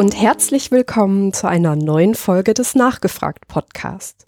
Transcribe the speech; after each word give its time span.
Und 0.00 0.18
herzlich 0.18 0.70
willkommen 0.70 1.34
zu 1.34 1.46
einer 1.46 1.76
neuen 1.76 2.14
Folge 2.14 2.54
des 2.54 2.74
Nachgefragt 2.74 3.46
Podcast. 3.48 4.24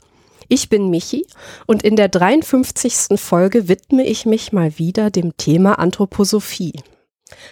Ich 0.48 0.68
bin 0.68 0.90
Michi 0.90 1.26
und 1.66 1.82
in 1.82 1.96
der 1.96 2.10
53. 2.10 3.18
Folge 3.18 3.68
widme 3.68 4.04
ich 4.04 4.26
mich 4.26 4.52
mal 4.52 4.76
wieder 4.76 5.11
dem 5.11 5.34
Thema 5.38 5.79
Anthroposophie. 5.79 6.74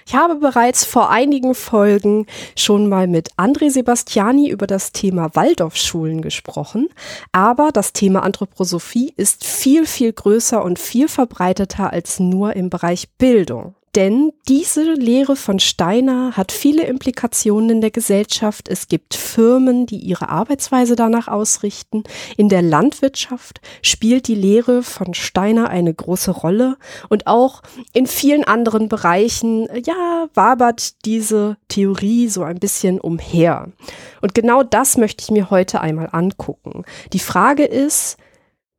Ich 0.05 0.15
habe 0.15 0.35
bereits 0.35 0.85
vor 0.85 1.09
einigen 1.09 1.55
Folgen 1.55 2.27
schon 2.59 2.91
mal 2.91 3.07
mit 3.07 3.33
André 3.39 3.71
Sebastiani 3.71 4.51
über 4.51 4.67
das 4.67 4.93
Thema 4.93 5.35
Waldorfschulen 5.35 6.21
gesprochen, 6.21 6.91
aber 7.33 7.71
das 7.73 7.95
Thema 7.95 8.23
Anthroposophie 8.23 9.15
ist 9.17 9.47
viel, 9.47 9.87
viel 9.87 10.13
größer 10.13 10.63
und 10.63 10.79
viel 10.79 11.09
verbreiteter 11.09 11.91
als 11.91 12.21
nur 12.21 12.55
im 12.55 12.69
Bereich 12.69 13.09
Bildung. 13.17 13.77
Denn 13.97 14.33
diese 14.49 14.93
Lehre 14.93 15.35
von 15.35 15.59
Steiner 15.59 16.37
hat 16.37 16.53
viele 16.53 16.85
Implikationen 16.85 17.71
in 17.71 17.81
der 17.81 17.91
Gesellschaft. 17.91 18.69
Es 18.69 18.87
gibt 18.87 19.15
Firmen, 19.15 19.87
die 19.87 19.99
ihre 19.99 20.29
Arbeitsweise 20.29 20.95
danach 20.95 21.27
ausrichten. 21.27 22.05
In 22.37 22.49
der 22.49 22.63
Landwirtschaft 22.63 23.61
spielt 23.83 24.29
die 24.29 24.37
Lehre 24.37 24.85
von 24.85 25.13
Steiner 25.15 25.71
eine 25.71 25.93
große 25.93 26.31
Rolle. 26.31 26.77
Und 27.09 27.27
auch 27.27 27.63
in 27.93 28.07
vielen 28.07 28.45
anderen 28.45 28.89
Bereichen, 28.89 29.67
ja, 29.85 30.29
wabert 30.35 31.05
diese 31.05 31.57
Theorie 31.67 32.29
so 32.29 32.45
ein 32.45 32.61
bisschen 32.61 33.01
umher. 33.01 33.73
Und 34.21 34.37
genau 34.37 34.63
das 34.63 34.99
möchte 34.99 35.25
ich 35.25 35.33
mir 35.33 35.51
heute 35.51 35.81
einmal 35.81 36.11
angucken. 36.13 36.85
Die 37.13 37.19
Frage 37.19 37.65
ist, 37.65 38.19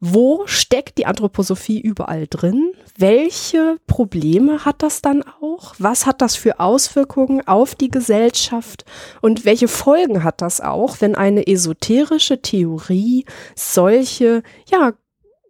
wo 0.03 0.47
steckt 0.47 0.97
die 0.97 1.05
Anthroposophie 1.05 1.79
überall 1.79 2.25
drin? 2.27 2.71
Welche 2.97 3.77
Probleme 3.85 4.65
hat 4.65 4.81
das 4.81 5.03
dann 5.03 5.23
auch? 5.41 5.75
Was 5.77 6.07
hat 6.07 6.21
das 6.23 6.35
für 6.35 6.59
Auswirkungen 6.59 7.47
auf 7.47 7.75
die 7.75 7.91
Gesellschaft? 7.91 8.83
Und 9.21 9.45
welche 9.45 9.67
Folgen 9.67 10.23
hat 10.23 10.41
das 10.41 10.59
auch, 10.59 11.01
wenn 11.01 11.13
eine 11.13 11.45
esoterische 11.45 12.41
Theorie 12.41 13.25
solche, 13.55 14.41
ja, 14.71 14.93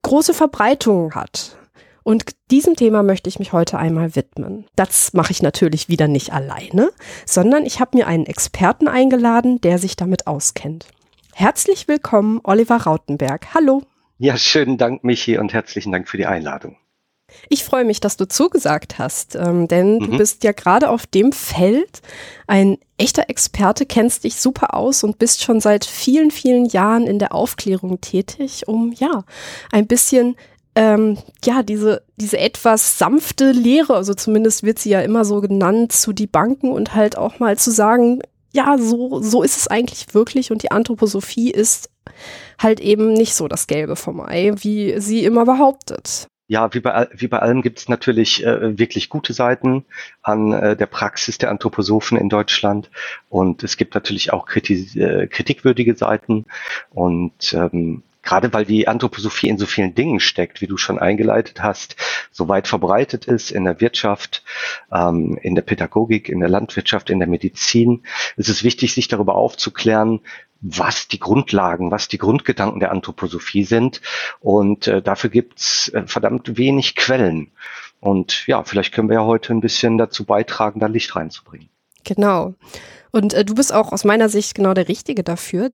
große 0.01 0.33
Verbreitungen 0.33 1.15
hat? 1.15 1.57
Und 2.03 2.25
diesem 2.49 2.75
Thema 2.75 3.03
möchte 3.03 3.29
ich 3.29 3.39
mich 3.39 3.53
heute 3.53 3.77
einmal 3.77 4.17
widmen. 4.17 4.65
Das 4.75 5.13
mache 5.13 5.31
ich 5.31 5.41
natürlich 5.41 5.87
wieder 5.87 6.09
nicht 6.09 6.33
alleine, 6.33 6.91
sondern 7.25 7.65
ich 7.65 7.79
habe 7.79 7.97
mir 7.97 8.07
einen 8.07 8.25
Experten 8.25 8.89
eingeladen, 8.89 9.61
der 9.61 9.77
sich 9.77 9.95
damit 9.95 10.27
auskennt. 10.27 10.87
Herzlich 11.33 11.87
willkommen, 11.87 12.41
Oliver 12.43 12.77
Rautenberg. 12.77 13.53
Hallo. 13.53 13.83
Ja, 14.23 14.37
schönen 14.37 14.77
Dank, 14.77 15.03
Michi, 15.03 15.39
und 15.39 15.51
herzlichen 15.51 15.91
Dank 15.91 16.07
für 16.07 16.17
die 16.17 16.27
Einladung. 16.27 16.77
Ich 17.49 17.63
freue 17.63 17.85
mich, 17.85 18.01
dass 18.01 18.17
du 18.17 18.27
zugesagt 18.27 18.99
hast, 18.99 19.35
ähm, 19.35 19.67
denn 19.67 19.95
mhm. 19.95 20.11
du 20.11 20.17
bist 20.19 20.43
ja 20.43 20.51
gerade 20.51 20.89
auf 20.89 21.07
dem 21.07 21.31
Feld 21.31 22.03
ein 22.45 22.77
echter 22.99 23.31
Experte, 23.31 23.87
kennst 23.87 24.23
dich 24.23 24.35
super 24.35 24.75
aus 24.75 25.03
und 25.03 25.17
bist 25.17 25.41
schon 25.41 25.59
seit 25.59 25.85
vielen, 25.85 26.29
vielen 26.29 26.65
Jahren 26.65 27.07
in 27.07 27.17
der 27.17 27.33
Aufklärung 27.33 27.99
tätig, 27.99 28.67
um 28.67 28.91
ja 28.91 29.23
ein 29.71 29.87
bisschen 29.87 30.35
ähm, 30.75 31.17
ja, 31.43 31.63
diese, 31.63 32.03
diese 32.15 32.37
etwas 32.37 32.99
sanfte 32.99 33.51
Lehre, 33.51 33.95
also 33.95 34.13
zumindest 34.13 34.61
wird 34.61 34.77
sie 34.77 34.91
ja 34.91 35.01
immer 35.01 35.25
so 35.25 35.41
genannt, 35.41 35.93
zu 35.93 36.13
die 36.13 36.27
Banken 36.27 36.71
und 36.71 36.93
halt 36.93 37.17
auch 37.17 37.39
mal 37.39 37.57
zu 37.57 37.71
sagen, 37.71 38.21
ja, 38.51 38.77
so, 38.77 39.21
so 39.21 39.43
ist 39.43 39.57
es 39.57 39.67
eigentlich 39.67 40.13
wirklich. 40.13 40.51
Und 40.51 40.63
die 40.63 40.71
Anthroposophie 40.71 41.51
ist 41.51 41.89
halt 42.59 42.79
eben 42.79 43.13
nicht 43.13 43.35
so 43.35 43.47
das 43.47 43.67
Gelbe 43.67 43.95
vom 43.95 44.19
Ei, 44.21 44.53
wie 44.57 44.99
sie 44.99 45.23
immer 45.23 45.45
behauptet. 45.45 46.27
Ja, 46.47 46.73
wie 46.73 46.81
bei, 46.81 47.07
wie 47.13 47.29
bei 47.29 47.39
allem 47.39 47.61
gibt 47.61 47.79
es 47.79 47.87
natürlich 47.87 48.45
äh, 48.45 48.77
wirklich 48.77 49.07
gute 49.07 49.31
Seiten 49.31 49.85
an 50.21 50.51
äh, 50.51 50.75
der 50.75 50.85
Praxis 50.85 51.37
der 51.37 51.49
Anthroposophen 51.49 52.17
in 52.17 52.27
Deutschland. 52.27 52.89
Und 53.29 53.63
es 53.63 53.77
gibt 53.77 53.95
natürlich 53.95 54.33
auch 54.33 54.45
kritis 54.45 54.93
äh, 54.97 55.27
kritikwürdige 55.27 55.95
Seiten. 55.95 56.45
Und 56.89 57.53
ähm, 57.53 58.03
gerade 58.23 58.53
weil 58.53 58.65
die 58.65 58.87
Anthroposophie 58.87 59.49
in 59.49 59.57
so 59.57 59.65
vielen 59.65 59.95
Dingen 59.95 60.19
steckt, 60.19 60.61
wie 60.61 60.67
du 60.67 60.77
schon 60.77 60.99
eingeleitet 60.99 61.61
hast, 61.61 61.95
so 62.31 62.47
weit 62.47 62.67
verbreitet 62.67 63.25
ist 63.25 63.51
in 63.51 63.63
der 63.63 63.81
Wirtschaft, 63.81 64.43
ähm, 64.91 65.37
in 65.41 65.55
der 65.55 65.61
Pädagogik, 65.61 66.29
in 66.29 66.39
der 66.39 66.49
Landwirtschaft, 66.49 67.09
in 67.09 67.19
der 67.19 67.27
Medizin, 67.27 68.03
ist 68.37 68.49
es 68.49 68.63
wichtig, 68.63 68.93
sich 68.93 69.07
darüber 69.07 69.35
aufzuklären, 69.35 70.21
was 70.61 71.07
die 71.07 71.19
Grundlagen, 71.19 71.89
was 71.89 72.07
die 72.07 72.19
Grundgedanken 72.19 72.79
der 72.79 72.91
Anthroposophie 72.91 73.63
sind. 73.63 74.01
Und 74.39 74.87
äh, 74.87 75.01
dafür 75.01 75.29
gibt's 75.29 75.89
äh, 75.89 76.03
verdammt 76.05 76.57
wenig 76.57 76.95
Quellen. 76.95 77.51
Und 77.99 78.45
ja, 78.47 78.63
vielleicht 78.63 78.93
können 78.93 79.09
wir 79.09 79.15
ja 79.15 79.25
heute 79.25 79.53
ein 79.53 79.61
bisschen 79.61 79.97
dazu 79.97 80.25
beitragen, 80.25 80.79
da 80.79 80.87
Licht 80.87 81.15
reinzubringen. 81.15 81.69
Genau. 82.03 82.53
Und 83.11 83.33
äh, 83.33 83.43
du 83.43 83.55
bist 83.55 83.73
auch 83.73 83.91
aus 83.91 84.03
meiner 84.03 84.29
Sicht 84.29 84.55
genau 84.55 84.73
der 84.73 84.87
Richtige 84.87 85.23
dafür, 85.23 85.71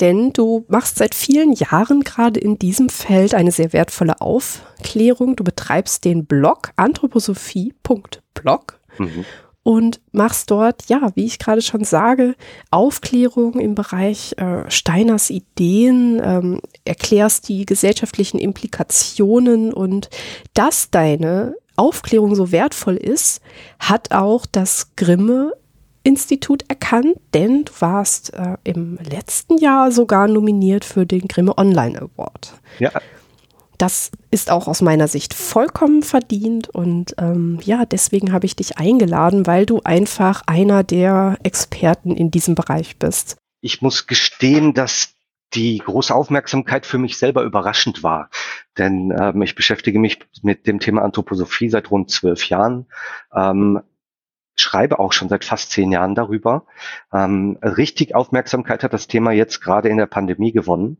denn 0.00 0.32
du 0.32 0.64
machst 0.68 0.96
seit 0.96 1.14
vielen 1.14 1.52
Jahren 1.52 2.02
gerade 2.02 2.40
in 2.40 2.58
diesem 2.58 2.88
Feld 2.88 3.34
eine 3.34 3.52
sehr 3.52 3.72
wertvolle 3.72 4.20
Aufklärung. 4.20 5.36
Du 5.36 5.44
betreibst 5.44 6.04
den 6.04 6.26
Blog 6.26 6.72
anthroposophie.blog. 6.76 8.80
Mhm 8.98 9.24
und 9.68 10.00
machst 10.12 10.50
dort, 10.50 10.88
ja, 10.88 11.10
wie 11.14 11.26
ich 11.26 11.38
gerade 11.38 11.60
schon 11.60 11.84
sage, 11.84 12.36
Aufklärung 12.70 13.60
im 13.60 13.74
Bereich 13.74 14.34
äh, 14.38 14.62
Steiners 14.70 15.28
Ideen, 15.28 16.22
ähm, 16.24 16.62
erklärst 16.86 17.50
die 17.50 17.66
gesellschaftlichen 17.66 18.38
Implikationen 18.38 19.74
und 19.74 20.08
dass 20.54 20.90
deine 20.90 21.54
Aufklärung 21.76 22.34
so 22.34 22.50
wertvoll 22.50 22.96
ist, 22.96 23.42
hat 23.78 24.12
auch 24.12 24.46
das 24.46 24.96
Grimme 24.96 25.52
Institut 26.02 26.64
erkannt, 26.68 27.16
denn 27.34 27.64
du 27.64 27.72
warst 27.80 28.34
äh, 28.34 28.56
im 28.64 28.98
letzten 28.98 29.58
Jahr 29.58 29.92
sogar 29.92 30.28
nominiert 30.28 30.84
für 30.84 31.06
den 31.06 31.28
Grimme 31.28 31.56
Online 31.58 31.98
Award. 31.98 32.54
Ja, 32.78 32.92
das 33.78 34.10
ist 34.32 34.50
auch 34.50 34.66
aus 34.66 34.82
meiner 34.82 35.06
Sicht 35.06 35.34
vollkommen 35.34 36.02
verdient 36.02 36.68
und 36.68 37.14
ähm, 37.18 37.60
ja, 37.62 37.86
deswegen 37.86 38.32
habe 38.32 38.44
ich 38.44 38.56
dich 38.56 38.76
eingeladen, 38.76 39.46
weil 39.46 39.66
du 39.66 39.80
einfach 39.84 40.42
einer 40.46 40.82
der 40.82 41.38
Experten 41.44 42.16
in 42.16 42.32
diesem 42.32 42.56
Bereich 42.56 42.98
bist. 42.98 43.36
Ich 43.60 43.80
muss 43.80 44.08
gestehen, 44.08 44.74
dass 44.74 45.14
die 45.54 45.78
große 45.78 46.14
Aufmerksamkeit 46.14 46.86
für 46.86 46.98
mich 46.98 47.16
selber 47.16 47.42
überraschend 47.42 48.02
war. 48.02 48.28
Denn 48.76 49.16
ähm, 49.18 49.40
ich 49.42 49.54
beschäftige 49.54 49.98
mich 49.98 50.18
mit 50.42 50.66
dem 50.66 50.78
Thema 50.78 51.02
Anthroposophie 51.02 51.70
seit 51.70 51.90
rund 51.90 52.10
zwölf 52.10 52.48
Jahren. 52.48 52.86
Ähm, 53.34 53.80
schreibe 54.60 54.98
auch 54.98 55.12
schon 55.12 55.28
seit 55.28 55.44
fast 55.44 55.70
zehn 55.70 55.92
Jahren 55.92 56.14
darüber. 56.14 56.66
Ähm, 57.12 57.58
richtig 57.62 58.14
Aufmerksamkeit 58.14 58.82
hat 58.82 58.92
das 58.92 59.06
Thema 59.06 59.32
jetzt 59.32 59.60
gerade 59.60 59.88
in 59.88 59.96
der 59.96 60.06
Pandemie 60.06 60.52
gewonnen, 60.52 60.98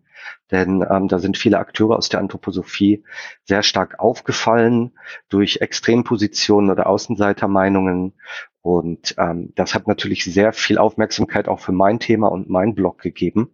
denn 0.50 0.84
ähm, 0.88 1.08
da 1.08 1.19
sind 1.19 1.36
viele 1.36 1.58
Akteure 1.58 1.96
aus 1.96 2.08
der 2.08 2.20
Anthroposophie 2.20 3.04
sehr 3.44 3.62
stark 3.62 3.98
aufgefallen 3.98 4.92
durch 5.28 5.58
Extrempositionen 5.60 6.70
oder 6.70 6.86
Außenseitermeinungen. 6.86 8.14
Und 8.60 9.14
ähm, 9.19 9.52
das 9.54 9.75
hat 9.75 9.86
natürlich 9.86 10.25
sehr 10.25 10.52
viel 10.52 10.78
Aufmerksamkeit 10.78 11.48
auch 11.48 11.60
für 11.60 11.72
mein 11.72 12.00
Thema 12.00 12.28
und 12.28 12.50
mein 12.50 12.75
Blog 12.75 12.98
gegeben. 12.98 13.52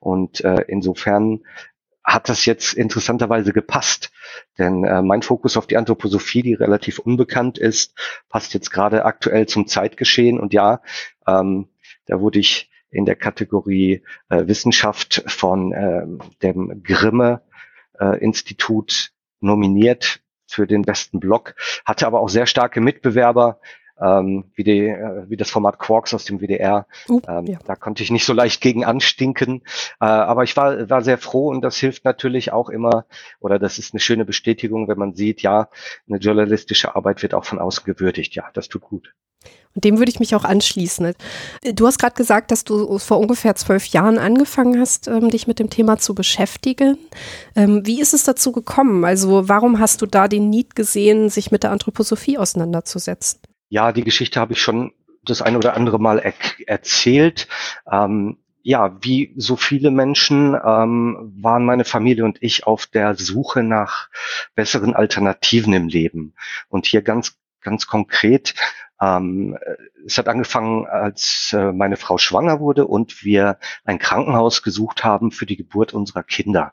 Und 0.00 0.42
äh, 0.42 0.64
insofern 0.68 1.40
hat 2.04 2.28
das 2.28 2.44
jetzt 2.44 2.74
interessanterweise 2.74 3.52
gepasst. 3.52 4.12
Denn 4.58 4.84
äh, 4.84 5.02
mein 5.02 5.22
Fokus 5.22 5.56
auf 5.56 5.66
die 5.66 5.76
Anthroposophie, 5.76 6.42
die 6.42 6.54
relativ 6.54 6.98
unbekannt 6.98 7.58
ist, 7.58 7.94
passt 8.28 8.54
jetzt 8.54 8.70
gerade 8.70 9.04
aktuell 9.04 9.46
zum 9.46 9.66
Zeitgeschehen. 9.66 10.38
Und 10.38 10.52
ja, 10.52 10.82
ähm, 11.26 11.68
da 12.06 12.20
wurde 12.20 12.38
ich 12.38 12.70
in 12.90 13.06
der 13.06 13.16
Kategorie 13.16 14.04
äh, 14.28 14.46
Wissenschaft 14.46 15.24
von 15.26 15.72
äh, 15.72 16.06
dem 16.42 16.82
Grimme 16.82 17.42
äh, 17.98 18.18
Institut 18.22 19.12
nominiert 19.40 20.20
für 20.46 20.66
den 20.66 20.82
besten 20.82 21.20
Blog, 21.20 21.54
hatte 21.84 22.06
aber 22.06 22.20
auch 22.20 22.28
sehr 22.28 22.46
starke 22.46 22.80
Mitbewerber, 22.80 23.60
ähm, 24.00 24.44
wie, 24.54 24.64
die, 24.64 24.86
äh, 24.88 25.28
wie 25.28 25.36
das 25.36 25.50
Format 25.50 25.78
Quarks 25.78 26.14
aus 26.14 26.24
dem 26.24 26.40
WDR. 26.40 26.86
Uh, 27.08 27.20
ähm, 27.28 27.46
ja. 27.46 27.58
Da 27.64 27.76
konnte 27.76 28.02
ich 28.02 28.10
nicht 28.10 28.24
so 28.24 28.32
leicht 28.32 28.60
gegen 28.60 28.84
anstinken. 28.84 29.62
Äh, 30.00 30.06
aber 30.06 30.44
ich 30.44 30.56
war, 30.56 30.88
war 30.90 31.02
sehr 31.02 31.18
froh 31.18 31.48
und 31.48 31.62
das 31.62 31.76
hilft 31.76 32.04
natürlich 32.04 32.52
auch 32.52 32.68
immer, 32.68 33.06
oder 33.40 33.58
das 33.58 33.78
ist 33.78 33.94
eine 33.94 34.00
schöne 34.00 34.24
Bestätigung, 34.24 34.88
wenn 34.88 34.98
man 34.98 35.14
sieht, 35.14 35.42
ja, 35.42 35.68
eine 36.08 36.18
journalistische 36.18 36.96
Arbeit 36.96 37.22
wird 37.22 37.34
auch 37.34 37.44
von 37.44 37.58
außen 37.58 37.84
gewürdigt. 37.84 38.34
Ja, 38.34 38.44
das 38.54 38.68
tut 38.68 38.82
gut. 38.82 39.14
Und 39.74 39.84
dem 39.84 39.98
würde 39.98 40.10
ich 40.10 40.20
mich 40.20 40.34
auch 40.36 40.44
anschließen. 40.44 41.14
Du 41.74 41.86
hast 41.86 41.98
gerade 41.98 42.14
gesagt, 42.14 42.52
dass 42.52 42.62
du 42.62 42.98
vor 42.98 43.18
ungefähr 43.18 43.56
zwölf 43.56 43.86
Jahren 43.86 44.18
angefangen 44.18 44.78
hast, 44.78 45.08
ähm, 45.08 45.30
dich 45.30 45.48
mit 45.48 45.58
dem 45.58 45.68
Thema 45.68 45.98
zu 45.98 46.14
beschäftigen. 46.14 46.96
Ähm, 47.56 47.84
wie 47.84 48.00
ist 48.00 48.14
es 48.14 48.22
dazu 48.22 48.52
gekommen? 48.52 49.04
Also 49.04 49.48
warum 49.48 49.80
hast 49.80 50.00
du 50.00 50.06
da 50.06 50.28
den 50.28 50.48
Need 50.48 50.76
gesehen, 50.76 51.28
sich 51.28 51.50
mit 51.50 51.64
der 51.64 51.72
Anthroposophie 51.72 52.38
auseinanderzusetzen? 52.38 53.40
Ja, 53.74 53.90
die 53.90 54.04
Geschichte 54.04 54.38
habe 54.38 54.52
ich 54.52 54.62
schon 54.62 54.92
das 55.24 55.42
ein 55.42 55.56
oder 55.56 55.74
andere 55.74 55.98
Mal 55.98 56.20
er 56.20 56.32
erzählt. 56.68 57.48
Ähm, 57.90 58.38
ja, 58.62 58.96
wie 59.02 59.34
so 59.36 59.56
viele 59.56 59.90
Menschen 59.90 60.54
ähm, 60.54 61.32
waren 61.42 61.64
meine 61.64 61.84
Familie 61.84 62.24
und 62.24 62.40
ich 62.40 62.68
auf 62.68 62.86
der 62.86 63.16
Suche 63.16 63.64
nach 63.64 64.10
besseren 64.54 64.94
Alternativen 64.94 65.72
im 65.72 65.88
Leben. 65.88 66.36
Und 66.68 66.86
hier 66.86 67.02
ganz 67.02 67.36
ganz 67.62 67.88
konkret. 67.88 68.54
Ähm, 69.00 69.58
es 70.06 70.18
hat 70.18 70.28
angefangen, 70.28 70.86
als 70.86 71.52
äh, 71.52 71.72
meine 71.72 71.96
Frau 71.96 72.16
schwanger 72.16 72.60
wurde 72.60 72.86
und 72.86 73.24
wir 73.24 73.58
ein 73.84 73.98
Krankenhaus 73.98 74.62
gesucht 74.62 75.02
haben 75.02 75.32
für 75.32 75.46
die 75.46 75.56
Geburt 75.56 75.94
unserer 75.94 76.22
Kinder. 76.22 76.72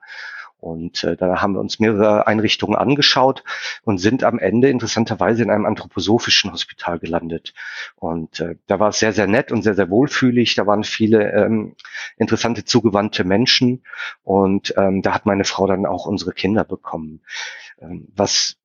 Und 0.61 1.03
äh, 1.03 1.17
da 1.17 1.41
haben 1.41 1.53
wir 1.53 1.59
uns 1.59 1.79
mehrere 1.79 2.27
Einrichtungen 2.27 2.75
angeschaut 2.75 3.43
und 3.83 3.97
sind 3.97 4.23
am 4.23 4.37
Ende 4.37 4.69
interessanterweise 4.69 5.41
in 5.41 5.49
einem 5.49 5.65
anthroposophischen 5.65 6.51
Hospital 6.53 6.99
gelandet. 6.99 7.53
Und 7.95 8.39
äh, 8.39 8.55
da 8.67 8.79
war 8.79 8.89
es 8.89 8.99
sehr, 8.99 9.11
sehr 9.11 9.25
nett 9.25 9.51
und 9.51 9.63
sehr, 9.63 9.73
sehr 9.73 9.89
wohlfühlig. 9.89 10.53
Da 10.53 10.67
waren 10.67 10.83
viele 10.83 11.31
ähm, 11.33 11.75
interessante, 12.15 12.63
zugewandte 12.63 13.23
Menschen. 13.23 13.83
Und 14.21 14.75
ähm, 14.77 15.01
da 15.01 15.15
hat 15.15 15.25
meine 15.25 15.45
Frau 15.45 15.65
dann 15.65 15.87
auch 15.87 16.05
unsere 16.05 16.31
Kinder 16.31 16.63
bekommen. 16.63 17.21
Ähm, 17.81 18.07
was 18.15 18.57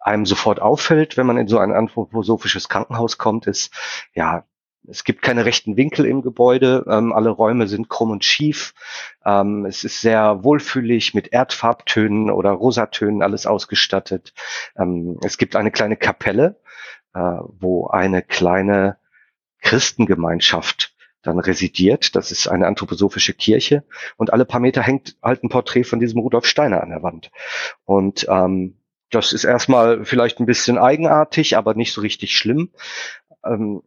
einem 0.00 0.24
sofort 0.24 0.62
auffällt, 0.62 1.18
wenn 1.18 1.26
man 1.26 1.36
in 1.36 1.48
so 1.48 1.58
ein 1.58 1.72
anthroposophisches 1.72 2.70
Krankenhaus 2.70 3.18
kommt, 3.18 3.46
ist, 3.46 3.70
ja, 4.14 4.44
es 4.90 5.04
gibt 5.04 5.22
keine 5.22 5.44
rechten 5.44 5.76
Winkel 5.76 6.06
im 6.06 6.22
Gebäude, 6.22 6.84
ähm, 6.88 7.12
alle 7.12 7.30
Räume 7.30 7.68
sind 7.68 7.88
krumm 7.88 8.10
und 8.10 8.24
schief. 8.24 8.74
Ähm, 9.24 9.66
es 9.66 9.84
ist 9.84 10.00
sehr 10.00 10.42
wohlfühlig 10.44 11.14
mit 11.14 11.32
Erdfarbtönen 11.32 12.30
oder 12.30 12.50
Rosatönen 12.50 13.22
alles 13.22 13.46
ausgestattet. 13.46 14.32
Ähm, 14.76 15.18
es 15.22 15.38
gibt 15.38 15.56
eine 15.56 15.70
kleine 15.70 15.96
Kapelle, 15.96 16.60
äh, 17.14 17.20
wo 17.20 17.88
eine 17.88 18.22
kleine 18.22 18.96
Christengemeinschaft 19.60 20.94
dann 21.22 21.38
residiert. 21.38 22.16
Das 22.16 22.30
ist 22.30 22.48
eine 22.48 22.66
anthroposophische 22.66 23.34
Kirche 23.34 23.84
und 24.16 24.32
alle 24.32 24.44
paar 24.44 24.60
Meter 24.60 24.82
hängt 24.82 25.16
halt 25.22 25.42
ein 25.42 25.48
Porträt 25.48 25.84
von 25.84 26.00
diesem 26.00 26.20
Rudolf 26.20 26.46
Steiner 26.46 26.82
an 26.82 26.90
der 26.90 27.02
Wand. 27.02 27.30
Und 27.84 28.26
ähm, 28.28 28.78
das 29.10 29.32
ist 29.32 29.44
erstmal 29.44 30.04
vielleicht 30.04 30.38
ein 30.38 30.46
bisschen 30.46 30.78
eigenartig, 30.78 31.56
aber 31.56 31.74
nicht 31.74 31.92
so 31.92 32.00
richtig 32.00 32.36
schlimm. 32.36 32.70
Ähm, 33.44 33.82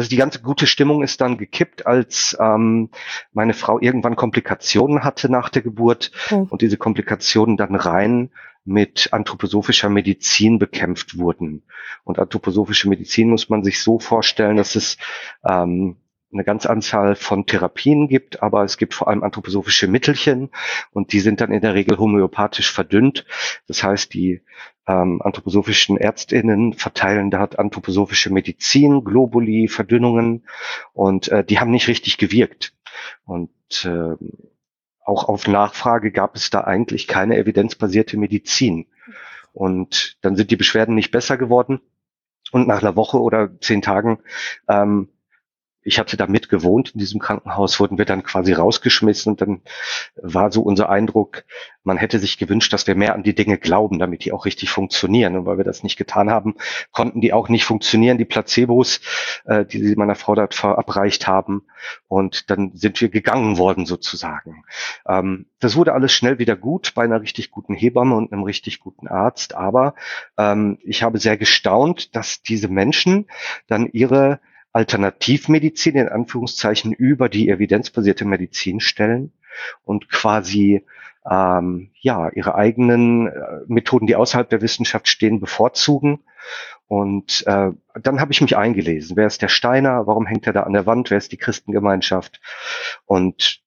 das, 0.00 0.08
die 0.08 0.16
ganze 0.16 0.40
gute 0.40 0.66
Stimmung 0.66 1.02
ist 1.02 1.20
dann 1.20 1.36
gekippt, 1.36 1.86
als 1.86 2.36
ähm, 2.40 2.88
meine 3.32 3.52
Frau 3.52 3.78
irgendwann 3.78 4.16
Komplikationen 4.16 5.04
hatte 5.04 5.30
nach 5.30 5.50
der 5.50 5.62
Geburt 5.62 6.10
oh. 6.30 6.46
und 6.48 6.62
diese 6.62 6.78
Komplikationen 6.78 7.58
dann 7.58 7.74
rein 7.74 8.30
mit 8.64 9.12
anthroposophischer 9.12 9.90
Medizin 9.90 10.58
bekämpft 10.58 11.18
wurden. 11.18 11.62
Und 12.04 12.18
anthroposophische 12.18 12.88
Medizin 12.88 13.28
muss 13.28 13.50
man 13.50 13.62
sich 13.62 13.82
so 13.82 13.98
vorstellen, 13.98 14.56
dass 14.56 14.74
es 14.74 14.96
ähm, 15.46 15.96
eine 16.32 16.44
ganze 16.44 16.70
Anzahl 16.70 17.16
von 17.16 17.46
Therapien 17.46 18.08
gibt, 18.08 18.42
aber 18.42 18.62
es 18.64 18.76
gibt 18.76 18.94
vor 18.94 19.08
allem 19.08 19.22
anthroposophische 19.22 19.88
Mittelchen 19.88 20.50
und 20.92 21.12
die 21.12 21.20
sind 21.20 21.40
dann 21.40 21.52
in 21.52 21.60
der 21.60 21.74
Regel 21.74 21.98
homöopathisch 21.98 22.72
verdünnt. 22.72 23.26
Das 23.66 23.82
heißt, 23.82 24.14
die 24.14 24.42
ähm, 24.86 25.20
anthroposophischen 25.22 25.96
Ärztinnen 25.96 26.74
verteilen 26.74 27.30
dort 27.30 27.58
anthroposophische 27.58 28.30
Medizin, 28.30 29.04
Globuli, 29.04 29.68
Verdünnungen 29.68 30.44
und 30.92 31.28
äh, 31.28 31.44
die 31.44 31.58
haben 31.58 31.70
nicht 31.70 31.88
richtig 31.88 32.18
gewirkt. 32.18 32.74
Und 33.24 33.50
äh, 33.84 34.14
auch 35.04 35.28
auf 35.28 35.48
Nachfrage 35.48 36.12
gab 36.12 36.36
es 36.36 36.50
da 36.50 36.62
eigentlich 36.62 37.08
keine 37.08 37.36
evidenzbasierte 37.36 38.16
Medizin. 38.16 38.86
Und 39.52 40.18
dann 40.22 40.36
sind 40.36 40.50
die 40.50 40.56
Beschwerden 40.56 40.94
nicht 40.94 41.10
besser 41.10 41.36
geworden. 41.36 41.80
Und 42.52 42.68
nach 42.68 42.82
einer 42.82 42.96
Woche 42.96 43.20
oder 43.20 43.60
zehn 43.60 43.82
Tagen 43.82 44.20
ähm, 44.68 45.08
ich 45.82 45.98
hatte 45.98 46.16
da 46.16 46.26
mitgewohnt 46.26 46.90
in 46.90 46.98
diesem 46.98 47.20
Krankenhaus, 47.20 47.80
wurden 47.80 47.96
wir 47.96 48.04
dann 48.04 48.22
quasi 48.22 48.52
rausgeschmissen 48.52 49.32
und 49.32 49.40
dann 49.40 49.62
war 50.16 50.52
so 50.52 50.62
unser 50.62 50.90
Eindruck, 50.90 51.44
man 51.82 51.96
hätte 51.96 52.18
sich 52.18 52.36
gewünscht, 52.36 52.72
dass 52.72 52.86
wir 52.86 52.94
mehr 52.94 53.14
an 53.14 53.22
die 53.22 53.34
Dinge 53.34 53.56
glauben, 53.56 53.98
damit 53.98 54.24
die 54.24 54.32
auch 54.32 54.44
richtig 54.44 54.70
funktionieren. 54.70 55.36
Und 55.36 55.46
weil 55.46 55.56
wir 55.56 55.64
das 55.64 55.82
nicht 55.82 55.96
getan 55.96 56.30
haben, 56.30 56.56
konnten 56.92 57.22
die 57.22 57.32
auch 57.32 57.48
nicht 57.48 57.64
funktionieren, 57.64 58.18
die 58.18 58.26
Placebos, 58.26 59.00
äh, 59.46 59.64
die 59.64 59.82
sie 59.82 59.96
meiner 59.96 60.14
Frau 60.14 60.34
dort 60.34 60.54
verabreicht 60.54 61.26
haben. 61.26 61.62
Und 62.06 62.50
dann 62.50 62.72
sind 62.74 63.00
wir 63.00 63.08
gegangen 63.08 63.56
worden 63.56 63.86
sozusagen. 63.86 64.64
Ähm, 65.08 65.46
das 65.58 65.76
wurde 65.76 65.94
alles 65.94 66.12
schnell 66.12 66.38
wieder 66.38 66.56
gut 66.56 66.92
bei 66.94 67.04
einer 67.04 67.22
richtig 67.22 67.50
guten 67.50 67.74
Hebamme 67.74 68.14
und 68.14 68.32
einem 68.32 68.42
richtig 68.42 68.80
guten 68.80 69.08
Arzt. 69.08 69.54
Aber 69.54 69.94
ähm, 70.36 70.78
ich 70.82 71.02
habe 71.02 71.18
sehr 71.18 71.38
gestaunt, 71.38 72.14
dass 72.14 72.42
diese 72.42 72.68
Menschen 72.68 73.26
dann 73.66 73.86
ihre 73.86 74.40
Alternativmedizin 74.72 75.96
in 75.96 76.08
Anführungszeichen 76.08 76.92
über 76.92 77.28
die 77.28 77.48
evidenzbasierte 77.48 78.24
Medizin 78.24 78.80
stellen 78.80 79.32
und 79.84 80.08
quasi 80.08 80.84
ähm, 81.28 81.90
ja 82.00 82.30
ihre 82.30 82.54
eigenen 82.54 83.26
äh, 83.28 83.32
Methoden, 83.66 84.06
die 84.06 84.16
außerhalb 84.16 84.48
der 84.48 84.62
Wissenschaft 84.62 85.08
stehen, 85.08 85.40
bevorzugen. 85.40 86.20
Und 86.86 87.44
äh, 87.46 87.70
dann 88.00 88.20
habe 88.20 88.32
ich 88.32 88.40
mich 88.40 88.56
eingelesen. 88.56 89.16
Wer 89.16 89.26
ist 89.26 89.42
der 89.42 89.48
Steiner? 89.48 90.06
Warum 90.06 90.26
hängt 90.26 90.46
er 90.46 90.52
da 90.52 90.62
an 90.62 90.72
der 90.72 90.86
Wand? 90.86 91.10
Wer 91.10 91.18
ist 91.18 91.30
die 91.30 91.36
Christengemeinschaft? 91.36 92.40
Und 93.06 93.59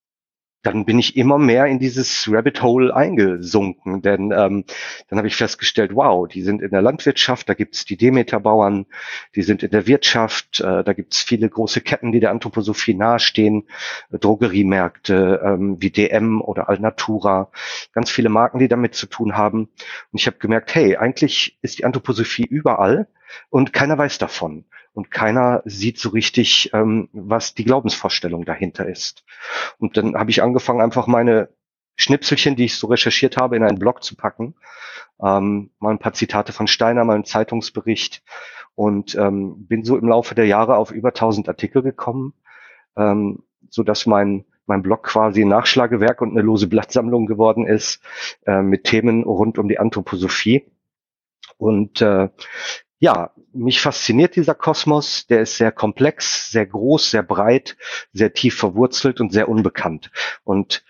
dann 0.64 0.86
bin 0.86 0.98
ich 0.98 1.18
immer 1.18 1.38
mehr 1.38 1.66
in 1.66 1.78
dieses 1.78 2.28
Rabbit 2.32 2.62
Hole 2.62 2.96
eingesunken, 2.96 4.02
denn 4.02 4.32
ähm, 4.32 4.64
dann 5.10 5.18
habe 5.18 5.28
ich 5.28 5.36
festgestellt, 5.36 5.92
wow, 5.94 6.28
die 6.28 6.42
sind 6.42 6.62
in 6.62 6.72
der 6.72 6.82
Landwirtschaft, 6.82 7.50
da 7.50 7.54
gibt's 7.54 7.84
die 7.84 7.98
Demeter-Bauern, 7.98 8.86
die 9.36 9.44
sind 9.44 9.62
in 9.62 9.72
der 9.72 9.88
Wirtschaft, 9.88 10.62
äh, 10.62 10.84
da 10.84 10.94
gibt's 10.94 11.22
viele 11.22 11.50
große 11.50 11.82
Ketten, 11.82 12.14
die 12.14 12.22
der 12.22 12.32
Anthroposophie 12.32 12.94
nahestehen, 12.94 13.68
äh, 14.12 14.18
Drogeriemärkte 14.18 15.42
ähm, 15.44 15.82
wie 15.82 15.92
DM 15.92 16.42
oder 16.42 16.70
Alnatura, 16.70 17.52
ganz 17.92 18.10
viele 18.10 18.30
Marken, 18.30 18.60
die 18.60 18.70
damit 18.70 18.96
zu 18.96 19.08
tun 19.08 19.36
haben. 19.36 19.64
Und 19.64 20.20
ich 20.20 20.28
habe 20.28 20.38
gemerkt, 20.38 20.74
hey, 20.74 20.96
eigentlich 20.96 21.58
ist 21.62 21.78
die 21.78 21.86
Anthroposophie 21.86 22.46
überall 22.46 23.08
und 23.50 23.74
keiner 23.74 23.98
weiß 23.98 24.18
davon 24.18 24.64
und 24.94 25.12
keiner 25.12 25.62
sieht 25.66 26.00
so 26.00 26.10
richtig, 26.10 26.72
ähm, 26.74 27.10
was 27.14 27.54
die 27.54 27.66
Glaubensvorstellung 27.66 28.46
dahinter 28.46 28.88
ist. 28.88 29.24
Und 29.78 29.98
dann 29.98 30.16
habe 30.16 30.32
ich 30.32 30.44
angefangen, 30.44 30.82
einfach 30.82 31.08
meine 31.08 31.50
Schnipselchen, 31.96 32.56
die 32.56 32.66
ich 32.66 32.78
so 32.78 32.88
recherchiert 32.88 33.38
habe, 33.38 33.56
in 33.56 33.64
einen 33.64 33.80
Blog 33.80 34.04
zu 34.04 34.16
packen. 34.16 34.56
Ähm, 35.22 35.72
mal 35.80 35.92
ein 35.92 36.00
paar 36.00 36.14
Zitate 36.14 36.54
von 36.54 36.68
Steiner, 36.68 37.06
mal 37.06 37.16
einen 37.16 37.26
Zeitungsbericht 37.26 38.24
und 38.76 39.16
ähm, 39.16 39.68
bin 39.68 39.84
so 39.84 39.98
im 39.98 40.08
Laufe 40.08 40.36
der 40.36 40.46
Jahre 40.46 40.78
auf 40.78 40.92
über 40.92 41.10
1000 41.10 41.48
Artikel 41.50 41.84
gekommen, 41.84 42.34
ähm, 42.96 43.44
so 43.70 43.84
dass 43.84 44.06
mein 44.06 44.46
mein 44.66 44.82
Blog 44.82 45.04
quasi 45.04 45.42
ein 45.42 45.50
Nachschlagewerk 45.50 46.22
und 46.22 46.32
eine 46.32 46.42
lose 46.42 46.68
Blattsammlung 46.68 47.26
geworden 47.26 47.68
ist 47.68 48.02
äh, 48.46 48.62
mit 48.62 48.86
Themen 48.86 49.24
rund 49.24 49.58
um 49.58 49.68
die 49.68 49.80
Anthroposophie. 49.80 50.66
Und 51.58 52.02
äh, 52.02 52.30
ja, 53.04 53.32
mich 53.52 53.82
fasziniert 53.82 54.38
dieser 54.38 54.56
Kosmos. 54.56 55.28
Der 55.28 55.42
ist 55.42 55.58
sehr 55.58 55.74
komplex, 55.74 56.52
sehr 56.52 56.66
groß, 56.66 57.12
sehr 57.12 57.22
breit, 57.22 57.76
sehr 58.14 58.34
tief 58.34 58.56
verwurzelt 58.56 59.20
und 59.20 59.34
sehr 59.34 59.50
unbekannt. 59.50 60.10
Und 60.46 60.86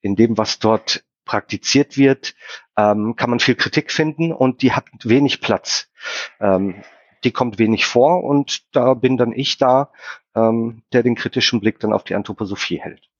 in 0.00 0.14
dem, 0.14 0.38
was 0.38 0.60
dort 0.60 1.04
praktiziert 1.24 1.96
wird, 1.96 2.36
ähm, 2.76 3.16
kann 3.16 3.30
man 3.30 3.40
viel 3.40 3.56
Kritik 3.56 3.90
finden 3.90 4.32
und 4.32 4.62
die 4.62 4.70
hat 4.70 4.84
wenig 5.02 5.40
Platz. 5.40 5.90
Ähm, 6.38 6.84
die 7.24 7.32
kommt 7.32 7.58
wenig 7.58 7.86
vor 7.86 8.22
und 8.22 8.72
da 8.72 8.94
bin 8.94 9.16
dann 9.16 9.32
ich 9.32 9.58
da, 9.58 9.90
ähm, 10.36 10.84
der 10.92 11.02
den 11.02 11.16
kritischen 11.16 11.58
Blick 11.58 11.80
dann 11.80 11.92
auf 11.92 12.04
die 12.04 12.14
Anthroposophie 12.14 12.80
hält. 12.80 13.10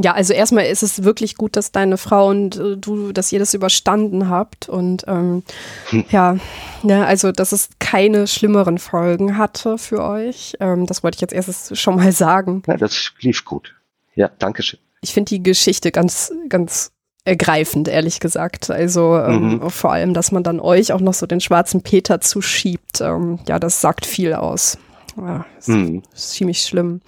Ja, 0.00 0.12
also 0.12 0.32
erstmal 0.32 0.66
ist 0.66 0.82
es 0.82 1.04
wirklich 1.04 1.36
gut, 1.36 1.54
dass 1.54 1.70
deine 1.70 1.98
Frau 1.98 2.28
und 2.28 2.56
äh, 2.56 2.76
du, 2.78 3.12
dass 3.12 3.30
ihr 3.30 3.38
das 3.38 3.52
überstanden 3.52 4.30
habt 4.30 4.68
und 4.68 5.04
ähm, 5.06 5.42
hm. 5.90 6.04
ja, 6.08 6.36
ne, 6.82 7.04
also 7.04 7.30
dass 7.30 7.52
es 7.52 7.68
keine 7.78 8.26
schlimmeren 8.26 8.78
Folgen 8.78 9.36
hatte 9.36 9.76
für 9.76 10.02
euch. 10.02 10.56
Ähm, 10.60 10.86
das 10.86 11.02
wollte 11.02 11.16
ich 11.16 11.20
jetzt 11.20 11.34
erstes 11.34 11.78
schon 11.78 11.96
mal 11.96 12.10
sagen. 12.12 12.62
Ja, 12.66 12.78
das 12.78 13.12
lief 13.20 13.44
gut. 13.44 13.74
Ja, 14.14 14.30
danke 14.38 14.62
schön. 14.62 14.80
Ich 15.02 15.12
finde 15.12 15.28
die 15.30 15.42
Geschichte 15.42 15.92
ganz, 15.92 16.32
ganz 16.48 16.92
ergreifend, 17.24 17.86
ehrlich 17.86 18.18
gesagt. 18.18 18.70
Also 18.70 19.18
ähm, 19.18 19.60
mhm. 19.60 19.70
vor 19.70 19.92
allem, 19.92 20.14
dass 20.14 20.32
man 20.32 20.42
dann 20.42 20.58
euch 20.58 20.92
auch 20.92 21.00
noch 21.00 21.14
so 21.14 21.26
den 21.26 21.40
schwarzen 21.40 21.82
Peter 21.82 22.20
zuschiebt, 22.20 23.00
ähm, 23.00 23.40
ja, 23.46 23.58
das 23.58 23.80
sagt 23.80 24.06
viel 24.06 24.32
aus. 24.32 24.78
Ja, 25.16 25.44
ist, 25.58 25.68
mhm. 25.68 26.02
ist 26.14 26.30
ziemlich 26.30 26.62
schlimm. 26.62 27.00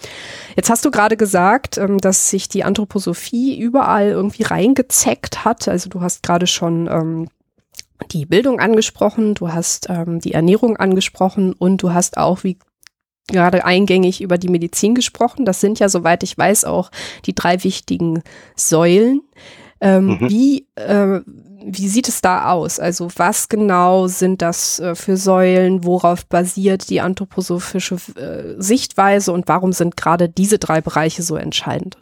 Jetzt 0.57 0.71
hast 0.71 0.85
du 0.85 0.91
gerade 0.91 1.17
gesagt, 1.17 1.79
ähm, 1.79 1.99
dass 1.99 2.31
sich 2.31 2.49
die 2.49 2.65
Anthroposophie 2.65 3.59
überall 3.59 4.09
irgendwie 4.09 4.43
reingezeckt 4.43 5.45
hat. 5.45 5.69
Also 5.69 5.89
du 5.89 6.01
hast 6.01 6.23
gerade 6.23 6.47
schon 6.47 6.87
ähm, 6.87 7.29
die 8.11 8.27
Bildung 8.27 8.61
angesprochen, 8.61 9.35
du 9.35 9.53
hast 9.53 9.89
ähm, 9.89 10.21
die 10.21 10.33
Ernährung 10.33 10.77
angesprochen 10.77 11.53
und 11.53 11.83
du 11.83 11.93
hast 11.93 12.17
auch, 12.17 12.45
wie 12.45 12.59
gerade 13.29 13.65
eingängig 13.65 14.21
über 14.21 14.37
die 14.37 14.49
Medizin 14.49 14.95
gesprochen. 14.95 15.45
Das 15.45 15.61
sind 15.61 15.79
ja, 15.79 15.89
soweit 15.89 16.23
ich 16.23 16.37
weiß, 16.37 16.65
auch 16.65 16.91
die 17.25 17.35
drei 17.35 17.65
wichtigen 17.65 18.23
Säulen. 18.55 19.23
Ähm, 19.81 20.07
mhm. 20.07 20.31
Wie 20.31 20.67
äh, 20.77 21.21
wie 21.67 21.89
sieht 21.89 22.09
es 22.09 22.21
da 22.21 22.51
aus? 22.51 22.79
Also 22.79 23.09
was 23.17 23.49
genau 23.49 24.07
sind 24.07 24.43
das 24.43 24.81
äh, 24.81 24.95
für 24.95 25.17
Säulen? 25.17 25.85
Worauf 25.85 26.27
basiert 26.27 26.91
die 26.91 27.01
anthroposophische 27.01 27.97
äh, 28.17 28.61
Sichtweise 28.61 29.33
und 29.33 29.49
warum 29.49 29.73
sind 29.73 29.97
gerade 29.97 30.29
diese 30.29 30.59
drei 30.59 30.81
Bereiche 30.81 31.23
so 31.23 31.37
entscheidend? 31.37 31.99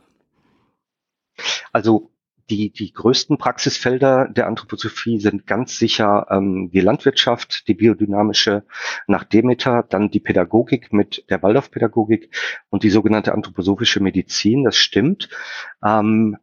Also 1.73 2.11
die, 2.51 2.71
die 2.71 2.93
größten 2.93 3.39
Praxisfelder 3.39 4.29
der 4.29 4.47
Anthroposophie 4.47 5.21
sind 5.21 5.47
ganz 5.47 5.79
sicher 5.79 6.27
ähm, 6.31 6.71
die 6.73 6.81
Landwirtschaft, 6.81 7.67
die 7.69 7.75
biodynamische 7.75 8.65
nach 9.07 9.25
Demeter, 9.25 9.85
dann 9.89 10.11
die 10.11 10.21
Pädagogik 10.21 10.93
mit 10.93 11.25
der 11.31 11.43
Waldorfpädagogik 11.43 12.31
und 12.69 12.83
die 12.83 12.91
sogenannte 12.91 13.33
anthroposophische 13.33 14.01
Medizin. 14.01 14.65
Das 14.65 14.77
stimmt. 14.77 15.31
Ähm, 15.85 16.37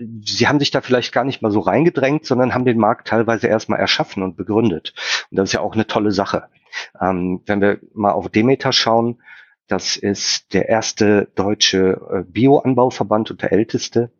sie 0.00 0.48
haben 0.48 0.58
sich 0.58 0.70
da 0.70 0.80
vielleicht 0.80 1.12
gar 1.12 1.24
nicht 1.24 1.42
mal 1.42 1.50
so 1.50 1.60
reingedrängt, 1.60 2.24
sondern 2.24 2.54
haben 2.54 2.64
den 2.64 2.78
Markt 2.78 3.08
teilweise 3.08 3.46
erstmal 3.46 3.80
erschaffen 3.80 4.22
und 4.22 4.36
begründet. 4.36 4.94
Und 5.30 5.38
das 5.38 5.50
ist 5.50 5.52
ja 5.52 5.60
auch 5.60 5.74
eine 5.74 5.86
tolle 5.86 6.12
Sache. 6.12 6.44
Ähm, 7.00 7.42
wenn 7.46 7.60
wir 7.60 7.80
mal 7.94 8.12
auf 8.12 8.28
Demeter 8.28 8.72
schauen, 8.72 9.20
das 9.66 9.96
ist 9.96 10.52
der 10.52 10.68
erste 10.68 11.28
deutsche 11.34 12.00
äh, 12.12 12.22
Bioanbauverband 12.24 13.30
und 13.30 13.42
der 13.42 13.52
älteste. 13.52 14.10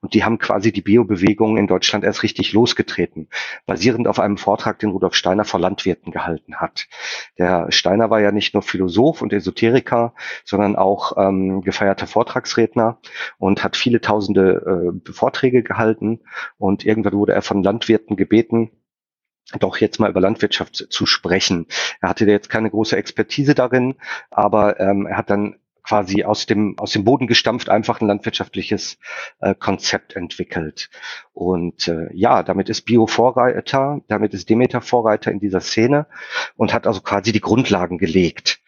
Und 0.00 0.14
die 0.14 0.24
haben 0.24 0.38
quasi 0.38 0.72
die 0.72 0.82
Biobewegung 0.82 1.56
in 1.56 1.66
Deutschland 1.66 2.04
erst 2.04 2.22
richtig 2.22 2.52
losgetreten, 2.52 3.28
basierend 3.66 4.08
auf 4.08 4.18
einem 4.18 4.36
Vortrag, 4.36 4.78
den 4.78 4.90
Rudolf 4.90 5.14
Steiner 5.14 5.44
vor 5.44 5.60
Landwirten 5.60 6.12
gehalten 6.12 6.56
hat. 6.56 6.88
Der 7.38 7.70
Steiner 7.70 8.10
war 8.10 8.20
ja 8.20 8.32
nicht 8.32 8.54
nur 8.54 8.62
Philosoph 8.62 9.22
und 9.22 9.32
Esoteriker, 9.32 10.14
sondern 10.44 10.76
auch 10.76 11.16
ähm, 11.16 11.62
gefeierter 11.62 12.06
Vortragsredner 12.06 12.98
und 13.38 13.64
hat 13.64 13.76
viele 13.76 14.00
tausende 14.00 14.92
äh, 15.06 15.12
Vorträge 15.12 15.62
gehalten. 15.62 16.20
Und 16.58 16.84
irgendwann 16.84 17.14
wurde 17.14 17.32
er 17.32 17.42
von 17.42 17.62
Landwirten 17.62 18.16
gebeten, 18.16 18.70
doch 19.58 19.78
jetzt 19.78 20.00
mal 20.00 20.10
über 20.10 20.20
Landwirtschaft 20.20 20.86
zu 20.90 21.06
sprechen. 21.06 21.66
Er 22.00 22.08
hatte 22.08 22.26
jetzt 22.26 22.50
keine 22.50 22.70
große 22.70 22.96
Expertise 22.96 23.54
darin, 23.54 23.94
aber 24.30 24.80
ähm, 24.80 25.06
er 25.06 25.16
hat 25.16 25.30
dann 25.30 25.56
quasi 25.86 26.24
aus 26.24 26.46
dem, 26.46 26.78
aus 26.78 26.92
dem 26.92 27.04
Boden 27.04 27.26
gestampft 27.26 27.68
einfach 27.68 28.00
ein 28.00 28.08
landwirtschaftliches 28.08 28.98
äh, 29.40 29.54
Konzept 29.54 30.16
entwickelt. 30.16 30.90
Und 31.32 31.88
äh, 31.88 32.08
ja, 32.12 32.42
damit 32.42 32.68
ist 32.68 32.82
Bio 32.82 33.06
Vorreiter, 33.06 34.00
damit 34.08 34.34
ist 34.34 34.50
Demeter 34.50 34.80
Vorreiter 34.80 35.30
in 35.30 35.40
dieser 35.40 35.60
Szene 35.60 36.06
und 36.56 36.72
hat 36.74 36.86
also 36.86 37.00
quasi 37.00 37.32
die 37.32 37.40
Grundlagen 37.40 37.98
gelegt. 37.98 38.60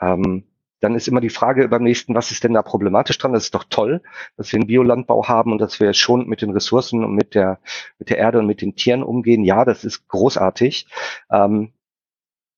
Ähm, 0.00 0.44
dann 0.80 0.96
ist 0.96 1.08
immer 1.08 1.20
die 1.22 1.30
Frage 1.30 1.68
beim 1.68 1.82
nächsten, 1.82 2.14
was 2.14 2.30
ist 2.30 2.44
denn 2.44 2.52
da 2.52 2.62
problematisch 2.62 3.16
dran? 3.16 3.32
Das 3.32 3.44
ist 3.44 3.54
doch 3.54 3.64
toll, 3.64 4.02
dass 4.36 4.52
wir 4.52 4.58
einen 4.58 4.66
Biolandbau 4.66 5.28
haben 5.28 5.52
und 5.52 5.58
dass 5.58 5.80
wir 5.80 5.94
schon 5.94 6.26
mit 6.26 6.42
den 6.42 6.50
Ressourcen 6.50 7.04
und 7.04 7.14
mit 7.14 7.34
der, 7.34 7.58
mit 7.98 8.10
der 8.10 8.18
Erde 8.18 8.38
und 8.38 8.46
mit 8.46 8.60
den 8.60 8.76
Tieren 8.76 9.02
umgehen. 9.02 9.44
Ja, 9.44 9.64
das 9.64 9.84
ist 9.84 10.08
großartig. 10.08 10.86
Ähm, 11.30 11.72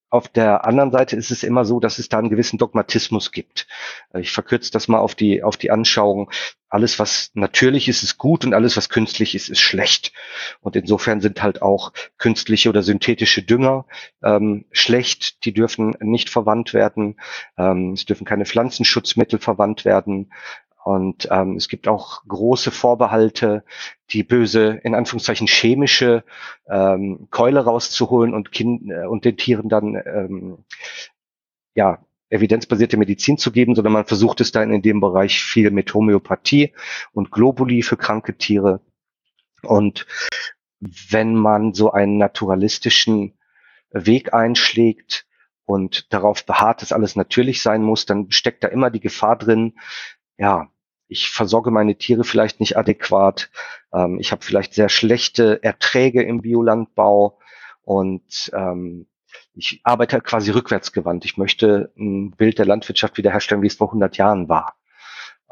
auf 0.09 0.29
der 0.29 0.65
anderen 0.65 0.93
Seite 0.93 1.17
ist 1.17 1.31
es 1.31 1.43
immer 1.43 1.65
so, 1.65 1.81
dass 1.81 1.99
es 1.99 2.09
da 2.09 2.19
einen 2.19 2.31
gewissen 2.31 2.59
Dogmatismus 2.59 3.33
gibt. 3.33 3.67
Äh, 4.13 4.21
ich 4.21 4.33
verkürze 4.33 4.71
das 4.71 4.89
mal 4.89 4.99
auf 4.99 5.15
die, 5.15 5.43
auf 5.43 5.57
die 5.57 5.71
Anschauung. 5.71 6.31
Alles, 6.69 6.99
was 6.99 7.31
natürlich 7.35 7.89
ist, 7.89 8.03
ist 8.03 8.19
gut 8.19 8.45
und 8.45 8.55
alles, 8.55 8.77
was 8.77 8.89
künstlich 8.89 9.35
ist, 9.35 9.49
ist 9.49 9.61
schlecht. 9.61 10.13
Und 10.61 10.77
insofern 10.77 11.21
sind 11.21 11.43
halt 11.43 11.63
auch 11.63 11.93
künstliche 12.19 12.69
oder 12.69 12.83
synthetische 12.83 13.43
Dünger 13.43 13.87
ähm, 14.23 14.67
schlecht. 14.73 15.45
Die 15.45 15.53
dürfen 15.53 15.97
nicht 16.01 16.29
verwandt 16.29 16.75
werden. 16.75 17.21
Ähm, 17.57 17.93
es 17.93 18.05
dürfen 18.05 18.25
keine 18.25 18.47
Pflanzenschutzmittel 18.47 19.39
verwandt 19.39 19.85
werden. 19.85 20.33
Und 20.87 21.27
ähm, 21.33 21.57
es 21.57 21.67
gibt 21.67 21.89
auch 21.89 22.23
große 22.29 22.71
Vorbehalte, 22.71 23.65
die 24.11 24.23
böse, 24.23 24.79
in 24.85 24.95
Anführungszeichen 24.95 25.49
chemische 25.49 26.23
ähm, 26.69 27.27
Keule 27.33 27.65
rauszuholen 27.65 28.33
und, 28.33 28.53
kind, 28.53 28.89
äh, 28.89 29.05
und 29.05 29.25
den 29.25 29.37
Tieren 29.37 29.69
dann 29.69 29.97
ähm, 29.97 30.59
ja 31.75 32.07
evidenzbasierte 32.31 32.99
Medizin 32.99 33.37
zu 33.37 33.51
geben, 33.51 33.75
sondern 33.75 33.95
man 33.95 34.05
versucht 34.05 34.41
es 34.41 34.53
dann 34.53 34.73
in 34.73 34.81
dem 34.81 35.01
Bereich 35.01 35.43
viel 35.43 35.73
mit 35.73 35.93
Homöopathie 35.93 36.73
und 37.11 37.33
Globuli 37.33 37.83
für 37.83 37.97
kranke 37.97 38.39
Tiere. 38.39 38.81
Und 39.63 40.07
wenn 40.79 41.35
man 41.35 41.75
so 41.75 41.91
einen 41.91 42.17
naturalistischen 42.17 43.37
Weg 43.91 44.35
einschlägt 44.35 45.27
und 45.65 46.13
darauf 46.13 46.47
beharrt, 46.47 46.83
dass 46.83 46.93
alles 46.93 47.17
natürlich 47.17 47.61
sein 47.61 47.83
muss, 47.83 48.07
dann 48.07 48.31
steckt 48.31 48.63
da 48.63 48.69
immer 48.69 48.91
die 48.91 49.01
Gefahr 49.01 49.37
drin, 49.37 49.75
ja, 50.39 50.71
ich 51.09 51.31
versorge 51.31 51.71
meine 51.71 51.97
Tiere 51.97 52.25
vielleicht 52.25 52.61
nicht 52.61 52.77
adäquat, 52.77 53.51
ähm, 53.93 54.19
ich 54.19 54.33
habe 54.33 54.45
vielleicht 54.45 54.75
sehr 54.75 54.89
schlechte 54.89 55.63
Erträge 55.63 56.23
im 56.23 56.43
Biolandbau 56.43 57.39
und 57.83 58.51
ähm, 58.55 59.07
ich 59.55 59.81
arbeite 59.85 60.21
quasi 60.21 60.51
rückwärtsgewandt. 60.51 61.25
Ich 61.25 61.37
möchte 61.37 61.93
ein 61.97 62.33
Bild 62.33 62.59
der 62.59 62.67
Landwirtschaft 62.67 63.17
wiederherstellen, 63.17 63.63
wie 63.63 63.69
es 63.69 63.77
vor 63.77 63.89
100 63.89 64.17
Jahren 64.17 64.49
war. 64.49 64.77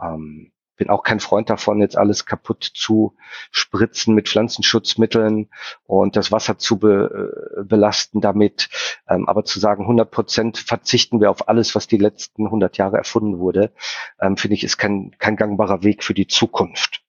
Ähm, 0.01 0.53
bin 0.77 0.89
auch 0.89 1.03
kein 1.03 1.21
Freund 1.21 1.51
davon, 1.51 1.81
jetzt 1.81 1.97
alles 1.97 2.27
kaputt 2.27 2.65
zu 2.65 3.17
spritzen 3.51 4.15
mit 4.15 4.29
Pflanzenschutzmitteln 4.29 5.49
und 5.85 6.17
das 6.17 6.33
Wasser 6.33 6.59
zu 6.59 6.79
be, 6.79 7.57
äh, 7.59 7.65
belasten 7.65 8.21
damit. 8.21 8.69
Ähm, 9.09 9.29
aber 9.29 9.45
zu 9.45 9.61
sagen, 9.61 9.85
100 9.85 10.11
Prozent 10.11 10.59
verzichten 10.59 11.21
wir 11.21 11.31
auf 11.31 11.49
alles, 11.49 11.75
was 11.75 11.87
die 11.87 11.99
letzten 11.99 12.47
100 12.47 12.77
Jahre 12.77 12.97
erfunden 12.97 13.39
wurde, 13.39 13.73
ähm, 14.21 14.37
finde 14.37 14.55
ich, 14.55 14.65
ist 14.65 14.79
kein, 14.79 15.15
kein 15.19 15.37
gangbarer 15.37 15.83
Weg 15.83 16.05
für 16.05 16.15
die 16.15 16.27
Zukunft. 16.27 17.03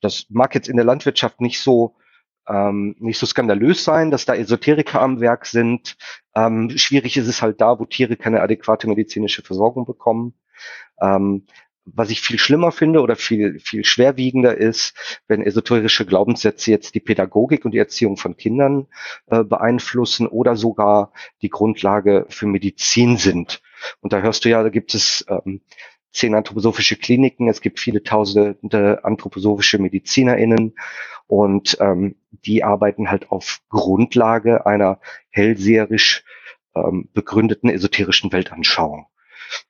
Das 0.00 0.26
mag 0.30 0.54
jetzt 0.54 0.68
in 0.68 0.76
der 0.76 0.86
Landwirtschaft 0.86 1.40
nicht 1.40 1.60
so 1.60 1.96
ähm, 2.48 2.96
nicht 2.98 3.18
so 3.18 3.26
skandalös 3.26 3.84
sein, 3.84 4.10
dass 4.10 4.24
da 4.24 4.34
Esoteriker 4.34 5.00
am 5.00 5.20
Werk 5.20 5.46
sind. 5.46 5.96
Ähm, 6.34 6.70
schwierig 6.76 7.16
ist 7.16 7.28
es 7.28 7.42
halt 7.42 7.60
da, 7.60 7.78
wo 7.78 7.84
Tiere 7.84 8.16
keine 8.16 8.40
adäquate 8.40 8.88
medizinische 8.88 9.42
Versorgung 9.42 9.86
bekommen. 9.86 10.34
Ähm, 11.00 11.46
was 11.94 12.10
ich 12.10 12.20
viel 12.20 12.38
schlimmer 12.38 12.72
finde 12.72 13.00
oder 13.00 13.16
viel, 13.16 13.58
viel 13.60 13.84
schwerwiegender 13.84 14.56
ist, 14.56 14.94
wenn 15.28 15.42
esoterische 15.42 16.06
Glaubenssätze 16.06 16.70
jetzt 16.70 16.94
die 16.94 17.00
Pädagogik 17.00 17.64
und 17.64 17.72
die 17.72 17.78
Erziehung 17.78 18.16
von 18.16 18.36
Kindern 18.36 18.86
äh, 19.26 19.44
beeinflussen 19.44 20.26
oder 20.26 20.56
sogar 20.56 21.12
die 21.42 21.50
Grundlage 21.50 22.26
für 22.28 22.46
Medizin 22.46 23.16
sind. 23.16 23.62
Und 24.00 24.12
da 24.12 24.20
hörst 24.20 24.44
du 24.44 24.48
ja, 24.48 24.62
da 24.62 24.68
gibt 24.68 24.94
es 24.94 25.24
ähm, 25.28 25.62
zehn 26.12 26.34
anthroposophische 26.34 26.96
Kliniken, 26.96 27.48
es 27.48 27.60
gibt 27.60 27.78
viele 27.78 28.02
tausende 28.02 29.00
anthroposophische 29.04 29.78
MedizinerInnen 29.78 30.74
und 31.26 31.76
ähm, 31.80 32.16
die 32.30 32.64
arbeiten 32.64 33.10
halt 33.10 33.30
auf 33.30 33.60
Grundlage 33.68 34.66
einer 34.66 35.00
hellseherisch 35.30 36.24
ähm, 36.74 37.08
begründeten 37.12 37.70
esoterischen 37.70 38.32
Weltanschauung. 38.32 39.06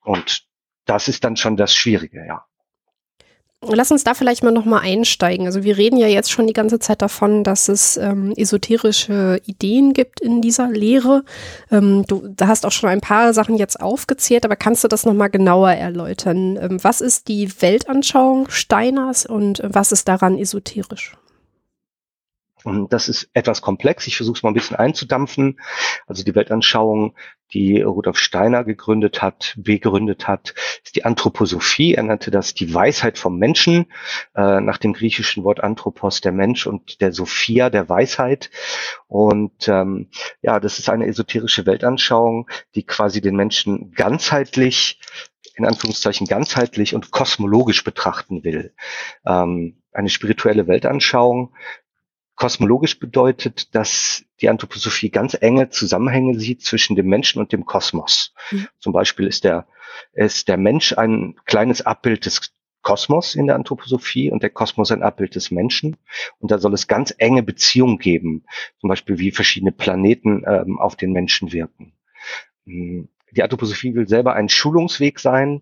Und 0.02 0.46
das 0.90 1.06
ist 1.06 1.22
dann 1.22 1.36
schon 1.36 1.56
das 1.56 1.72
Schwierige, 1.72 2.26
ja. 2.26 2.44
Lass 3.62 3.92
uns 3.92 4.04
da 4.04 4.14
vielleicht 4.14 4.42
mal 4.42 4.52
nochmal 4.52 4.80
einsteigen. 4.80 5.44
Also 5.46 5.62
wir 5.62 5.76
reden 5.76 5.98
ja 5.98 6.06
jetzt 6.06 6.32
schon 6.32 6.46
die 6.46 6.54
ganze 6.54 6.78
Zeit 6.78 7.02
davon, 7.02 7.44
dass 7.44 7.68
es 7.68 7.98
ähm, 7.98 8.32
esoterische 8.34 9.38
Ideen 9.44 9.92
gibt 9.92 10.20
in 10.20 10.40
dieser 10.40 10.70
Lehre. 10.70 11.24
Ähm, 11.70 12.04
du 12.08 12.26
da 12.26 12.48
hast 12.48 12.64
auch 12.64 12.72
schon 12.72 12.88
ein 12.88 13.02
paar 13.02 13.34
Sachen 13.34 13.56
jetzt 13.56 13.78
aufgezählt, 13.78 14.46
aber 14.46 14.56
kannst 14.56 14.82
du 14.82 14.88
das 14.88 15.04
nochmal 15.04 15.28
genauer 15.28 15.72
erläutern? 15.72 16.56
Ähm, 16.56 16.82
was 16.82 17.02
ist 17.02 17.28
die 17.28 17.52
Weltanschauung 17.60 18.48
Steiners 18.48 19.26
und 19.26 19.60
was 19.62 19.92
ist 19.92 20.08
daran 20.08 20.38
esoterisch? 20.38 21.12
Das 22.64 23.08
ist 23.08 23.30
etwas 23.32 23.62
komplex. 23.62 24.06
Ich 24.06 24.16
versuche 24.16 24.36
es 24.36 24.42
mal 24.42 24.50
ein 24.50 24.54
bisschen 24.54 24.76
einzudampfen. 24.76 25.60
Also 26.06 26.24
die 26.24 26.34
Weltanschauung, 26.34 27.16
die 27.52 27.80
Rudolf 27.80 28.18
Steiner 28.18 28.64
gegründet 28.64 29.22
hat, 29.22 29.54
begründet 29.56 30.28
hat, 30.28 30.54
ist 30.84 30.96
die 30.96 31.04
Anthroposophie. 31.04 31.94
Er 31.94 32.02
nannte 32.02 32.30
das 32.30 32.54
die 32.54 32.72
Weisheit 32.72 33.18
vom 33.18 33.38
Menschen, 33.38 33.86
äh, 34.34 34.60
nach 34.60 34.78
dem 34.78 34.92
griechischen 34.92 35.42
Wort 35.44 35.60
Anthropos, 35.60 36.20
der 36.20 36.32
Mensch, 36.32 36.66
und 36.66 37.00
der 37.00 37.12
Sophia, 37.12 37.70
der 37.70 37.88
Weisheit. 37.88 38.50
Und 39.08 39.68
ähm, 39.68 40.10
ja, 40.42 40.60
das 40.60 40.78
ist 40.78 40.90
eine 40.90 41.06
esoterische 41.06 41.66
Weltanschauung, 41.66 42.48
die 42.74 42.84
quasi 42.84 43.20
den 43.20 43.36
Menschen 43.36 43.92
ganzheitlich 43.92 45.00
in 45.56 45.66
Anführungszeichen 45.66 46.26
ganzheitlich 46.26 46.94
und 46.94 47.10
kosmologisch 47.10 47.84
betrachten 47.84 48.44
will. 48.44 48.74
Ähm, 49.26 49.82
eine 49.92 50.08
spirituelle 50.08 50.68
Weltanschauung, 50.68 51.54
Kosmologisch 52.40 52.98
bedeutet, 52.98 53.74
dass 53.74 54.24
die 54.40 54.48
Anthroposophie 54.48 55.10
ganz 55.10 55.36
enge 55.38 55.68
Zusammenhänge 55.68 56.40
sieht 56.40 56.62
zwischen 56.62 56.96
dem 56.96 57.06
Menschen 57.06 57.38
und 57.38 57.52
dem 57.52 57.66
Kosmos. 57.66 58.32
Mhm. 58.50 58.66
Zum 58.78 58.94
Beispiel 58.94 59.26
ist 59.26 59.44
der, 59.44 59.66
ist 60.14 60.48
der 60.48 60.56
Mensch 60.56 60.94
ein 60.94 61.36
kleines 61.44 61.82
Abbild 61.82 62.24
des 62.24 62.54
Kosmos 62.80 63.34
in 63.34 63.46
der 63.46 63.56
Anthroposophie 63.56 64.30
und 64.30 64.42
der 64.42 64.48
Kosmos 64.48 64.90
ein 64.90 65.02
Abbild 65.02 65.34
des 65.34 65.50
Menschen. 65.50 65.98
Und 66.38 66.50
da 66.50 66.56
soll 66.56 66.72
es 66.72 66.86
ganz 66.86 67.14
enge 67.18 67.42
Beziehungen 67.42 67.98
geben, 67.98 68.46
zum 68.78 68.88
Beispiel 68.88 69.18
wie 69.18 69.32
verschiedene 69.32 69.72
Planeten 69.72 70.42
ähm, 70.46 70.78
auf 70.78 70.96
den 70.96 71.12
Menschen 71.12 71.52
wirken. 71.52 71.92
Hm, 72.64 73.10
die 73.32 73.42
Anthroposophie 73.42 73.94
will 73.94 74.08
selber 74.08 74.32
ein 74.32 74.48
Schulungsweg 74.48 75.20
sein 75.20 75.60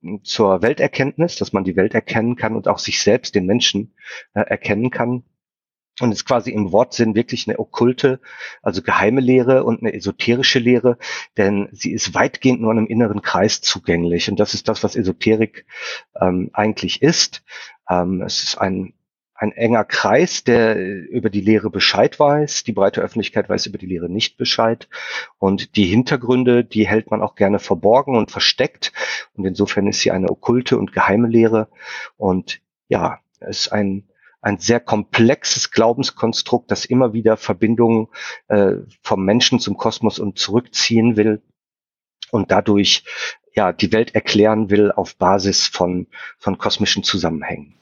hm, 0.00 0.22
zur 0.22 0.62
Welterkenntnis, 0.62 1.34
dass 1.34 1.52
man 1.52 1.64
die 1.64 1.74
Welt 1.74 1.92
erkennen 1.92 2.36
kann 2.36 2.54
und 2.54 2.68
auch 2.68 2.78
sich 2.78 3.02
selbst, 3.02 3.34
den 3.34 3.46
Menschen, 3.46 3.96
äh, 4.34 4.42
erkennen 4.42 4.90
kann 4.90 5.24
und 6.00 6.12
ist 6.12 6.24
quasi 6.24 6.50
im 6.50 6.72
Wortsinn 6.72 7.14
wirklich 7.14 7.48
eine 7.48 7.58
okkulte, 7.58 8.20
also 8.62 8.82
geheime 8.82 9.20
Lehre 9.20 9.64
und 9.64 9.82
eine 9.82 9.92
esoterische 9.92 10.58
Lehre, 10.58 10.98
denn 11.36 11.68
sie 11.72 11.92
ist 11.92 12.14
weitgehend 12.14 12.60
nur 12.60 12.70
einem 12.70 12.86
inneren 12.86 13.22
Kreis 13.22 13.60
zugänglich. 13.60 14.30
Und 14.30 14.40
das 14.40 14.54
ist 14.54 14.68
das, 14.68 14.82
was 14.82 14.96
Esoterik 14.96 15.66
ähm, 16.20 16.50
eigentlich 16.52 17.02
ist. 17.02 17.42
Ähm, 17.88 18.22
es 18.22 18.42
ist 18.42 18.58
ein, 18.58 18.94
ein 19.34 19.52
enger 19.52 19.84
Kreis, 19.84 20.44
der 20.44 20.76
über 20.76 21.30
die 21.30 21.40
Lehre 21.40 21.70
Bescheid 21.70 22.20
weiß. 22.20 22.64
Die 22.64 22.72
breite 22.72 23.00
Öffentlichkeit 23.00 23.48
weiß 23.48 23.66
über 23.66 23.78
die 23.78 23.86
Lehre 23.86 24.10
nicht 24.10 24.36
Bescheid. 24.36 24.88
Und 25.38 25.76
die 25.76 25.86
Hintergründe, 25.86 26.62
die 26.62 26.86
hält 26.86 27.10
man 27.10 27.22
auch 27.22 27.36
gerne 27.36 27.58
verborgen 27.58 28.16
und 28.16 28.30
versteckt. 28.30 28.92
Und 29.34 29.46
insofern 29.46 29.86
ist 29.86 30.00
sie 30.00 30.10
eine 30.10 30.28
okkulte 30.28 30.76
und 30.76 30.92
geheime 30.92 31.26
Lehre. 31.26 31.68
Und 32.18 32.60
ja, 32.88 33.20
es 33.40 33.60
ist 33.60 33.72
ein, 33.72 34.09
ein 34.42 34.58
sehr 34.58 34.80
komplexes 34.80 35.70
Glaubenskonstrukt, 35.70 36.70
das 36.70 36.84
immer 36.84 37.12
wieder 37.12 37.36
Verbindungen 37.36 38.08
äh, 38.48 38.72
vom 39.02 39.24
Menschen 39.24 39.60
zum 39.60 39.76
Kosmos 39.76 40.18
und 40.18 40.38
zurückziehen 40.38 41.16
will 41.16 41.42
und 42.30 42.50
dadurch 42.50 43.04
ja 43.54 43.72
die 43.72 43.92
Welt 43.92 44.14
erklären 44.14 44.70
will 44.70 44.92
auf 44.92 45.16
Basis 45.16 45.66
von, 45.66 46.06
von 46.38 46.58
kosmischen 46.58 47.02
Zusammenhängen. 47.02 47.74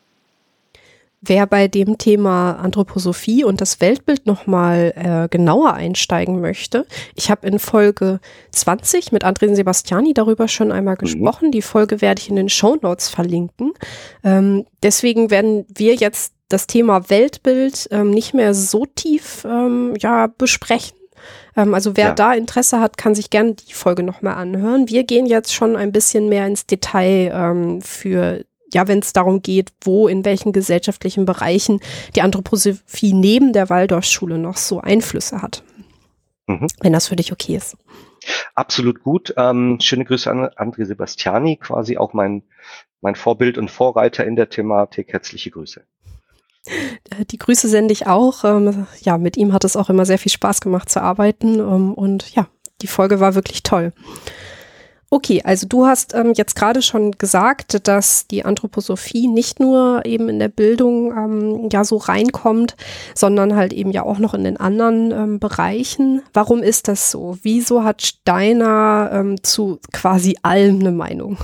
Wer 1.21 1.47
bei 1.47 1.67
dem 1.67 1.99
Thema 1.99 2.53
Anthroposophie 2.53 3.43
und 3.43 3.61
das 3.61 3.81
Weltbild 3.81 4.27
nochmal 4.27 4.93
äh, 4.95 5.29
genauer 5.29 5.75
einsteigen 5.75 6.41
möchte, 6.41 6.87
ich 7.17 7.29
habe 7.29 7.45
in 7.49 7.59
Folge 7.59 8.21
20 8.53 9.11
mit 9.11 9.25
André 9.25 9.53
Sebastiani 9.53 10.15
darüber 10.15 10.47
schon 10.47 10.71
einmal 10.71 10.95
mhm. 10.95 10.99
gesprochen. 10.99 11.51
Die 11.51 11.63
Folge 11.63 12.01
werde 12.01 12.21
ich 12.21 12.31
in 12.31 12.37
den 12.37 12.49
Show 12.49 12.77
Notes 12.81 13.09
verlinken. 13.09 13.73
Ähm, 14.23 14.65
deswegen 14.85 15.33
werden 15.33 15.67
wir 15.75 15.97
jetzt 15.97 16.35
das 16.49 16.67
Thema 16.67 17.11
Weltbild 17.11 17.89
ähm, 17.91 18.11
nicht 18.11 18.35
mehr 18.35 18.55
so 18.55 18.87
tief 18.87 19.45
ähm, 19.45 19.95
ja, 19.99 20.27
besprechen. 20.27 20.97
Ähm, 21.57 21.75
also 21.75 21.97
wer 21.97 22.09
ja. 22.09 22.15
da 22.15 22.33
Interesse 22.33 22.81
hat, 22.81 22.97
kann 22.97 23.15
sich 23.15 23.31
gerne 23.31 23.55
die 23.55 23.73
Folge 23.73 24.03
nochmal 24.03 24.35
anhören. 24.35 24.89
Wir 24.89 25.05
gehen 25.05 25.27
jetzt 25.27 25.53
schon 25.53 25.77
ein 25.77 25.93
bisschen 25.93 26.29
mehr 26.29 26.47
ins 26.47 26.67
Detail 26.67 27.33
ähm, 27.35 27.83
für 27.83 28.45
ja, 28.73 28.87
wenn 28.87 28.99
es 28.99 29.15
darum 29.15 29.41
geht, 29.41 29.73
wo 29.83 30.09
in 30.09 30.25
welchen 30.27 30.53
gesellschaftlichen 30.53 31.25
Bereichen 31.25 31.81
die 32.15 32.23
Anthroposophie 32.23 33.15
neben 33.15 33.55
der 33.55 33.71
Waldorfschule 33.71 34.39
noch 34.39 34.59
so 34.59 34.81
Einflüsse 34.81 35.41
hat. 35.41 35.63
Mhm. 36.47 36.67
Wenn 36.81 36.93
das 36.93 37.09
für 37.09 37.17
dich 37.17 37.33
okay 37.33 37.57
ist. 37.57 37.77
Absolut 38.55 39.03
gut. 39.03 39.33
Ähm, 39.37 39.79
schöne 39.81 40.05
Grüße 40.05 40.31
an 40.31 40.49
André 40.49 40.85
Sebastiani, 40.85 41.57
quasi 41.57 41.97
auch 41.97 42.13
mein, 42.13 42.43
mein 43.01 43.15
Vorbild 43.15 43.57
und 43.57 43.71
Vorreiter 43.71 44.27
in 44.27 44.37
der 44.37 44.51
Thematik. 44.51 45.13
Herzliche 45.13 45.51
Grüße. 45.51 45.87
Äh, 47.11 47.25
die 47.25 47.39
Grüße 47.39 47.69
sende 47.69 47.93
ich 47.93 48.07
auch. 48.07 48.45
Ähm, 48.45 48.87
ja, 49.01 49.19
mit 49.19 49.37
ihm 49.37 49.53
hat 49.53 49.65
es 49.65 49.77
auch 49.77 49.91
immer 49.91 50.07
sehr 50.07 50.19
viel 50.19 50.33
Spaß 50.33 50.61
gemacht 50.61 50.89
zu 50.89 51.03
arbeiten. 51.03 51.59
Ähm, 51.59 51.95
und 51.95 52.35
ja, 52.35 52.47
die 52.83 52.87
Folge 52.87 53.21
war 53.21 53.35
wirklich 53.35 53.63
toll. 53.63 53.93
Okay, 55.11 55.41
also 55.43 55.67
du 55.67 55.87
hast 55.87 56.15
ähm, 56.15 56.35
jetzt 56.37 56.55
gerade 56.55 56.83
schon 56.83 57.13
gesagt, 57.13 57.89
dass 57.89 58.27
die 58.27 58.45
Anthroposophie 58.45 59.27
nicht 59.27 59.59
nur 59.59 60.05
eben 60.05 60.29
in 60.29 60.39
der 60.39 60.49
Bildung 60.49 61.13
ähm, 61.13 61.69
ja 61.73 61.83
so 61.83 61.97
reinkommt, 61.97 62.77
sondern 63.15 63.57
halt 63.57 63.73
eben 63.73 63.91
ja 63.91 64.03
auch 64.03 64.19
noch 64.19 64.35
in 64.35 64.45
den 64.45 64.59
anderen 64.59 65.11
ähm, 65.13 65.39
Bereichen. 65.39 66.23
Warum 66.35 66.63
ist 66.63 66.89
das 66.89 67.11
so? 67.11 67.39
Wieso 67.41 67.85
hat 67.85 68.03
Steiner 68.03 69.09
ähm, 69.15 69.43
zu 69.43 69.81
quasi 69.95 70.37
allem 70.43 70.81
eine 70.81 70.93
Meinung? 70.93 71.39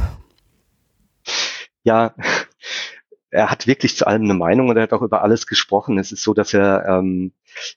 Ja, 1.84 2.14
er 3.34 3.50
hat 3.50 3.66
wirklich 3.66 3.96
zu 3.96 4.06
allem 4.06 4.22
eine 4.22 4.34
Meinung 4.34 4.68
und 4.68 4.76
er 4.76 4.84
hat 4.84 4.92
auch 4.92 5.02
über 5.02 5.22
alles 5.22 5.48
gesprochen. 5.48 5.98
Es 5.98 6.12
ist 6.12 6.22
so, 6.22 6.34
dass 6.34 6.54
er 6.54 6.86
ähm, 6.86 7.32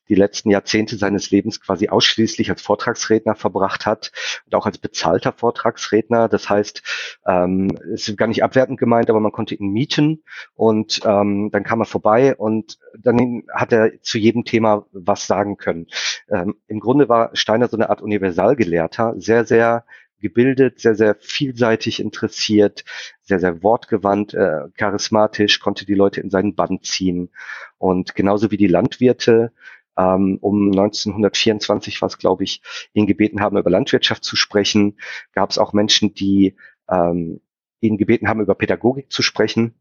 die 0.07 0.13
letzten 0.13 0.51
Jahrzehnte 0.51 0.97
seines 0.97 1.31
Lebens 1.31 1.59
quasi 1.59 1.89
ausschließlich 1.89 2.51
als 2.51 2.61
Vortragsredner 2.61 3.33
verbracht 3.33 3.87
hat 3.87 4.11
und 4.45 4.53
auch 4.53 4.67
als 4.67 4.77
bezahlter 4.77 5.33
Vortragsredner. 5.33 6.29
Das 6.29 6.47
heißt, 6.47 6.83
ähm, 7.25 7.75
es 7.91 8.07
ist 8.07 8.17
gar 8.17 8.27
nicht 8.27 8.43
abwertend 8.43 8.79
gemeint, 8.79 9.09
aber 9.09 9.19
man 9.19 9.31
konnte 9.31 9.55
ihn 9.55 9.69
mieten 9.69 10.21
und 10.53 10.99
ähm, 11.05 11.49
dann 11.51 11.63
kam 11.63 11.81
er 11.81 11.85
vorbei 11.85 12.35
und 12.35 12.77
dann 12.95 13.41
hat 13.51 13.73
er 13.73 13.99
zu 14.03 14.19
jedem 14.19 14.45
Thema 14.45 14.85
was 14.91 15.25
sagen 15.25 15.57
können. 15.57 15.87
Ähm, 16.29 16.57
Im 16.67 16.79
Grunde 16.79 17.09
war 17.09 17.31
Steiner 17.33 17.67
so 17.67 17.77
eine 17.77 17.89
Art 17.89 18.03
Universalgelehrter, 18.03 19.15
sehr, 19.17 19.43
sehr 19.43 19.85
gebildet, 20.19 20.79
sehr, 20.79 20.95
sehr 20.95 21.15
vielseitig 21.19 21.99
interessiert, 21.99 22.83
sehr, 23.21 23.39
sehr 23.39 23.63
wortgewandt, 23.63 24.33
äh, 24.33 24.69
charismatisch, 24.75 25.59
konnte 25.59 25.85
die 25.85 25.95
Leute 25.95 26.21
in 26.21 26.29
seinen 26.29 26.55
Bann 26.55 26.79
ziehen. 26.81 27.29
Und 27.77 28.15
genauso 28.15 28.51
wie 28.51 28.57
die 28.57 28.67
Landwirte 28.67 29.51
ähm, 29.97 30.37
um 30.41 30.67
1924 30.67 32.01
was, 32.01 32.17
glaube 32.17 32.43
ich, 32.43 32.61
ihn 32.93 33.07
gebeten 33.07 33.41
haben, 33.41 33.57
über 33.57 33.69
Landwirtschaft 33.69 34.23
zu 34.23 34.35
sprechen, 34.35 34.97
gab 35.33 35.49
es 35.49 35.57
auch 35.57 35.73
Menschen, 35.73 36.13
die 36.13 36.55
ähm, 36.89 37.41
ihn 37.81 37.97
gebeten 37.97 38.27
haben, 38.27 38.41
über 38.41 38.55
Pädagogik 38.55 39.11
zu 39.11 39.21
sprechen. 39.21 39.75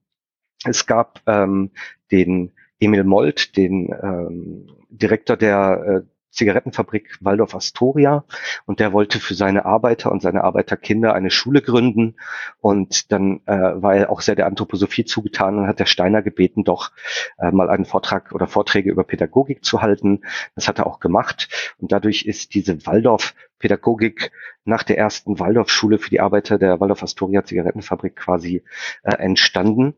Es 0.64 0.86
gab 0.86 1.20
ähm, 1.26 1.70
den 2.10 2.52
Emil 2.78 3.04
Molt, 3.04 3.56
den 3.56 3.94
ähm, 4.02 4.66
Direktor 4.90 5.36
der 5.36 6.04
äh, 6.04 6.15
Zigarettenfabrik 6.36 7.18
Waldorf 7.20 7.54
Astoria. 7.54 8.24
Und 8.66 8.80
der 8.80 8.92
wollte 8.92 9.18
für 9.18 9.34
seine 9.34 9.64
Arbeiter 9.64 10.12
und 10.12 10.22
seine 10.22 10.44
Arbeiterkinder 10.44 11.14
eine 11.14 11.30
Schule 11.30 11.62
gründen. 11.62 12.16
Und 12.60 13.10
dann 13.12 13.40
äh, 13.46 13.52
war 13.52 13.96
er 13.96 14.10
auch 14.10 14.20
sehr 14.20 14.36
der 14.36 14.46
Anthroposophie 14.46 15.04
zugetan 15.04 15.58
und 15.58 15.66
hat 15.66 15.80
der 15.80 15.86
Steiner 15.86 16.22
gebeten, 16.22 16.64
doch 16.64 16.92
äh, 17.38 17.50
mal 17.50 17.70
einen 17.70 17.84
Vortrag 17.84 18.32
oder 18.32 18.46
Vorträge 18.46 18.90
über 18.90 19.04
Pädagogik 19.04 19.64
zu 19.64 19.82
halten. 19.82 20.22
Das 20.54 20.68
hat 20.68 20.78
er 20.78 20.86
auch 20.86 21.00
gemacht. 21.00 21.74
Und 21.78 21.92
dadurch 21.92 22.26
ist 22.26 22.54
diese 22.54 22.86
Waldorf 22.86 23.34
Pädagogik 23.58 24.32
nach 24.64 24.82
der 24.82 24.98
ersten 24.98 25.38
Waldorfschule 25.38 25.98
für 25.98 26.10
die 26.10 26.20
Arbeiter 26.20 26.58
der 26.58 26.78
Waldorf 26.80 27.02
Astoria 27.02 27.44
Zigarettenfabrik 27.44 28.16
quasi 28.16 28.62
äh, 29.02 29.14
entstanden 29.16 29.94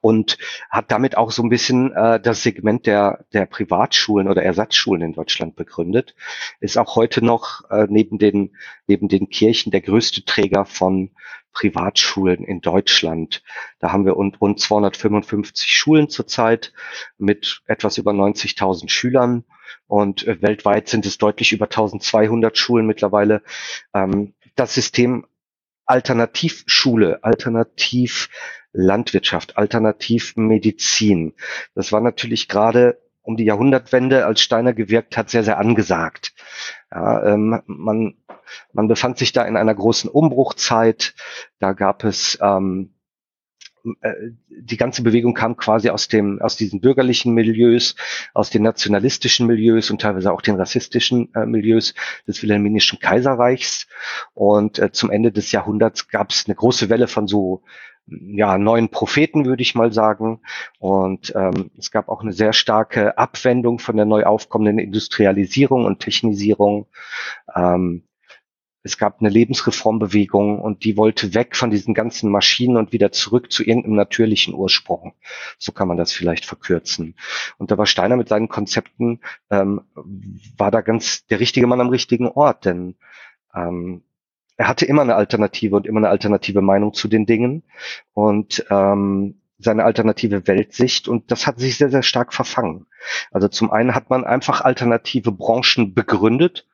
und 0.00 0.38
hat 0.70 0.90
damit 0.90 1.16
auch 1.16 1.30
so 1.30 1.42
ein 1.42 1.48
bisschen 1.48 1.92
äh, 1.92 2.20
das 2.20 2.42
Segment 2.42 2.86
der, 2.86 3.24
der 3.32 3.46
Privatschulen 3.46 4.28
oder 4.28 4.42
Ersatzschulen 4.42 5.02
in 5.02 5.12
Deutschland 5.12 5.56
begründet. 5.56 6.14
Ist 6.60 6.78
auch 6.78 6.96
heute 6.96 7.24
noch 7.24 7.68
äh, 7.70 7.86
neben, 7.88 8.18
den, 8.18 8.56
neben 8.86 9.08
den 9.08 9.28
Kirchen 9.28 9.70
der 9.70 9.80
größte 9.80 10.24
Träger 10.24 10.64
von 10.64 11.10
Privatschulen 11.52 12.44
in 12.44 12.60
Deutschland. 12.60 13.42
Da 13.80 13.90
haben 13.92 14.04
wir 14.04 14.12
rund, 14.12 14.40
rund 14.40 14.60
255 14.60 15.68
Schulen 15.68 16.08
zurzeit 16.08 16.72
mit 17.16 17.62
etwas 17.66 17.98
über 17.98 18.12
90.000 18.12 18.88
Schülern 18.88 19.44
und 19.88 20.26
äh, 20.26 20.40
weltweit 20.40 20.88
sind 20.88 21.06
es 21.06 21.18
deutlich 21.18 21.52
über 21.52 21.64
1200 21.64 22.56
Schulen 22.56 22.86
mittlerweile. 22.86 23.42
Ähm, 23.94 24.34
das 24.54 24.74
System 24.74 25.26
Alternativschule, 25.88 27.24
Alternativ 27.24 28.28
Landwirtschaft, 28.72 29.56
Alternativmedizin. 29.56 31.34
Das 31.74 31.92
war 31.92 32.00
natürlich 32.00 32.48
gerade 32.48 33.00
um 33.22 33.36
die 33.36 33.44
Jahrhundertwende, 33.44 34.24
als 34.24 34.40
Steiner 34.40 34.72
gewirkt 34.72 35.16
hat, 35.16 35.28
sehr, 35.28 35.44
sehr 35.44 35.58
angesagt. 35.58 36.34
Ja, 36.90 37.24
ähm, 37.34 37.62
man, 37.66 38.16
man 38.72 38.88
befand 38.88 39.18
sich 39.18 39.32
da 39.32 39.44
in 39.44 39.56
einer 39.56 39.74
großen 39.74 40.08
Umbruchzeit. 40.08 41.14
Da 41.58 41.72
gab 41.72 42.04
es 42.04 42.38
ähm, 42.40 42.94
äh, 42.94 42.97
die 44.48 44.76
ganze 44.76 45.02
Bewegung 45.02 45.34
kam 45.34 45.56
quasi 45.56 45.90
aus 45.90 46.08
dem 46.08 46.40
aus 46.40 46.56
diesen 46.56 46.80
bürgerlichen 46.80 47.34
Milieus, 47.34 47.94
aus 48.34 48.50
den 48.50 48.62
nationalistischen 48.62 49.46
Milieus 49.46 49.90
und 49.90 50.00
teilweise 50.00 50.32
auch 50.32 50.40
den 50.40 50.56
rassistischen 50.56 51.32
äh, 51.34 51.46
Milieus 51.46 51.94
des 52.26 52.42
Wilhelminischen 52.42 52.98
Kaiserreichs. 52.98 53.86
Und 54.34 54.78
äh, 54.78 54.92
zum 54.92 55.10
Ende 55.10 55.32
des 55.32 55.52
Jahrhunderts 55.52 56.08
gab 56.08 56.30
es 56.30 56.46
eine 56.46 56.54
große 56.54 56.88
Welle 56.88 57.08
von 57.08 57.26
so 57.26 57.62
ja, 58.10 58.58
neuen 58.58 58.88
Propheten, 58.88 59.44
würde 59.44 59.62
ich 59.62 59.74
mal 59.74 59.92
sagen. 59.92 60.40
Und 60.78 61.32
ähm, 61.36 61.70
es 61.78 61.90
gab 61.90 62.08
auch 62.08 62.22
eine 62.22 62.32
sehr 62.32 62.52
starke 62.52 63.18
Abwendung 63.18 63.78
von 63.78 63.96
der 63.96 64.06
neu 64.06 64.24
aufkommenden 64.24 64.78
Industrialisierung 64.78 65.84
und 65.84 66.00
Technisierung. 66.00 66.86
Ähm, 67.54 68.07
es 68.82 68.96
gab 68.96 69.20
eine 69.20 69.28
Lebensreformbewegung 69.28 70.60
und 70.60 70.84
die 70.84 70.96
wollte 70.96 71.34
weg 71.34 71.56
von 71.56 71.70
diesen 71.70 71.94
ganzen 71.94 72.30
Maschinen 72.30 72.76
und 72.76 72.92
wieder 72.92 73.12
zurück 73.12 73.50
zu 73.50 73.64
irgendeinem 73.64 73.96
natürlichen 73.96 74.54
Ursprung. 74.54 75.14
So 75.58 75.72
kann 75.72 75.88
man 75.88 75.96
das 75.96 76.12
vielleicht 76.12 76.44
verkürzen. 76.44 77.14
Und 77.58 77.70
da 77.70 77.78
war 77.78 77.86
Steiner 77.86 78.16
mit 78.16 78.28
seinen 78.28 78.48
Konzepten, 78.48 79.20
ähm, 79.50 79.82
war 80.56 80.70
da 80.70 80.80
ganz 80.80 81.26
der 81.26 81.40
richtige 81.40 81.66
Mann 81.66 81.80
am 81.80 81.88
richtigen 81.88 82.28
Ort, 82.28 82.64
denn 82.64 82.94
ähm, 83.54 84.02
er 84.56 84.68
hatte 84.68 84.86
immer 84.86 85.02
eine 85.02 85.16
Alternative 85.16 85.76
und 85.76 85.86
immer 85.86 85.98
eine 85.98 86.08
alternative 86.08 86.62
Meinung 86.62 86.92
zu 86.92 87.08
den 87.08 87.26
Dingen 87.26 87.62
und 88.12 88.64
ähm, 88.70 89.40
seine 89.58 89.84
alternative 89.84 90.46
Weltsicht 90.46 91.08
und 91.08 91.30
das 91.30 91.46
hat 91.46 91.58
sich 91.58 91.76
sehr, 91.76 91.90
sehr 91.90 92.02
stark 92.02 92.32
verfangen. 92.32 92.86
Also 93.32 93.48
zum 93.48 93.72
einen 93.72 93.94
hat 93.94 94.08
man 94.08 94.24
einfach 94.24 94.60
alternative 94.60 95.32
Branchen 95.32 95.94
begründet, 95.94 96.66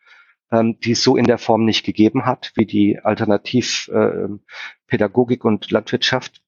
ähm, 0.55 0.79
die 0.81 0.93
es 0.93 1.03
so 1.03 1.17
in 1.17 1.27
der 1.27 1.38
Form 1.38 1.64
nicht 1.64 1.85
gegeben 1.85 2.27
hat, 2.27 2.53
wie 2.55 2.67
die 2.67 3.01
Alternativpädagogik 3.01 5.45
äh, 5.45 5.47
und 5.47 5.71
Landwirtschaft. 5.71 6.43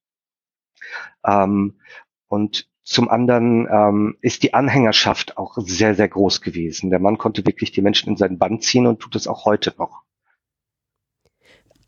Ähm, 1.25 1.81
und 2.29 2.69
zum 2.83 3.09
anderen 3.09 3.67
ähm, 3.69 4.19
ist 4.21 4.43
die 4.45 4.55
Anhängerschaft 4.55 5.39
auch 5.39 5.57
sehr, 5.59 5.97
sehr 5.97 6.09
groß 6.09 6.41
gewesen. 6.41 6.91
Der 6.91 7.01
Mann 7.01 7.19
konnte 7.19 7.45
wirklich 7.45 7.73
die 7.73 7.83
Menschen 7.83 8.11
in 8.11 8.17
seinen 8.17 8.39
Bann 8.39 8.61
ziehen 8.61 8.87
und 8.87 9.01
tut 9.01 9.17
es 9.17 9.27
auch 9.27 9.45
heute 9.45 9.75
noch. 9.77 10.05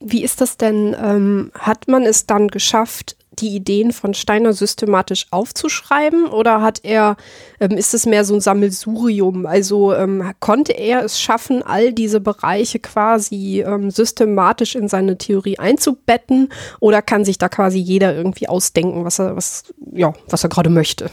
Wie 0.00 0.24
ist 0.24 0.40
das 0.40 0.56
denn? 0.56 0.96
Ähm, 1.00 1.52
hat 1.54 1.86
man 1.88 2.04
es 2.04 2.26
dann 2.26 2.48
geschafft, 2.48 3.16
die 3.40 3.54
Ideen 3.54 3.92
von 3.92 4.14
Steiner 4.14 4.52
systematisch 4.52 5.26
aufzuschreiben 5.30 6.26
oder 6.26 6.60
hat 6.62 6.80
er, 6.84 7.16
ähm, 7.60 7.72
ist 7.72 7.94
es 7.94 8.06
mehr 8.06 8.24
so 8.24 8.34
ein 8.34 8.40
Sammelsurium? 8.40 9.46
Also 9.46 9.94
ähm, 9.94 10.32
konnte 10.40 10.72
er 10.72 11.04
es 11.04 11.20
schaffen, 11.20 11.62
all 11.62 11.92
diese 11.92 12.20
Bereiche 12.20 12.78
quasi 12.78 13.62
ähm, 13.66 13.90
systematisch 13.90 14.74
in 14.74 14.88
seine 14.88 15.18
Theorie 15.18 15.58
einzubetten 15.58 16.48
oder 16.80 17.02
kann 17.02 17.24
sich 17.24 17.38
da 17.38 17.48
quasi 17.48 17.78
jeder 17.78 18.14
irgendwie 18.14 18.48
ausdenken, 18.48 19.04
was 19.04 19.18
er, 19.18 19.36
was, 19.36 19.64
ja, 19.92 20.12
was 20.28 20.44
er 20.44 20.50
gerade 20.50 20.70
möchte? 20.70 21.10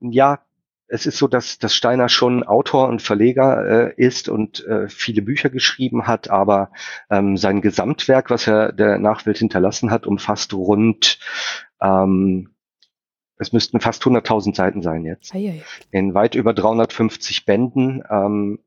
Ja, 0.00 0.40
es 0.92 1.06
ist 1.06 1.16
so, 1.16 1.26
dass, 1.26 1.58
dass 1.58 1.74
Steiner 1.74 2.10
schon 2.10 2.42
Autor 2.42 2.88
und 2.88 3.00
Verleger 3.00 3.88
äh, 3.88 3.94
ist 3.96 4.28
und 4.28 4.62
äh, 4.66 4.90
viele 4.90 5.22
Bücher 5.22 5.48
geschrieben 5.48 6.06
hat, 6.06 6.28
aber 6.28 6.70
ähm, 7.08 7.38
sein 7.38 7.62
Gesamtwerk, 7.62 8.28
was 8.28 8.46
er 8.46 8.72
der 8.72 8.98
Nachwelt 8.98 9.38
hinterlassen 9.38 9.90
hat, 9.90 10.06
umfasst 10.06 10.52
rund, 10.52 11.18
ähm, 11.80 12.50
es 13.38 13.54
müssten 13.54 13.80
fast 13.80 14.02
100.000 14.02 14.54
Seiten 14.54 14.82
sein 14.82 15.06
jetzt, 15.06 15.34
Eieiei. 15.34 15.62
in 15.90 16.12
weit 16.12 16.34
über 16.34 16.52
350 16.52 17.46
Bänden. 17.46 18.02
Ähm, 18.10 18.58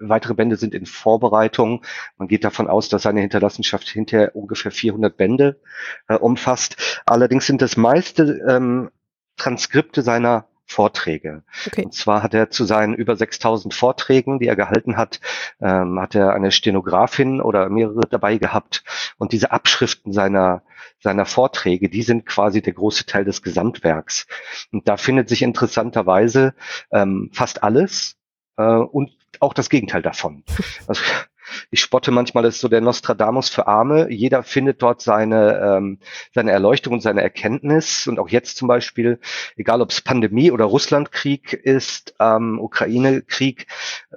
weitere 0.00 0.34
Bände 0.34 0.56
sind 0.56 0.74
in 0.74 0.84
Vorbereitung. 0.84 1.84
Man 2.16 2.26
geht 2.26 2.42
davon 2.42 2.66
aus, 2.66 2.88
dass 2.88 3.02
seine 3.02 3.20
Hinterlassenschaft 3.20 3.88
hinterher 3.88 4.34
ungefähr 4.34 4.72
400 4.72 5.16
Bände 5.16 5.60
äh, 6.08 6.16
umfasst. 6.16 7.02
Allerdings 7.06 7.46
sind 7.46 7.62
das 7.62 7.76
meiste 7.76 8.44
ähm, 8.48 8.90
Transkripte 9.36 10.02
seiner 10.02 10.48
Vorträge. 10.72 11.42
Okay. 11.66 11.84
Und 11.84 11.94
zwar 11.94 12.22
hat 12.22 12.34
er 12.34 12.50
zu 12.50 12.64
seinen 12.64 12.94
über 12.94 13.14
6000 13.14 13.72
Vorträgen, 13.72 14.38
die 14.38 14.46
er 14.46 14.56
gehalten 14.56 14.96
hat, 14.96 15.20
ähm, 15.60 16.00
hat 16.00 16.14
er 16.14 16.32
eine 16.32 16.50
Stenografin 16.50 17.40
oder 17.40 17.68
mehrere 17.68 18.02
dabei 18.08 18.38
gehabt. 18.38 18.82
Und 19.18 19.32
diese 19.32 19.52
Abschriften 19.52 20.12
seiner, 20.12 20.62
seiner 21.00 21.26
Vorträge, 21.26 21.88
die 21.88 22.02
sind 22.02 22.26
quasi 22.26 22.62
der 22.62 22.72
große 22.72 23.06
Teil 23.06 23.24
des 23.24 23.42
Gesamtwerks. 23.42 24.26
Und 24.72 24.88
da 24.88 24.96
findet 24.96 25.28
sich 25.28 25.42
interessanterweise 25.42 26.54
ähm, 26.90 27.30
fast 27.32 27.62
alles 27.62 28.16
äh, 28.56 28.62
und 28.62 29.10
auch 29.40 29.54
das 29.54 29.70
Gegenteil 29.70 30.02
davon. 30.02 30.44
Also, 30.86 31.02
ich 31.70 31.80
spotte 31.80 32.10
manchmal, 32.10 32.42
das 32.42 32.56
ist 32.56 32.60
so 32.60 32.68
der 32.68 32.80
Nostradamus 32.80 33.48
für 33.48 33.66
Arme. 33.66 34.10
Jeder 34.10 34.42
findet 34.42 34.82
dort 34.82 35.00
seine, 35.00 35.58
ähm, 35.58 35.98
seine 36.34 36.52
Erleuchtung 36.52 36.94
und 36.94 37.02
seine 37.02 37.22
Erkenntnis. 37.22 38.06
Und 38.06 38.18
auch 38.18 38.28
jetzt 38.28 38.56
zum 38.56 38.68
Beispiel, 38.68 39.18
egal 39.56 39.80
ob 39.80 39.90
es 39.90 40.00
Pandemie 40.00 40.50
oder 40.50 40.64
Russlandkrieg 40.64 41.52
ist, 41.52 42.14
ähm, 42.20 42.58
Ukraine-Krieg, 42.60 43.66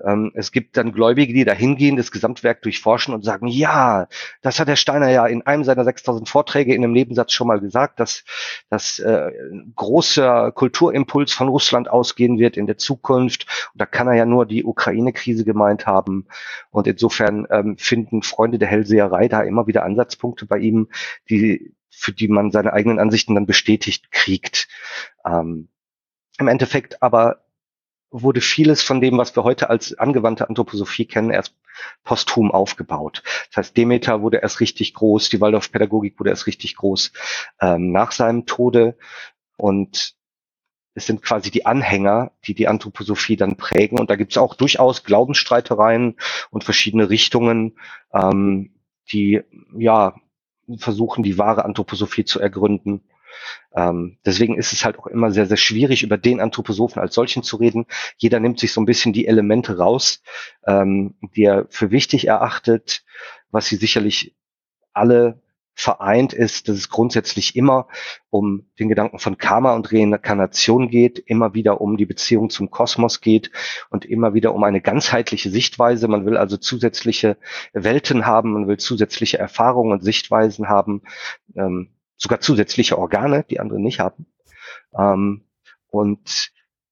ähm, 0.05 0.31
es 0.35 0.51
gibt 0.51 0.77
dann 0.77 0.91
Gläubige, 0.91 1.33
die 1.33 1.45
da 1.45 1.53
hingehen, 1.53 1.97
das 1.97 2.11
Gesamtwerk 2.11 2.61
durchforschen 2.61 3.13
und 3.13 3.23
sagen, 3.23 3.47
ja, 3.47 4.07
das 4.41 4.59
hat 4.59 4.67
der 4.67 4.75
Steiner 4.75 5.09
ja 5.09 5.25
in 5.25 5.45
einem 5.45 5.63
seiner 5.63 5.83
6000 5.83 6.27
Vorträge 6.29 6.73
in 6.73 6.83
einem 6.83 6.93
Nebensatz 6.93 7.33
schon 7.33 7.47
mal 7.47 7.59
gesagt, 7.59 7.99
dass, 7.99 8.23
dass 8.69 8.99
äh, 8.99 9.31
großer 9.75 10.51
Kulturimpuls 10.51 11.33
von 11.33 11.47
Russland 11.47 11.89
ausgehen 11.89 12.39
wird 12.39 12.57
in 12.57 12.67
der 12.67 12.77
Zukunft. 12.77 13.45
Und 13.73 13.81
da 13.81 13.85
kann 13.85 14.07
er 14.07 14.15
ja 14.15 14.25
nur 14.25 14.45
die 14.45 14.63
Ukraine-Krise 14.63 15.45
gemeint 15.45 15.85
haben. 15.85 16.27
Und 16.71 16.87
insofern 16.87 17.24
insofern 17.27 17.47
ähm, 17.49 17.77
finden 17.77 18.21
Freunde 18.21 18.59
der 18.59 18.67
Hellseherei 18.67 19.27
da 19.27 19.41
immer 19.41 19.67
wieder 19.67 19.83
Ansatzpunkte 19.83 20.45
bei 20.45 20.57
ihm, 20.57 20.89
die, 21.29 21.73
für 21.89 22.11
die 22.11 22.27
man 22.27 22.51
seine 22.51 22.73
eigenen 22.73 22.99
Ansichten 22.99 23.35
dann 23.35 23.45
bestätigt 23.45 24.11
kriegt. 24.11 24.67
Ähm, 25.25 25.69
Im 26.37 26.47
Endeffekt 26.47 27.01
aber 27.01 27.41
wurde 28.11 28.39
vieles 28.39 28.81
von 28.81 29.01
dem, 29.01 29.17
was 29.17 29.35
wir 29.35 29.43
heute 29.43 29.69
als 29.69 29.97
angewandte 29.97 30.47
Anthroposophie 30.47 31.05
kennen, 31.05 31.31
erst 31.31 31.53
posthum 32.03 32.51
aufgebaut. 32.51 33.23
Das 33.49 33.57
heißt, 33.57 33.77
Demeter 33.77 34.21
wurde 34.21 34.37
erst 34.37 34.61
richtig 34.61 34.93
groß, 34.93 35.29
die 35.29 35.41
Waldorfpädagogik 35.41 36.17
wurde 36.19 36.29
erst 36.29 36.47
richtig 36.47 36.77
groß 36.77 37.11
ähm, 37.59 37.91
nach 37.91 38.13
seinem 38.13 38.45
Tode. 38.45 38.97
Und 39.57 40.15
es 40.95 41.05
sind 41.05 41.21
quasi 41.21 41.51
die 41.51 41.65
Anhänger, 41.65 42.31
die 42.45 42.55
die 42.55 42.67
Anthroposophie 42.67 43.35
dann 43.35 43.57
prägen. 43.57 43.99
Und 43.99 44.09
da 44.09 44.15
gibt 44.15 44.31
es 44.31 44.37
auch 44.37 44.55
durchaus 44.55 45.03
Glaubensstreitereien 45.03 46.15
und 46.49 46.63
verschiedene 46.63 47.09
Richtungen, 47.09 47.77
ähm, 48.13 48.71
die 49.11 49.41
ja 49.77 50.15
versuchen, 50.77 51.23
die 51.23 51.37
wahre 51.37 51.65
Anthroposophie 51.65 52.23
zu 52.23 52.39
ergründen. 52.39 53.03
Ähm, 53.75 54.17
deswegen 54.25 54.57
ist 54.57 54.71
es 54.71 54.85
halt 54.85 54.97
auch 54.97 55.07
immer 55.07 55.31
sehr, 55.31 55.45
sehr 55.45 55.57
schwierig, 55.57 56.01
über 56.01 56.17
den 56.17 56.39
Anthroposophen 56.39 57.01
als 57.01 57.13
solchen 57.13 57.43
zu 57.43 57.57
reden. 57.57 57.85
Jeder 58.15 58.39
nimmt 58.39 58.59
sich 58.59 58.71
so 58.71 58.79
ein 58.79 58.85
bisschen 58.85 59.11
die 59.11 59.27
Elemente 59.27 59.77
raus, 59.77 60.23
ähm, 60.65 61.15
die 61.35 61.43
er 61.43 61.67
für 61.69 61.91
wichtig 61.91 62.27
erachtet, 62.27 63.03
was 63.51 63.67
sie 63.67 63.75
sicherlich 63.75 64.33
alle 64.93 65.41
vereint 65.75 66.33
ist, 66.33 66.69
dass 66.69 66.77
es 66.77 66.89
grundsätzlich 66.89 67.55
immer 67.55 67.87
um 68.29 68.65
den 68.79 68.87
Gedanken 68.87 69.19
von 69.19 69.37
Karma 69.37 69.75
und 69.75 69.91
Reinkarnation 69.91 70.89
geht, 70.89 71.19
immer 71.19 71.53
wieder 71.53 71.81
um 71.81 71.97
die 71.97 72.05
Beziehung 72.05 72.49
zum 72.49 72.71
Kosmos 72.71 73.19
geht 73.19 73.51
und 73.89 74.05
immer 74.05 74.33
wieder 74.33 74.55
um 74.55 74.63
eine 74.63 74.81
ganzheitliche 74.81 75.49
Sichtweise. 75.49 76.07
Man 76.07 76.25
will 76.25 76.37
also 76.37 76.55
zusätzliche 76.57 77.37
Welten 77.73 78.25
haben, 78.25 78.53
man 78.53 78.67
will 78.67 78.77
zusätzliche 78.77 79.37
Erfahrungen 79.37 79.91
und 79.91 80.03
Sichtweisen 80.03 80.69
haben, 80.69 81.03
ähm, 81.55 81.89
sogar 82.15 82.39
zusätzliche 82.39 82.97
Organe, 82.97 83.45
die 83.49 83.59
andere 83.59 83.79
nicht 83.81 83.99
haben. 83.99 84.27
Ähm, 84.97 85.43
und 85.87 86.51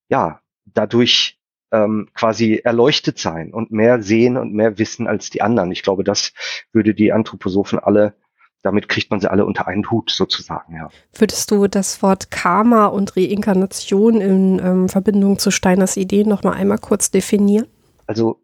ja, 0.10 0.42
dadurch 0.66 1.40
ähm, 1.72 2.10
quasi 2.14 2.62
erleuchtet 2.64 3.18
sein 3.18 3.54
und 3.54 3.72
mehr 3.72 4.04
sehen 4.04 4.38
und 4.38 4.54
mehr 4.54 4.78
wissen 4.78 5.08
als 5.08 5.30
die 5.30 5.42
anderen. 5.42 5.72
Ich 5.72 5.84
glaube, 5.84 6.04
das 6.04 6.34
würde 6.72 6.94
die 6.94 7.14
Anthroposophen 7.14 7.80
alle 7.80 8.16
damit 8.64 8.90
kriegt 8.90 9.12
man 9.12 9.20
sie 9.20 9.30
alle 9.30 9.46
unter 9.46 9.68
einen 9.68 9.92
Hut 9.92 10.10
sozusagen, 10.10 10.76
ja. 10.76 10.90
Würdest 11.14 11.52
du 11.52 11.68
das 11.68 12.02
Wort 12.02 12.32
Karma 12.32 12.88
und 12.88 13.16
Reinkarnation 13.16 14.22
in 14.22 14.60
ähm, 14.60 14.90
Verbindung 14.90 15.38
zu 15.38 15.52
Steiners 15.52 15.98
Ideen 15.98 16.28
noch 16.30 16.44
mal 16.44 16.54
einmal 16.54 16.80
kurz 16.80 17.12
definieren? 17.12 17.68
Also 18.08 18.40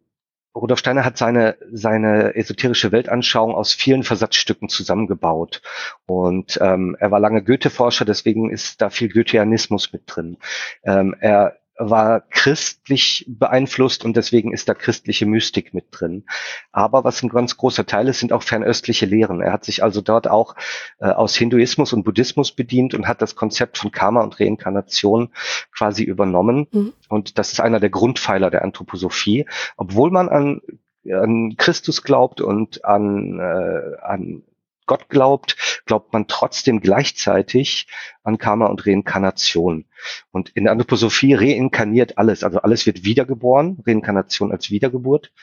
Rudolf 0.56 0.80
Steiner 0.80 1.06
hat 1.06 1.18
seine, 1.18 1.56
seine 1.72 2.36
esoterische 2.36 2.92
Weltanschauung 2.92 3.54
aus 3.54 3.74
vielen 3.74 4.04
Versatzstücken 4.04 4.68
zusammengebaut. 4.68 5.62
Und 6.06 6.60
ähm, 6.62 6.98
er 7.00 7.12
war 7.12 7.20
lange 7.20 7.44
Goethe-Forscher, 7.44 8.06
deswegen 8.06 8.50
ist 8.50 8.82
da 8.82 8.90
viel 8.90 9.10
Goetheanismus 9.10 9.94
mit 9.94 10.04
drin. 10.06 10.38
Ähm, 10.84 11.16
er 11.20 11.58
war 11.80 12.22
christlich 12.30 13.26
beeinflusst 13.28 14.04
und 14.04 14.18
deswegen 14.18 14.54
ist 14.54 14.68
da 14.68 14.74
christliche 14.74 15.26
Mystik 15.26 15.74
mit 15.74 15.86
drin. 15.92 16.26
Aber 16.74 17.06
was 17.06 17.24
ein 17.24 17.30
ganz 17.30 17.56
großer 17.56 17.86
Teil 17.86 18.10
ist, 18.10 18.20
sind 18.20 18.34
auch 18.34 18.44
fernöstliche 18.44 19.06
Lehren. 19.06 19.42
Er 19.42 19.54
hat 19.54 19.64
sich 19.64 19.82
also 19.82 20.02
dort 20.02 20.28
auch 20.28 20.56
äh, 21.00 21.06
aus 21.06 21.36
Hinduismus 21.36 21.94
und 21.94 22.04
Buddhismus 22.04 22.52
bedient 22.52 22.94
und 22.94 23.08
hat 23.08 23.22
das 23.22 23.36
Konzept 23.36 23.78
von 23.78 23.92
Karma 23.92 24.22
und 24.22 24.40
Reinkarnation 24.40 25.30
quasi 25.76 26.04
übernommen. 26.04 26.68
Mhm. 26.72 26.94
Und 27.08 27.38
das 27.38 27.54
ist 27.54 27.62
einer 27.62 27.80
der 27.80 27.90
Grundpfeiler 27.90 28.50
der 28.52 28.64
Anthroposophie. 28.64 29.46
Obwohl 29.78 30.12
man 30.12 30.28
an 30.28 30.62
an 31.10 31.56
Christus 31.58 32.04
glaubt 32.04 32.42
und 32.42 32.84
an, 32.84 33.40
äh, 33.40 34.02
an 34.02 34.44
Gott 34.86 35.08
glaubt, 35.08 35.69
glaubt 35.90 36.14
man 36.14 36.28
trotzdem 36.28 36.82
gleichzeitig 36.82 37.88
an 38.22 38.38
Karma 38.38 38.68
und 38.68 38.86
Reinkarnation. 38.86 39.86
Und 40.30 40.50
in 40.50 40.66
der 40.66 40.72
Anthroposophie 40.74 41.34
reinkarniert 41.34 42.20
alles, 42.20 42.44
also 42.44 42.60
alles 42.60 42.86
wird 42.86 43.06
wiedergeboren, 43.06 43.82
Reinkarnation 43.88 44.52
als 44.52 44.70
Wiedergeburt. 44.70 45.34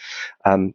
Ähm, 0.44 0.74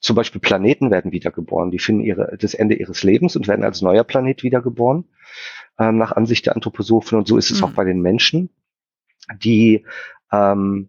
zum 0.00 0.16
Beispiel 0.16 0.40
Planeten 0.40 0.90
werden 0.90 1.12
wiedergeboren, 1.12 1.70
die 1.70 1.78
finden 1.78 2.02
ihre, 2.02 2.38
das 2.40 2.54
Ende 2.54 2.76
ihres 2.76 3.02
Lebens 3.02 3.36
und 3.36 3.46
werden 3.46 3.62
als 3.62 3.82
neuer 3.82 4.04
Planet 4.04 4.42
wiedergeboren, 4.42 5.04
ähm, 5.78 5.98
nach 5.98 6.12
Ansicht 6.12 6.46
der 6.46 6.54
Anthroposophen. 6.54 7.18
Und 7.18 7.28
so 7.28 7.36
ist 7.36 7.50
es 7.50 7.60
mhm. 7.60 7.66
auch 7.66 7.72
bei 7.72 7.84
den 7.84 8.00
Menschen, 8.00 8.48
die 9.36 9.84
ähm, 10.32 10.88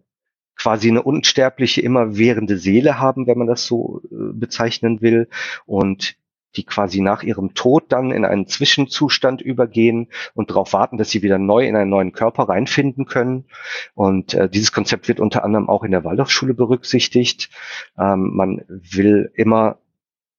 quasi 0.55 0.87
eine 0.87 1.03
unsterbliche, 1.03 1.81
immerwährende 1.81 2.57
Seele 2.57 2.97
haben, 2.97 3.27
wenn 3.27 3.37
man 3.37 3.47
das 3.47 3.65
so 3.65 4.01
äh, 4.05 4.31
bezeichnen 4.31 5.01
will. 5.01 5.27
Und 5.65 6.15
die 6.55 6.63
quasi 6.63 7.01
nach 7.01 7.23
ihrem 7.23 7.53
Tod 7.53 7.91
dann 7.91 8.11
in 8.11 8.25
einen 8.25 8.47
Zwischenzustand 8.47 9.41
übergehen 9.41 10.09
und 10.33 10.49
darauf 10.49 10.73
warten, 10.73 10.97
dass 10.97 11.09
sie 11.09 11.21
wieder 11.21 11.37
neu 11.37 11.67
in 11.67 11.75
einen 11.75 11.89
neuen 11.89 12.11
Körper 12.11 12.49
reinfinden 12.49 13.05
können. 13.05 13.45
Und 13.93 14.33
äh, 14.33 14.49
dieses 14.49 14.71
Konzept 14.71 15.07
wird 15.07 15.19
unter 15.19 15.43
anderem 15.43 15.69
auch 15.69 15.83
in 15.83 15.91
der 15.91 16.03
Waldorfschule 16.03 16.53
berücksichtigt. 16.53 17.49
Ähm, 17.97 18.31
man 18.33 18.63
will 18.67 19.31
immer 19.35 19.79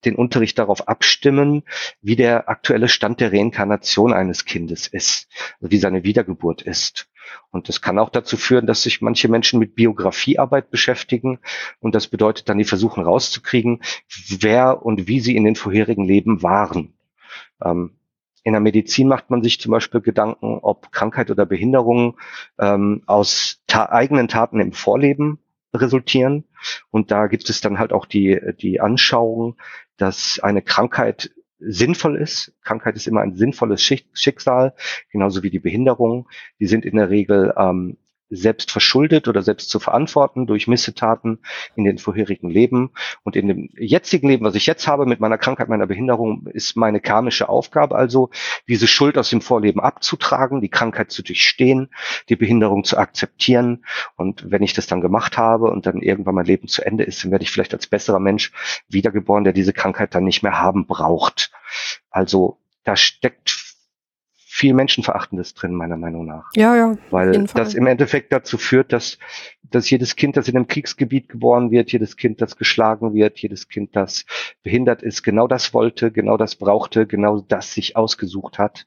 den 0.05 0.17
Unterricht 0.17 0.59
darauf 0.59 0.89
abstimmen, 0.89 1.63
wie 2.01 2.17
der 2.17 2.49
aktuelle 2.49 2.89
Stand 2.89 3.21
der 3.21 3.33
Reinkarnation 3.33 4.13
eines 4.13 4.45
Kindes 4.45 4.87
ist, 4.89 5.29
also 5.61 5.71
wie 5.71 5.79
seine 5.79 6.05
Wiedergeburt 6.05 6.63
ist. 6.63 7.09
Und 7.51 7.69
das 7.69 7.81
kann 7.81 7.99
auch 7.99 8.11
dazu 8.11 8.37
führen, 8.37 8.67
dass 8.67 8.83
sich 8.83 9.03
manche 9.03 9.29
Menschen 9.29 9.59
mit 9.59 9.75
Biografiearbeit 9.75 10.71
beschäftigen. 10.71 11.39
Und 11.81 11.95
das 11.95 12.07
bedeutet 12.09 12.49
dann, 12.49 12.59
die 12.59 12.65
versuchen 12.65 13.05
rauszukriegen, 13.05 13.83
wer 14.41 14.85
und 14.85 15.07
wie 15.09 15.21
sie 15.21 15.37
in 15.37 15.45
den 15.45 15.57
vorherigen 15.57 16.05
Leben 16.05 16.43
waren. 16.43 16.95
Ähm, 17.63 17.97
in 18.45 18.53
der 18.53 18.61
Medizin 18.61 19.07
macht 19.07 19.31
man 19.31 19.43
sich 19.43 19.61
zum 19.61 19.71
Beispiel 19.71 20.01
Gedanken, 20.01 20.59
ob 20.63 20.91
Krankheit 20.91 21.31
oder 21.31 21.47
Behinderung 21.47 22.19
ähm, 22.59 23.03
aus 23.07 23.63
ta 23.67 23.89
eigenen 23.91 24.29
Taten 24.29 24.61
im 24.61 24.73
Vorleben 24.73 25.39
resultieren. 25.75 26.45
Und 26.91 27.11
da 27.11 27.29
gibt 27.29 27.49
es 27.49 27.61
dann 27.61 27.79
halt 27.79 27.93
auch 27.93 28.07
die, 28.07 28.41
die 28.61 28.81
Anschauung, 28.81 29.57
dass 29.97 30.41
eine 30.43 30.63
Krankheit 30.63 31.31
sinnvoll 31.65 32.17
ist. 32.17 32.53
Krankheit 32.63 32.97
ist 32.97 33.07
immer 33.07 33.21
ein 33.21 33.35
sinnvolles 33.35 33.83
Schicksal, 33.83 34.75
genauso 35.11 35.43
wie 35.43 35.51
die 35.51 35.59
Behinderung. 35.59 36.29
Die 36.61 36.67
sind 36.67 36.85
in 36.85 36.97
der 36.97 37.11
Regel 37.11 37.55
ähm, 37.57 37.97
selbst 38.35 38.71
verschuldet 38.71 39.29
oder 39.29 39.43
selbst 39.43 39.71
zu 39.71 39.79
verantworten 39.79 40.47
durch 40.47 40.67
Missetaten 40.67 41.39
in 41.77 41.85
den 41.85 41.99
vorherigen 41.99 42.49
Leben. 42.51 42.91
Und 43.23 43.37
in 43.37 43.49
dem 43.49 43.69
jetzigen 43.77 44.29
Leben, 44.29 44.45
was 44.45 44.55
ich 44.55 44.67
jetzt 44.67 44.89
habe 44.89 45.07
mit 45.07 45.21
meiner 45.21 45.39
Krankheit, 45.39 45.69
meiner 45.69 45.87
Behinderung, 45.87 46.47
ist 46.47 46.77
meine 46.77 47.01
karmische 47.01 47.49
Aufgabe 47.49 47.95
also, 47.95 48.31
diese 48.69 48.87
Schuld 48.87 49.19
aus 49.19 49.31
dem 49.31 49.41
Vorleben 49.41 49.81
abzutragen, 49.81 50.61
die 50.61 50.71
Krankheit 50.71 51.11
zu 51.11 51.23
durchstehen, 51.23 51.91
die 52.29 52.37
Behinderung 52.37 52.85
zu 52.85 52.97
akzeptieren. 52.97 53.85
Und 54.17 54.51
wenn 54.51 54.63
ich 54.63 54.73
das 54.73 54.87
dann 54.87 55.01
gemacht 55.01 55.37
habe 55.37 55.71
und 55.71 55.87
dann 55.87 56.01
irgendwann 56.01 56.35
mein 56.35 56.47
Leben 56.47 56.69
zu 56.69 56.85
Ende 56.85 57.05
ist, 57.05 57.23
dann 57.23 57.31
werde 57.31 57.45
ich 57.45 57.51
vielleicht 57.51 57.75
als 57.75 57.87
besserer 57.87 58.21
Mensch 58.21 58.53
wiedergeboren, 58.89 59.45
der 59.45 59.53
diese 59.53 59.73
Krankheit 59.73 60.15
dann 60.15 60.25
nicht 60.25 60.43
mehr 60.43 60.59
haben 60.59 60.87
braucht. 60.87 61.53
Also 62.11 62.59
da 62.85 62.97
steckt 62.97 63.62
viel 64.55 64.75
Menschenverachtendes 64.75 65.55
drin, 65.55 65.73
meiner 65.73 65.97
Meinung 65.97 66.27
nach. 66.27 66.51
Ja, 66.55 66.77
ja. 66.77 66.99
Weil 67.11 67.45
das 67.55 67.73
im 67.73 67.87
Endeffekt 67.87 68.35
dazu 68.35 68.59
führt, 68.59 68.93
dass, 68.93 69.19
dass 69.63 69.89
jedes 69.89 70.15
Kind, 70.15 70.37
das 70.37 70.47
in 70.47 70.57
einem 70.57 70.67
Kriegsgebiet 70.67 71.31
geboren 71.31 71.71
wird, 71.71 71.91
jedes 71.91 72.19
Kind, 72.19 72.43
das 72.43 72.59
geschlagen 72.59 73.15
wird, 73.15 73.39
jedes 73.39 73.69
Kind, 73.69 73.97
das 73.97 74.27
behindert 74.63 75.03
ist, 75.03 75.23
genau 75.23 75.49
das 75.49 75.73
wollte, 75.73 76.13
genau 76.13 76.37
das 76.37 76.57
brauchte, 76.57 77.07
genau 77.07 77.41
das 77.41 77.73
sich 77.73 77.97
ausgesucht 77.97 78.59
hat 78.59 78.87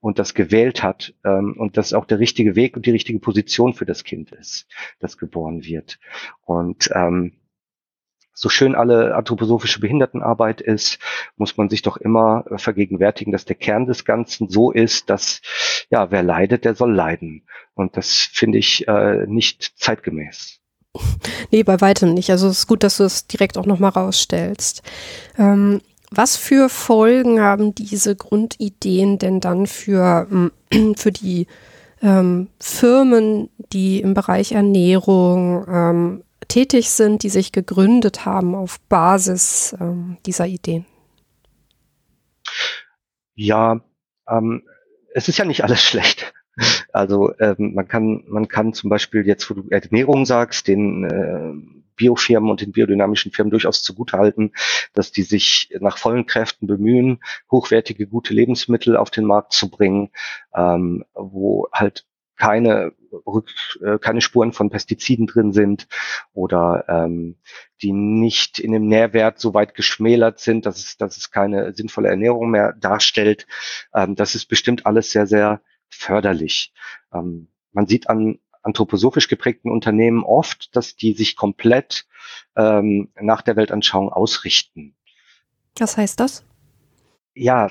und 0.00 0.18
das 0.18 0.34
gewählt 0.34 0.82
hat 0.82 1.14
ähm, 1.24 1.54
und 1.56 1.76
das 1.76 1.92
auch 1.92 2.06
der 2.06 2.18
richtige 2.18 2.56
Weg 2.56 2.76
und 2.76 2.84
die 2.84 2.90
richtige 2.90 3.20
Position 3.20 3.72
für 3.72 3.86
das 3.86 4.02
Kind 4.02 4.32
ist, 4.32 4.66
das 4.98 5.16
geboren 5.16 5.64
wird. 5.64 6.00
Und 6.44 6.90
ähm, 6.92 7.34
so 8.34 8.48
schön 8.48 8.74
alle 8.74 9.14
anthroposophische 9.14 9.80
Behindertenarbeit 9.80 10.60
ist, 10.60 10.98
muss 11.36 11.56
man 11.56 11.70
sich 11.70 11.82
doch 11.82 11.96
immer 11.96 12.44
äh, 12.50 12.58
vergegenwärtigen, 12.58 13.32
dass 13.32 13.44
der 13.44 13.56
Kern 13.56 13.86
des 13.86 14.04
Ganzen 14.04 14.50
so 14.50 14.70
ist, 14.72 15.08
dass 15.08 15.40
ja, 15.90 16.10
wer 16.10 16.22
leidet, 16.22 16.64
der 16.64 16.74
soll 16.74 16.92
leiden. 16.92 17.46
Und 17.74 17.96
das 17.96 18.12
finde 18.12 18.58
ich 18.58 18.86
äh, 18.88 19.26
nicht 19.26 19.74
zeitgemäß. 19.76 20.60
Nee, 21.50 21.62
bei 21.62 21.80
weitem 21.80 22.14
nicht. 22.14 22.30
Also 22.30 22.48
es 22.48 22.60
ist 22.60 22.66
gut, 22.66 22.82
dass 22.82 22.98
du 22.98 23.04
es 23.04 23.26
direkt 23.26 23.58
auch 23.58 23.66
nochmal 23.66 23.90
rausstellst. 23.90 24.82
Ähm, 25.38 25.80
was 26.10 26.36
für 26.36 26.68
Folgen 26.68 27.40
haben 27.40 27.74
diese 27.74 28.14
Grundideen 28.14 29.18
denn 29.18 29.40
dann 29.40 29.66
für, 29.66 30.28
für 30.96 31.12
die 31.12 31.46
ähm, 32.02 32.48
Firmen, 32.60 33.48
die 33.72 34.00
im 34.00 34.14
Bereich 34.14 34.52
Ernährung, 34.52 35.64
ähm, 35.68 36.24
tätig 36.48 36.90
sind, 36.90 37.22
die 37.22 37.28
sich 37.28 37.52
gegründet 37.52 38.24
haben 38.24 38.54
auf 38.54 38.80
Basis 38.88 39.76
ähm, 39.80 40.18
dieser 40.26 40.46
Ideen? 40.46 40.86
Ja, 43.34 43.80
ähm, 44.28 44.62
es 45.12 45.28
ist 45.28 45.38
ja 45.38 45.44
nicht 45.44 45.64
alles 45.64 45.82
schlecht. 45.88 46.32
Also 46.92 47.32
ähm, 47.40 47.74
man 47.74 47.88
kann 47.88 48.22
man 48.28 48.46
kann 48.46 48.72
zum 48.72 48.88
Beispiel 48.88 49.26
jetzt, 49.26 49.50
wo 49.50 49.54
du 49.54 49.68
Ernährung 49.70 50.24
sagst, 50.24 50.68
den 50.68 51.04
äh, 51.04 51.84
Biofirmen 51.96 52.50
und 52.50 52.60
den 52.60 52.72
biodynamischen 52.72 53.32
Firmen 53.32 53.50
durchaus 53.50 53.82
zugutehalten, 53.82 54.52
dass 54.92 55.12
die 55.12 55.22
sich 55.22 55.70
nach 55.80 55.98
vollen 55.98 56.26
Kräften 56.26 56.66
bemühen, 56.66 57.20
hochwertige, 57.50 58.06
gute 58.06 58.34
Lebensmittel 58.34 58.96
auf 58.96 59.10
den 59.10 59.24
Markt 59.24 59.52
zu 59.52 59.70
bringen, 59.70 60.10
ähm, 60.54 61.04
wo 61.14 61.68
halt 61.72 62.04
keine, 62.36 62.92
Rück, 63.26 63.48
äh, 63.82 63.98
keine 63.98 64.20
Spuren 64.20 64.52
von 64.52 64.70
Pestiziden 64.70 65.26
drin 65.26 65.52
sind 65.52 65.86
oder 66.32 66.84
ähm, 66.88 67.36
die 67.82 67.92
nicht 67.92 68.58
in 68.58 68.72
dem 68.72 68.86
Nährwert 68.86 69.38
so 69.38 69.54
weit 69.54 69.74
geschmälert 69.74 70.40
sind, 70.40 70.66
dass 70.66 70.78
es, 70.78 70.96
dass 70.96 71.16
es 71.16 71.30
keine 71.30 71.72
sinnvolle 71.74 72.08
Ernährung 72.08 72.50
mehr 72.50 72.72
darstellt. 72.72 73.46
Ähm, 73.94 74.16
das 74.16 74.34
ist 74.34 74.46
bestimmt 74.46 74.86
alles 74.86 75.12
sehr, 75.12 75.26
sehr 75.26 75.60
förderlich. 75.88 76.72
Ähm, 77.12 77.48
man 77.72 77.86
sieht 77.86 78.08
an 78.08 78.38
anthroposophisch 78.62 79.28
geprägten 79.28 79.70
Unternehmen 79.70 80.24
oft, 80.24 80.74
dass 80.74 80.96
die 80.96 81.12
sich 81.12 81.36
komplett 81.36 82.06
ähm, 82.56 83.12
nach 83.20 83.42
der 83.42 83.56
Weltanschauung 83.56 84.10
ausrichten. 84.10 84.96
Was 85.78 85.96
heißt 85.96 86.18
das? 86.18 86.44
Ja, 87.34 87.70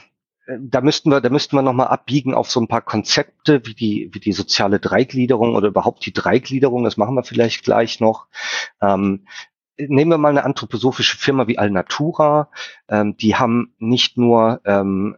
da 0.60 0.82
müssten 0.82 1.10
wir, 1.10 1.22
da 1.22 1.30
müssten 1.30 1.56
wir 1.56 1.62
nochmal 1.62 1.88
abbiegen 1.88 2.34
auf 2.34 2.52
so 2.52 2.60
ein 2.60 2.68
paar 2.68 2.82
Konzepte 2.82 3.66
wie 3.66 3.74
die, 3.74 4.10
wie 4.14 4.20
die 4.20 4.34
soziale 4.34 4.80
Dreigliederung 4.80 5.56
oder 5.56 5.70
überhaupt 5.70 6.06
die 6.06 6.14
Dreigliederung. 6.14 6.84
Das 6.84 6.98
machen 6.98 7.16
wir 7.16 7.24
vielleicht 7.24 7.64
gleich 7.64 8.00
noch. 8.00 8.28
Ähm, 8.82 9.26
nehmen 9.78 10.12
wir 10.12 10.18
mal 10.18 10.30
eine 10.30 10.44
anthroposophische 10.44 11.18
Firma 11.18 11.48
wie 11.48 11.58
Alnatura. 11.58 12.50
Ähm, 12.90 13.16
die 13.18 13.36
haben 13.36 13.74
nicht 13.80 14.18
nur 14.18 14.62
ähm, 14.66 15.18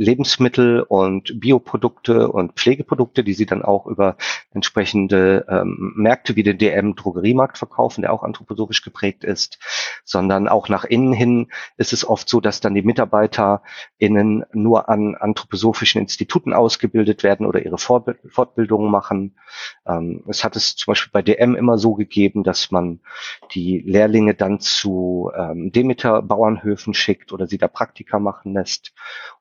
Lebensmittel 0.00 0.80
und 0.80 1.38
Bioprodukte 1.40 2.32
und 2.32 2.54
Pflegeprodukte, 2.54 3.22
die 3.22 3.34
sie 3.34 3.44
dann 3.44 3.62
auch 3.62 3.86
über 3.86 4.16
entsprechende 4.50 5.44
ähm, 5.46 5.92
Märkte 5.94 6.36
wie 6.36 6.42
den 6.42 6.56
DM 6.56 6.96
Drogeriemarkt 6.96 7.58
verkaufen, 7.58 8.00
der 8.00 8.14
auch 8.14 8.22
anthroposophisch 8.22 8.80
geprägt 8.80 9.24
ist, 9.24 9.58
sondern 10.04 10.48
auch 10.48 10.70
nach 10.70 10.84
innen 10.84 11.12
hin 11.12 11.48
ist 11.76 11.92
es 11.92 12.08
oft 12.08 12.30
so, 12.30 12.40
dass 12.40 12.60
dann 12.60 12.74
die 12.74 12.82
MitarbeiterInnen 12.82 14.46
nur 14.54 14.88
an 14.88 15.16
anthroposophischen 15.16 16.00
Instituten 16.00 16.54
ausgebildet 16.54 17.22
werden 17.22 17.44
oder 17.44 17.62
ihre 17.62 17.76
Fortbildungen 17.76 18.90
machen. 18.90 19.36
Ähm, 19.86 20.24
es 20.28 20.44
hat 20.44 20.56
es 20.56 20.76
zum 20.76 20.92
Beispiel 20.92 21.10
bei 21.12 21.20
DM 21.20 21.54
immer 21.54 21.76
so 21.76 21.94
gegeben, 21.94 22.42
dass 22.42 22.70
man 22.70 23.00
die 23.52 23.80
Lehrlinge 23.80 24.34
dann 24.34 24.60
zu 24.60 25.30
ähm, 25.36 25.72
Demeter-Bauernhöfen 25.72 26.94
schickt 26.94 27.34
oder 27.34 27.46
sie 27.46 27.58
da 27.58 27.68
Praktika 27.68 28.18
machen 28.18 28.54
lässt. 28.54 28.94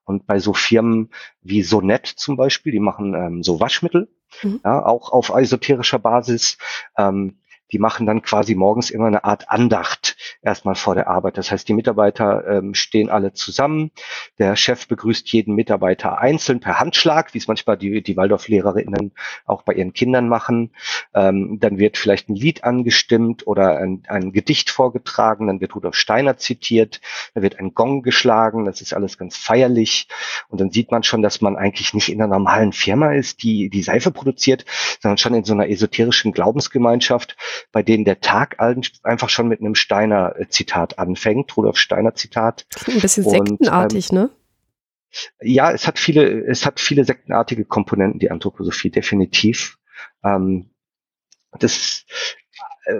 Und 0.10 0.26
bei 0.26 0.40
so 0.40 0.54
Firmen 0.54 1.12
wie 1.44 1.62
Sonet 1.62 2.08
zum 2.08 2.36
Beispiel, 2.36 2.72
die 2.72 2.80
machen 2.80 3.14
ähm, 3.14 3.44
so 3.44 3.60
Waschmittel, 3.60 4.10
mhm. 4.42 4.60
ja, 4.66 4.84
auch 4.84 5.12
auf 5.12 5.30
esoterischer 5.30 6.00
Basis. 6.00 6.58
Ähm, 6.98 7.38
die 7.72 7.78
machen 7.78 8.08
dann 8.08 8.24
quasi 8.24 8.56
morgens 8.56 8.90
immer 8.90 9.06
eine 9.06 9.24
Art 9.24 9.52
Andacht 9.52 10.09
erstmal 10.42 10.76
vor 10.76 10.96
der 10.96 11.08
Arbeit. 11.08 11.38
Das 11.38 11.52
heißt, 11.52 11.68
die 11.68 11.74
Mitarbeiter 11.74 12.48
ähm, 12.48 12.74
stehen 12.74 13.10
alle 13.10 13.34
zusammen. 13.34 13.92
Der 14.38 14.56
Chef 14.56 14.88
begrüßt 14.88 15.32
jeden 15.32 15.56
Mitarbeiter 15.56 16.20
einzeln 16.20 16.60
per 16.60 16.80
Handschlag, 16.80 17.34
wie 17.34 17.38
es 17.40 17.48
manchmal 17.48 17.78
die, 17.78 18.02
die 18.02 18.16
Waldorf-Lehrerinnen 18.16 19.12
auch 19.46 19.64
bei 19.64 19.74
ihren 19.74 19.94
Kindern 19.94 20.30
machen. 20.30 20.72
Ähm, 21.14 21.60
dann 21.60 21.78
wird 21.78 21.98
vielleicht 21.98 22.30
ein 22.30 22.36
Lied 22.36 22.64
angestimmt 22.64 23.48
oder 23.48 23.78
ein, 23.78 24.04
ein 24.08 24.32
Gedicht 24.32 24.70
vorgetragen. 24.70 25.48
Dann 25.48 25.60
wird 25.60 25.76
Rudolf 25.76 25.96
Steiner 25.96 26.38
zitiert. 26.38 27.02
Da 27.34 27.42
wird 27.42 27.60
ein 27.60 27.74
Gong 27.74 28.02
geschlagen. 28.02 28.66
Das 28.66 28.82
ist 28.82 28.94
alles 28.94 29.18
ganz 29.18 29.36
feierlich. 29.36 30.08
Und 30.48 30.62
dann 30.62 30.72
sieht 30.72 30.92
man 30.92 31.04
schon, 31.04 31.22
dass 31.22 31.42
man 31.42 31.58
eigentlich 31.58 31.94
nicht 31.94 32.10
in 32.10 32.22
einer 32.22 32.34
normalen 32.34 32.72
Firma 32.72 33.14
ist, 33.14 33.44
die 33.44 33.70
die 33.70 33.84
Seife 33.84 34.12
produziert, 34.12 34.66
sondern 35.02 35.18
schon 35.18 35.34
in 35.34 35.44
so 35.44 35.54
einer 35.54 35.70
esoterischen 35.70 36.32
Glaubensgemeinschaft, 36.32 37.36
bei 37.72 37.84
denen 37.84 38.06
der 38.06 38.22
Tag 38.22 38.58
einfach 38.60 39.30
schon 39.30 39.48
mit 39.48 39.60
einem 39.60 39.76
Steiner-Zitat 40.30 41.00
anfängt, 41.00 41.56
Rudolf 41.56 41.78
Steiner-Zitat. 41.78 42.66
Ein 42.88 43.00
bisschen 43.00 43.24
sektenartig, 43.24 44.12
ähm, 44.12 44.18
ne? 44.18 44.30
Ja, 45.42 45.72
es 45.72 45.88
hat 45.88 45.98
viele, 45.98 46.46
es 46.46 46.66
hat 46.66 46.80
viele 46.80 47.04
sektenartige 47.04 47.66
Komponenten, 47.66 48.20
die 48.20 48.30
Anthroposophie, 48.30 48.92
definitiv. 48.92 49.80
Ähm, 50.24 50.70
das, 51.58 52.06
äh, 52.10 52.49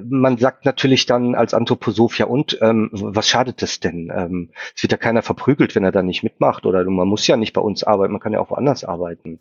man 0.08 0.38
sagt 0.38 0.66
natürlich 0.66 1.06
dann 1.06 1.36
als 1.36 1.54
Anthroposoph, 1.54 2.18
ja 2.18 2.26
und, 2.26 2.58
ähm, 2.62 2.90
was 2.92 3.28
schadet 3.28 3.62
das 3.62 3.80
denn? 3.80 4.12
Ähm, 4.16 4.52
es 4.76 4.84
wird 4.84 4.92
ja 4.92 4.98
keiner 4.98 5.22
verprügelt, 5.22 5.76
wenn 5.76 5.84
er 5.84 5.92
da 5.92 6.04
nicht 6.04 6.24
mitmacht 6.24 6.66
oder 6.66 6.84
man 6.84 7.08
muss 7.08 7.26
ja 7.28 7.38
nicht 7.38 7.54
bei 7.54 7.62
uns 7.62 7.84
arbeiten, 7.84 8.14
man 8.14 8.22
kann 8.22 8.34
ja 8.34 8.40
auch 8.40 8.52
woanders 8.52 8.84
arbeiten. 8.84 9.40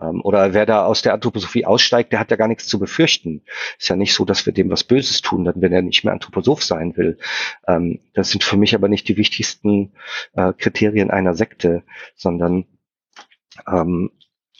Ähm, 0.00 0.20
oder 0.22 0.54
wer 0.54 0.66
da 0.66 0.84
aus 0.84 1.02
der 1.02 1.14
Anthroposophie 1.14 1.64
aussteigt, 1.64 2.12
der 2.12 2.20
hat 2.20 2.30
ja 2.30 2.36
gar 2.36 2.48
nichts 2.48 2.66
zu 2.68 2.78
befürchten. 2.78 3.42
Ist 3.78 3.88
ja 3.88 3.96
nicht 3.96 4.14
so, 4.14 4.24
dass 4.24 4.46
wir 4.46 4.52
dem 4.52 4.70
was 4.70 4.84
Böses 4.84 5.22
tun, 5.22 5.44
dann 5.44 5.60
wenn 5.60 5.72
er 5.72 5.82
nicht 5.82 6.04
mehr 6.04 6.12
Anthroposoph 6.12 6.62
sein 6.62 6.96
will. 6.96 7.18
Ähm, 7.66 8.00
das 8.14 8.30
sind 8.30 8.44
für 8.44 8.56
mich 8.56 8.74
aber 8.74 8.88
nicht 8.88 9.08
die 9.08 9.16
wichtigsten 9.16 9.92
äh, 10.34 10.52
Kriterien 10.52 11.10
einer 11.10 11.34
Sekte, 11.34 11.82
sondern 12.14 12.66
ähm, 13.66 14.10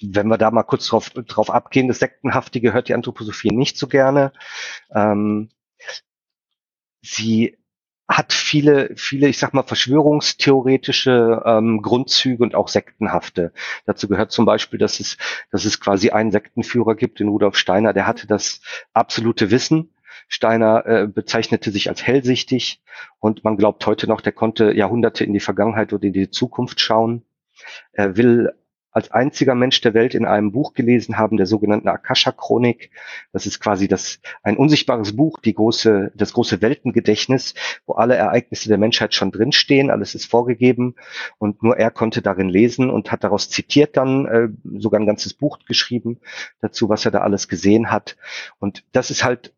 wenn 0.01 0.29
wir 0.29 0.39
da 0.39 0.51
mal 0.51 0.63
kurz 0.63 0.87
drauf, 0.87 1.11
drauf 1.11 1.51
abgehen, 1.51 1.89
das 1.89 1.99
Sektenhaftige 1.99 2.73
hört 2.73 2.89
die 2.89 2.95
Anthroposophie 2.95 3.51
nicht 3.51 3.79
so 3.79 3.87
gerne. 3.89 4.33
Ähm, 4.95 5.51
sie 7.03 7.59
hat 8.09 8.33
viele, 8.33 8.95
viele, 8.97 9.29
ich 9.29 9.39
sag 9.39 9.53
mal, 9.53 9.65
verschwörungstheoretische 9.65 11.43
ähm, 11.45 11.83
Grundzüge 11.83 12.43
und 12.43 12.55
auch 12.55 12.69
sektenhafte. 12.69 13.53
Dazu 13.85 14.09
gehört 14.09 14.33
zum 14.33 14.47
Beispiel, 14.47 14.79
dass 14.79 14.99
es, 14.99 15.19
dass 15.51 15.67
es 15.67 15.79
quasi 15.79 16.11
einen 16.11 16.31
Sektenführer 16.31 16.95
gibt, 16.95 17.21
den 17.21 17.29
Rudolf 17.29 17.57
Steiner, 17.57 17.93
der 17.93 18.07
hatte 18.07 18.27
das 18.27 18.63
absolute 18.95 19.51
Wissen. 19.51 19.93
Steiner 20.27 20.87
äh, 20.87 21.07
bezeichnete 21.07 21.71
sich 21.71 21.91
als 21.91 22.07
hellsichtig 22.07 22.83
und 23.19 23.45
man 23.45 23.59
glaubt 23.59 23.85
heute 23.87 24.07
noch, 24.07 24.23
der 24.23 24.33
konnte 24.33 24.75
Jahrhunderte 24.75 25.25
in 25.25 25.35
die 25.35 25.41
Vergangenheit 25.41 25.93
oder 25.93 26.05
in 26.05 26.13
die 26.15 26.31
Zukunft 26.31 26.81
schauen. 26.81 27.25
Er 27.93 28.17
will 28.17 28.53
als 28.91 29.11
einziger 29.11 29.55
Mensch 29.55 29.81
der 29.81 29.95
Welt 29.95 30.15
in 30.15 30.25
einem 30.25 30.53
Buch 30.53 30.73
gelesen 30.75 31.19
haben, 31.19 31.37
der 31.37 31.47
sogenannten 31.47 31.89
Akasha-Chronik. 31.89 32.91
Das 33.33 33.47
ist 33.47 33.61
quasi 33.61 33.89
das, 33.89 34.21
ein 34.43 34.57
unsichtbares 34.57 35.15
Buch, 35.15 35.39
die 35.39 35.55
große, 35.55 36.13
das 36.15 36.33
große 36.33 36.63
Weltengedächtnis, 36.63 37.55
wo 37.87 37.95
alle 37.95 38.17
Ereignisse 38.17 38.69
der 38.69 38.79
Menschheit 38.79 39.15
schon 39.15 39.31
drinstehen, 39.31 39.91
alles 39.91 40.15
ist 40.15 40.27
vorgegeben 40.27 40.95
und 41.39 41.63
nur 41.63 41.77
er 41.77 41.91
konnte 41.91 42.23
darin 42.23 42.49
lesen 42.49 42.91
und 42.91 43.13
hat 43.13 43.25
daraus 43.25 43.51
zitiert 43.51 43.97
dann, 43.97 44.27
äh, 44.27 44.49
sogar 44.79 45.01
ein 45.01 45.07
ganzes 45.07 45.35
Buch 45.35 45.59
geschrieben 45.67 46.21
dazu, 46.61 46.89
was 46.89 47.05
er 47.05 47.11
da 47.11 47.21
alles 47.21 47.49
gesehen 47.49 47.91
hat. 47.91 48.17
Und 48.59 48.85
das 48.93 49.11
ist 49.11 49.25
halt 49.25 49.53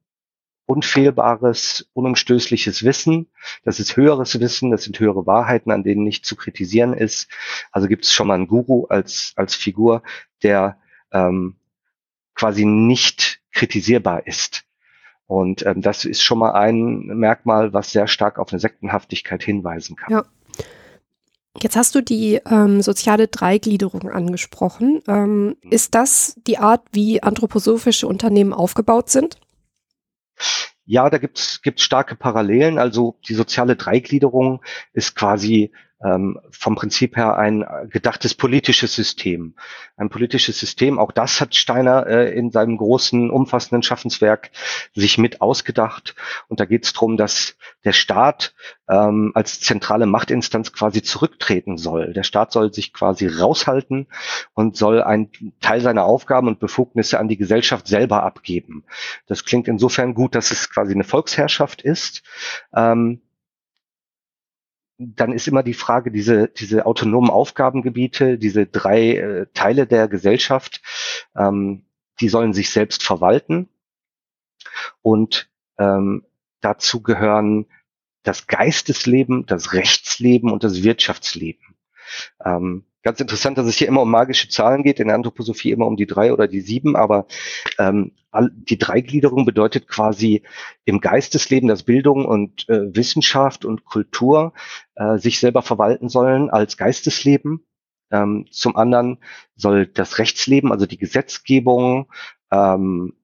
unfehlbares, 0.70 1.90
unumstößliches 1.94 2.85
Wissen. 2.85 3.26
Das 3.64 3.80
ist 3.80 3.96
höheres 3.96 4.38
Wissen, 4.38 4.70
das 4.70 4.85
sind 4.85 5.00
höhere 5.00 5.26
Wahrheiten, 5.26 5.72
an 5.72 5.83
denen 5.83 6.04
nicht 6.04 6.24
zu 6.24 6.37
kritisieren 6.37 6.94
ist. 6.94 7.28
Also 7.72 7.88
gibt 7.88 8.04
es 8.04 8.12
schon 8.12 8.28
mal 8.28 8.35
einen 8.35 8.46
Guru 8.46 8.85
als, 8.85 9.33
als 9.35 9.56
Figur, 9.56 10.04
der 10.44 10.78
ähm, 11.11 11.56
quasi 12.37 12.64
nicht 12.64 13.40
kritisierbar 13.52 14.28
ist. 14.28 14.62
Und 15.26 15.66
ähm, 15.66 15.83
das 15.83 16.04
ist 16.04 16.22
schon 16.22 16.38
mal 16.38 16.52
ein 16.52 17.00
Merkmal, 17.06 17.72
was 17.72 17.90
sehr 17.90 18.06
stark 18.06 18.38
auf 18.38 18.52
eine 18.52 18.61
Sektenhaftigkeit 18.61 19.42
hinweisen 19.42 19.96
kann. 19.96 20.12
Ja. 20.12 20.24
Jetzt 21.61 21.74
hast 21.74 21.96
du 21.96 22.00
die 22.00 22.40
ähm, 22.48 22.80
soziale 22.80 23.26
Dreigliederung 23.26 24.09
angesprochen. 24.09 25.02
Ähm, 25.09 25.46
mhm. 25.46 25.56
ist 25.70 25.96
das 25.96 26.37
die 26.46 26.59
Art, 26.59 26.83
wie 26.92 27.24
anthroposophische 27.24 28.06
Unternehmen 28.06 28.52
aufgebaut 28.52 29.11
sind? 29.11 29.37
Ja, 30.85 31.09
da 31.09 31.18
gibt's 31.18 31.62
gibt's 31.62 31.83
starke 31.83 32.16
Parallelen. 32.16 32.79
Also 32.79 33.18
die 33.29 33.35
soziale 33.35 33.76
Dreigliederung 33.76 34.62
ist 34.92 35.14
quasi 35.14 35.72
ähm, 36.04 36.40
vom 36.50 36.74
Prinzip 36.76 37.16
her 37.16 37.36
ein 37.36 37.64
gedachtes 37.90 38.34
politisches 38.34 38.94
System. 38.94 39.54
Ein 39.96 40.08
politisches 40.08 40.58
System, 40.58 40.98
auch 40.98 41.12
das 41.12 41.40
hat 41.40 41.54
Steiner 41.54 42.06
äh, 42.06 42.32
in 42.32 42.50
seinem 42.50 42.76
großen, 42.76 43.30
umfassenden 43.30 43.82
Schaffenswerk 43.82 44.50
sich 44.94 45.18
mit 45.18 45.40
ausgedacht. 45.40 46.14
Und 46.48 46.60
da 46.60 46.64
geht 46.64 46.84
es 46.84 46.92
darum, 46.92 47.16
dass 47.16 47.56
der 47.84 47.92
Staat 47.92 48.54
ähm, 48.88 49.32
als 49.34 49.60
zentrale 49.60 50.06
Machtinstanz 50.06 50.72
quasi 50.72 51.02
zurücktreten 51.02 51.76
soll. 51.76 52.12
Der 52.12 52.22
Staat 52.22 52.52
soll 52.52 52.72
sich 52.72 52.92
quasi 52.92 53.26
raushalten 53.26 54.06
und 54.54 54.76
soll 54.76 55.02
einen 55.02 55.30
Teil 55.60 55.80
seiner 55.80 56.04
Aufgaben 56.04 56.48
und 56.48 56.60
Befugnisse 56.60 57.18
an 57.18 57.28
die 57.28 57.36
Gesellschaft 57.36 57.86
selber 57.86 58.22
abgeben. 58.22 58.84
Das 59.26 59.44
klingt 59.44 59.68
insofern 59.68 60.14
gut, 60.14 60.34
dass 60.34 60.50
es 60.50 60.70
quasi 60.70 60.94
eine 60.94 61.04
Volksherrschaft 61.04 61.82
ist. 61.82 62.22
Ähm, 62.74 63.20
dann 65.02 65.32
ist 65.32 65.48
immer 65.48 65.62
die 65.62 65.74
Frage, 65.74 66.10
diese, 66.10 66.48
diese 66.48 66.84
autonomen 66.84 67.30
Aufgabengebiete, 67.30 68.36
diese 68.36 68.66
drei 68.66 69.16
äh, 69.16 69.46
Teile 69.54 69.86
der 69.86 70.08
Gesellschaft, 70.08 70.82
ähm, 71.34 71.86
die 72.20 72.28
sollen 72.28 72.52
sich 72.52 72.70
selbst 72.70 73.02
verwalten. 73.02 73.70
Und 75.00 75.50
ähm, 75.78 76.26
dazu 76.60 77.02
gehören 77.02 77.66
das 78.22 78.46
Geistesleben, 78.46 79.46
das 79.46 79.72
Rechtsleben 79.72 80.52
und 80.52 80.64
das 80.64 80.82
Wirtschaftsleben. 80.82 81.76
Ähm, 82.44 82.84
Ganz 83.02 83.18
interessant, 83.18 83.56
dass 83.56 83.66
es 83.66 83.76
hier 83.76 83.88
immer 83.88 84.02
um 84.02 84.10
magische 84.10 84.50
Zahlen 84.50 84.82
geht, 84.82 85.00
in 85.00 85.06
der 85.06 85.16
Anthroposophie 85.16 85.70
immer 85.70 85.86
um 85.86 85.96
die 85.96 86.06
drei 86.06 86.34
oder 86.34 86.46
die 86.46 86.60
sieben, 86.60 86.96
aber 86.96 87.26
ähm, 87.78 88.12
die 88.34 88.76
Dreigliederung 88.76 89.46
bedeutet 89.46 89.88
quasi 89.88 90.42
im 90.84 91.00
Geistesleben, 91.00 91.68
dass 91.68 91.84
Bildung 91.84 92.26
und 92.26 92.68
äh, 92.68 92.94
Wissenschaft 92.94 93.64
und 93.64 93.86
Kultur 93.86 94.52
äh, 94.96 95.16
sich 95.16 95.40
selber 95.40 95.62
verwalten 95.62 96.10
sollen 96.10 96.50
als 96.50 96.76
Geistesleben. 96.76 97.64
Ähm, 98.10 98.46
zum 98.50 98.76
anderen 98.76 99.18
soll 99.56 99.86
das 99.86 100.18
Rechtsleben, 100.18 100.70
also 100.70 100.84
die 100.84 100.98
Gesetzgebung, 100.98 102.12
ähm, 102.52 103.14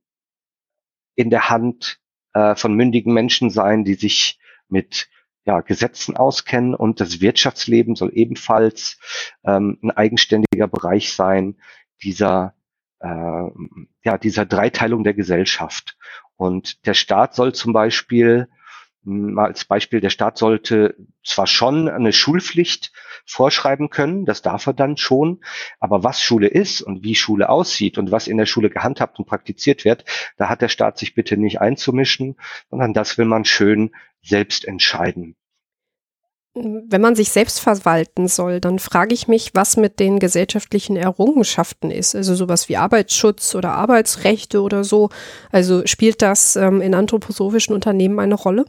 in 1.16 1.28
der 1.28 1.50
Hand 1.50 2.00
äh, 2.32 2.54
von 2.54 2.74
mündigen 2.74 3.12
Menschen 3.12 3.50
sein, 3.50 3.84
die 3.84 3.94
sich 3.94 4.38
mit 4.68 5.08
ja, 5.46 5.60
Gesetzen 5.60 6.16
auskennen 6.16 6.74
und 6.74 7.00
das 7.00 7.20
Wirtschaftsleben 7.20 7.94
soll 7.94 8.10
ebenfalls 8.12 8.98
ähm, 9.44 9.78
ein 9.82 9.92
eigenständiger 9.92 10.66
Bereich 10.66 11.12
sein 11.12 11.56
dieser, 12.02 12.54
äh, 13.00 13.08
ja, 14.02 14.18
dieser 14.18 14.44
Dreiteilung 14.44 15.04
der 15.04 15.14
Gesellschaft. 15.14 15.96
Und 16.34 16.84
der 16.86 16.94
Staat 16.94 17.34
soll 17.34 17.54
zum 17.54 17.72
Beispiel 17.72 18.48
mal 19.06 19.46
als 19.46 19.64
Beispiel, 19.64 20.00
der 20.00 20.10
Staat 20.10 20.36
sollte 20.36 20.96
zwar 21.24 21.46
schon 21.46 21.88
eine 21.88 22.12
Schulpflicht 22.12 22.92
vorschreiben 23.24 23.88
können, 23.88 24.24
das 24.24 24.42
darf 24.42 24.66
er 24.66 24.74
dann 24.74 24.96
schon, 24.96 25.40
aber 25.80 26.04
was 26.04 26.20
Schule 26.20 26.48
ist 26.48 26.82
und 26.82 27.02
wie 27.02 27.14
Schule 27.14 27.48
aussieht 27.48 27.98
und 27.98 28.10
was 28.10 28.26
in 28.26 28.36
der 28.36 28.46
Schule 28.46 28.68
gehandhabt 28.68 29.18
und 29.18 29.26
praktiziert 29.26 29.84
wird, 29.84 30.04
da 30.36 30.48
hat 30.48 30.60
der 30.60 30.68
Staat 30.68 30.98
sich 30.98 31.14
bitte 31.14 31.36
nicht 31.36 31.60
einzumischen, 31.60 32.36
sondern 32.70 32.92
das 32.92 33.16
will 33.16 33.26
man 33.26 33.44
schön 33.44 33.92
selbst 34.22 34.64
entscheiden. 34.66 35.36
Wenn 36.58 37.02
man 37.02 37.14
sich 37.14 37.30
selbst 37.30 37.60
verwalten 37.60 38.28
soll, 38.28 38.62
dann 38.62 38.78
frage 38.78 39.12
ich 39.12 39.28
mich, 39.28 39.50
was 39.52 39.76
mit 39.76 40.00
den 40.00 40.18
gesellschaftlichen 40.18 40.96
Errungenschaften 40.96 41.90
ist. 41.90 42.14
Also 42.14 42.34
sowas 42.34 42.70
wie 42.70 42.78
Arbeitsschutz 42.78 43.54
oder 43.54 43.72
Arbeitsrechte 43.72 44.62
oder 44.62 44.82
so. 44.82 45.10
Also 45.52 45.86
spielt 45.86 46.22
das 46.22 46.56
ähm, 46.56 46.80
in 46.80 46.94
anthroposophischen 46.94 47.74
Unternehmen 47.74 48.18
eine 48.20 48.36
Rolle? 48.36 48.64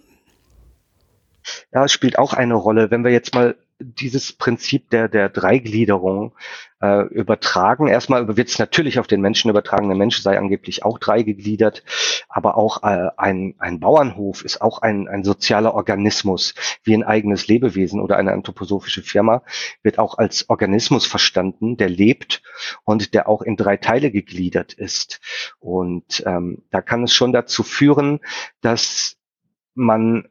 Ja, 1.72 1.88
spielt 1.88 2.18
auch 2.20 2.34
eine 2.34 2.56
Rolle. 2.56 2.92
Wenn 2.92 3.04
wir 3.04 3.12
jetzt 3.12 3.34
mal 3.34 3.56
dieses 3.80 4.34
Prinzip 4.34 4.90
der, 4.90 5.08
der 5.08 5.30
Dreigliederung 5.30 6.34
äh, 6.82 7.04
übertragen. 7.08 7.88
Erstmal 7.88 8.36
wird 8.36 8.50
es 8.50 8.60
natürlich 8.60 9.00
auf 9.00 9.08
den 9.08 9.22
Menschen 9.22 9.50
übertragen. 9.50 9.88
Der 9.88 9.98
Mensch 9.98 10.20
sei 10.20 10.38
angeblich 10.38 10.84
auch 10.84 10.98
dreigegliedert, 10.98 11.84
aber 12.28 12.58
auch 12.58 12.84
äh, 12.84 13.10
ein, 13.18 13.56
ein 13.60 13.80
Bauernhof 13.80 14.44
ist 14.44 14.62
auch 14.62 14.82
ein, 14.82 15.08
ein 15.08 15.24
sozialer 15.24 15.76
Organismus, 15.76 16.56
wie 16.84 16.96
ein 16.96 17.04
eigenes 17.04 17.48
Lebewesen 17.48 18.02
oder 18.02 18.18
eine 18.18 18.32
anthroposophische 18.34 19.04
Firma 19.04 19.44
wird 19.84 20.00
auch 20.00 20.18
als 20.18 20.50
Organismus 20.50 21.06
verstanden, 21.06 21.78
der 21.78 21.90
lebt 21.90 22.42
und 22.84 23.14
der 23.14 23.30
auch 23.30 23.42
in 23.42 23.58
drei 23.58 23.78
Teile 23.78 24.12
gegliedert 24.12 24.74
ist. 24.74 25.20
Und 25.60 26.24
ähm, 26.26 26.64
da 26.72 26.82
kann 26.82 27.04
es 27.04 27.14
schon 27.14 27.32
dazu 27.32 27.64
führen, 27.64 28.20
dass 28.62 29.18
man 29.76 30.28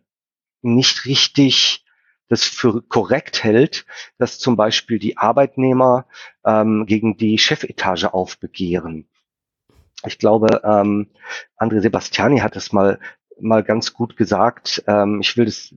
nicht 0.74 1.04
richtig 1.04 1.84
das 2.28 2.44
für 2.44 2.82
korrekt 2.82 3.44
hält, 3.44 3.86
dass 4.18 4.38
zum 4.38 4.56
Beispiel 4.56 4.98
die 4.98 5.16
Arbeitnehmer 5.16 6.06
ähm, 6.44 6.86
gegen 6.86 7.16
die 7.16 7.38
Chefetage 7.38 8.12
aufbegehren. 8.12 9.06
Ich 10.04 10.18
glaube, 10.18 10.60
ähm, 10.64 11.08
André 11.56 11.80
Sebastiani 11.80 12.40
hat 12.40 12.56
es 12.56 12.72
mal 12.72 12.98
mal 13.38 13.62
ganz 13.62 13.92
gut 13.92 14.16
gesagt. 14.16 14.82
Ähm, 14.86 15.20
ich 15.20 15.36
will 15.36 15.44
das 15.44 15.74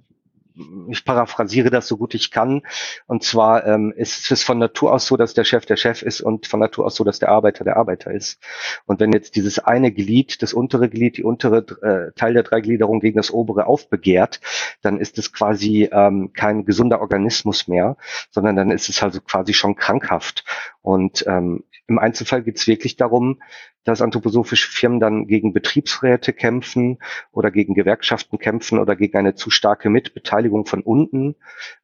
ich 0.89 1.06
paraphrasiere 1.06 1.69
das 1.69 1.88
so 1.88 1.98
gut 1.98 2.13
ich 2.13 2.32
kann. 2.32 2.62
Und 3.08 3.24
zwar 3.24 3.65
ähm, 3.65 3.93
ist 3.95 4.32
es 4.32 4.43
von 4.43 4.60
Natur 4.60 4.93
aus 4.93 5.06
so, 5.06 5.17
dass 5.17 5.34
der 5.34 5.43
Chef 5.43 5.65
der 5.65 5.78
Chef 5.78 6.02
ist 6.02 6.22
und 6.22 6.48
von 6.48 6.60
Natur 6.60 6.86
aus 6.86 6.95
so, 6.95 7.04
dass 7.04 7.19
der 7.19 7.30
Arbeiter 7.30 7.63
der 7.63 7.78
Arbeiter 7.78 8.12
ist. 8.12 8.39
Und 8.86 9.00
wenn 9.00 9.12
jetzt 9.12 9.36
dieses 9.36 9.60
eine 9.60 9.91
Glied, 9.91 10.41
das 10.41 10.54
untere 10.54 10.89
Glied, 10.89 11.17
die 11.17 11.24
untere 11.24 11.60
äh, 11.82 12.12
Teil 12.13 12.34
der 12.34 12.43
Dreigliederung 12.43 13.00
gegen 13.00 13.17
das 13.17 13.32
obere 13.32 13.67
aufbegehrt, 13.67 14.41
dann 14.82 15.00
ist 15.00 15.17
es 15.17 15.34
quasi 15.34 15.89
ähm, 15.91 16.32
kein 16.34 16.65
gesunder 16.65 17.02
Organismus 17.02 17.67
mehr, 17.67 17.98
sondern 18.32 18.56
dann 18.56 18.72
ist 18.72 18.89
es 18.89 19.02
also 19.04 19.22
quasi 19.22 19.54
schon 19.54 19.76
krankhaft. 19.76 20.43
Und 20.82 21.26
ähm, 21.28 21.63
im 21.89 21.99
Einzelfall 21.99 22.43
geht 22.43 22.58
es 22.58 22.67
wirklich 22.67 22.95
darum, 22.95 23.41
dass 23.84 24.02
anthroposophische 24.02 24.71
Firmen 24.71 24.99
dann 24.99 25.28
gegen 25.28 25.54
Betriebsräte 25.54 26.34
kämpfen 26.34 26.99
oder 27.32 27.52
gegen 27.52 27.73
Gewerkschaften 27.73 28.38
kämpfen 28.38 28.80
oder 28.80 28.95
gegen 28.95 29.17
eine 29.17 29.36
zu 29.36 29.49
starke 29.49 29.89
Mitbeteiligung 29.89 30.65
von 30.65 30.82
unten, 30.82 31.36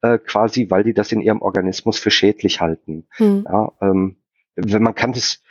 äh, 0.01 0.17
quasi, 0.17 0.69
weil 0.69 0.83
die 0.83 0.93
das 0.93 1.11
in 1.11 1.21
ihrem 1.21 1.41
Organismus 1.41 1.99
für 1.99 2.11
schädlich 2.11 2.61
halten. 2.61 3.07
Mhm. 3.19 3.45
Ja, 3.49 3.71
ähm, 3.81 4.17
wenn 4.55 4.83
man 4.83 4.95
kann 4.95 5.13
das, 5.13 5.43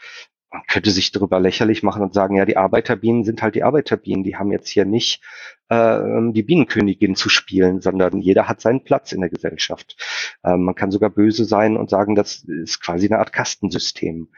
man 0.55 0.63
könnte 0.69 0.93
sich 0.93 1.11
darüber 1.11 1.41
lächerlich 1.41 1.83
machen 1.83 2.03
und 2.03 2.15
sagen, 2.15 2.37
ja, 2.37 2.45
die 2.45 2.57
Arbeiterbienen 2.57 3.25
sind 3.25 3.43
halt 3.43 3.57
die 3.57 3.65
Arbeiterbienen, 3.65 4.23
die 4.23 4.37
haben 4.37 4.53
jetzt 4.53 4.69
hier 4.69 4.85
nicht 4.85 5.21
äh, 5.69 5.99
die 6.31 6.45
Bienenkönigin 6.45 7.17
zu 7.17 7.29
spielen, 7.29 7.81
sondern 7.81 8.21
jeder 8.21 8.47
hat 8.47 8.61
seinen 8.61 8.85
Platz 8.85 9.11
in 9.11 9.21
der 9.21 9.31
Gesellschaft. 9.31 9.97
Äh, 10.45 10.57
man 10.57 10.77
kann 10.77 10.93
sogar 10.93 11.11
böse 11.11 11.45
sein 11.45 11.77
und 11.77 11.91
sagen, 11.91 12.15
das 12.15 12.45
ist 12.45 12.81
quasi 12.81 13.07
eine 13.07 13.19
Art 13.19 13.33
Kastensystem, 13.33 14.29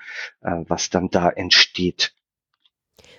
äh, 0.40 0.62
was 0.66 0.88
dann 0.88 1.10
da 1.10 1.28
entsteht. 1.28 2.14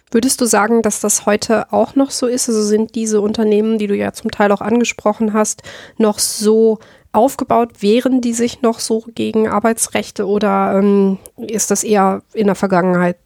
Würdest 0.10 0.42
du 0.42 0.46
sagen, 0.46 0.82
dass 0.82 1.00
das 1.00 1.28
heute 1.28 1.72
auch 1.72 1.94
noch 1.96 2.10
so 2.10 2.26
ist? 2.26 2.50
Also 2.50 2.64
sind 2.64 2.96
diese 2.96 3.22
Unternehmen, 3.22 3.78
die 3.78 3.88
du 3.88 3.96
ja 3.96 4.12
zum 4.12 4.32
Teil 4.32 4.52
auch 4.52 4.62
angesprochen 4.62 5.34
hast, 5.34 5.62
noch 5.98 6.18
so 6.18 6.80
aufgebaut? 7.12 7.82
Wehren 7.82 8.22
die 8.22 8.34
sich 8.34 8.62
noch 8.62 8.80
so 8.80 9.04
gegen 9.16 9.48
Arbeitsrechte 9.48 10.28
oder 10.28 10.78
ähm, 10.78 11.18
ist 11.38 11.72
das 11.72 11.84
eher 11.84 12.22
in 12.34 12.48
der 12.48 12.56
Vergangenheit 12.56 13.18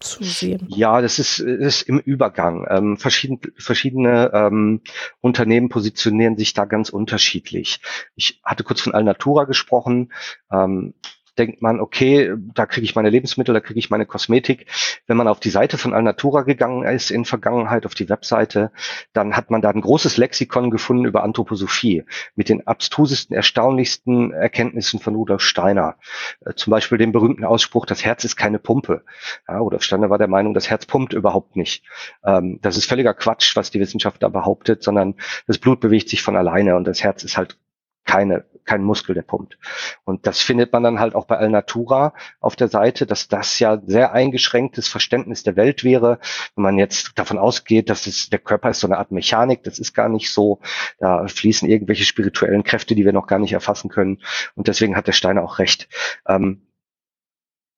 zu 0.00 0.22
sehen? 0.22 0.66
Ja, 0.68 1.00
das 1.00 1.18
ist, 1.18 1.40
ist 1.40 1.82
im 1.82 1.98
Übergang. 1.98 2.66
Ähm, 2.70 2.96
verschieden, 2.96 3.40
verschiedene 3.56 4.30
ähm, 4.32 4.80
Unternehmen 5.20 5.68
positionieren 5.68 6.36
sich 6.36 6.54
da 6.54 6.64
ganz 6.64 6.90
unterschiedlich. 6.90 7.80
Ich 8.14 8.40
hatte 8.44 8.64
kurz 8.64 8.80
von 8.80 8.94
Alnatura 8.94 9.44
gesprochen. 9.44 10.12
Ähm, 10.52 10.94
denkt 11.38 11.62
man, 11.62 11.80
okay, 11.80 12.34
da 12.54 12.66
kriege 12.66 12.84
ich 12.84 12.94
meine 12.94 13.10
Lebensmittel, 13.10 13.54
da 13.54 13.60
kriege 13.60 13.78
ich 13.78 13.90
meine 13.90 14.06
Kosmetik. 14.06 14.66
Wenn 15.06 15.16
man 15.16 15.28
auf 15.28 15.40
die 15.40 15.50
Seite 15.50 15.78
von 15.78 15.94
Alnatura 15.94 16.42
gegangen 16.42 16.84
ist 16.84 17.10
in 17.10 17.24
Vergangenheit, 17.24 17.86
auf 17.86 17.94
die 17.94 18.08
Webseite, 18.08 18.72
dann 19.12 19.36
hat 19.36 19.50
man 19.50 19.62
da 19.62 19.70
ein 19.70 19.80
großes 19.80 20.16
Lexikon 20.16 20.70
gefunden 20.70 21.04
über 21.04 21.22
Anthroposophie 21.22 22.04
mit 22.34 22.48
den 22.48 22.66
abstrusesten, 22.66 23.36
erstaunlichsten 23.36 24.32
Erkenntnissen 24.32 25.00
von 25.00 25.14
Rudolf 25.14 25.42
Steiner. 25.42 25.96
Äh, 26.44 26.54
zum 26.54 26.70
Beispiel 26.72 26.98
den 26.98 27.12
berühmten 27.12 27.44
Ausspruch, 27.44 27.86
das 27.86 28.04
Herz 28.04 28.24
ist 28.24 28.36
keine 28.36 28.58
Pumpe. 28.58 29.04
Ja, 29.46 29.58
Rudolf 29.58 29.82
Steiner 29.82 30.10
war 30.10 30.18
der 30.18 30.28
Meinung, 30.28 30.54
das 30.54 30.68
Herz 30.70 30.86
pumpt 30.86 31.12
überhaupt 31.12 31.56
nicht. 31.56 31.84
Ähm, 32.24 32.58
das 32.62 32.76
ist 32.76 32.86
völliger 32.86 33.14
Quatsch, 33.14 33.56
was 33.56 33.70
die 33.70 33.80
Wissenschaft 33.80 34.22
da 34.22 34.28
behauptet, 34.28 34.82
sondern 34.82 35.14
das 35.46 35.58
Blut 35.58 35.80
bewegt 35.80 36.08
sich 36.08 36.22
von 36.22 36.36
alleine 36.36 36.76
und 36.76 36.84
das 36.84 37.02
Herz 37.02 37.22
ist 37.22 37.36
halt 37.36 37.56
keine, 38.04 38.46
kein 38.68 38.84
Muskel, 38.84 39.14
der 39.14 39.22
pumpt. 39.22 39.58
Und 40.04 40.26
das 40.26 40.40
findet 40.42 40.74
man 40.74 40.82
dann 40.82 41.00
halt 41.00 41.14
auch 41.14 41.24
bei 41.24 41.38
Alnatura 41.38 42.12
auf 42.38 42.54
der 42.54 42.68
Seite, 42.68 43.06
dass 43.06 43.26
das 43.26 43.58
ja 43.58 43.80
sehr 43.84 44.12
eingeschränktes 44.12 44.88
Verständnis 44.88 45.42
der 45.42 45.56
Welt 45.56 45.84
wäre. 45.84 46.18
Wenn 46.54 46.64
man 46.64 46.78
jetzt 46.78 47.18
davon 47.18 47.38
ausgeht, 47.38 47.88
dass 47.88 48.06
es, 48.06 48.28
der 48.28 48.38
Körper 48.38 48.68
ist 48.68 48.80
so 48.80 48.86
eine 48.86 48.98
Art 48.98 49.10
Mechanik, 49.10 49.64
das 49.64 49.78
ist 49.78 49.94
gar 49.94 50.10
nicht 50.10 50.30
so. 50.30 50.60
Da 50.98 51.26
fließen 51.26 51.66
irgendwelche 51.66 52.04
spirituellen 52.04 52.62
Kräfte, 52.62 52.94
die 52.94 53.06
wir 53.06 53.14
noch 53.14 53.26
gar 53.26 53.38
nicht 53.38 53.54
erfassen 53.54 53.88
können. 53.88 54.20
Und 54.54 54.68
deswegen 54.68 54.96
hat 54.96 55.06
der 55.06 55.12
Steiner 55.12 55.42
auch 55.42 55.58
recht. 55.58 55.88
Ähm, 56.26 56.66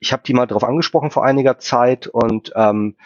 ich 0.01 0.13
habe 0.13 0.25
die 0.27 0.35
mal 0.35 0.47
darauf 0.47 0.65
angesprochen 0.65 1.13
vor 1.13 1.25
einiger 1.25 1.59
Zeit 1.61 2.09
und 2.09 2.53
ähm, 2.57 2.97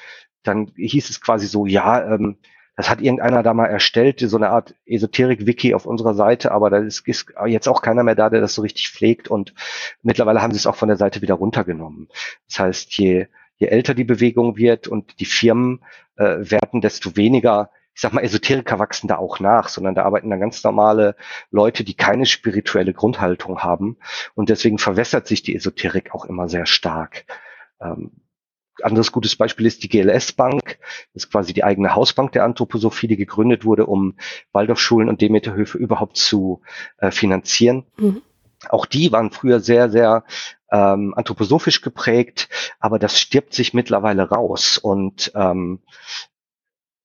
dann 0.43 0.72
hieß 0.76 1.11
es 1.11 1.20
quasi 1.20 1.47
so, 1.47 1.66
ja, 1.66 2.14
ähm, 2.14 2.39
das 2.76 2.90
hat 2.90 3.00
irgendeiner 3.00 3.42
da 3.42 3.54
mal 3.54 3.66
erstellt, 3.66 4.20
so 4.20 4.36
eine 4.36 4.50
Art 4.50 4.74
Esoterik-Wiki 4.86 5.74
auf 5.74 5.86
unserer 5.86 6.14
Seite, 6.14 6.50
aber 6.52 6.70
da 6.70 6.78
ist, 6.78 7.06
ist, 7.06 7.26
jetzt 7.46 7.68
auch 7.68 7.82
keiner 7.82 8.02
mehr 8.02 8.16
da, 8.16 8.30
der 8.30 8.40
das 8.40 8.54
so 8.54 8.62
richtig 8.62 8.90
pflegt 8.90 9.28
und 9.28 9.54
mittlerweile 10.02 10.42
haben 10.42 10.52
sie 10.52 10.58
es 10.58 10.66
auch 10.66 10.76
von 10.76 10.88
der 10.88 10.96
Seite 10.96 11.22
wieder 11.22 11.34
runtergenommen. 11.34 12.08
Das 12.48 12.58
heißt, 12.58 12.98
je, 12.98 13.26
je 13.56 13.68
älter 13.68 13.94
die 13.94 14.04
Bewegung 14.04 14.56
wird 14.56 14.88
und 14.88 15.20
die 15.20 15.24
Firmen 15.24 15.84
äh, 16.16 16.38
werden, 16.38 16.80
desto 16.80 17.16
weniger 17.16 17.70
ich 17.94 18.00
sag 18.00 18.12
mal, 18.12 18.24
Esoteriker 18.24 18.80
wachsen 18.80 19.06
da 19.06 19.18
auch 19.18 19.38
nach, 19.38 19.68
sondern 19.68 19.94
da 19.94 20.02
arbeiten 20.02 20.28
dann 20.28 20.40
ganz 20.40 20.64
normale 20.64 21.14
Leute, 21.52 21.84
die 21.84 21.94
keine 21.94 22.26
spirituelle 22.26 22.92
Grundhaltung 22.92 23.60
haben. 23.60 23.98
Und 24.34 24.48
deswegen 24.48 24.78
verwässert 24.78 25.28
sich 25.28 25.42
die 25.42 25.54
Esoterik 25.54 26.12
auch 26.12 26.24
immer 26.24 26.48
sehr 26.48 26.66
stark. 26.66 27.24
Ähm, 27.80 28.10
anderes 28.82 29.12
gutes 29.12 29.36
Beispiel 29.36 29.66
ist 29.66 29.82
die 29.82 29.88
GLS 29.88 30.32
Bank. 30.32 30.78
Das 31.12 31.24
ist 31.24 31.30
quasi 31.30 31.52
die 31.52 31.64
eigene 31.64 31.94
Hausbank 31.94 32.32
der 32.32 32.44
Anthroposophie, 32.44 33.08
die 33.08 33.16
gegründet 33.16 33.64
wurde, 33.64 33.86
um 33.86 34.14
Waldorfschulen 34.52 35.08
und 35.08 35.20
Demeterhöfe 35.20 35.78
überhaupt 35.78 36.16
zu 36.16 36.62
äh, 36.98 37.10
finanzieren. 37.10 37.84
Mhm. 37.96 38.22
Auch 38.68 38.86
die 38.86 39.12
waren 39.12 39.30
früher 39.30 39.60
sehr, 39.60 39.90
sehr 39.90 40.24
ähm, 40.70 41.14
anthroposophisch 41.14 41.82
geprägt, 41.82 42.48
aber 42.80 42.98
das 42.98 43.20
stirbt 43.20 43.54
sich 43.54 43.74
mittlerweile 43.74 44.28
raus. 44.28 44.78
Und 44.78 45.32
ähm, 45.34 45.80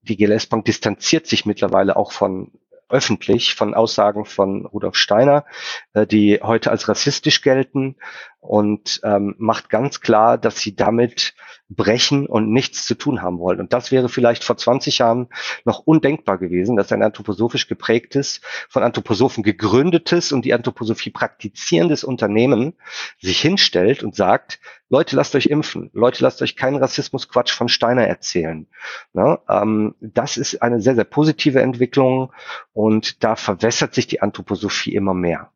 die 0.01 0.17
GLS 0.17 0.47
Bank 0.47 0.65
distanziert 0.65 1.27
sich 1.27 1.45
mittlerweile 1.45 1.95
auch 1.95 2.11
von 2.11 2.51
öffentlich 2.89 3.55
von 3.55 3.73
Aussagen 3.73 4.25
von 4.25 4.65
Rudolf 4.65 4.95
Steiner, 4.95 5.45
äh, 5.93 6.05
die 6.05 6.39
heute 6.41 6.71
als 6.71 6.87
rassistisch 6.89 7.41
gelten 7.41 7.95
und 8.39 9.01
ähm, 9.03 9.35
macht 9.37 9.69
ganz 9.69 10.01
klar, 10.01 10.37
dass 10.37 10.59
sie 10.59 10.75
damit 10.75 11.33
brechen 11.69 12.25
und 12.25 12.51
nichts 12.51 12.85
zu 12.85 12.95
tun 12.95 13.21
haben 13.21 13.37
wollen. 13.37 13.59
Und 13.59 13.73
das 13.73 13.91
wäre 13.91 14.09
vielleicht 14.09 14.43
vor 14.43 14.57
20 14.57 14.99
Jahren 14.99 15.27
noch 15.65 15.79
undenkbar 15.79 16.37
gewesen, 16.37 16.75
dass 16.75 16.91
ein 16.91 17.03
anthroposophisch 17.03 17.67
geprägtes, 17.67 18.41
von 18.69 18.81
Anthroposophen 18.81 19.43
gegründetes 19.43 20.31
und 20.31 20.45
die 20.45 20.53
Anthroposophie 20.53 21.11
praktizierendes 21.11 22.03
Unternehmen 22.03 22.73
sich 23.19 23.39
hinstellt 23.39 24.03
und 24.03 24.15
sagt, 24.15 24.59
Leute, 24.89 25.15
lasst 25.15 25.35
euch 25.35 25.45
impfen. 25.45 25.91
Leute, 25.93 26.23
lasst 26.23 26.41
euch 26.41 26.55
keinen 26.55 26.77
Rassismusquatsch 26.77 27.53
von 27.53 27.69
Steiner 27.69 28.07
erzählen. 28.07 28.67
Ne? 29.13 29.39
Ähm, 29.47 29.95
das 30.01 30.37
ist 30.37 30.61
eine 30.61 30.81
sehr, 30.81 30.95
sehr 30.95 31.03
positive 31.03 31.61
Entwicklung 31.61 32.33
und 32.73 33.23
da 33.23 33.35
verwässert 33.35 33.93
sich 33.93 34.07
die 34.07 34.21
Anthroposophie 34.21 34.95
immer 34.95 35.13
mehr. 35.13 35.51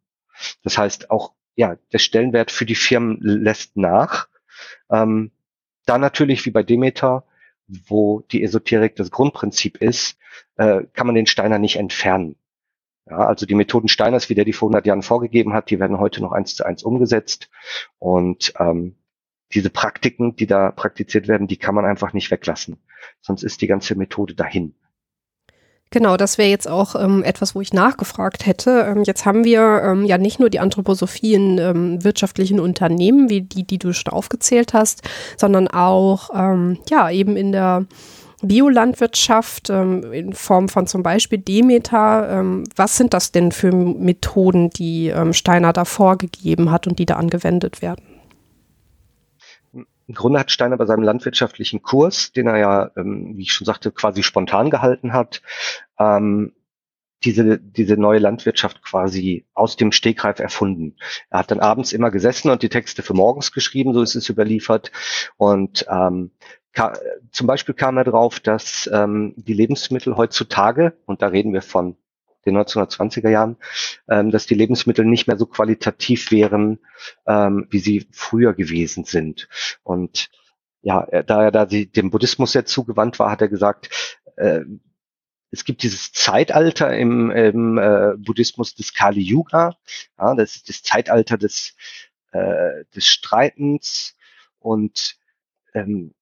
Das 0.64 0.78
heißt, 0.78 1.10
auch 1.10 1.34
ja, 1.56 1.78
der 1.92 2.00
Stellenwert 2.00 2.52
für 2.52 2.66
die 2.66 2.76
Firmen 2.76 3.18
lässt 3.22 3.76
nach. 3.78 4.28
Ähm, 4.90 5.32
da 5.86 5.98
natürlich 5.98 6.46
wie 6.46 6.52
bei 6.52 6.64
Demeter, 6.64 7.26
wo 7.68 8.22
die 8.32 8.44
Esoterik 8.44 8.96
das 8.96 9.12
Grundprinzip 9.12 9.78
ist, 9.78 10.18
äh, 10.58 10.84
kann 10.94 11.08
man 11.08 11.16
den 11.16 11.26
Steiner 11.26 11.60
nicht 11.60 11.78
entfernen. 11.78 12.36
Ja, 13.10 13.18
also 13.18 13.46
die 13.46 13.56
Methoden 13.56 13.90
Steiners, 13.90 14.30
wie 14.30 14.36
der 14.36 14.46
die 14.46 14.54
vor 14.54 14.68
100 14.68 14.86
Jahren 14.86 15.02
vorgegeben 15.02 15.54
hat, 15.54 15.70
die 15.70 15.80
werden 15.80 16.00
heute 16.00 16.22
noch 16.22 16.32
eins 16.32 16.56
zu 16.56 16.66
eins 16.66 16.84
umgesetzt. 16.84 17.50
Und 18.00 18.54
ähm, 18.60 18.96
diese 19.54 19.70
Praktiken, 19.70 20.36
die 20.36 20.47
da 20.47 20.72
praktiziert 20.72 21.28
werden, 21.28 21.47
die 21.47 21.58
kann 21.58 21.76
man 21.76 21.86
einfach 21.86 22.14
nicht 22.14 22.32
weglassen. 22.32 22.78
Sonst 23.22 23.43
ist 23.43 23.62
die 23.62 23.68
ganze 23.68 23.95
Methode 23.95 24.36
dahin. 24.36 24.76
Genau, 25.93 26.18
das 26.18 26.39
wäre 26.39 26.49
jetzt 26.49 26.68
auch 26.68 26.95
ähm, 26.95 27.24
etwas, 27.24 27.54
wo 27.54 27.62
ich 27.62 27.72
nachgefragt 27.72 28.47
hätte. 28.47 28.84
Ähm, 28.89 29.04
jetzt 29.04 29.28
haben 29.28 29.43
wir 29.43 29.84
ähm, 29.86 30.06
ja 30.06 30.18
nicht 30.18 30.39
nur 30.39 30.49
die 30.49 30.60
Anthroposophie 30.60 31.36
in 31.36 31.60
ähm, 31.60 32.04
wirtschaftlichen 32.04 32.60
Unternehmen, 32.60 33.30
wie 33.30 33.41
die, 33.41 33.64
die 33.64 33.78
du 33.78 33.93
schon 33.93 34.12
aufgezählt 34.12 34.74
hast, 34.74 35.04
sondern 35.38 35.68
auch 35.68 36.32
ähm, 36.34 36.80
ja 36.89 37.12
eben 37.12 37.38
in 37.38 37.51
der 37.51 37.86
Biolandwirtschaft 38.41 39.70
ähm, 39.70 40.12
in 40.12 40.34
Form 40.34 40.68
von 40.68 40.88
zum 40.88 41.04
Beispiel 41.04 41.38
Demeter. 41.38 42.43
was 42.76 42.97
sind 42.97 43.14
das 43.14 43.32
denn 43.32 43.51
für 43.51 43.72
Methoden, 43.72 44.72
die 44.72 45.14
Steiner 45.32 45.74
da 45.74 45.86
vorgegeben 45.86 46.72
hat 46.72 46.88
und 46.88 46.97
die 46.97 47.06
da 47.06 47.18
angewendet 47.18 47.84
werden? 47.84 48.12
Im 50.08 50.16
Grunde 50.16 50.39
hat 50.39 50.51
Steiner 50.51 50.78
bei 50.78 50.86
seinem 50.86 51.04
landwirtschaftlichen 51.04 51.82
Kurs, 51.82 52.32
den 52.34 52.47
er 52.47 52.58
ja, 52.58 52.91
ähm, 52.97 53.38
wie 53.38 53.43
ich 53.43 53.54
schon 53.54 53.66
sagte, 53.66 53.91
quasi 53.91 54.24
spontan 54.24 54.70
gehalten 54.70 55.14
hat, 55.14 55.41
ähm, 55.99 56.54
diese, 57.24 57.58
diese 57.58 57.95
neue 57.95 58.20
Landwirtschaft 58.20 58.84
quasi 58.84 59.45
aus 59.54 59.78
dem 59.78 59.91
Stegreif 59.91 60.39
erfunden. 60.39 60.95
Er 61.30 61.39
hat 61.39 61.51
dann 61.51 61.60
abends 61.60 61.93
immer 61.93 62.12
gesessen 62.12 62.51
und 62.51 62.64
die 62.64 62.70
Texte 62.70 63.01
für 63.01 63.14
morgens 63.14 63.51
geschrieben, 63.51 63.93
so 63.93 64.01
ist 64.01 64.16
es 64.16 64.30
überliefert. 64.30 64.91
Und 65.38 65.86
ähm, 65.89 66.32
zum 67.32 67.47
Beispiel 67.47 67.76
kam 67.76 67.97
er 67.97 68.04
drauf, 68.04 68.39
dass 68.39 68.89
ähm, 68.91 69.34
die 69.38 69.54
Lebensmittel 69.54 70.18
heutzutage, 70.18 70.97
und 71.06 71.22
da 71.22 71.28
reden 71.28 71.54
wir 71.54 71.62
von 71.62 71.95
den 72.46 72.58
1920er 72.58 73.30
Jahren, 73.30 73.58
ähm, 74.10 74.32
dass 74.32 74.46
die 74.46 74.56
Lebensmittel 74.56 75.06
nicht 75.06 75.28
mehr 75.28 75.38
so 75.38 75.46
qualitativ 75.46 76.32
wären, 76.32 76.80
ähm, 77.28 77.68
wie 77.70 77.80
sie 77.80 78.08
früher 78.12 78.54
gewesen 78.54 79.06
sind. 79.06 79.48
Und 79.84 80.30
ja, 80.82 81.06
da 81.24 81.44
er 81.44 81.52
da 81.52 81.66
die, 81.66 81.89
dem 81.89 82.12
Buddhismus 82.12 82.52
sehr 82.52 82.66
zugewandt 82.66 83.18
war, 83.20 83.32
hat 83.32 83.41
er 83.41 83.48
gesagt, 83.48 84.20
äh, 84.36 84.62
es 85.52 85.66
gibt 85.66 85.84
dieses 85.84 86.12
Zeitalter 86.12 86.98
im, 86.98 87.30
im 87.30 87.78
äh, 87.78 88.16
Buddhismus 88.18 88.74
des 88.74 88.94
Kali 88.94 89.22
Yuga, 89.22 89.78
ja, 90.18 90.34
das 90.36 90.56
ist 90.56 90.68
das 90.68 90.82
Zeitalter 90.82 91.38
des, 91.38 91.76
äh, 92.32 92.86
des 92.96 93.06
Streitens 93.06 94.18
und 94.60 95.18
ähm, 95.76 96.16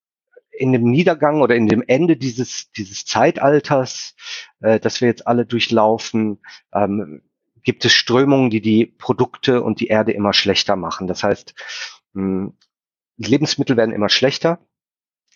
in 0.62 0.72
dem 0.72 0.84
Niedergang 0.84 1.42
oder 1.42 1.56
in 1.56 1.68
dem 1.68 1.84
Ende 1.86 2.16
dieses, 2.16 2.72
dieses 2.72 3.04
Zeitalters, 3.06 4.16
äh, 4.62 4.80
das 4.80 5.02
wir 5.02 5.08
jetzt 5.08 5.28
alle 5.28 5.46
durchlaufen, 5.46 6.40
ähm, 6.72 7.24
gibt 7.64 7.84
es 7.84 7.94
Strömungen, 7.94 8.52
die 8.52 8.62
die 8.62 8.86
Produkte 8.86 9.64
und 9.64 9.80
die 9.80 9.88
Erde 9.88 10.12
immer 10.12 10.34
schlechter 10.34 10.76
machen. 10.76 11.08
Das 11.08 11.24
heißt, 11.24 11.56
mh, 12.14 12.24
hm, 12.24 12.54
Lebensmittel 13.18 13.78
werden 13.78 13.94
immer 13.94 14.10
schlechter, 14.10 14.60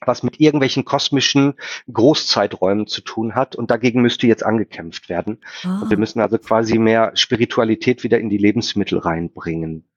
was 0.06 0.24
mit 0.24 0.40
irgendwelchen 0.40 0.86
kosmischen 0.86 1.56
Großzeiträumen 1.92 2.88
zu 2.88 3.02
tun 3.02 3.36
hat. 3.36 3.56
Und 3.56 3.72
dagegen 3.72 4.02
müsste 4.02 4.28
jetzt 4.28 4.46
angekämpft 4.46 5.10
werden. 5.10 5.44
Ah. 5.64 5.82
Und 5.82 5.90
wir 5.90 5.98
müssen 5.98 6.20
also 6.20 6.38
quasi 6.38 6.78
mehr 6.78 7.12
Spiritualität 7.16 8.04
wieder 8.04 8.20
in 8.20 8.30
die 8.30 8.38
Lebensmittel 8.38 9.00
reinbringen. 9.00 9.88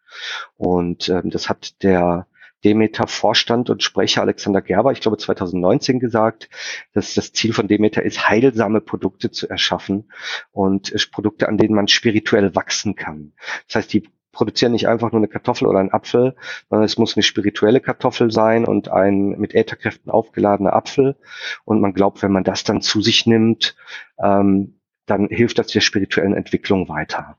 Und 0.57 1.09
ähm, 1.09 1.31
das 1.31 1.49
hat 1.49 1.83
der 1.83 2.26
Demeter 2.64 3.06
Vorstand 3.06 3.70
und 3.70 3.82
Sprecher 3.82 4.22
Alexander 4.22 4.62
Gerber, 4.62 4.92
ich 4.92 5.00
glaube 5.00 5.16
2019 5.16 6.00
gesagt, 6.00 6.48
dass 6.92 7.14
das 7.14 7.32
Ziel 7.32 7.52
von 7.52 7.68
Demeter 7.68 8.02
ist, 8.02 8.28
heilsame 8.28 8.80
Produkte 8.80 9.30
zu 9.30 9.48
erschaffen 9.48 10.11
und 10.50 10.92
Produkte, 11.12 11.48
an 11.48 11.56
denen 11.56 11.74
man 11.74 11.88
spirituell 11.88 12.54
wachsen 12.54 12.94
kann. 12.94 13.32
Das 13.66 13.76
heißt, 13.76 13.92
die 13.92 14.09
produzieren 14.32 14.72
nicht 14.72 14.86
einfach 14.86 15.11
nur 15.11 15.20
eine 15.20 15.28
Kartoffel 15.28 15.66
oder 15.66 15.80
einen 15.80 15.92
Apfel, 15.92 16.36
sondern 16.68 16.84
es 16.84 16.98
muss 16.98 17.16
eine 17.16 17.22
spirituelle 17.22 17.80
Kartoffel 17.80 18.30
sein 18.30 18.64
und 18.66 18.88
ein 18.88 19.30
mit 19.30 19.54
Ätherkräften 19.54 20.12
aufgeladener 20.12 20.74
Apfel. 20.74 21.16
Und 21.64 21.80
man 21.80 21.92
glaubt, 21.92 22.22
wenn 22.22 22.32
man 22.32 22.44
das 22.44 22.62
dann 22.62 22.80
zu 22.80 23.00
sich 23.00 23.26
nimmt, 23.26 23.74
ähm, 24.22 24.78
dann 25.06 25.28
hilft 25.28 25.59
das 25.59 25.68
der 25.68 25.80
spirituellen 25.80 26.34
Entwicklung 26.34 26.88
weiter. 26.88 27.36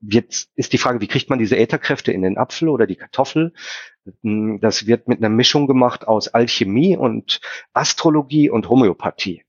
Jetzt 0.00 0.50
ist 0.54 0.72
die 0.72 0.78
Frage, 0.78 1.00
wie 1.00 1.08
kriegt 1.08 1.28
man 1.28 1.38
diese 1.38 1.56
Ätherkräfte 1.56 2.12
in 2.12 2.22
den 2.22 2.38
Apfel 2.38 2.68
oder 2.68 2.86
die 2.86 2.96
Kartoffel? 2.96 3.52
Hm, 4.22 4.60
das 4.60 4.86
wird 4.86 5.08
mit 5.08 5.18
einer 5.18 5.28
Mischung 5.28 5.66
gemacht 5.66 6.06
aus 6.06 6.28
Alchemie 6.28 6.96
und 6.96 7.40
Astrologie 7.72 8.48
und 8.48 8.68
Homöopathie. 8.68 9.44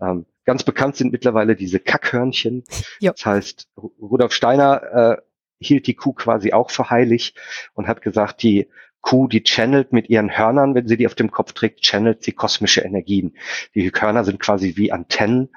Ähm, 0.00 0.26
ganz 0.44 0.62
bekannt 0.64 0.96
sind 0.96 1.12
mittlerweile 1.12 1.56
diese 1.56 1.80
Kackhörnchen. 1.80 2.64
Jo. 3.00 3.12
Das 3.12 3.26
heißt, 3.26 3.68
Rudolf 3.76 4.32
Steiner 4.32 4.82
äh, 5.18 5.22
hielt 5.60 5.86
die 5.86 5.94
Kuh 5.94 6.12
quasi 6.12 6.52
auch 6.52 6.70
für 6.70 6.90
heilig 6.90 7.34
und 7.74 7.88
hat 7.88 8.02
gesagt, 8.02 8.42
die 8.42 8.68
Kuh, 9.00 9.28
die 9.28 9.42
channelt 9.42 9.92
mit 9.92 10.10
ihren 10.10 10.36
Hörnern, 10.36 10.74
wenn 10.74 10.86
sie 10.86 10.96
die 10.96 11.06
auf 11.06 11.14
dem 11.14 11.30
Kopf 11.30 11.52
trägt, 11.52 11.80
channelt 11.80 12.22
sie 12.22 12.32
kosmische 12.32 12.82
Energien. 12.82 13.36
Die 13.74 13.90
Hörner 13.90 14.24
sind 14.24 14.40
quasi 14.40 14.76
wie 14.76 14.92
Antennen, 14.92 15.48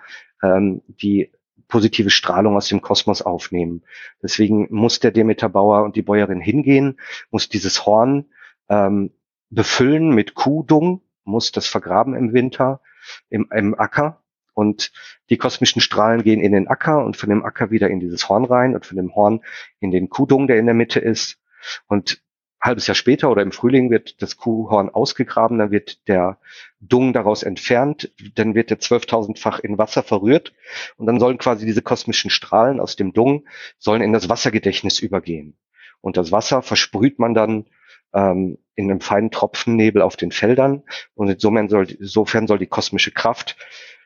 ähm, 0.41 0.81
die 0.87 1.31
positive 1.67 2.09
Strahlung 2.09 2.55
aus 2.55 2.67
dem 2.67 2.81
Kosmos 2.81 3.21
aufnehmen. 3.21 3.83
Deswegen 4.21 4.67
muss 4.69 4.99
der 4.99 5.11
Demeterbauer 5.11 5.83
und 5.83 5.95
die 5.95 6.01
Bäuerin 6.01 6.41
hingehen, 6.41 6.99
muss 7.31 7.49
dieses 7.49 7.85
Horn 7.85 8.25
ähm, 8.69 9.11
befüllen 9.49 10.13
mit 10.13 10.33
Kuhdung, 10.35 11.01
muss 11.23 11.51
das 11.51 11.67
vergraben 11.67 12.15
im 12.15 12.33
Winter 12.33 12.81
im, 13.29 13.49
im 13.53 13.77
Acker 13.77 14.21
und 14.53 14.91
die 15.29 15.37
kosmischen 15.37 15.81
Strahlen 15.81 16.23
gehen 16.23 16.41
in 16.41 16.51
den 16.51 16.67
Acker 16.67 17.03
und 17.03 17.17
von 17.17 17.29
dem 17.29 17.43
Acker 17.43 17.71
wieder 17.71 17.89
in 17.89 17.99
dieses 17.99 18.29
Horn 18.29 18.45
rein 18.45 18.75
und 18.75 18.85
von 18.85 18.97
dem 18.97 19.15
Horn 19.15 19.41
in 19.79 19.91
den 19.91 20.09
Kuhdung, 20.09 20.47
der 20.47 20.57
in 20.57 20.65
der 20.65 20.75
Mitte 20.75 20.99
ist. 20.99 21.39
Und 21.87 22.21
halbes 22.63 22.87
Jahr 22.87 22.95
später 22.95 23.29
oder 23.29 23.41
im 23.41 23.51
Frühling 23.51 23.91
wird 23.91 24.21
das 24.21 24.37
Kuhhorn 24.37 24.89
ausgegraben, 24.89 25.59
dann 25.59 25.71
wird 25.71 26.07
der 26.07 26.39
Dung 26.79 27.11
daraus 27.11 27.43
entfernt, 27.43 28.11
dann 28.35 28.55
wird 28.55 28.69
der 28.69 28.79
12.000-fach 28.79 29.59
in 29.59 29.77
Wasser 29.77 30.01
verrührt 30.01 30.53
und 30.95 31.05
dann 31.05 31.19
sollen 31.19 31.37
quasi 31.37 31.65
diese 31.65 31.81
kosmischen 31.81 32.29
Strahlen 32.29 32.79
aus 32.79 32.95
dem 32.95 33.11
Dung 33.11 33.45
sollen 33.77 34.01
in 34.01 34.13
das 34.13 34.29
Wassergedächtnis 34.29 34.99
übergehen. 34.99 35.57
Und 35.99 36.15
das 36.15 36.31
Wasser 36.31 36.61
versprüht 36.61 37.19
man 37.19 37.33
dann 37.33 37.65
ähm, 38.13 38.57
in 38.75 38.89
einem 38.89 39.01
feinen 39.01 39.29
Tropfennebel 39.29 40.01
auf 40.01 40.15
den 40.15 40.31
Feldern 40.31 40.83
und 41.15 41.29
insofern 41.29 41.67
soll, 41.67 41.87
insofern 41.91 42.47
soll 42.47 42.59
die 42.59 42.67
kosmische 42.67 43.11
Kraft 43.11 43.57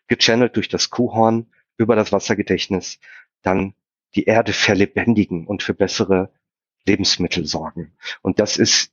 gechannelt 0.07 0.55
durch 0.55 0.67
das 0.67 0.89
Kuhhorn 0.89 1.47
über 1.77 1.95
das 1.95 2.11
Wassergedächtnis 2.11 2.99
dann 3.43 3.75
die 4.15 4.25
Erde 4.25 4.51
verlebendigen 4.53 5.45
und 5.45 5.61
für 5.61 5.75
bessere 5.75 6.31
Lebensmittel 6.87 7.45
sorgen. 7.45 7.95
Und 8.21 8.39
das 8.39 8.57
ist 8.57 8.91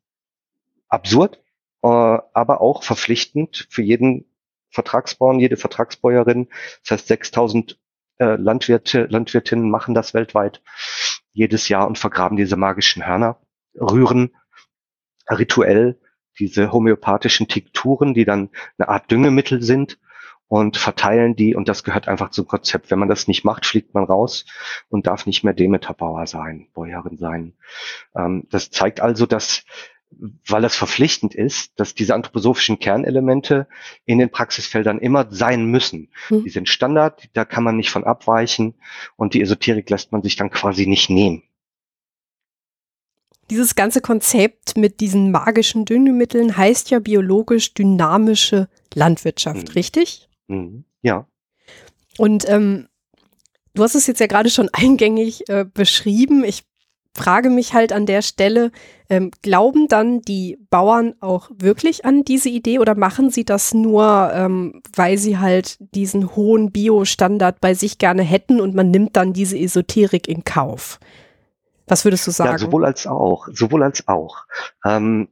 absurd, 0.88 1.40
äh, 1.82 1.86
aber 1.86 2.61
auch 2.61 2.82
verpflichtend 2.82 3.66
für 3.70 3.82
jeden 3.82 4.26
Vertragsbauern, 4.70 5.38
jede 5.38 5.57
Vertragsbäuerin. 5.57 6.49
Das 6.82 6.92
heißt, 6.92 7.07
6000 7.09 7.78
äh, 8.18 8.36
Landwirte, 8.36 9.05
Landwirtinnen 9.05 9.70
machen 9.70 9.95
das 9.95 10.14
weltweit 10.14 10.62
jedes 11.32 11.68
Jahr 11.68 11.86
und 11.86 11.99
vergraben 11.99 12.36
diese 12.36 12.57
magischen 12.57 13.07
Hörner, 13.07 13.40
rühren 13.74 14.34
rituell 15.28 15.99
diese 16.38 16.72
homöopathischen 16.72 17.49
Tikturen, 17.49 18.14
die 18.14 18.24
dann 18.24 18.51
eine 18.78 18.88
Art 18.88 19.11
Düngemittel 19.11 19.62
sind 19.62 19.99
und 20.55 20.77
verteilen 20.77 21.35
die 21.35 21.57
und 21.57 21.69
das 21.69 21.83
gehört 21.83 22.07
einfach 22.07 22.31
zum 22.31 22.47
Konzept. 22.47 22.93
Wenn 22.93 23.01
man 23.01 23.09
das 23.09 23.27
nicht 23.27 23.45
macht, 23.45 23.67
fliegt 23.67 23.93
man 23.93 24.05
raus 24.05 24.47
und 24.89 25.09
darf 25.09 25.27
nicht 25.27 25.43
mehr 25.43 25.53
Demeterbauer 25.53 26.29
sein, 26.29 26.69
Bäuerin 26.75 27.19
sein. 27.19 27.55
Ähm, 28.15 28.47
das 28.53 28.71
zeigt 28.71 29.01
also, 29.01 29.27
dass 29.27 29.65
weil 30.47 30.63
das 30.63 30.77
verpflichtend 30.77 31.35
ist, 31.35 31.73
dass 31.81 31.97
diese 31.97 32.15
anthroposophischen 32.15 32.79
Kernelemente 32.79 33.67
in 34.05 34.19
den 34.19 34.31
Praxisfeldern 34.31 35.01
immer 35.01 35.27
sein 35.29 35.65
müssen. 35.65 36.11
Hm. 36.29 36.45
Die 36.45 36.51
sind 36.51 36.69
Standard, 36.69 37.29
da 37.33 37.45
kann 37.45 37.65
man 37.65 37.77
nicht 37.77 37.91
von 37.91 38.05
abweichen 38.05 38.75
und 39.17 39.35
die 39.35 39.43
Esoterik 39.43 39.91
lässt 39.91 40.13
man 40.13 40.23
sich 40.23 40.37
dann 40.37 40.51
quasi 40.51 40.87
nicht 40.87 41.11
nehmen. 41.11 41.43
Dieses 43.51 43.75
ganze 43.75 44.01
Konzept 44.01 44.77
mit 44.77 45.01
diesen 45.01 45.33
magischen 45.33 45.85
Düngemitteln 45.85 46.57
heißt 46.57 46.91
ja 46.91 47.01
biologisch 47.01 47.75
dynamische 47.75 48.69
Landwirtschaft, 48.95 49.71
hm. 49.71 49.75
richtig? 49.75 50.29
Mhm. 50.49 50.84
Ja. 51.03 51.26
Und 52.18 52.49
ähm, 52.49 52.88
du 53.74 53.82
hast 53.82 53.95
es 53.95 54.07
jetzt 54.07 54.20
ja 54.20 54.26
gerade 54.26 54.51
schon 54.51 54.68
eingängig 54.72 55.49
äh, 55.49 55.64
beschrieben. 55.64 56.45
Ich 56.45 56.64
frage 57.16 57.49
mich 57.49 57.74
halt 57.74 57.92
an 57.92 58.07
der 58.07 58.22
Stelle, 58.22 58.72
ähm, 59.09 59.30
glauben 59.42 59.86
dann 59.86 60.20
die 60.22 60.59
Bauern 60.70 61.14
auch 61.20 61.49
wirklich 61.55 62.05
an 62.05 62.24
diese 62.24 62.49
Idee 62.49 62.80
oder 62.80 62.97
machen 62.97 63.30
sie 63.30 63.45
das 63.45 63.72
nur, 63.72 64.32
ähm, 64.34 64.82
weil 64.97 65.16
sie 65.16 65.38
halt 65.38 65.76
diesen 65.95 66.34
hohen 66.34 66.72
Bio-Standard 66.72 67.61
bei 67.61 67.74
sich 67.74 67.99
gerne 67.99 68.22
hätten 68.22 68.61
und 68.61 68.74
man 68.74 68.90
nimmt 68.90 69.16
dann 69.16 69.32
diese 69.32 69.59
Esoterik 69.59 70.26
in 70.26 70.42
Kauf? 70.42 70.99
Was 71.86 72.05
würdest 72.05 72.26
du 72.26 72.30
sagen? 72.30 72.53
Ja, 72.53 72.59
sowohl 72.59 72.84
als 72.84 73.07
auch, 73.07 73.47
sowohl 73.53 73.82
als 73.82 74.09
auch. 74.09 74.45
Ähm, 74.84 75.28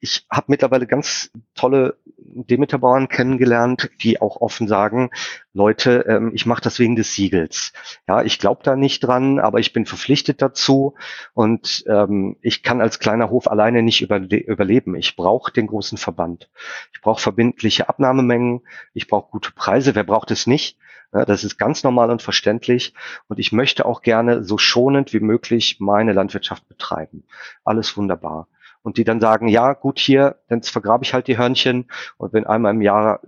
ich 0.00 0.26
habe 0.30 0.46
mittlerweile 0.48 0.86
ganz 0.86 1.30
tolle 1.54 1.96
Demeterbauern 2.34 3.08
kennengelernt, 3.08 3.90
die 4.02 4.20
auch 4.20 4.40
offen 4.40 4.68
sagen, 4.68 5.10
Leute, 5.52 6.04
ähm, 6.08 6.32
ich 6.34 6.46
mache 6.46 6.62
das 6.62 6.78
wegen 6.78 6.96
des 6.96 7.14
Siegels. 7.14 7.72
Ja, 8.06 8.22
ich 8.22 8.38
glaube 8.38 8.62
da 8.62 8.76
nicht 8.76 9.00
dran, 9.00 9.38
aber 9.38 9.58
ich 9.58 9.72
bin 9.72 9.86
verpflichtet 9.86 10.42
dazu 10.42 10.94
und 11.34 11.84
ähm, 11.88 12.36
ich 12.42 12.62
kann 12.62 12.80
als 12.80 12.98
kleiner 12.98 13.30
Hof 13.30 13.48
alleine 13.48 13.82
nicht 13.82 14.02
überle 14.02 14.36
überleben. 14.36 14.96
Ich 14.96 15.16
brauche 15.16 15.52
den 15.52 15.66
großen 15.66 15.98
Verband. 15.98 16.50
Ich 16.92 17.00
brauche 17.00 17.20
verbindliche 17.20 17.88
Abnahmemengen, 17.88 18.62
ich 18.92 19.08
brauche 19.08 19.30
gute 19.30 19.52
Preise. 19.52 19.94
Wer 19.94 20.04
braucht 20.04 20.30
es 20.30 20.46
nicht? 20.46 20.78
Ja, 21.12 21.24
das 21.24 21.44
ist 21.44 21.56
ganz 21.56 21.84
normal 21.84 22.10
und 22.10 22.20
verständlich 22.20 22.92
und 23.28 23.38
ich 23.38 23.52
möchte 23.52 23.86
auch 23.86 24.02
gerne 24.02 24.44
so 24.44 24.58
schonend 24.58 25.12
wie 25.12 25.20
möglich 25.20 25.76
meine 25.78 26.12
Landwirtschaft 26.12 26.68
betreiben. 26.68 27.24
Alles 27.64 27.96
wunderbar 27.96 28.48
und 28.86 28.98
die 28.98 29.04
dann 29.04 29.20
sagen, 29.20 29.48
ja, 29.48 29.72
gut, 29.72 29.98
hier, 29.98 30.36
dann 30.48 30.62
vergrabe 30.62 31.02
ich 31.02 31.12
halt 31.12 31.26
die 31.26 31.36
Hörnchen. 31.36 31.86
Und 32.18 32.32
wenn 32.32 32.46
einmal 32.46 32.72
im 32.72 32.82
Jahr 32.82 33.20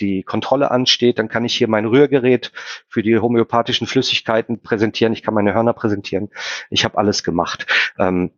die 0.00 0.24
Kontrolle 0.24 0.72
ansteht, 0.72 1.20
dann 1.20 1.28
kann 1.28 1.44
ich 1.44 1.54
hier 1.54 1.68
mein 1.68 1.84
Rührgerät 1.84 2.50
für 2.88 3.00
die 3.04 3.16
homöopathischen 3.16 3.86
Flüssigkeiten 3.86 4.60
präsentieren, 4.60 5.12
ich 5.12 5.22
kann 5.22 5.34
meine 5.34 5.54
Hörner 5.54 5.72
präsentieren, 5.72 6.30
ich 6.68 6.84
habe 6.84 6.98
alles 6.98 7.22
gemacht. 7.22 7.68
Ähm, 7.96 8.32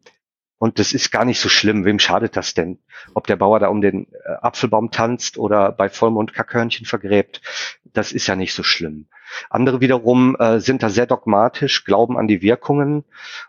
und 0.62 0.78
das 0.78 0.92
ist 0.92 1.10
gar 1.10 1.24
nicht 1.24 1.40
so 1.40 1.48
schlimm. 1.48 1.84
Wem 1.84 1.98
schadet 1.98 2.36
das 2.36 2.54
denn? 2.54 2.78
Ob 3.14 3.26
der 3.26 3.34
Bauer 3.34 3.58
da 3.58 3.66
um 3.66 3.80
den 3.80 4.06
äh, 4.12 4.30
Apfelbaum 4.42 4.92
tanzt 4.92 5.36
oder 5.36 5.72
bei 5.72 5.88
Vollmond 5.88 6.34
Kackhörnchen 6.34 6.86
vergräbt, 6.86 7.40
das 7.92 8.12
ist 8.12 8.28
ja 8.28 8.36
nicht 8.36 8.54
so 8.54 8.62
schlimm. 8.62 9.08
Andere 9.50 9.80
wiederum 9.80 10.36
äh, 10.36 10.60
sind 10.60 10.84
da 10.84 10.88
sehr 10.88 11.06
dogmatisch, 11.06 11.84
glauben 11.84 12.16
an 12.16 12.28
die 12.28 12.42
Wirkungen 12.42 13.02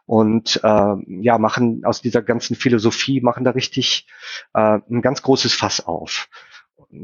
und 0.08 0.60
äh, 0.64 0.96
ja 1.22 1.38
machen 1.38 1.86
aus 1.86 2.02
dieser 2.02 2.24
ganzen 2.24 2.56
Philosophie 2.56 3.22
machen 3.22 3.44
da 3.44 3.52
richtig 3.52 4.08
äh, 4.56 4.80
ein 4.90 5.04
ganz 5.04 5.22
großes 5.22 5.54
Fass 5.54 5.86
auf. 5.86 6.30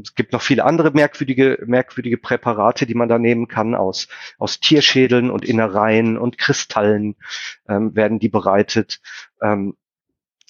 Es 0.02 0.16
gibt 0.16 0.32
noch 0.32 0.42
viele 0.42 0.64
andere 0.64 0.90
merkwürdige, 0.90 1.62
merkwürdige 1.66 2.18
Präparate, 2.18 2.84
die 2.84 2.94
man 2.94 3.08
da 3.08 3.20
nehmen 3.20 3.46
kann. 3.46 3.76
Aus, 3.76 4.08
aus 4.38 4.58
Tierschädeln 4.58 5.30
und 5.30 5.44
Innereien 5.44 6.18
und 6.18 6.36
Kristallen 6.36 7.14
ähm, 7.68 7.94
werden 7.94 8.18
die 8.18 8.28
bereitet. 8.28 9.00
Ähm, 9.40 9.76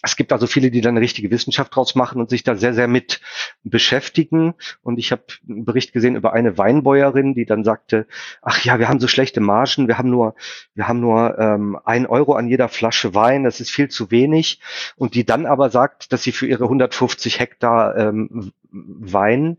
es 0.02 0.16
gibt 0.16 0.32
also 0.32 0.46
viele, 0.46 0.70
die 0.70 0.80
da 0.80 0.88
eine 0.88 1.00
richtige 1.00 1.30
Wissenschaft 1.30 1.74
draus 1.74 1.94
machen 1.94 2.20
und 2.20 2.30
sich 2.30 2.42
da 2.42 2.54
sehr, 2.54 2.72
sehr 2.72 2.88
mit 2.88 3.20
beschäftigen. 3.62 4.54
Und 4.82 4.98
ich 4.98 5.12
habe 5.12 5.24
einen 5.48 5.64
Bericht 5.64 5.92
gesehen 5.92 6.16
über 6.16 6.32
eine 6.32 6.56
Weinbäuerin, 6.56 7.34
die 7.34 7.44
dann 7.44 7.64
sagte, 7.64 8.06
ach 8.40 8.64
ja, 8.64 8.78
wir 8.78 8.88
haben 8.88 9.00
so 9.00 9.08
schlechte 9.08 9.40
Margen, 9.40 9.88
wir 9.88 9.98
haben 9.98 10.10
nur, 10.10 10.34
wir 10.74 10.88
haben 10.88 11.00
nur 11.00 11.38
ähm, 11.38 11.78
ein 11.84 12.06
Euro 12.06 12.34
an 12.34 12.48
jeder 12.48 12.68
Flasche 12.68 13.14
Wein, 13.14 13.44
das 13.44 13.60
ist 13.60 13.70
viel 13.70 13.88
zu 13.88 14.10
wenig. 14.10 14.60
Und 14.96 15.14
die 15.14 15.24
dann 15.24 15.44
aber 15.44 15.68
sagt, 15.68 16.12
dass 16.12 16.22
sie 16.22 16.32
für 16.32 16.46
ihre 16.46 16.64
150 16.64 17.38
Hektar 17.38 17.96
ähm, 17.96 18.52
Wein 18.70 19.58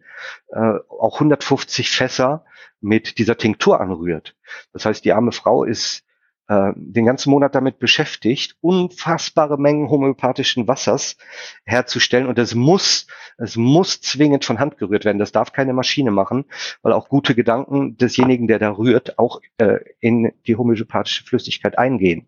äh, 0.50 0.74
auch 0.90 1.16
150 1.16 1.92
Fässer 1.92 2.46
mit 2.80 3.20
dieser 3.20 3.38
Tinktur 3.38 3.80
anrührt. 3.80 4.36
Das 4.74 4.86
heißt, 4.86 5.06
die 5.06 5.14
arme 5.14 5.32
Frau 5.32 5.64
ist 5.64 6.04
äh, 6.52 6.74
den 6.76 7.06
ganzen 7.06 7.30
Monat 7.30 7.56
damit 7.56 7.80
beschäftigt, 7.80 8.58
unfassbare 8.60 9.58
Mengen 9.58 9.90
homöopathischen 9.90 10.68
Wassers 10.68 11.16
herzustellen. 11.64 12.28
Und 12.28 12.38
es 12.38 12.56
muss, 12.56 13.08
es 13.38 13.56
muss 13.56 14.02
zwingend 14.02 14.44
von 14.44 14.60
Hand 14.60 14.78
gerührt 14.78 15.06
werden. 15.06 15.18
Das 15.18 15.32
darf 15.32 15.54
keine 15.54 15.72
Maschine 15.72 16.12
machen, 16.12 16.44
weil 16.82 16.92
auch 16.92 17.08
gute 17.08 17.36
Gedanken 17.36 17.96
desjenigen, 17.96 18.50
der 18.50 18.60
da 18.60 18.70
rührt, 18.70 19.18
auch 19.18 19.40
äh, 19.60 19.80
in 20.02 20.34
die 20.46 20.58
homöopathische 20.58 21.24
Flüssigkeit 21.24 21.78
eingehen. 21.78 22.28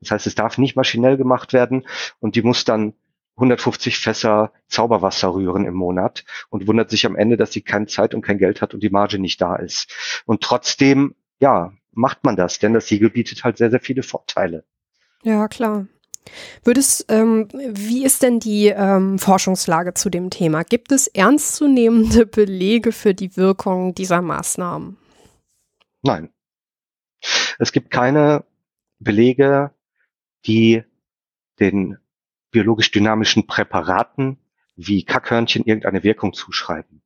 Das 0.00 0.12
heißt, 0.12 0.26
es 0.26 0.34
darf 0.34 0.56
nicht 0.56 0.74
maschinell 0.74 1.18
gemacht 1.18 1.52
werden 1.52 1.86
und 2.20 2.36
die 2.36 2.42
muss 2.42 2.64
dann 2.64 2.94
150 3.36 3.98
Fässer 3.98 4.50
Zauberwasser 4.68 5.34
rühren 5.34 5.66
im 5.66 5.74
Monat 5.74 6.24
und 6.48 6.66
wundert 6.66 6.88
sich 6.88 7.04
am 7.04 7.16
Ende, 7.16 7.36
dass 7.36 7.52
sie 7.52 7.60
keine 7.60 7.86
Zeit 7.86 8.14
und 8.14 8.22
kein 8.22 8.38
Geld 8.38 8.62
hat 8.62 8.72
und 8.72 8.82
die 8.82 8.88
Marge 8.88 9.18
nicht 9.18 9.42
da 9.42 9.56
ist. 9.56 10.22
Und 10.24 10.40
trotzdem, 10.40 11.14
ja, 11.38 11.72
macht 11.92 12.24
man 12.24 12.36
das, 12.36 12.58
denn 12.58 12.74
das 12.74 12.86
Siegel 12.86 13.10
bietet 13.10 13.44
halt 13.44 13.58
sehr, 13.58 13.70
sehr 13.70 13.80
viele 13.80 14.02
Vorteile. 14.02 14.64
Ja, 15.22 15.48
klar. 15.48 15.86
Würdest, 16.62 17.06
ähm, 17.08 17.48
wie 17.52 18.04
ist 18.04 18.22
denn 18.22 18.40
die 18.40 18.66
ähm, 18.66 19.18
Forschungslage 19.18 19.94
zu 19.94 20.10
dem 20.10 20.30
Thema? 20.30 20.62
Gibt 20.62 20.92
es 20.92 21.06
ernstzunehmende 21.06 22.26
Belege 22.26 22.92
für 22.92 23.14
die 23.14 23.36
Wirkung 23.36 23.94
dieser 23.94 24.22
Maßnahmen? 24.22 24.96
Nein. 26.02 26.30
Es 27.58 27.72
gibt 27.72 27.90
keine 27.90 28.44
Belege, 28.98 29.72
die 30.46 30.84
den 31.58 31.98
biologisch 32.50 32.90
dynamischen 32.90 33.46
Präparaten 33.46 34.38
wie 34.76 35.04
Kackhörnchen 35.04 35.64
irgendeine 35.64 36.04
Wirkung 36.04 36.32
zuschreiben. 36.32 37.02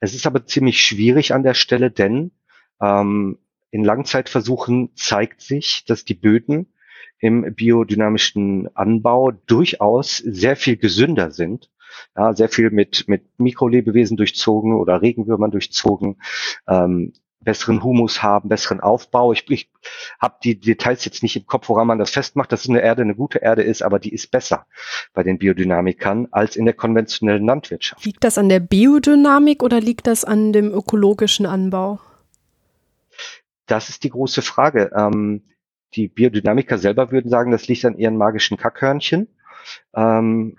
Es 0.00 0.14
ist 0.14 0.26
aber 0.26 0.46
ziemlich 0.46 0.82
schwierig 0.82 1.32
an 1.32 1.42
der 1.42 1.54
Stelle, 1.54 1.90
denn 1.90 2.32
ähm, 2.80 3.38
in 3.70 3.84
Langzeitversuchen 3.84 4.90
zeigt 4.94 5.40
sich, 5.40 5.84
dass 5.86 6.04
die 6.04 6.14
Böden 6.14 6.72
im 7.20 7.54
biodynamischen 7.54 8.68
Anbau 8.74 9.32
durchaus 9.32 10.18
sehr 10.18 10.56
viel 10.56 10.76
gesünder 10.76 11.30
sind. 11.30 11.70
Ja, 12.16 12.32
sehr 12.32 12.48
viel 12.48 12.70
mit, 12.70 13.08
mit 13.08 13.38
Mikrolebewesen 13.38 14.16
durchzogen 14.16 14.74
oder 14.74 15.02
Regenwürmern 15.02 15.50
durchzogen, 15.50 16.20
ähm, 16.68 17.12
besseren 17.40 17.82
Humus 17.82 18.22
haben, 18.22 18.48
besseren 18.48 18.80
Aufbau. 18.80 19.32
Ich, 19.32 19.48
ich 19.50 19.70
habe 20.20 20.36
die 20.44 20.60
Details 20.60 21.04
jetzt 21.06 21.22
nicht 21.22 21.36
im 21.36 21.46
Kopf, 21.46 21.68
woran 21.68 21.86
man 21.86 21.98
das 21.98 22.10
festmacht, 22.10 22.52
dass 22.52 22.68
eine 22.68 22.82
Erde 22.82 23.02
eine 23.02 23.14
gute 23.14 23.38
Erde 23.38 23.62
ist, 23.62 23.82
aber 23.82 23.98
die 23.98 24.12
ist 24.12 24.30
besser 24.30 24.66
bei 25.14 25.22
den 25.22 25.38
Biodynamikern 25.38 26.28
als 26.30 26.56
in 26.56 26.66
der 26.66 26.74
konventionellen 26.74 27.46
Landwirtschaft. 27.46 28.04
Liegt 28.04 28.22
das 28.22 28.38
an 28.38 28.48
der 28.48 28.60
Biodynamik 28.60 29.62
oder 29.62 29.80
liegt 29.80 30.06
das 30.06 30.24
an 30.24 30.52
dem 30.52 30.72
ökologischen 30.72 31.46
Anbau? 31.46 32.00
Das 33.68 33.88
ist 33.88 34.02
die 34.02 34.10
große 34.10 34.42
Frage. 34.42 34.90
Ähm, 34.96 35.44
die 35.94 36.08
Biodynamiker 36.08 36.78
selber 36.78 37.12
würden 37.12 37.30
sagen, 37.30 37.52
das 37.52 37.68
liegt 37.68 37.84
an 37.84 37.96
ihren 37.96 38.16
magischen 38.16 38.56
Kackhörnchen. 38.56 39.28
Ähm, 39.94 40.58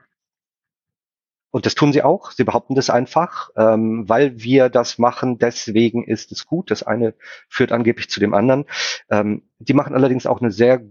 und 1.52 1.66
das 1.66 1.76
tun 1.76 1.92
sie 1.92 2.04
auch. 2.04 2.32
Sie 2.32 2.44
behaupten 2.44 2.76
das 2.76 2.90
einfach, 2.90 3.50
ähm, 3.56 4.08
weil 4.08 4.42
wir 4.42 4.70
das 4.70 5.00
machen. 5.00 5.40
Deswegen 5.40 6.04
ist 6.04 6.32
es 6.32 6.46
gut. 6.46 6.70
Das 6.70 6.84
eine 6.84 7.16
führt 7.48 7.72
angeblich 7.72 8.10
zu 8.10 8.20
dem 8.20 8.34
anderen. 8.34 8.66
Ähm, 9.10 9.50
die 9.58 9.74
machen 9.74 9.96
allerdings 9.96 10.28
auch 10.28 10.42
eine 10.42 10.52
sehr 10.52 10.82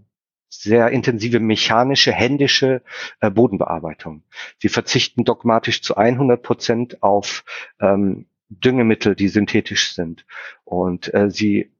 sehr 0.51 0.89
intensive 0.89 1.39
mechanische, 1.39 2.11
händische 2.11 2.81
äh, 3.21 3.29
Bodenbearbeitung. 3.29 4.23
Sie 4.57 4.69
verzichten 4.69 5.23
dogmatisch 5.23 5.83
zu 5.83 5.95
100 5.95 6.41
Prozent 6.41 7.03
auf 7.03 7.45
ähm, 7.79 8.25
Düngemittel, 8.49 9.15
die 9.15 9.27
synthetisch 9.27 9.93
sind. 9.93 10.25
Und 10.65 11.13
äh, 11.13 11.29
sie 11.29 11.71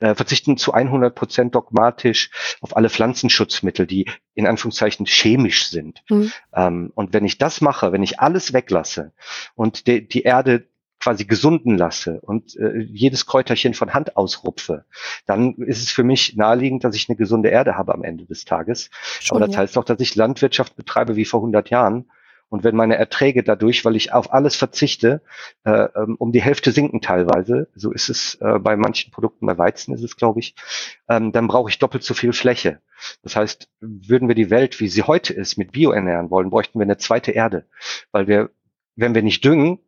äh, 0.00 0.14
verzichten 0.14 0.56
zu 0.56 0.72
100 0.72 1.14
Prozent 1.14 1.54
dogmatisch 1.54 2.30
auf 2.60 2.76
alle 2.76 2.90
Pflanzenschutzmittel, 2.90 3.86
die 3.86 4.06
in 4.34 4.46
Anführungszeichen 4.46 5.06
chemisch 5.06 5.68
sind. 5.68 6.02
Mhm. 6.08 6.32
Ähm, 6.54 6.92
und 6.94 7.12
wenn 7.12 7.24
ich 7.24 7.38
das 7.38 7.60
mache, 7.60 7.92
wenn 7.92 8.02
ich 8.02 8.20
alles 8.20 8.52
weglasse 8.52 9.12
und 9.54 9.86
de, 9.86 10.00
die 10.00 10.22
Erde 10.22 10.66
quasi 10.98 11.24
gesunden 11.24 11.78
lasse 11.78 12.20
und 12.20 12.56
äh, 12.56 12.78
jedes 12.78 13.24
Kräuterchen 13.24 13.72
von 13.72 13.94
Hand 13.94 14.16
ausrupfe, 14.16 14.84
dann 15.26 15.54
ist 15.54 15.82
es 15.82 15.90
für 15.90 16.04
mich 16.04 16.36
naheliegend, 16.36 16.84
dass 16.84 16.94
ich 16.94 17.08
eine 17.08 17.16
gesunde 17.16 17.48
Erde 17.48 17.76
habe 17.76 17.94
am 17.94 18.04
Ende 18.04 18.26
des 18.26 18.44
Tages. 18.44 18.90
Schon, 19.20 19.36
Aber 19.36 19.46
das 19.46 19.54
ja. 19.54 19.62
heißt 19.62 19.78
auch, 19.78 19.84
dass 19.84 19.98
ich 20.00 20.14
Landwirtschaft 20.14 20.76
betreibe 20.76 21.16
wie 21.16 21.24
vor 21.24 21.40
100 21.40 21.70
Jahren 21.70 22.10
und 22.50 22.64
wenn 22.64 22.76
meine 22.76 22.96
Erträge 22.96 23.42
dadurch, 23.42 23.84
weil 23.84 23.96
ich 23.96 24.12
auf 24.12 24.32
alles 24.32 24.56
verzichte, 24.56 25.22
äh, 25.64 25.88
ähm, 25.94 26.16
um 26.18 26.32
die 26.32 26.42
Hälfte 26.42 26.72
sinken 26.72 27.00
teilweise, 27.00 27.68
so 27.74 27.92
ist 27.92 28.10
es 28.10 28.34
äh, 28.40 28.58
bei 28.58 28.76
manchen 28.76 29.12
Produkten, 29.12 29.46
bei 29.46 29.56
Weizen 29.56 29.94
ist 29.94 30.02
es, 30.02 30.16
glaube 30.16 30.40
ich, 30.40 30.56
ähm, 31.08 31.32
dann 31.32 31.46
brauche 31.46 31.70
ich 31.70 31.78
doppelt 31.78 32.02
so 32.02 32.12
viel 32.12 32.32
Fläche. 32.32 32.80
Das 33.22 33.36
heißt, 33.36 33.70
würden 33.80 34.28
wir 34.28 34.34
die 34.34 34.50
Welt, 34.50 34.80
wie 34.80 34.88
sie 34.88 35.04
heute 35.04 35.32
ist, 35.32 35.56
mit 35.56 35.72
Bio 35.72 35.92
ernähren 35.92 36.30
wollen, 36.30 36.50
bräuchten 36.50 36.78
wir 36.78 36.84
eine 36.84 36.98
zweite 36.98 37.30
Erde. 37.30 37.66
Weil 38.10 38.26
wir, 38.26 38.50
wenn 38.96 39.14
wir 39.14 39.22
nicht 39.22 39.44
düngen, 39.44 39.78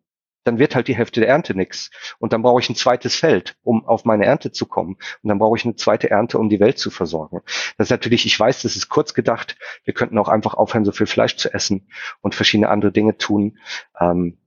dann 0.44 0.58
wird 0.58 0.74
halt 0.74 0.88
die 0.88 0.96
Hälfte 0.96 1.20
der 1.20 1.28
Ernte 1.28 1.54
nix. 1.54 1.90
Und 2.18 2.32
dann 2.32 2.42
brauche 2.42 2.60
ich 2.60 2.68
ein 2.68 2.74
zweites 2.74 3.14
Feld, 3.14 3.56
um 3.62 3.86
auf 3.86 4.04
meine 4.04 4.26
Ernte 4.26 4.52
zu 4.52 4.66
kommen. 4.66 4.96
Und 5.22 5.28
dann 5.28 5.38
brauche 5.38 5.56
ich 5.56 5.64
eine 5.64 5.76
zweite 5.76 6.10
Ernte, 6.10 6.38
um 6.38 6.48
die 6.48 6.60
Welt 6.60 6.78
zu 6.78 6.90
versorgen. 6.90 7.40
Das 7.78 7.86
ist 7.86 7.90
natürlich, 7.90 8.26
ich 8.26 8.38
weiß, 8.38 8.62
das 8.62 8.76
ist 8.76 8.88
kurz 8.88 9.14
gedacht. 9.14 9.56
Wir 9.84 9.94
könnten 9.94 10.18
auch 10.18 10.28
einfach 10.28 10.54
aufhören, 10.54 10.84
so 10.84 10.92
viel 10.92 11.06
Fleisch 11.06 11.36
zu 11.36 11.52
essen 11.52 11.88
und 12.20 12.34
verschiedene 12.34 12.68
andere 12.68 12.92
Dinge 12.92 13.16
tun. 13.16 13.58
Ähm, 14.00 14.38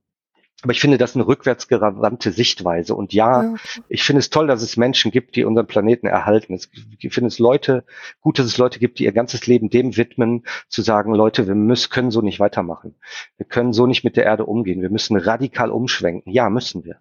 aber 0.62 0.72
ich 0.72 0.80
finde 0.80 0.96
das 0.96 1.14
eine 1.14 1.26
rückwärtsgewandte 1.26 2.32
Sichtweise. 2.32 2.94
Und 2.94 3.12
ja, 3.12 3.42
ja, 3.42 3.54
ich 3.88 4.02
finde 4.02 4.20
es 4.20 4.30
toll, 4.30 4.46
dass 4.46 4.62
es 4.62 4.78
Menschen 4.78 5.10
gibt, 5.10 5.36
die 5.36 5.44
unseren 5.44 5.66
Planeten 5.66 6.06
erhalten. 6.06 6.58
Ich 6.98 7.12
finde 7.12 7.28
es 7.28 7.38
Leute, 7.38 7.84
gut, 8.20 8.38
dass 8.38 8.46
es 8.46 8.56
Leute 8.56 8.78
gibt, 8.78 8.98
die 8.98 9.04
ihr 9.04 9.12
ganzes 9.12 9.46
Leben 9.46 9.68
dem 9.68 9.96
widmen, 9.96 10.46
zu 10.68 10.80
sagen, 10.80 11.14
Leute, 11.14 11.46
wir 11.46 11.54
müssen, 11.54 11.90
können 11.90 12.10
so 12.10 12.22
nicht 12.22 12.40
weitermachen. 12.40 12.94
Wir 13.36 13.46
können 13.46 13.74
so 13.74 13.86
nicht 13.86 14.02
mit 14.02 14.16
der 14.16 14.24
Erde 14.24 14.46
umgehen. 14.46 14.80
Wir 14.80 14.90
müssen 14.90 15.16
radikal 15.16 15.70
umschwenken. 15.70 16.32
Ja, 16.32 16.48
müssen 16.48 16.84
wir. 16.84 17.00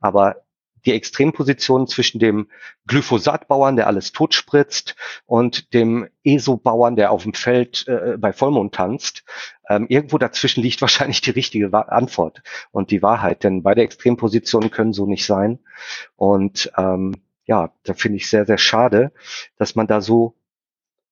Aber 0.00 0.42
die 0.84 0.92
Extremposition 0.92 1.86
zwischen 1.86 2.18
dem 2.18 2.48
Glyphosatbauern, 2.86 3.76
der 3.76 3.86
alles 3.86 4.12
totspritzt, 4.12 4.96
und 5.26 5.74
dem 5.74 6.08
ESO-Bauern, 6.24 6.96
der 6.96 7.10
auf 7.10 7.22
dem 7.22 7.34
Feld 7.34 7.86
äh, 7.88 8.16
bei 8.18 8.32
Vollmond 8.32 8.74
tanzt, 8.74 9.24
ähm, 9.68 9.86
irgendwo 9.88 10.18
dazwischen 10.18 10.62
liegt 10.62 10.80
wahrscheinlich 10.80 11.20
die 11.20 11.30
richtige 11.30 11.72
Antwort 11.90 12.42
und 12.72 12.90
die 12.90 13.02
Wahrheit, 13.02 13.44
denn 13.44 13.62
beide 13.62 13.82
Extrempositionen 13.82 14.70
können 14.70 14.92
so 14.92 15.06
nicht 15.06 15.26
sein. 15.26 15.60
Und 16.16 16.70
ähm, 16.76 17.14
ja, 17.46 17.72
da 17.82 17.94
finde 17.94 18.16
ich 18.16 18.30
sehr, 18.30 18.46
sehr 18.46 18.58
schade, 18.58 19.12
dass 19.56 19.74
man 19.74 19.86
da 19.86 20.00
so 20.00 20.36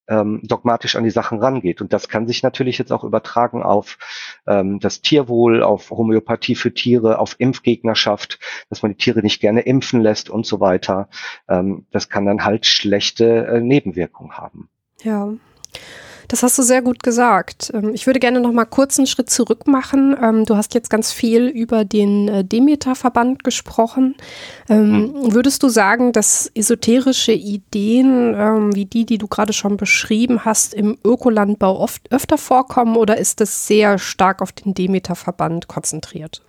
ähm, 0.08 0.40
dogmatisch 0.42 0.96
an 0.96 1.04
die 1.04 1.10
Sachen 1.10 1.38
rangeht. 1.38 1.80
Und 1.80 1.92
das 1.92 2.08
kann 2.08 2.26
sich 2.26 2.42
natürlich 2.42 2.78
jetzt 2.78 2.92
auch 2.92 3.04
übertragen 3.04 3.62
auf 3.62 3.98
ähm, 4.46 4.80
das 4.80 5.02
Tierwohl, 5.02 5.62
auf 5.62 5.90
Homöopathie 5.90 6.54
für 6.54 6.72
Tiere, 6.72 7.18
auf 7.18 7.36
Impfgegnerschaft, 7.38 8.38
dass 8.70 8.82
man 8.82 8.92
die 8.92 8.98
Tiere 8.98 9.20
nicht 9.20 9.40
gerne 9.40 9.60
impfen 9.60 10.00
lässt 10.00 10.30
und 10.30 10.46
so 10.46 10.60
weiter. 10.60 11.08
Ähm, 11.48 11.86
das 11.90 12.08
kann 12.08 12.26
dann 12.26 12.44
halt 12.44 12.66
schlechte 12.66 13.46
äh, 13.46 13.60
Nebenwirkungen 13.60 14.36
haben. 14.36 14.68
Ja. 15.02 15.32
Das 16.28 16.42
hast 16.42 16.58
du 16.58 16.62
sehr 16.62 16.82
gut 16.82 17.02
gesagt. 17.02 17.70
Ähm, 17.74 17.94
ich 17.94 18.06
würde 18.06 18.20
gerne 18.20 18.40
noch 18.40 18.52
mal 18.52 18.66
kurz 18.66 18.98
einen 18.98 19.06
Schritt 19.06 19.30
zurück 19.30 19.66
machen. 19.66 20.14
Ähm, 20.22 20.44
du 20.44 20.56
hast 20.56 20.74
jetzt 20.74 20.90
ganz 20.90 21.10
viel 21.10 21.48
über 21.48 21.86
den 21.86 22.28
äh, 22.28 22.44
Demeter-Verband 22.44 23.42
gesprochen. 23.44 24.14
Mhm. 24.68 25.32
Würdest 25.32 25.62
du 25.62 25.68
sagen, 25.68 26.12
dass 26.12 26.50
esoterische 26.54 27.32
Ideen 27.32 28.34
wie 28.74 28.84
die, 28.84 29.06
die 29.06 29.16
du 29.16 29.26
gerade 29.26 29.54
schon 29.54 29.78
beschrieben 29.78 30.44
hast, 30.44 30.74
im 30.74 30.98
Ökolandbau 31.02 31.78
oft 31.80 32.12
öfter 32.12 32.36
vorkommen 32.36 32.96
oder 32.96 33.16
ist 33.16 33.40
das 33.40 33.66
sehr 33.66 33.98
stark 33.98 34.42
auf 34.42 34.52
den 34.52 34.74
Demeter-Verband 34.74 35.68
konzentriert? 35.68 36.42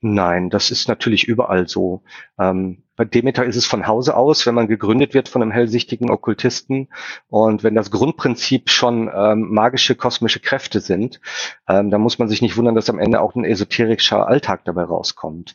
Nein, 0.00 0.50
das 0.50 0.70
ist 0.70 0.88
natürlich 0.88 1.24
überall 1.24 1.68
so. 1.68 2.02
Ähm, 2.38 2.84
bei 2.98 3.04
Demeter 3.04 3.44
ist 3.44 3.54
es 3.54 3.64
von 3.64 3.86
Hause 3.86 4.16
aus, 4.16 4.44
wenn 4.44 4.56
man 4.56 4.66
gegründet 4.66 5.14
wird 5.14 5.28
von 5.28 5.40
einem 5.40 5.52
hellsichtigen 5.52 6.10
Okkultisten 6.10 6.88
und 7.28 7.62
wenn 7.62 7.76
das 7.76 7.92
Grundprinzip 7.92 8.70
schon 8.70 9.08
ähm, 9.14 9.52
magische 9.52 9.94
kosmische 9.94 10.40
Kräfte 10.40 10.80
sind, 10.80 11.20
ähm, 11.68 11.90
dann 11.90 12.00
muss 12.00 12.18
man 12.18 12.28
sich 12.28 12.42
nicht 12.42 12.56
wundern, 12.56 12.74
dass 12.74 12.90
am 12.90 12.98
Ende 12.98 13.20
auch 13.20 13.36
ein 13.36 13.44
esoterischer 13.44 14.26
Alltag 14.26 14.64
dabei 14.64 14.82
rauskommt. 14.82 15.54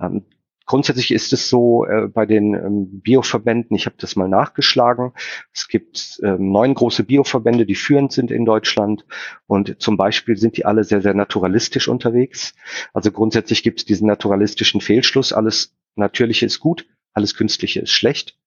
Ähm, 0.00 0.24
Grundsätzlich 0.66 1.10
ist 1.10 1.34
es 1.34 1.50
so 1.50 1.84
äh, 1.84 2.08
bei 2.08 2.24
den 2.24 2.54
ähm, 2.54 3.00
Bioverbänden, 3.02 3.76
ich 3.76 3.84
habe 3.84 3.96
das 3.98 4.16
mal 4.16 4.28
nachgeschlagen, 4.28 5.12
es 5.52 5.68
gibt 5.68 6.20
ähm, 6.22 6.52
neun 6.52 6.72
große 6.72 7.04
Bioverbände, 7.04 7.66
die 7.66 7.74
führend 7.74 8.12
sind 8.12 8.30
in 8.30 8.46
Deutschland 8.46 9.04
und 9.46 9.76
zum 9.82 9.98
Beispiel 9.98 10.38
sind 10.38 10.56
die 10.56 10.64
alle 10.64 10.84
sehr, 10.84 11.02
sehr 11.02 11.12
naturalistisch 11.12 11.86
unterwegs. 11.86 12.54
Also 12.94 13.12
grundsätzlich 13.12 13.62
gibt 13.62 13.80
es 13.80 13.84
diesen 13.84 14.06
naturalistischen 14.06 14.80
Fehlschluss, 14.80 15.34
alles 15.34 15.74
Natürliche 15.96 16.46
ist 16.46 16.60
gut, 16.60 16.86
alles 17.12 17.34
Künstliche 17.34 17.80
ist 17.80 17.92
schlecht. 17.92 18.38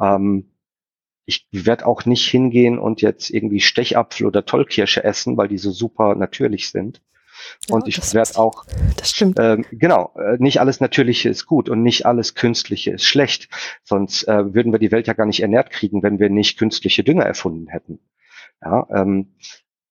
Ähm, 0.00 0.52
ich 1.26 1.46
werde 1.52 1.86
auch 1.86 2.06
nicht 2.06 2.26
hingehen 2.26 2.78
und 2.78 3.02
jetzt 3.02 3.28
irgendwie 3.28 3.60
Stechapfel 3.60 4.26
oder 4.26 4.46
Tollkirsche 4.46 5.04
essen, 5.04 5.36
weil 5.36 5.48
die 5.48 5.58
so 5.58 5.70
super 5.70 6.14
natürlich 6.14 6.70
sind. 6.70 7.02
Ja, 7.68 7.74
und 7.74 7.86
ich 7.86 8.14
werde 8.14 8.38
auch, 8.38 8.64
das 8.96 9.10
stimmt. 9.10 9.38
Ähm, 9.38 9.64
genau, 9.70 10.14
äh, 10.18 10.38
nicht 10.38 10.60
alles 10.60 10.80
Natürliche 10.80 11.28
ist 11.28 11.46
gut 11.46 11.68
und 11.68 11.82
nicht 11.82 12.06
alles 12.06 12.34
Künstliche 12.34 12.92
ist 12.92 13.04
schlecht. 13.04 13.48
Sonst 13.84 14.26
äh, 14.26 14.54
würden 14.54 14.72
wir 14.72 14.78
die 14.78 14.90
Welt 14.90 15.06
ja 15.06 15.12
gar 15.12 15.26
nicht 15.26 15.40
ernährt 15.40 15.70
kriegen, 15.70 16.02
wenn 16.02 16.18
wir 16.18 16.30
nicht 16.30 16.58
künstliche 16.58 17.04
Dünger 17.04 17.24
erfunden 17.24 17.68
hätten. 17.68 18.00
Ja, 18.62 18.86
ähm, 18.90 19.34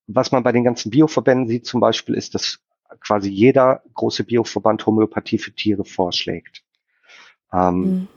was 0.08 0.32
man 0.32 0.44
bei 0.44 0.52
den 0.52 0.64
ganzen 0.64 0.90
Bioverbänden 0.90 1.48
sieht 1.48 1.66
zum 1.66 1.82
Beispiel, 1.82 2.16
ist, 2.16 2.34
dass 2.36 2.60
quasi 3.00 3.30
jeder 3.30 3.84
große 3.94 4.24
Bioverband 4.24 4.86
Homöopathie 4.86 5.38
für 5.38 5.54
Tiere 5.54 5.86
vorschlägt. 5.86 6.64
Ähm, 7.54 7.80
mhm 7.80 8.08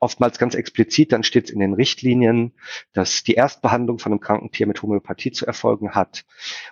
oftmals 0.00 0.38
ganz 0.38 0.54
explizit, 0.54 1.12
dann 1.12 1.22
steht 1.22 1.46
es 1.46 1.50
in 1.50 1.58
den 1.58 1.74
Richtlinien, 1.74 2.52
dass 2.92 3.22
die 3.24 3.34
Erstbehandlung 3.34 3.98
von 3.98 4.12
einem 4.12 4.20
kranken 4.20 4.50
Tier 4.50 4.66
mit 4.66 4.82
Homöopathie 4.82 5.32
zu 5.32 5.46
erfolgen 5.46 5.94
hat 5.94 6.24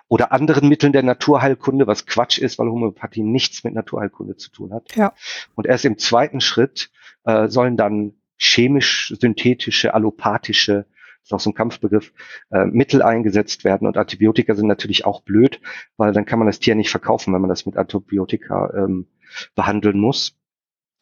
oder 0.07 0.31
anderen 0.31 0.69
Mitteln 0.69 0.93
der 0.93 1.03
Naturheilkunde, 1.03 1.87
was 1.87 2.05
Quatsch 2.05 2.37
ist, 2.37 2.57
weil 2.59 2.69
Homöopathie 2.69 3.23
nichts 3.23 3.63
mit 3.63 3.73
Naturheilkunde 3.73 4.37
zu 4.37 4.51
tun 4.51 4.73
hat. 4.73 4.95
Ja. 4.95 5.13
Und 5.55 5.67
erst 5.67 5.85
im 5.85 5.97
zweiten 5.97 6.41
Schritt 6.41 6.89
äh, 7.25 7.47
sollen 7.47 7.77
dann 7.77 8.13
chemisch-synthetische, 8.37 9.93
allopathische 9.93 10.85
ist 11.23 11.33
auch 11.33 11.41
so 11.41 11.49
ein 11.49 11.55
Kampfbegriff, 11.55 12.13
äh, 12.51 12.63
Mittel 12.63 13.01
eingesetzt 13.01 13.65
werden. 13.65 13.85
Und 13.85 13.97
Antibiotika 13.97 14.55
sind 14.55 14.67
natürlich 14.67 15.03
auch 15.03 15.23
blöd, 15.23 15.59
weil 15.97 16.13
dann 16.13 16.25
kann 16.25 16.39
man 16.39 16.45
das 16.45 16.59
Tier 16.59 16.73
nicht 16.73 16.89
verkaufen, 16.89 17.33
wenn 17.33 17.41
man 17.41 17.49
das 17.49 17.65
mit 17.65 17.75
Antibiotika 17.75 18.73
ähm, 18.73 19.07
behandeln 19.53 19.99
muss. 19.99 20.37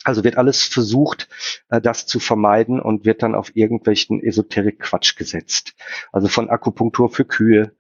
Also 0.06 0.24
wird 0.24 0.38
alles 0.38 0.64
versucht, 0.64 1.28
äh, 1.70 1.82
das 1.82 2.06
zu 2.06 2.20
vermeiden 2.20 2.80
und 2.80 3.06
wird 3.06 3.24
dann 3.24 3.36
auf 3.36 3.56
irgendwelchen 3.56 4.24
Esoterik-Quatsch 4.24 5.18
gesetzt. 5.18 5.76
Also 6.12 6.28
von 6.28 6.50
Akupunktur 6.50 7.10
für 7.10 7.26
Kühe 7.26 7.74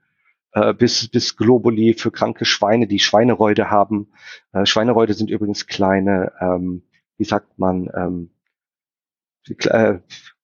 äh, 0.56 0.74
bis, 0.74 1.08
bis 1.10 1.38
Globuli 1.38 1.94
für 1.94 2.12
kranke 2.12 2.46
Schweine, 2.46 2.88
die 2.88 3.00
Schweineräude 3.00 3.70
haben. 3.70 4.12
Äh, 4.54 4.66
Schweineräude 4.66 5.14
sind 5.14 5.30
übrigens 5.30 5.68
kleine, 5.68 6.32
ähm, 6.40 6.84
wie 7.18 7.26
sagt 7.26 7.60
man, 7.60 7.90
ähm, 7.96 8.32
äh, 9.48 10.00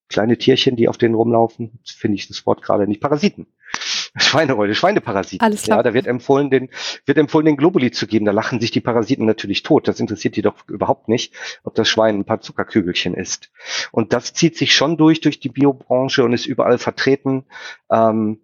kleine 0.09 0.38
Tierchen, 0.38 0.75
die 0.75 0.88
auf 0.88 0.97
denen 0.97 1.15
rumlaufen, 1.15 1.79
finde 1.86 2.15
ich 2.15 2.27
das 2.27 2.45
Wort 2.45 2.61
gerade 2.61 2.88
nicht, 2.88 3.01
Parasiten. 3.01 3.47
Schweinerolle, 4.16 4.76
Schweineparasiten. 4.76 5.45
Alles 5.45 5.64
klar. 5.64 5.80
Ja, 5.80 5.84
da 5.84 5.93
wird 5.93 6.05
empfohlen, 6.05 6.49
den, 6.49 6.70
wird 7.05 7.18
empfohlen, 7.18 7.45
den 7.45 7.55
Globuli 7.55 7.91
zu 7.91 8.07
geben. 8.07 8.26
Da 8.26 8.32
lachen 8.32 8.59
sich 8.59 8.72
die 8.72 8.82
Parasiten 8.82 9.26
natürlich 9.26 9.64
tot. 9.64 9.88
Das 9.88 9.99
interessiert 9.99 10.36
die 10.36 10.41
doch 10.41 10.68
überhaupt 10.68 11.07
nicht, 11.07 11.34
ob 11.64 11.76
das 11.76 11.88
Schwein 11.88 12.20
ein 12.20 12.26
paar 12.26 12.41
Zuckerkügelchen 12.41 13.14
isst. 13.14 13.51
Und 13.91 14.12
das 14.12 14.34
zieht 14.34 14.57
sich 14.57 14.76
schon 14.76 14.97
durch, 14.97 15.22
durch 15.22 15.39
die 15.39 15.49
Biobranche 15.49 16.26
und 16.26 16.34
ist 16.34 16.45
überall 16.45 16.78
vertreten. 16.78 17.45
Ähm, 17.89 18.39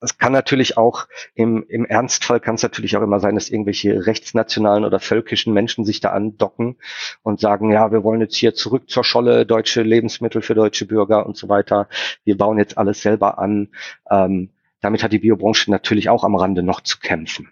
es 0.00 0.18
kann 0.18 0.32
natürlich 0.32 0.76
auch 0.76 1.06
im, 1.34 1.64
im 1.68 1.84
Ernstfall 1.84 2.40
kann 2.40 2.54
es 2.54 2.62
natürlich 2.62 2.96
auch 2.96 3.02
immer 3.02 3.20
sein, 3.20 3.34
dass 3.34 3.50
irgendwelche 3.50 4.06
rechtsnationalen 4.06 4.84
oder 4.84 5.00
völkischen 5.00 5.52
Menschen 5.52 5.84
sich 5.84 6.00
da 6.00 6.10
andocken 6.10 6.76
und 7.22 7.40
sagen, 7.40 7.70
ja, 7.70 7.92
wir 7.92 8.04
wollen 8.04 8.20
jetzt 8.20 8.36
hier 8.36 8.54
zurück 8.54 8.88
zur 8.90 9.04
Scholle, 9.04 9.46
deutsche 9.46 9.82
Lebensmittel 9.82 10.42
für 10.42 10.54
deutsche 10.54 10.86
Bürger 10.86 11.26
und 11.26 11.36
so 11.36 11.48
weiter. 11.48 11.88
Wir 12.24 12.36
bauen 12.36 12.58
jetzt 12.58 12.78
alles 12.78 13.02
selber 13.02 13.38
an. 13.38 13.68
Ähm, 14.10 14.50
damit 14.80 15.02
hat 15.02 15.12
die 15.12 15.18
Biobranche 15.18 15.70
natürlich 15.70 16.08
auch 16.08 16.24
am 16.24 16.34
Rande 16.34 16.62
noch 16.62 16.80
zu 16.80 16.98
kämpfen. 16.98 17.48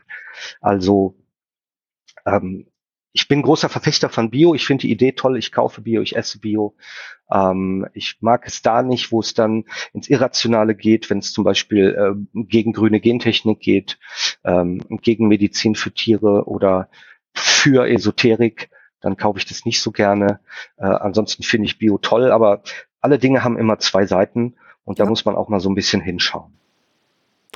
Also 0.61 1.14
ähm, 2.26 2.66
ich 3.18 3.26
bin 3.26 3.42
großer 3.42 3.68
Verfechter 3.68 4.10
von 4.10 4.30
Bio. 4.30 4.54
Ich 4.54 4.64
finde 4.64 4.82
die 4.82 4.92
Idee 4.92 5.10
toll. 5.10 5.36
Ich 5.38 5.50
kaufe 5.50 5.80
Bio, 5.80 6.02
ich 6.02 6.14
esse 6.14 6.38
Bio. 6.38 6.76
Ähm, 7.32 7.84
ich 7.92 8.18
mag 8.20 8.46
es 8.46 8.62
da 8.62 8.84
nicht, 8.84 9.10
wo 9.10 9.18
es 9.18 9.34
dann 9.34 9.64
ins 9.92 10.08
Irrationale 10.08 10.76
geht, 10.76 11.10
wenn 11.10 11.18
es 11.18 11.32
zum 11.32 11.42
Beispiel 11.42 11.96
äh, 11.98 12.42
gegen 12.44 12.72
grüne 12.72 13.00
Gentechnik 13.00 13.58
geht, 13.58 13.98
ähm, 14.44 14.80
gegen 15.02 15.26
Medizin 15.26 15.74
für 15.74 15.92
Tiere 15.92 16.44
oder 16.46 16.90
für 17.34 17.88
Esoterik. 17.88 18.70
Dann 19.00 19.16
kaufe 19.16 19.40
ich 19.40 19.46
das 19.46 19.64
nicht 19.64 19.80
so 19.80 19.90
gerne. 19.90 20.38
Äh, 20.76 20.86
ansonsten 20.86 21.42
finde 21.42 21.66
ich 21.66 21.78
Bio 21.78 21.98
toll, 21.98 22.30
aber 22.30 22.62
alle 23.00 23.18
Dinge 23.18 23.42
haben 23.42 23.58
immer 23.58 23.80
zwei 23.80 24.06
Seiten 24.06 24.54
und 24.84 25.00
da 25.00 25.06
muss 25.06 25.24
man 25.24 25.34
auch 25.34 25.48
mal 25.48 25.58
so 25.58 25.68
ein 25.68 25.74
bisschen 25.74 26.00
hinschauen. 26.00 26.57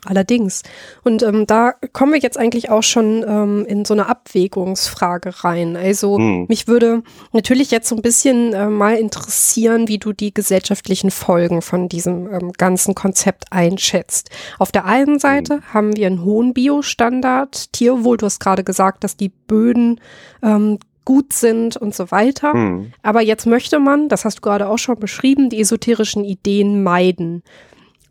Allerdings. 0.05 0.63
Und 1.05 1.23
ähm, 1.23 1.47
da 1.47 1.75
kommen 1.93 2.13
wir 2.13 2.19
jetzt 2.19 2.37
eigentlich 2.37 2.71
auch 2.71 2.83
schon 2.83 3.25
ähm, 3.27 3.65
in 3.67 3.85
so 3.85 3.95
eine 3.95 4.07
Abwägungsfrage 4.07 5.45
rein. 5.45 5.77
Also 5.77 6.19
hm. 6.19 6.47
mich 6.49 6.67
würde 6.67 7.05
natürlich 7.33 7.71
jetzt 7.71 7.89
so 7.89 7.95
ein 7.95 8.03
bisschen 8.03 8.53
äh, 8.53 8.67
mal 8.67 8.97
interessieren, 8.97 9.87
wie 9.87 9.99
du 9.99 10.13
die 10.13 10.35
gesellschaftlichen 10.35 11.13
Folgen 11.13 11.63
von 11.63 11.89
diesem 11.89 12.33
ähm, 12.33 12.53
ganzen 12.53 12.97
Konzept 12.97 13.53
einschätzt. 13.53 14.31
Auf 14.59 14.73
der 14.73 14.87
einen 14.87 15.21
Seite 15.21 15.55
hm. 15.55 15.63
haben 15.73 15.97
wir 15.97 16.09
einen 16.09 16.25
hohen 16.25 16.53
Biostandard, 16.53 17.73
Tierwohl, 17.73 18.17
du 18.17 18.27
hast 18.27 18.41
gerade 18.41 18.65
gesagt, 18.65 19.05
dass 19.05 19.17
die 19.17 19.29
Böden 19.29 20.01
ähm, 20.43 20.81
gut 21.05 21.33
sind 21.33 21.77
und 21.77 21.95
so 21.95 22.11
weiter. 22.11 22.53
Hm. 22.53 22.93
Aber 23.03 23.23
jetzt 23.23 23.47
möchte 23.47 23.79
man, 23.79 24.09
das 24.09 24.25
hast 24.25 24.39
du 24.39 24.41
gerade 24.41 24.69
auch 24.69 24.79
schon 24.79 24.99
beschrieben, 24.99 25.49
die 25.49 25.61
esoterischen 25.61 26.25
Ideen 26.25 26.83
meiden. 26.83 27.45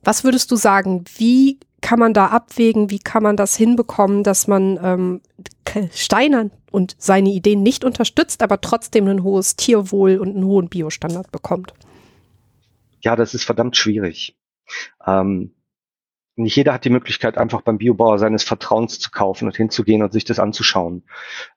Was 0.04 0.24
würdest 0.24 0.52
du 0.52 0.56
sagen, 0.56 1.04
wie 1.18 1.60
kann 1.82 2.00
man 2.00 2.14
da 2.14 2.28
abwägen? 2.28 2.90
Wie 2.90 3.00
kann 3.00 3.24
man 3.24 3.36
das 3.36 3.56
hinbekommen, 3.56 4.24
dass 4.24 4.48
man 4.48 4.80
ähm, 4.82 5.22
Steiner 5.94 6.50
und 6.72 6.96
seine 6.98 7.30
Ideen 7.30 7.64
nicht 7.64 7.84
unterstützt, 7.84 8.44
aber 8.44 8.62
trotzdem 8.62 9.08
ein 9.08 9.24
hohes 9.24 9.56
Tierwohl 9.56 10.18
und 10.18 10.36
einen 10.36 10.46
hohen 10.46 10.70
Biostandard 10.70 11.32
bekommt? 11.32 11.74
Ja, 13.02 13.16
das 13.16 13.34
ist 13.34 13.44
verdammt 13.44 13.76
schwierig. 13.76 14.38
Ähm, 15.06 15.54
nicht 16.42 16.56
jeder 16.56 16.74
hat 16.74 16.86
die 16.86 16.90
Möglichkeit, 16.90 17.38
einfach 17.38 17.62
beim 17.62 17.78
Biobauer 17.78 18.20
seines 18.20 18.44
Vertrauens 18.44 19.00
zu 19.00 19.12
kaufen 19.12 19.46
und 19.46 19.56
hinzugehen 19.56 20.04
und 20.04 20.12
sich 20.12 20.26
das 20.26 20.40
anzuschauen. 20.40 21.04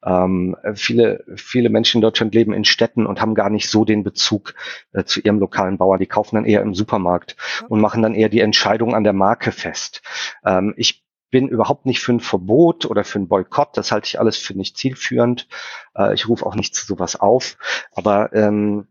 Ähm, 0.05 0.57
viele, 0.75 1.25
viele 1.37 1.71
Menschen 1.71 1.99
in 1.99 2.03
Deutschland 2.03 2.35
leben 2.35 2.53
in 2.53 2.65
Städten 2.65 3.07
und 3.07 3.21
haben 3.21 3.35
gar 3.35 3.51
nicht 3.51 3.69
so 3.69 3.85
den 3.85 4.05
Bezug 4.05 4.55
äh, 4.93 5.05
zu 5.05 5.21
ihrem 5.21 5.39
lokalen 5.39 5.79
Bauer. 5.79 5.99
Die 5.99 6.07
kaufen 6.07 6.37
dann 6.37 6.45
eher 6.45 6.63
im 6.63 6.75
Supermarkt 6.75 7.37
und 7.69 7.81
machen 7.81 8.03
dann 8.03 8.15
eher 8.15 8.29
die 8.29 8.41
Entscheidung 8.41 8.95
an 8.95 9.05
der 9.05 9.13
Marke 9.13 9.53
fest. 9.53 10.03
Ähm, 10.45 10.75
ich 10.77 11.05
bin 11.31 11.49
überhaupt 11.49 11.85
nicht 11.85 12.01
für 12.01 12.13
ein 12.13 12.21
Verbot 12.21 12.87
oder 12.87 13.03
für 13.03 13.19
ein 13.19 13.27
Boykott. 13.27 13.77
Das 13.77 13.91
halte 13.91 14.07
ich 14.07 14.21
alles 14.21 14.37
für 14.37 14.55
nicht 14.55 14.77
zielführend. 14.77 15.49
Äh, 15.97 16.15
ich 16.15 16.29
rufe 16.29 16.47
auch 16.47 16.55
nicht 16.55 16.77
zu 16.77 16.87
sowas 16.87 17.17
auf. 17.17 17.57
Aber 17.93 18.33
ähm, 18.33 18.87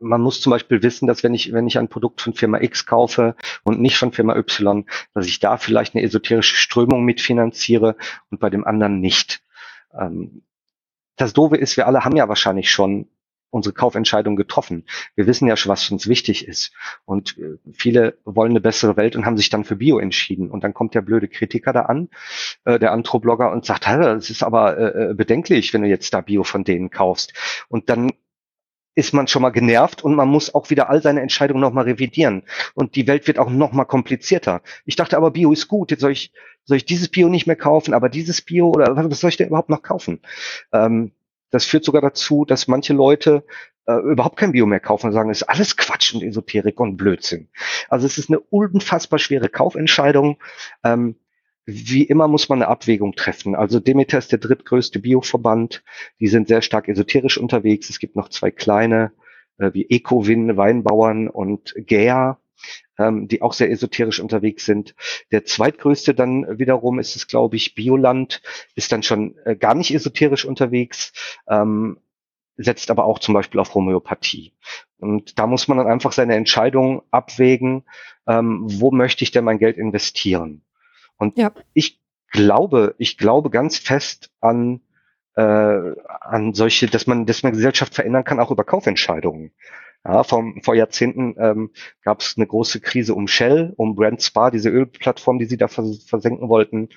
man 0.00 0.20
muss 0.20 0.40
zum 0.40 0.50
Beispiel 0.50 0.82
wissen, 0.82 1.06
dass 1.06 1.22
wenn 1.22 1.34
ich, 1.34 1.52
wenn 1.52 1.66
ich 1.66 1.78
ein 1.78 1.88
Produkt 1.88 2.20
von 2.20 2.32
Firma 2.32 2.60
X 2.60 2.86
kaufe 2.86 3.36
und 3.62 3.80
nicht 3.80 3.96
von 3.96 4.12
Firma 4.12 4.34
Y, 4.34 4.86
dass 5.14 5.26
ich 5.26 5.38
da 5.40 5.58
vielleicht 5.58 5.94
eine 5.94 6.02
esoterische 6.02 6.56
Strömung 6.56 7.04
mitfinanziere 7.04 7.96
und 8.30 8.40
bei 8.40 8.50
dem 8.50 8.64
anderen 8.64 9.00
nicht. 9.00 9.42
Ähm, 9.98 10.42
das 11.16 11.34
Doofe 11.34 11.56
ist, 11.56 11.76
wir 11.76 11.86
alle 11.86 12.04
haben 12.04 12.16
ja 12.16 12.28
wahrscheinlich 12.28 12.70
schon 12.70 13.08
unsere 13.50 13.74
Kaufentscheidung 13.74 14.36
getroffen. 14.36 14.86
Wir 15.16 15.26
wissen 15.26 15.48
ja 15.48 15.56
schon, 15.56 15.70
was 15.70 15.90
uns 15.90 16.06
wichtig 16.06 16.46
ist. 16.46 16.72
Und 17.04 17.36
äh, 17.36 17.58
viele 17.72 18.16
wollen 18.24 18.52
eine 18.52 18.60
bessere 18.60 18.96
Welt 18.96 19.16
und 19.16 19.26
haben 19.26 19.36
sich 19.36 19.50
dann 19.50 19.64
für 19.64 19.76
Bio 19.76 19.98
entschieden. 19.98 20.50
Und 20.50 20.64
dann 20.64 20.72
kommt 20.72 20.94
der 20.94 21.02
blöde 21.02 21.28
Kritiker 21.28 21.72
da 21.72 21.82
an, 21.82 22.08
äh, 22.64 22.78
der 22.78 22.92
Antroblogger, 22.92 23.50
und 23.50 23.64
sagt, 23.64 23.86
das 23.86 24.30
ist 24.30 24.42
aber 24.42 24.78
äh, 24.78 25.14
bedenklich, 25.14 25.74
wenn 25.74 25.82
du 25.82 25.88
jetzt 25.88 26.14
da 26.14 26.20
Bio 26.20 26.44
von 26.44 26.64
denen 26.64 26.90
kaufst. 26.90 27.34
Und 27.68 27.90
dann 27.90 28.12
ist 29.00 29.14
man 29.14 29.26
schon 29.26 29.42
mal 29.42 29.50
genervt 29.50 30.04
und 30.04 30.14
man 30.14 30.28
muss 30.28 30.54
auch 30.54 30.70
wieder 30.70 30.90
all 30.90 31.02
seine 31.02 31.22
Entscheidungen 31.22 31.60
nochmal 31.60 31.84
revidieren. 31.84 32.42
Und 32.74 32.94
die 32.94 33.06
Welt 33.06 33.26
wird 33.26 33.38
auch 33.38 33.50
nochmal 33.50 33.86
komplizierter. 33.86 34.60
Ich 34.84 34.94
dachte 34.94 35.16
aber, 35.16 35.30
Bio 35.30 35.52
ist 35.52 35.68
gut. 35.68 35.90
Jetzt 35.90 36.00
soll 36.00 36.12
ich, 36.12 36.32
soll 36.64 36.76
ich 36.76 36.84
dieses 36.84 37.08
Bio 37.08 37.28
nicht 37.28 37.46
mehr 37.46 37.56
kaufen, 37.56 37.94
aber 37.94 38.10
dieses 38.10 38.42
Bio 38.42 38.68
oder 38.68 38.94
was 38.94 39.20
soll 39.20 39.30
ich 39.30 39.38
denn 39.38 39.48
überhaupt 39.48 39.70
noch 39.70 39.82
kaufen? 39.82 40.20
Ähm, 40.72 41.12
das 41.50 41.64
führt 41.64 41.84
sogar 41.84 42.02
dazu, 42.02 42.44
dass 42.44 42.68
manche 42.68 42.92
Leute 42.92 43.44
äh, 43.86 43.94
überhaupt 43.94 44.36
kein 44.36 44.52
Bio 44.52 44.66
mehr 44.66 44.80
kaufen 44.80 45.06
und 45.06 45.12
sagen, 45.12 45.30
es 45.30 45.40
ist 45.40 45.48
alles 45.48 45.76
Quatsch 45.76 46.14
und 46.14 46.22
Esoterik 46.22 46.78
und 46.78 46.98
Blödsinn. 46.98 47.48
Also 47.88 48.06
es 48.06 48.18
ist 48.18 48.28
eine 48.28 48.38
unfassbar 48.38 49.18
schwere 49.18 49.48
Kaufentscheidung. 49.48 50.38
Ähm, 50.84 51.16
wie 51.66 52.04
immer 52.04 52.28
muss 52.28 52.48
man 52.48 52.62
eine 52.62 52.70
Abwägung 52.70 53.14
treffen. 53.14 53.54
Also 53.54 53.80
Demeter 53.80 54.18
ist 54.18 54.32
der 54.32 54.38
drittgrößte 54.38 54.98
Bioverband. 54.98 55.82
Die 56.18 56.28
sind 56.28 56.48
sehr 56.48 56.62
stark 56.62 56.88
esoterisch 56.88 57.38
unterwegs. 57.38 57.90
Es 57.90 57.98
gibt 57.98 58.16
noch 58.16 58.28
zwei 58.28 58.50
kleine, 58.50 59.12
äh, 59.58 59.70
wie 59.72 59.88
Ecowin, 59.88 60.56
Weinbauern 60.56 61.28
und 61.28 61.74
Gea, 61.76 62.38
ähm, 62.98 63.28
die 63.28 63.42
auch 63.42 63.52
sehr 63.52 63.70
esoterisch 63.70 64.20
unterwegs 64.20 64.64
sind. 64.64 64.94
Der 65.32 65.44
zweitgrößte 65.44 66.14
dann 66.14 66.58
wiederum 66.58 66.98
ist 66.98 67.16
es, 67.16 67.26
glaube 67.26 67.56
ich, 67.56 67.74
Bioland, 67.74 68.42
ist 68.74 68.92
dann 68.92 69.02
schon 69.02 69.36
äh, 69.44 69.56
gar 69.56 69.74
nicht 69.74 69.94
esoterisch 69.94 70.44
unterwegs. 70.44 71.12
Ähm, 71.48 71.98
setzt 72.56 72.90
aber 72.90 73.04
auch 73.04 73.18
zum 73.18 73.34
Beispiel 73.34 73.60
auf 73.60 73.74
Homöopathie. 73.74 74.52
Und 74.98 75.38
da 75.38 75.46
muss 75.46 75.66
man 75.66 75.78
dann 75.78 75.86
einfach 75.86 76.12
seine 76.12 76.34
Entscheidung 76.34 77.02
abwägen, 77.10 77.84
ähm, 78.26 78.64
wo 78.64 78.90
möchte 78.90 79.24
ich 79.24 79.30
denn 79.30 79.44
mein 79.44 79.58
Geld 79.58 79.78
investieren? 79.78 80.62
Und 81.20 81.38
ja. 81.38 81.52
ich 81.74 82.00
glaube, 82.32 82.94
ich 82.98 83.18
glaube 83.18 83.50
ganz 83.50 83.78
fest 83.78 84.30
an 84.40 84.80
äh, 85.36 85.94
an 86.20 86.54
solche, 86.54 86.86
dass 86.86 87.06
man, 87.06 87.26
dass 87.26 87.42
man 87.42 87.52
Gesellschaft 87.52 87.94
verändern 87.94 88.24
kann, 88.24 88.40
auch 88.40 88.50
über 88.50 88.64
Kaufentscheidungen. 88.64 89.52
Ja, 90.02 90.24
vom, 90.24 90.62
vor 90.62 90.74
Jahrzehnten 90.74 91.34
ähm, 91.38 91.70
gab 92.02 92.20
es 92.20 92.34
eine 92.36 92.46
große 92.46 92.80
Krise 92.80 93.14
um 93.14 93.28
Shell, 93.28 93.74
um 93.76 93.94
Brand 93.94 94.22
Spa, 94.22 94.50
diese 94.50 94.70
Ölplattform, 94.70 95.38
die 95.38 95.44
sie 95.44 95.58
da 95.58 95.68
vers 95.68 96.04
versenken 96.04 96.48
wollten. 96.48 96.88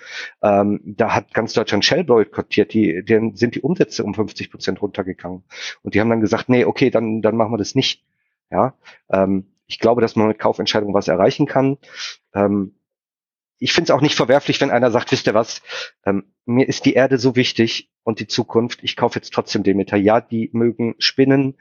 Ähm, 0.42 0.80
da 0.86 1.14
hat 1.14 1.34
ganz 1.34 1.52
Deutschland 1.52 1.84
Shell 1.84 2.06
boykottiert, 2.06 2.74
die, 2.74 3.04
denen 3.04 3.36
sind 3.36 3.56
die 3.56 3.62
Umsätze 3.62 4.06
um 4.06 4.14
50 4.14 4.50
Prozent 4.50 4.82
runtergegangen. 4.82 5.44
Und 5.82 5.96
die 5.96 6.00
haben 6.00 6.10
dann 6.10 6.22
gesagt, 6.22 6.48
nee, 6.48 6.64
okay, 6.64 6.90
dann, 6.90 7.22
dann 7.22 7.36
machen 7.36 7.52
wir 7.52 7.58
das 7.58 7.76
nicht. 7.76 8.06
Ja, 8.50 8.74
ähm, 9.12 9.48
ich 9.68 9.80
glaube, 9.80 10.00
dass 10.00 10.16
man 10.16 10.30
mit 10.30 10.40
Kaufentscheidungen 10.40 10.94
was 10.94 11.10
erreichen 11.10 11.46
kann. 11.46 11.78
Ähm, 12.34 12.76
ich 13.64 13.72
finde 13.72 13.86
es 13.86 13.92
auch 13.92 14.02
nicht 14.02 14.16
verwerflich, 14.16 14.60
wenn 14.60 14.72
einer 14.72 14.92
sagt, 14.92 15.14
wisst 15.14 15.26
ihr 15.26 15.34
was, 15.34 15.62
ähm, 16.06 16.26
mir 16.46 16.68
ist 16.68 16.84
die 16.84 16.96
Erde 16.96 17.18
so 17.18 17.38
wichtig 17.38 17.90
und 18.04 18.20
die 18.20 18.28
Zukunft, 18.28 18.84
ich 18.84 18.98
kaufe 18.98 19.18
jetzt 19.18 19.32
trotzdem 19.32 19.64
Demeter. 19.64 19.96
Ja, 19.96 20.20
die 20.20 20.50
mögen 20.52 20.96
spinnen, 21.00 21.56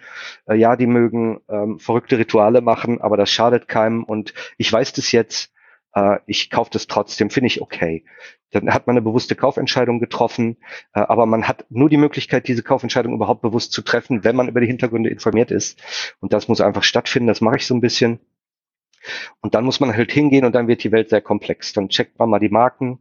äh, 0.49 0.57
ja, 0.57 0.75
die 0.75 0.89
mögen 0.89 1.43
ähm, 1.49 1.79
verrückte 1.79 2.19
Rituale 2.19 2.61
machen, 2.61 3.01
aber 3.01 3.17
das 3.17 3.31
schadet 3.31 3.69
keinem 3.69 4.03
und 4.03 4.35
ich 4.59 4.73
weiß 4.73 4.95
das 4.95 5.13
jetzt, 5.13 5.53
äh, 5.95 6.19
ich 6.27 6.51
kaufe 6.51 6.71
das 6.73 6.89
trotzdem, 6.89 7.31
finde 7.31 7.47
ich 7.47 7.63
okay. 7.63 8.05
Dann 8.51 8.75
hat 8.75 8.89
man 8.89 8.95
eine 8.95 9.03
bewusste 9.03 9.37
Kaufentscheidung 9.37 10.01
getroffen, 10.01 10.57
äh, 10.95 11.01
aber 11.01 11.25
man 11.27 11.47
hat 11.47 11.67
nur 11.71 11.89
die 11.89 11.99
Möglichkeit, 11.99 12.49
diese 12.49 12.65
Kaufentscheidung 12.65 13.15
überhaupt 13.15 13.43
bewusst 13.43 13.71
zu 13.71 13.81
treffen, 13.81 14.25
wenn 14.25 14.35
man 14.35 14.49
über 14.49 14.61
die 14.61 14.67
Hintergründe 14.67 15.09
informiert 15.09 15.53
ist. 15.53 15.81
Und 16.19 16.33
das 16.33 16.49
muss 16.49 16.61
einfach 16.61 16.83
stattfinden, 16.83 17.29
das 17.29 17.41
mache 17.41 17.59
ich 17.59 17.67
so 17.67 17.75
ein 17.77 17.81
bisschen. 17.81 18.19
Und 19.41 19.55
dann 19.55 19.65
muss 19.65 19.81
man 19.81 19.95
halt 19.95 20.13
hingehen 20.13 20.45
und 20.45 20.55
dann 20.55 20.69
wird 20.69 20.85
die 20.85 20.93
Welt 20.93 21.11
sehr 21.11 21.21
komplex. 21.21 21.73
Dann 21.73 21.89
checkt 21.89 22.19
man 22.19 22.31
mal 22.31 22.39
die 22.39 22.49
Marken, 22.49 23.01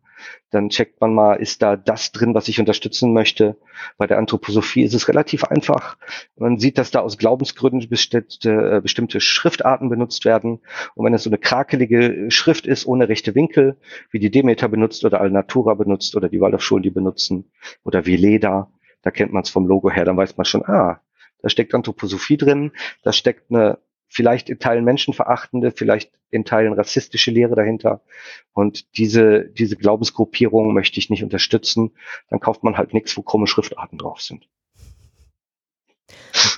dann 0.50 0.70
checkt 0.70 1.02
man 1.02 1.14
mal, 1.14 1.36
ist 1.36 1.62
da 1.62 1.76
das 1.76 2.12
drin, 2.12 2.34
was 2.34 2.48
ich 2.48 2.60
unterstützen 2.60 3.14
möchte. 3.14 3.58
Bei 3.98 4.08
der 4.08 4.18
Anthroposophie 4.18 4.84
ist 4.84 4.94
es 4.94 5.08
relativ 5.08 5.44
einfach. 5.46 5.98
Man 6.36 6.60
sieht, 6.60 6.78
dass 6.78 6.92
da 6.92 7.00
aus 7.00 7.18
Glaubensgründen 7.18 7.88
bestimmte, 7.90 8.78
äh, 8.78 8.82
bestimmte 8.82 9.22
Schriftarten 9.22 9.90
benutzt 9.90 10.26
werden. 10.26 10.60
Und 10.96 11.06
wenn 11.06 11.14
es 11.14 11.24
so 11.24 11.30
eine 11.30 11.38
krakelige 11.38 12.30
Schrift 12.30 12.68
ist, 12.68 12.86
ohne 12.86 13.10
rechte 13.10 13.36
Winkel, 13.36 13.78
wie 14.12 14.20
die 14.20 14.32
Demeter 14.32 14.68
benutzt 14.68 15.06
oder 15.06 15.22
Alnatura 15.22 15.74
benutzt 15.74 16.16
oder 16.16 16.30
die 16.30 16.42
Waldorfschulen 16.42 16.84
die 16.84 16.92
benutzen 16.92 17.52
oder 17.84 18.06
wie 18.06 18.18
Leda, 18.18 18.72
da 19.02 19.12
kennt 19.12 19.34
man 19.34 19.44
es 19.44 19.50
vom 19.50 19.66
Logo 19.66 19.90
her, 19.90 20.06
dann 20.06 20.18
weiß 20.18 20.38
man 20.38 20.46
schon, 20.46 20.64
ah, 20.66 21.02
da 21.42 21.50
steckt 21.50 21.74
Anthroposophie 21.74 22.38
drin, 22.38 22.72
da 23.04 23.14
steckt 23.14 23.50
eine 23.50 23.80
vielleicht 24.12 24.50
in 24.50 24.60
Teilen 24.60 24.84
menschenverachtende, 24.84 25.72
vielleicht 25.72 26.12
in 26.32 26.44
Teilen 26.44 26.74
rassistische 26.74 27.32
Lehre 27.32 27.56
dahinter. 27.56 28.02
Und 28.54 28.98
diese, 28.98 29.46
diese 29.46 29.78
Glaubensgruppierung 29.78 30.74
möchte 30.74 31.00
ich 31.00 31.10
nicht 31.10 31.24
unterstützen. 31.24 31.92
Dann 32.30 32.42
kauft 32.42 32.64
man 32.64 32.78
halt 32.78 32.94
nichts, 32.94 33.16
wo 33.16 33.22
krumme 33.22 33.48
Schriftarten 33.48 33.98
drauf 33.98 34.22
sind. 34.22 34.48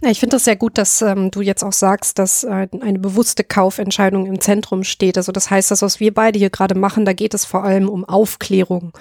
Ja, 0.01 0.09
ich 0.09 0.19
finde 0.19 0.35
das 0.35 0.45
sehr 0.45 0.55
gut, 0.55 0.79
dass 0.79 1.01
ähm, 1.03 1.29
du 1.29 1.41
jetzt 1.41 1.63
auch 1.63 1.73
sagst, 1.73 2.17
dass 2.17 2.43
äh, 2.43 2.67
eine 2.81 2.99
bewusste 2.99 3.43
Kaufentscheidung 3.43 4.25
im 4.25 4.41
Zentrum 4.41 4.83
steht. 4.83 5.17
Also 5.17 5.31
das 5.31 5.51
heißt, 5.51 5.69
das, 5.69 5.83
was 5.83 5.99
wir 5.99 6.13
beide 6.13 6.39
hier 6.39 6.49
gerade 6.49 6.75
machen, 6.75 7.05
da 7.05 7.13
geht 7.13 7.35
es 7.35 7.45
vor 7.45 7.63
allem 7.63 7.87
um 7.87 8.03
Aufklärung, 8.03 8.93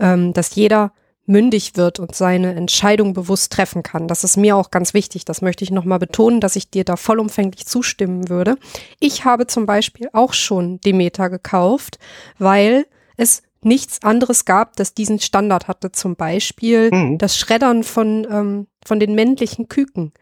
ähm, 0.00 0.32
dass 0.32 0.56
jeder 0.56 0.92
mündig 1.32 1.76
wird 1.76 1.98
und 1.98 2.14
seine 2.14 2.54
Entscheidung 2.54 3.14
bewusst 3.14 3.52
treffen 3.52 3.82
kann. 3.82 4.06
Das 4.06 4.22
ist 4.22 4.36
mir 4.36 4.56
auch 4.56 4.70
ganz 4.70 4.94
wichtig. 4.94 5.24
Das 5.24 5.42
möchte 5.42 5.64
ich 5.64 5.72
nochmal 5.72 5.98
betonen, 5.98 6.40
dass 6.40 6.54
ich 6.54 6.70
dir 6.70 6.84
da 6.84 6.96
vollumfänglich 6.96 7.66
zustimmen 7.66 8.28
würde. 8.28 8.56
Ich 9.00 9.24
habe 9.24 9.48
zum 9.48 9.66
Beispiel 9.66 10.08
auch 10.12 10.34
schon 10.34 10.80
Demeter 10.82 11.30
gekauft, 11.30 11.98
weil 12.38 12.86
es 13.16 13.42
nichts 13.62 14.02
anderes 14.02 14.44
gab, 14.44 14.76
das 14.76 14.94
diesen 14.94 15.18
Standard 15.18 15.66
hatte. 15.68 15.90
Zum 15.90 16.14
Beispiel 16.14 16.90
mhm. 16.92 17.18
das 17.18 17.36
Schreddern 17.36 17.82
von, 17.82 18.26
ähm, 18.30 18.66
von 18.84 19.00
den 19.00 19.14
männlichen 19.14 19.68
Küken. 19.68 20.12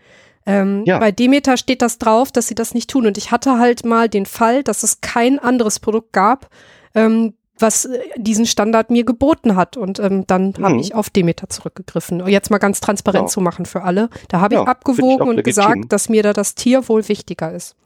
Ähm, 0.47 0.85
ja. 0.87 0.99
Bei 0.99 1.13
Demeter 1.13 1.57
steht 1.57 1.83
das 1.83 1.99
drauf, 1.99 2.33
dass 2.33 2.47
sie 2.47 2.55
das 2.55 2.73
nicht 2.75 2.89
tun. 2.89 3.07
Und 3.07 3.19
ich 3.19 3.31
hatte 3.31 3.59
halt 3.59 3.85
mal 3.85 4.09
den 4.09 4.27
Fall, 4.27 4.63
dass 4.63 4.83
es 4.83 5.01
kein 5.01 5.39
anderes 5.39 5.81
Produkt 5.81 6.13
gab, 6.13 6.49
ähm, 6.95 7.35
was 7.61 7.85
äh, 7.85 8.01
diesen 8.17 8.47
Standard 8.47 8.91
mir 8.91 9.05
geboten 9.05 9.57
hat. 9.57 9.77
Und 9.77 9.99
ähm, 9.99 10.27
dann 10.27 10.55
mhm. 10.57 10.65
habe 10.65 10.81
ich 10.81 10.95
auf 10.95 11.11
Demeter 11.11 11.49
zurückgegriffen. 11.49 12.27
Jetzt 12.27 12.51
mal 12.51 12.59
ganz 12.59 12.81
transparent 12.81 13.25
ja. 13.25 13.29
zu 13.29 13.41
machen 13.41 13.67
für 13.67 13.83
alle. 13.83 14.09
Da 14.29 14.41
habe 14.41 14.55
ja, 14.55 14.63
ich 14.63 14.69
abgewogen 14.69 15.29
ich 15.33 15.39
und 15.39 15.45
gesagt, 15.45 15.93
dass 15.93 16.09
mir 16.09 16.23
da 16.23 16.33
das 16.33 16.55
Tier 16.55 16.89
wohl 16.89 17.09
wichtiger 17.09 17.53
ist. 17.53 17.77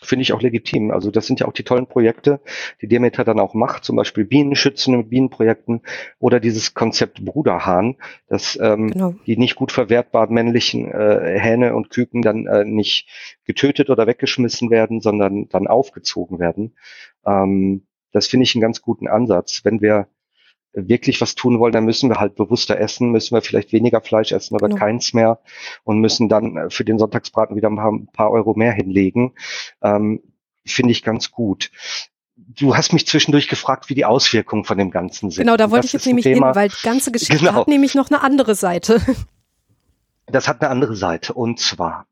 Finde 0.00 0.22
ich 0.22 0.32
auch 0.32 0.40
legitim. 0.40 0.92
Also 0.92 1.10
das 1.10 1.26
sind 1.26 1.40
ja 1.40 1.48
auch 1.48 1.52
die 1.52 1.64
tollen 1.64 1.86
Projekte, 1.86 2.40
die 2.80 2.86
Demeter 2.86 3.24
dann 3.24 3.40
auch 3.40 3.54
macht, 3.54 3.84
zum 3.84 3.96
Beispiel 3.96 4.24
Bienenschützen 4.24 4.96
mit 4.96 5.10
Bienenprojekten 5.10 5.82
oder 6.20 6.38
dieses 6.38 6.74
Konzept 6.74 7.24
Bruderhahn, 7.24 7.96
dass 8.28 8.56
ähm, 8.62 8.92
genau. 8.92 9.14
die 9.26 9.36
nicht 9.36 9.56
gut 9.56 9.72
verwertbaren 9.72 10.32
männlichen 10.32 10.90
äh, 10.92 11.38
Hähne 11.40 11.74
und 11.74 11.90
Küken 11.90 12.22
dann 12.22 12.46
äh, 12.46 12.64
nicht 12.64 13.08
getötet 13.44 13.90
oder 13.90 14.06
weggeschmissen 14.06 14.70
werden, 14.70 15.00
sondern 15.00 15.48
dann 15.48 15.66
aufgezogen 15.66 16.38
werden. 16.38 16.76
Ähm, 17.26 17.87
das 18.12 18.26
finde 18.26 18.44
ich 18.44 18.54
einen 18.54 18.62
ganz 18.62 18.82
guten 18.82 19.08
Ansatz. 19.08 19.60
Wenn 19.64 19.80
wir 19.80 20.08
wirklich 20.72 21.20
was 21.20 21.34
tun 21.34 21.58
wollen, 21.58 21.72
dann 21.72 21.84
müssen 21.84 22.10
wir 22.10 22.20
halt 22.20 22.34
bewusster 22.34 22.78
essen, 22.78 23.10
müssen 23.10 23.34
wir 23.34 23.42
vielleicht 23.42 23.72
weniger 23.72 24.00
Fleisch 24.00 24.32
essen 24.32 24.54
oder 24.54 24.68
genau. 24.68 24.78
keins 24.78 25.14
mehr 25.14 25.40
und 25.84 26.00
müssen 26.00 26.28
dann 26.28 26.56
äh, 26.56 26.70
für 26.70 26.84
den 26.84 26.98
Sonntagsbraten 26.98 27.56
wieder 27.56 27.68
ein 27.68 27.76
paar, 27.76 27.92
ein 27.92 28.08
paar 28.12 28.30
Euro 28.30 28.54
mehr 28.54 28.72
hinlegen. 28.72 29.34
Ähm, 29.82 30.22
Finde 30.66 30.92
ich 30.92 31.02
ganz 31.02 31.30
gut. 31.30 31.70
Du 32.36 32.76
hast 32.76 32.92
mich 32.92 33.06
zwischendurch 33.06 33.48
gefragt, 33.48 33.88
wie 33.88 33.94
die 33.94 34.04
Auswirkungen 34.04 34.64
von 34.64 34.78
dem 34.78 34.90
Ganzen 34.90 35.30
sind. 35.30 35.44
Genau, 35.44 35.56
da 35.56 35.70
wollte 35.70 35.86
ich 35.86 35.92
jetzt 35.94 36.06
nämlich 36.06 36.24
Thema, 36.24 36.48
hin, 36.48 36.54
weil 36.54 36.68
die 36.68 36.82
ganze 36.82 37.10
Geschichte 37.12 37.38
genau. 37.38 37.54
hat 37.54 37.68
nämlich 37.68 37.94
noch 37.94 38.10
eine 38.10 38.20
andere 38.20 38.54
Seite. 38.54 39.00
Das 40.30 40.48
hat 40.48 40.60
eine 40.60 40.70
andere 40.70 40.96
Seite. 40.96 41.32
Und 41.32 41.58
zwar, 41.58 42.06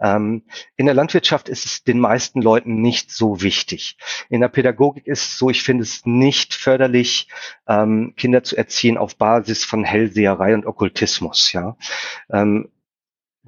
ähm, 0.00 0.44
in 0.76 0.86
der 0.86 0.94
Landwirtschaft 0.94 1.48
ist 1.48 1.64
es 1.64 1.84
den 1.84 2.00
meisten 2.00 2.42
Leuten 2.42 2.80
nicht 2.80 3.10
so 3.10 3.42
wichtig. 3.42 3.96
In 4.28 4.40
der 4.40 4.48
Pädagogik 4.48 5.06
ist 5.06 5.24
es 5.24 5.38
so, 5.38 5.50
ich 5.50 5.62
finde 5.62 5.82
es 5.82 6.04
nicht 6.04 6.54
förderlich, 6.54 7.28
ähm, 7.68 8.14
Kinder 8.16 8.42
zu 8.42 8.56
erziehen 8.56 8.98
auf 8.98 9.16
Basis 9.16 9.64
von 9.64 9.84
Hellseherei 9.84 10.54
und 10.54 10.66
Okkultismus. 10.66 11.52
Ja. 11.52 11.76
Ähm, 12.30 12.70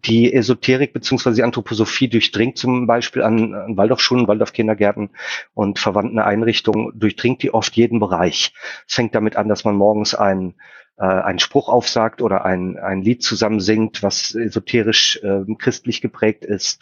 die 0.04 0.32
Esoterik 0.32 0.92
bzw. 0.92 1.32
die 1.32 1.42
Anthroposophie 1.42 2.08
durchdringt 2.08 2.58
zum 2.58 2.86
Beispiel 2.86 3.22
an, 3.22 3.54
an 3.54 3.76
Waldorfschulen, 3.76 4.26
Waldorfkindergärten 4.26 5.10
und 5.54 5.78
verwandten 5.78 6.18
Einrichtungen, 6.18 6.92
durchdringt 6.98 7.42
die 7.42 7.54
oft 7.54 7.76
jeden 7.76 8.00
Bereich. 8.00 8.52
Es 8.88 8.94
fängt 8.94 9.14
damit 9.14 9.36
an, 9.36 9.48
dass 9.48 9.64
man 9.64 9.76
morgens 9.76 10.14
einen 10.14 10.54
äh, 11.02 11.06
einen 11.06 11.40
Spruch 11.40 11.68
aufsagt 11.68 12.22
oder 12.22 12.44
ein, 12.44 12.78
ein 12.78 13.02
Lied 13.02 13.24
zusammen 13.24 13.60
singt, 13.60 14.02
was 14.04 14.34
esoterisch 14.36 15.16
äh, 15.22 15.44
christlich 15.58 16.00
geprägt 16.00 16.44
ist. 16.44 16.80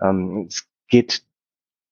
Ähm, 0.00 0.46
es 0.48 0.66
geht 0.88 1.22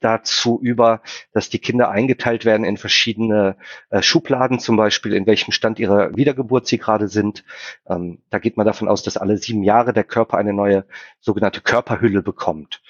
dazu 0.01 0.59
über, 0.63 1.03
dass 1.33 1.49
die 1.51 1.59
Kinder 1.59 1.91
eingeteilt 1.91 2.45
werden 2.45 2.65
in 2.65 2.77
verschiedene 2.77 3.57
äh, 3.91 4.03
Schubladen, 4.03 4.59
zum 4.59 4.77
Beispiel 4.77 5.15
in 5.15 5.27
welchem 5.27 5.53
Stand 5.53 5.79
ihrer 5.79 6.17
Wiedergeburt 6.17 6.67
sie 6.67 6.79
gerade 6.79 7.09
sind. 7.09 7.45
Ähm, 7.89 8.23
da 8.31 8.39
geht 8.39 8.57
man 8.57 8.67
davon 8.67 8.89
aus, 8.89 9.03
dass 9.03 9.17
alle 9.17 9.37
sieben 9.37 9.63
Jahre 9.63 9.93
der 9.93 10.05
Körper 10.05 10.39
eine 10.39 10.53
neue 10.53 10.87
sogenannte 11.21 11.61
Körperhülle 11.61 12.23
bekommt. 12.23 12.83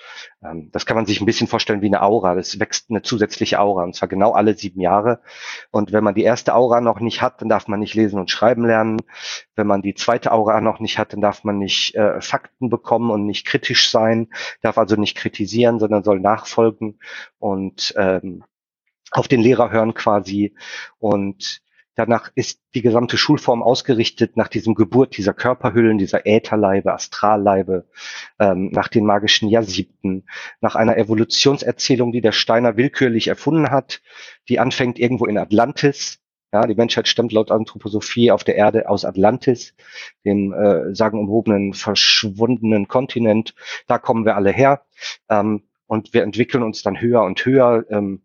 Ähm, 0.50 0.70
das 0.72 0.86
kann 0.86 0.96
man 0.96 1.06
sich 1.06 1.20
ein 1.20 1.26
bisschen 1.26 1.46
vorstellen 1.46 1.82
wie 1.82 1.86
eine 1.86 2.02
Aura. 2.02 2.34
Das 2.34 2.58
wächst 2.60 2.90
eine 2.90 3.02
zusätzliche 3.02 3.60
Aura, 3.60 3.84
und 3.84 3.94
zwar 3.94 4.08
genau 4.08 4.32
alle 4.32 4.54
sieben 4.54 4.80
Jahre. 4.80 5.20
Und 5.70 5.92
wenn 5.92 6.04
man 6.04 6.14
die 6.14 6.22
erste 6.22 6.54
Aura 6.54 6.80
noch 6.80 7.00
nicht 7.00 7.22
hat, 7.22 7.40
dann 7.40 7.48
darf 7.48 7.68
man 7.68 7.80
nicht 7.80 7.94
lesen 7.94 8.18
und 8.18 8.30
schreiben 8.30 8.64
lernen. 8.64 9.00
Wenn 9.54 9.66
man 9.66 9.82
die 9.82 9.94
zweite 9.94 10.32
Aura 10.32 10.60
noch 10.60 10.80
nicht 10.80 10.98
hat, 10.98 11.12
dann 11.12 11.20
darf 11.20 11.44
man 11.44 11.58
nicht 11.58 11.94
äh, 11.94 12.20
Fakten 12.20 12.70
bekommen 12.70 13.10
und 13.10 13.26
nicht 13.26 13.46
kritisch 13.46 13.90
sein, 13.90 14.28
darf 14.62 14.78
also 14.78 14.96
nicht 14.96 15.16
kritisieren, 15.16 15.78
sondern 15.78 16.04
soll 16.04 16.20
nachfolgen 16.20 16.98
und 17.38 17.94
ähm, 17.96 18.44
auf 19.12 19.28
den 19.28 19.40
Lehrer 19.40 19.70
hören 19.70 19.94
quasi. 19.94 20.54
Und 20.98 21.62
Danach 21.96 22.30
ist 22.34 22.60
die 22.74 22.82
gesamte 22.82 23.16
Schulform 23.16 23.62
ausgerichtet 23.62 24.36
nach 24.36 24.48
diesem 24.48 24.74
Geburt 24.74 25.16
dieser 25.16 25.32
Körperhüllen, 25.32 25.96
dieser 25.96 26.26
Ätherleibe, 26.26 26.92
Astralleibe, 26.92 27.86
ähm, 28.38 28.70
nach 28.70 28.88
den 28.88 29.06
magischen 29.06 29.48
Jahrsiebten, 29.48 30.26
nach 30.60 30.76
einer 30.76 30.98
Evolutionserzählung, 30.98 32.12
die 32.12 32.20
der 32.20 32.32
Steiner 32.32 32.76
willkürlich 32.76 33.28
erfunden 33.28 33.70
hat, 33.70 34.02
die 34.50 34.60
anfängt 34.60 34.98
irgendwo 34.98 35.24
in 35.24 35.38
Atlantis. 35.38 36.20
Ja, 36.52 36.66
die 36.66 36.74
Menschheit 36.74 37.08
stammt 37.08 37.32
laut 37.32 37.50
Anthroposophie 37.50 38.30
auf 38.30 38.44
der 38.44 38.56
Erde 38.56 38.90
aus 38.90 39.06
Atlantis, 39.06 39.74
dem 40.26 40.52
äh, 40.52 40.94
sagenumwobenen, 40.94 41.72
verschwundenen 41.72 42.88
Kontinent. 42.88 43.54
Da 43.86 43.98
kommen 43.98 44.26
wir 44.26 44.36
alle 44.36 44.52
her. 44.52 44.82
Ähm, 45.30 45.62
und 45.86 46.12
wir 46.12 46.24
entwickeln 46.24 46.62
uns 46.62 46.82
dann 46.82 47.00
höher 47.00 47.22
und 47.22 47.44
höher. 47.44 47.86
Ähm, 47.90 48.22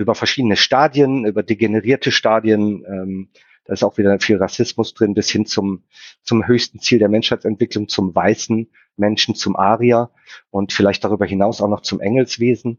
über 0.00 0.14
verschiedene 0.14 0.56
Stadien, 0.56 1.24
über 1.24 1.42
degenerierte 1.42 2.10
Stadien, 2.10 2.84
ähm, 2.86 3.28
da 3.64 3.74
ist 3.74 3.84
auch 3.84 3.98
wieder 3.98 4.18
viel 4.18 4.38
Rassismus 4.38 4.94
drin, 4.94 5.14
bis 5.14 5.30
hin 5.30 5.46
zum, 5.46 5.84
zum 6.22 6.46
höchsten 6.46 6.80
Ziel 6.80 6.98
der 6.98 7.08
Menschheitsentwicklung, 7.08 7.88
zum 7.88 8.14
weißen 8.14 8.68
Menschen, 8.96 9.34
zum 9.34 9.54
Arier 9.56 10.10
und 10.50 10.72
vielleicht 10.72 11.04
darüber 11.04 11.26
hinaus 11.26 11.60
auch 11.60 11.68
noch 11.68 11.82
zum 11.82 12.00
Engelswesen. 12.00 12.78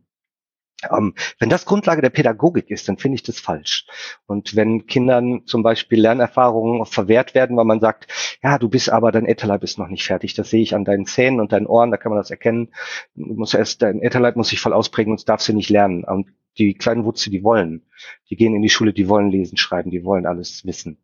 Ähm, 0.90 1.14
wenn 1.40 1.50
das 1.50 1.66
Grundlage 1.66 2.02
der 2.02 2.10
Pädagogik 2.10 2.70
ist, 2.70 2.88
dann 2.88 2.98
finde 2.98 3.16
ich 3.16 3.24
das 3.24 3.40
falsch. 3.40 3.86
Und 4.26 4.56
wenn 4.56 4.88
Kindern 4.88 5.46
zum 5.46 5.64
Beispiel 5.64 6.02
Lernerfahrungen 6.02 6.86
verwehrt 6.86 7.36
werden, 7.36 7.58
weil 7.58 7.66
man 7.66 7.80
sagt, 7.80 8.08
ja, 8.42 8.58
du 8.58 8.70
bist 8.70 8.90
aber, 8.90 9.12
dein 9.12 9.26
Ätherleib 9.26 9.64
ist 9.64 9.78
noch 9.78 9.88
nicht 9.88 10.04
fertig, 10.04 10.34
das 10.34 10.50
sehe 10.50 10.62
ich 10.62 10.76
an 10.76 10.86
deinen 10.86 11.06
Zähnen 11.06 11.40
und 11.40 11.52
deinen 11.52 11.68
Ohren, 11.68 11.92
da 11.92 11.98
kann 11.98 12.12
man 12.12 12.20
das 12.20 12.32
erkennen. 12.32 12.70
Du 13.16 13.34
musst 13.34 13.54
erst, 13.54 13.82
dein 13.82 14.02
Ätherleib 14.02 14.36
muss 14.36 14.50
sich 14.50 14.60
voll 14.60 14.74
ausprägen, 14.74 15.12
und 15.12 15.28
darfst 15.30 15.48
du 15.48 15.54
nicht 15.54 15.70
lernen. 15.70 16.04
Und 16.04 16.32
die 16.58 16.74
kleinen 16.74 17.06
Wutze, 17.06 17.30
die 17.30 17.44
wollen. 17.44 17.84
Die 18.30 18.36
gehen 18.36 18.56
in 18.56 18.62
die 18.62 18.70
Schule, 18.70 18.94
die 18.94 19.08
wollen 19.08 19.32
lesen, 19.32 19.58
schreiben, 19.58 19.92
die 19.92 20.04
wollen 20.04 20.26
alles 20.26 20.66
wissen. 20.66 20.98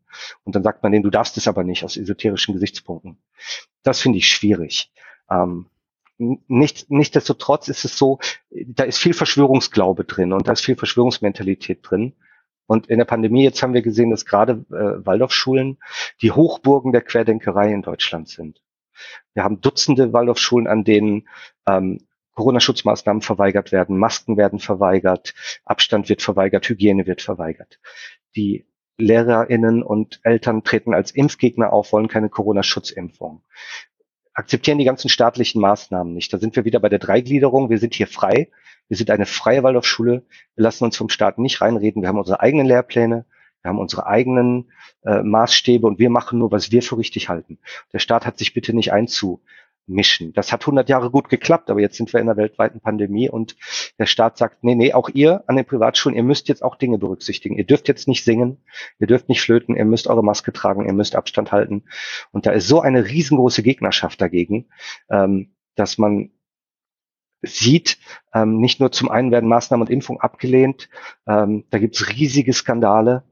Und 0.43 0.55
dann 0.55 0.63
sagt 0.63 0.83
man 0.83 0.91
denen, 0.91 1.03
du 1.03 1.09
darfst 1.09 1.37
es 1.37 1.47
aber 1.47 1.63
nicht 1.63 1.83
aus 1.83 1.97
esoterischen 1.97 2.53
Gesichtspunkten. 2.53 3.17
Das 3.83 4.01
finde 4.01 4.17
ich 4.17 4.27
schwierig. 4.27 4.91
Ähm, 5.29 5.67
nicht, 6.17 6.89
nichtsdestotrotz 6.89 7.67
ist 7.67 7.85
es 7.85 7.97
so, 7.97 8.19
da 8.49 8.83
ist 8.83 8.97
viel 8.97 9.13
Verschwörungsglaube 9.13 10.03
drin 10.03 10.33
und 10.33 10.47
da 10.47 10.53
ist 10.53 10.65
viel 10.65 10.75
Verschwörungsmentalität 10.75 11.79
drin. 11.83 12.13
Und 12.65 12.87
in 12.87 12.97
der 12.97 13.05
Pandemie 13.05 13.43
jetzt 13.43 13.63
haben 13.63 13.73
wir 13.73 13.81
gesehen, 13.81 14.11
dass 14.11 14.25
gerade 14.25 14.65
äh, 14.71 15.05
Waldorfschulen 15.05 15.77
die 16.21 16.31
Hochburgen 16.31 16.91
der 16.91 17.01
Querdenkerei 17.01 17.71
in 17.71 17.81
Deutschland 17.81 18.27
sind. 18.27 18.61
Wir 19.33 19.43
haben 19.43 19.61
Dutzende 19.61 20.11
Waldorfschulen, 20.11 20.67
an 20.67 20.83
denen 20.83 21.27
ähm, 21.65 22.07
Corona-Schutzmaßnahmen 22.33 23.21
verweigert 23.21 23.71
werden, 23.71 23.97
Masken 23.97 24.37
werden 24.37 24.59
verweigert, 24.59 25.33
Abstand 25.65 26.09
wird 26.09 26.21
verweigert, 26.21 26.69
Hygiene 26.69 27.07
wird 27.07 27.21
verweigert. 27.21 27.79
Die 28.35 28.67
LehrerInnen 28.97 29.81
und 29.81 30.19
Eltern 30.23 30.63
treten 30.63 30.93
als 30.93 31.11
Impfgegner 31.11 31.71
auf, 31.71 31.93
wollen 31.93 32.07
keine 32.07 32.29
Corona-Schutzimpfung. 32.29 33.43
Akzeptieren 34.37 34.77
die 34.77 34.85
ganzen 34.85 35.09
staatlichen 35.09 35.59
Maßnahmen 35.59 36.13
nicht. 36.13 36.31
Da 36.31 36.37
sind 36.37 36.55
wir 36.55 36.63
wieder 36.63 36.79
bei 36.79 36.89
der 36.89 36.99
Dreigliederung. 36.99 37.71
Wir 37.71 37.79
sind 37.79 37.95
hier 37.95 38.05
frei. 38.05 38.51
Wir 38.87 38.95
sind 38.95 39.09
eine 39.09 39.25
freie 39.25 39.63
Waldorfschule. 39.63 40.25
Wir 40.53 40.63
lassen 40.63 40.83
uns 40.83 40.95
vom 40.95 41.09
Staat 41.09 41.39
nicht 41.39 41.59
reinreden. 41.59 42.03
Wir 42.03 42.09
haben 42.09 42.19
unsere 42.19 42.39
eigenen 42.39 42.67
Lehrpläne. 42.67 43.25
Wir 43.63 43.69
haben 43.69 43.79
unsere 43.79 44.05
eigenen 44.05 44.71
äh, 45.03 45.23
Maßstäbe 45.23 45.87
und 45.87 45.97
wir 45.97 46.11
machen 46.11 46.37
nur, 46.37 46.51
was 46.51 46.71
wir 46.71 46.83
für 46.83 46.99
richtig 46.99 47.29
halten. 47.29 47.57
Der 47.93 47.97
Staat 47.97 48.27
hat 48.27 48.37
sich 48.37 48.53
bitte 48.53 48.75
nicht 48.75 48.93
einzu, 48.93 49.41
mischen. 49.87 50.33
Das 50.33 50.51
hat 50.51 50.61
100 50.61 50.89
Jahre 50.89 51.09
gut 51.09 51.29
geklappt, 51.29 51.69
aber 51.69 51.79
jetzt 51.79 51.97
sind 51.97 52.11
wir 52.13 52.19
in 52.19 52.27
einer 52.27 52.37
weltweiten 52.37 52.81
Pandemie 52.81 53.29
und 53.29 53.55
der 53.97 54.05
Staat 54.05 54.37
sagt, 54.37 54.63
nee, 54.63 54.75
nee, 54.75 54.93
auch 54.93 55.09
ihr 55.09 55.43
an 55.47 55.55
den 55.55 55.65
Privatschulen, 55.65 56.15
ihr 56.15 56.23
müsst 56.23 56.49
jetzt 56.49 56.63
auch 56.63 56.75
Dinge 56.75 56.97
berücksichtigen. 56.97 57.57
Ihr 57.57 57.65
dürft 57.65 57.87
jetzt 57.87 58.07
nicht 58.07 58.23
singen, 58.23 58.57
ihr 58.99 59.07
dürft 59.07 59.29
nicht 59.29 59.41
flöten, 59.41 59.75
ihr 59.75 59.85
müsst 59.85 60.07
eure 60.07 60.23
Maske 60.23 60.51
tragen, 60.53 60.85
ihr 60.85 60.93
müsst 60.93 61.15
Abstand 61.15 61.51
halten. 61.51 61.83
Und 62.31 62.45
da 62.45 62.51
ist 62.51 62.67
so 62.67 62.81
eine 62.81 63.05
riesengroße 63.05 63.63
Gegnerschaft 63.63 64.21
dagegen, 64.21 64.67
ähm, 65.09 65.55
dass 65.75 65.97
man 65.97 66.31
sieht, 67.41 67.99
ähm, 68.33 68.59
nicht 68.59 68.79
nur 68.79 68.91
zum 68.91 69.09
einen 69.09 69.31
werden 69.31 69.47
Maßnahmen 69.47 69.87
und 69.87 69.93
Impfung 69.93 70.19
abgelehnt, 70.19 70.89
ähm, 71.27 71.65
da 71.69 71.77
gibt 71.77 71.95
es 71.95 72.09
riesige 72.09 72.51
Skandale, 72.53 73.23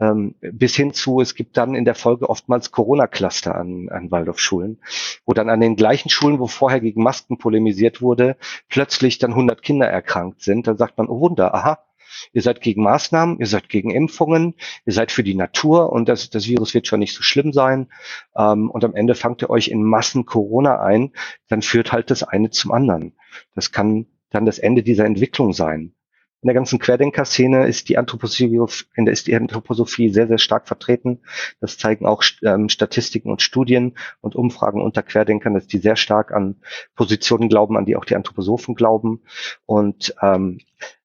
ähm, 0.00 0.34
bis 0.40 0.74
hin 0.74 0.92
zu, 0.92 1.20
es 1.20 1.34
gibt 1.34 1.56
dann 1.56 1.74
in 1.74 1.84
der 1.84 1.94
Folge 1.94 2.28
oftmals 2.28 2.70
Corona-Cluster 2.70 3.54
an, 3.54 3.88
an 3.90 4.10
Waldorfschulen, 4.10 4.80
wo 5.26 5.34
dann 5.34 5.50
an 5.50 5.60
den 5.60 5.76
gleichen 5.76 6.08
Schulen, 6.08 6.38
wo 6.38 6.46
vorher 6.46 6.80
gegen 6.80 7.02
Masken 7.02 7.38
polemisiert 7.38 8.00
wurde, 8.00 8.36
plötzlich 8.68 9.18
dann 9.18 9.32
100 9.32 9.62
Kinder 9.62 9.86
erkrankt 9.86 10.42
sind. 10.42 10.66
Dann 10.66 10.78
sagt 10.78 10.96
man, 10.98 11.08
oh 11.08 11.20
Wunder, 11.20 11.54
aha, 11.54 11.84
ihr 12.32 12.42
seid 12.42 12.60
gegen 12.60 12.82
Maßnahmen, 12.82 13.38
ihr 13.38 13.46
seid 13.46 13.68
gegen 13.68 13.90
Impfungen, 13.90 14.54
ihr 14.86 14.92
seid 14.92 15.12
für 15.12 15.22
die 15.22 15.34
Natur 15.34 15.92
und 15.92 16.08
das, 16.08 16.30
das 16.30 16.46
Virus 16.46 16.74
wird 16.74 16.86
schon 16.86 17.00
nicht 17.00 17.14
so 17.14 17.22
schlimm 17.22 17.52
sein. 17.52 17.88
Ähm, 18.36 18.70
und 18.70 18.84
am 18.84 18.94
Ende 18.94 19.14
fangt 19.14 19.42
ihr 19.42 19.50
euch 19.50 19.68
in 19.68 19.82
Massen 19.82 20.24
Corona 20.24 20.80
ein, 20.80 21.12
dann 21.48 21.62
führt 21.62 21.92
halt 21.92 22.10
das 22.10 22.22
eine 22.22 22.50
zum 22.50 22.72
anderen. 22.72 23.14
Das 23.54 23.70
kann 23.70 24.06
dann 24.30 24.46
das 24.46 24.58
Ende 24.58 24.82
dieser 24.82 25.04
Entwicklung 25.04 25.52
sein 25.52 25.94
in 26.42 26.46
der 26.46 26.54
ganzen 26.54 26.78
Querdenker-Szene 26.78 27.66
ist 27.66 27.88
die 27.88 27.98
Anthroposophie, 27.98 28.58
ist 29.06 29.26
die 29.26 29.36
Anthroposophie 29.36 30.08
sehr, 30.08 30.26
sehr 30.26 30.38
stark 30.38 30.66
vertreten. 30.66 31.20
Das 31.60 31.76
zeigen 31.76 32.06
auch 32.06 32.22
ähm, 32.42 32.68
Statistiken 32.70 33.30
und 33.30 33.42
Studien 33.42 33.96
und 34.20 34.36
Umfragen 34.36 34.80
unter 34.80 35.02
Querdenkern, 35.02 35.52
dass 35.52 35.66
die 35.66 35.78
sehr 35.78 35.96
stark 35.96 36.32
an 36.32 36.56
Positionen 36.94 37.48
glauben, 37.50 37.76
an 37.76 37.84
die 37.84 37.96
auch 37.96 38.06
die 38.06 38.16
Anthroposophen 38.16 38.74
glauben. 38.74 39.22
Und 39.66 40.14
ähm, 40.22 40.60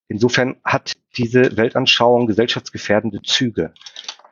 insofern 0.08 0.56
hat 0.64 0.94
diese 1.18 1.58
Weltanschauung 1.58 2.28
gesellschaftsgefährdende 2.28 3.22
Züge. 3.22 3.74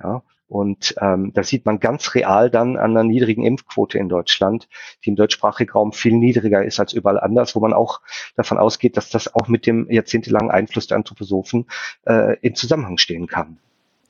Ja? 0.01 0.23
Und 0.53 0.93
ähm, 1.01 1.33
das 1.33 1.47
sieht 1.47 1.65
man 1.65 1.79
ganz 1.79 2.13
real 2.13 2.51
dann 2.51 2.77
an 2.77 2.91
einer 2.91 3.03
niedrigen 3.03 3.43
Impfquote 3.43 3.97
in 3.97 4.07
Deutschland, 4.07 4.69
die 5.03 5.09
im 5.09 5.15
deutschsprachigen 5.15 5.71
Raum 5.71 5.93
viel 5.93 6.13
niedriger 6.13 6.63
ist 6.63 6.79
als 6.79 6.93
überall 6.93 7.19
anders, 7.19 7.55
wo 7.55 7.59
man 7.59 7.73
auch 7.73 8.01
davon 8.35 8.59
ausgeht, 8.59 8.95
dass 8.95 9.09
das 9.09 9.33
auch 9.33 9.47
mit 9.47 9.65
dem 9.65 9.89
jahrzehntelangen 9.89 10.51
Einfluss 10.51 10.85
der 10.85 10.97
Anthroposophen 10.97 11.65
äh, 12.05 12.37
in 12.41 12.53
Zusammenhang 12.53 12.99
stehen 12.99 13.25
kann. 13.25 13.57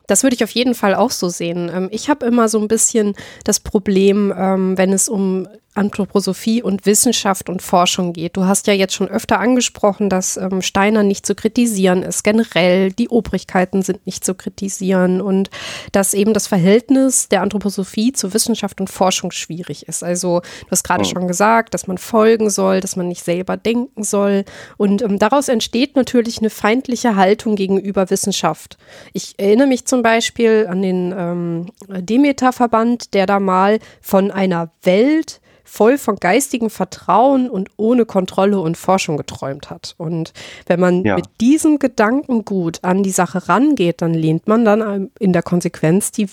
Das 0.07 0.23
würde 0.23 0.35
ich 0.35 0.43
auf 0.43 0.51
jeden 0.51 0.75
Fall 0.75 0.95
auch 0.95 1.11
so 1.11 1.29
sehen. 1.29 1.71
Ähm, 1.73 1.87
ich 1.91 2.09
habe 2.09 2.25
immer 2.25 2.49
so 2.49 2.59
ein 2.59 2.67
bisschen 2.67 3.15
das 3.43 3.59
Problem, 3.59 4.33
ähm, 4.35 4.77
wenn 4.77 4.93
es 4.93 5.09
um 5.09 5.47
Anthroposophie 5.75 6.61
und 6.61 6.85
Wissenschaft 6.85 7.49
und 7.49 7.61
Forschung 7.61 8.13
geht. 8.13 8.37
Du 8.37 8.45
hast 8.45 8.67
ja 8.67 8.73
jetzt 8.73 8.93
schon 8.93 9.07
öfter 9.07 9.39
angesprochen, 9.39 10.09
dass 10.09 10.37
ähm, 10.37 10.61
Steiner 10.61 11.03
nicht 11.03 11.25
zu 11.25 11.33
kritisieren 11.33 12.03
ist. 12.03 12.23
Generell, 12.23 12.91
die 12.91 13.09
Obrigkeiten 13.09 13.81
sind 13.81 14.05
nicht 14.05 14.23
zu 14.23 14.35
kritisieren 14.35 15.19
und 15.19 15.49
dass 15.91 16.13
eben 16.13 16.33
das 16.33 16.47
Verhältnis 16.47 17.27
der 17.27 17.41
Anthroposophie 17.41 18.13
zu 18.13 18.33
Wissenschaft 18.33 18.79
und 18.81 18.89
Forschung 18.89 19.31
schwierig 19.31 19.87
ist. 19.87 20.03
Also 20.03 20.41
du 20.41 20.71
hast 20.71 20.83
gerade 20.83 21.03
oh. 21.03 21.09
schon 21.09 21.27
gesagt, 21.27 21.73
dass 21.73 21.87
man 21.87 21.97
folgen 21.97 22.49
soll, 22.49 22.79
dass 22.79 22.95
man 22.95 23.07
nicht 23.07 23.23
selber 23.23 23.57
denken 23.57 24.03
soll. 24.03 24.45
Und 24.77 25.03
daraus 25.21 25.47
entsteht 25.47 25.95
natürlich 25.95 26.39
eine 26.39 26.49
feindliche 26.49 27.15
Haltung 27.15 27.55
gegenüber 27.55 28.09
Wissenschaft. 28.09 28.77
Ich 29.13 29.33
erinnere 29.37 29.67
mich 29.67 29.85
zum 29.85 29.92
Beispiel 30.01 30.67
an 30.69 30.81
den 30.81 31.13
ähm, 31.15 31.65
Demeter-Verband, 31.87 33.13
der 33.13 33.25
da 33.25 33.39
mal 33.39 33.79
von 34.01 34.31
einer 34.31 34.71
Welt 34.81 35.41
voll 35.63 35.97
von 35.97 36.17
geistigem 36.17 36.69
Vertrauen 36.69 37.49
und 37.49 37.69
ohne 37.77 38.05
Kontrolle 38.05 38.59
und 38.59 38.77
Forschung 38.77 39.17
geträumt 39.17 39.69
hat. 39.69 39.95
Und 39.97 40.33
wenn 40.67 40.79
man 40.79 41.03
ja. 41.03 41.15
mit 41.15 41.25
diesem 41.41 41.79
Gedankengut 41.79 42.83
an 42.83 43.01
die 43.01 43.11
Sache 43.11 43.49
rangeht, 43.49 44.01
dann 44.01 44.13
lehnt 44.13 44.47
man 44.47 44.65
dann 44.65 45.11
in 45.19 45.33
der 45.33 45.41
Konsequenz 45.41 46.11
die 46.11 46.27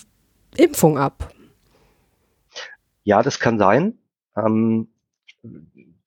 Impfung 0.57 0.97
ab. 0.97 1.33
Ja, 3.03 3.23
das 3.23 3.39
kann 3.39 3.57
sein. 3.57 3.97
Ähm, 4.35 4.89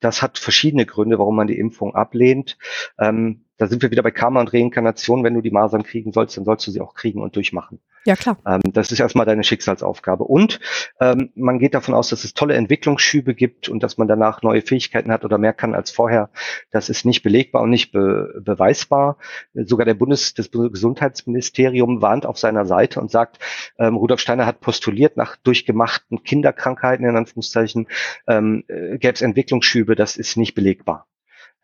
das 0.01 0.23
hat 0.23 0.39
verschiedene 0.39 0.87
Gründe, 0.87 1.19
warum 1.19 1.37
man 1.37 1.47
die 1.47 1.59
Impfung 1.59 1.95
ablehnt. 1.95 2.57
Ähm, 2.99 3.44
da 3.57 3.67
sind 3.67 3.83
wir 3.83 3.91
wieder 3.91 4.03
bei 4.03 4.11
Karma 4.11 4.41
und 4.41 4.53
Reinkarnation. 4.53 5.23
Wenn 5.23 5.35
du 5.35 5.41
die 5.41 5.51
Masern 5.51 5.83
kriegen 5.83 6.13
sollst, 6.13 6.37
dann 6.37 6.45
sollst 6.45 6.67
du 6.67 6.71
sie 6.71 6.81
auch 6.81 6.95
kriegen 6.95 7.23
und 7.23 7.37
durchmachen. 7.37 7.81
Ja, 8.07 8.17
klar. 8.17 8.37
Ähm, 8.47 8.61
das 8.65 8.93
ist 8.93 9.01
erstmal 9.01 9.25
deine 9.25 9.45
Schicksalsaufgabe. 9.45 10.25
Und 10.25 10.61
ähm, 11.01 11.31
man 11.35 11.59
geht 11.59 11.75
davon 11.75 11.95
aus, 11.95 12.11
dass 12.11 12.25
es 12.25 12.35
tolle 12.35 12.55
Entwicklungsschübe 12.55 13.35
gibt 13.35 13.69
und 13.69 13.83
dass 13.83 13.97
man 13.97 14.09
danach 14.09 14.43
neue 14.43 14.61
Fähigkeiten 14.61 15.11
hat 15.11 15.25
oder 15.25 15.39
mehr 15.39 15.55
kann 15.55 15.75
als 15.75 15.91
vorher. 15.91 16.31
Das 16.71 16.89
ist 16.89 17.07
nicht 17.07 17.23
belegbar 17.23 17.63
und 17.63 17.71
nicht 17.71 17.93
be 17.93 18.43
beweisbar. 18.45 19.17
Sogar 19.55 19.87
der 19.87 19.95
Bundes 19.95 20.35
das 20.35 20.51
Gesundheitsministerium 20.51 22.03
warnt 22.03 22.27
auf 22.27 22.39
seiner 22.39 22.67
Seite 22.67 23.01
und 23.01 23.11
sagt, 23.11 23.39
ähm, 23.79 23.97
Rudolf 23.97 24.21
Steiner 24.21 24.47
hat 24.47 24.61
postuliert, 24.61 25.17
nach 25.17 25.37
durchgemachten 25.37 26.25
Kinderkrankheiten 26.25 27.09
in 27.09 27.17
Anführungszeichen 27.17 27.89
ähm, 28.29 28.65
äh, 28.69 28.99
gäbe 28.99 29.15
es 29.15 29.23
Entwicklungsschübe. 29.23 29.95
Das 29.95 30.17
ist 30.17 30.37
nicht 30.37 30.55
belegbar. 30.55 31.07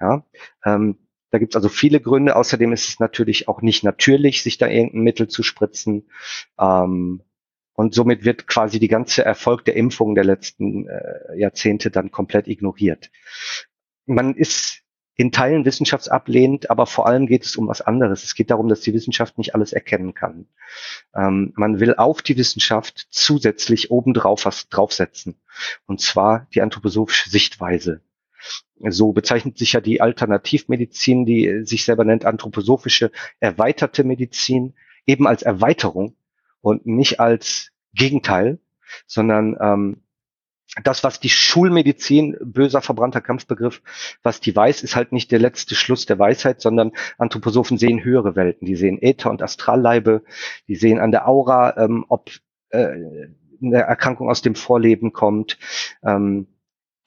Ja, 0.01 0.24
ähm, 0.64 0.97
da 1.31 1.39
gibt 1.39 1.53
es 1.53 1.57
also 1.57 1.68
viele 1.68 2.01
Gründe. 2.01 2.37
Außerdem 2.37 2.72
ist 2.72 2.89
es 2.89 3.01
natürlich 3.01 3.49
auch 3.49 3.62
nicht 3.62 3.85
natürlich, 3.85 4.43
sich 4.43 4.59
da 4.59 4.66
irgendein 4.66 5.03
Mittel 5.03 5.28
zu 5.28 5.43
spritzen. 5.43 6.11
Ähm, 6.59 7.22
und 7.74 7.95
somit 7.95 8.24
wird 8.24 8.47
quasi 8.47 8.78
die 8.78 8.89
ganze 8.89 9.24
Erfolg 9.24 9.64
der 9.64 9.76
Impfung 9.76 10.14
der 10.14 10.24
letzten 10.24 10.87
äh, 10.89 11.39
Jahrzehnte 11.39 11.91
dann 11.91 12.11
komplett 12.11 12.47
ignoriert. 12.47 13.11
Man 14.07 14.35
ist 14.35 14.83
in 15.16 15.33
Teilen 15.33 15.64
wissenschaftsablehnend, 15.64 16.70
aber 16.70 16.87
vor 16.87 17.07
allem 17.07 17.26
geht 17.26 17.45
es 17.45 17.57
um 17.57 17.68
was 17.68 17.83
anderes. 17.83 18.24
Es 18.24 18.35
geht 18.35 18.51
darum, 18.51 18.68
dass 18.68 18.81
die 18.81 18.95
Wissenschaft 18.95 19.39
nicht 19.39 19.55
alles 19.55 19.72
erkennen 19.72 20.14
kann. 20.14 20.47
Ähm, 21.14 21.53
man 21.57 21.78
will 21.78 21.95
auf 21.95 22.22
die 22.22 22.37
Wissenschaft 22.37 23.07
zusätzlich 23.11 23.91
obendrauf 23.91 24.47
was 24.47 24.68
draufsetzen. 24.68 25.41
Und 25.87 26.01
zwar 26.01 26.49
die 26.55 26.62
anthroposophische 26.62 27.31
Sichtweise. 27.31 28.03
So 28.88 29.12
bezeichnet 29.12 29.59
sich 29.59 29.72
ja 29.72 29.80
die 29.80 30.01
Alternativmedizin, 30.01 31.26
die 31.26 31.64
sich 31.64 31.84
selber 31.84 32.05
nennt 32.05 32.24
anthroposophische 32.24 33.11
erweiterte 33.38 34.05
Medizin, 34.05 34.74
eben 35.07 35.26
als 35.26 35.43
Erweiterung 35.43 36.16
und 36.61 36.86
nicht 36.86 37.20
als 37.20 37.70
Gegenteil, 37.95 38.59
sondern 39.07 39.57
ähm, 39.61 40.03
das, 40.84 41.03
was 41.03 41.18
die 41.18 41.28
Schulmedizin, 41.28 42.36
böser 42.41 42.80
verbrannter 42.80 43.20
Kampfbegriff, 43.20 43.82
was 44.22 44.41
die 44.41 44.55
weiß, 44.55 44.82
ist 44.82 44.95
halt 44.95 45.11
nicht 45.11 45.32
der 45.32 45.41
letzte 45.41 45.74
Schluss 45.74 46.07
der 46.07 46.18
Weisheit, 46.18 46.61
sondern 46.61 46.93
Anthroposophen 47.18 47.76
sehen 47.76 48.05
höhere 48.05 48.36
Welten. 48.36 48.66
Die 48.66 48.76
sehen 48.76 49.03
Äther 49.03 49.30
und 49.30 49.43
Astralleibe, 49.43 50.22
die 50.68 50.76
sehen 50.76 51.01
an 51.01 51.11
der 51.11 51.26
Aura, 51.26 51.76
ähm, 51.76 52.05
ob 52.09 52.30
äh, 52.70 52.97
eine 53.62 53.78
Erkrankung 53.78 54.30
aus 54.30 54.43
dem 54.43 54.55
Vorleben 54.55 55.12
kommt. 55.12 55.59
Ähm, 56.05 56.47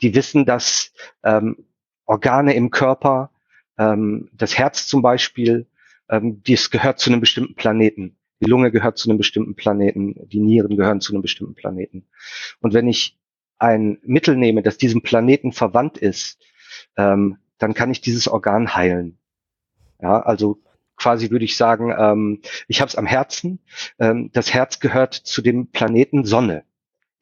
die 0.03 0.15
wissen, 0.15 0.45
dass 0.45 0.93
ähm, 1.23 1.65
Organe 2.05 2.53
im 2.53 2.69
Körper, 2.69 3.31
ähm, 3.77 4.29
das 4.33 4.57
Herz 4.57 4.87
zum 4.87 5.01
Beispiel, 5.01 5.67
ähm, 6.09 6.43
dies 6.43 6.69
gehört 6.69 6.99
zu 6.99 7.09
einem 7.09 7.21
bestimmten 7.21 7.55
Planeten. 7.55 8.17
Die 8.41 8.49
Lunge 8.49 8.71
gehört 8.71 8.97
zu 8.97 9.09
einem 9.09 9.17
bestimmten 9.17 9.55
Planeten, 9.55 10.15
die 10.27 10.39
Nieren 10.39 10.75
gehören 10.75 10.99
zu 10.99 11.13
einem 11.13 11.21
bestimmten 11.21 11.55
Planeten. 11.55 12.05
Und 12.59 12.73
wenn 12.73 12.87
ich 12.87 13.17
ein 13.57 13.99
Mittel 14.03 14.35
nehme, 14.35 14.61
das 14.61 14.77
diesem 14.77 15.01
Planeten 15.01 15.53
verwandt 15.53 15.97
ist, 15.97 16.39
ähm, 16.97 17.37
dann 17.57 17.73
kann 17.73 17.91
ich 17.91 18.01
dieses 18.01 18.27
Organ 18.27 18.75
heilen. 18.75 19.17
Ja, 20.01 20.19
also 20.19 20.61
quasi 20.97 21.31
würde 21.31 21.45
ich 21.45 21.55
sagen, 21.55 21.93
ähm, 21.97 22.41
ich 22.67 22.81
habe 22.81 22.89
es 22.89 22.97
am 22.97 23.05
Herzen. 23.05 23.59
Ähm, 23.99 24.29
das 24.33 24.53
Herz 24.53 24.81
gehört 24.81 25.13
zu 25.13 25.41
dem 25.41 25.67
Planeten 25.67 26.25
Sonne. 26.25 26.65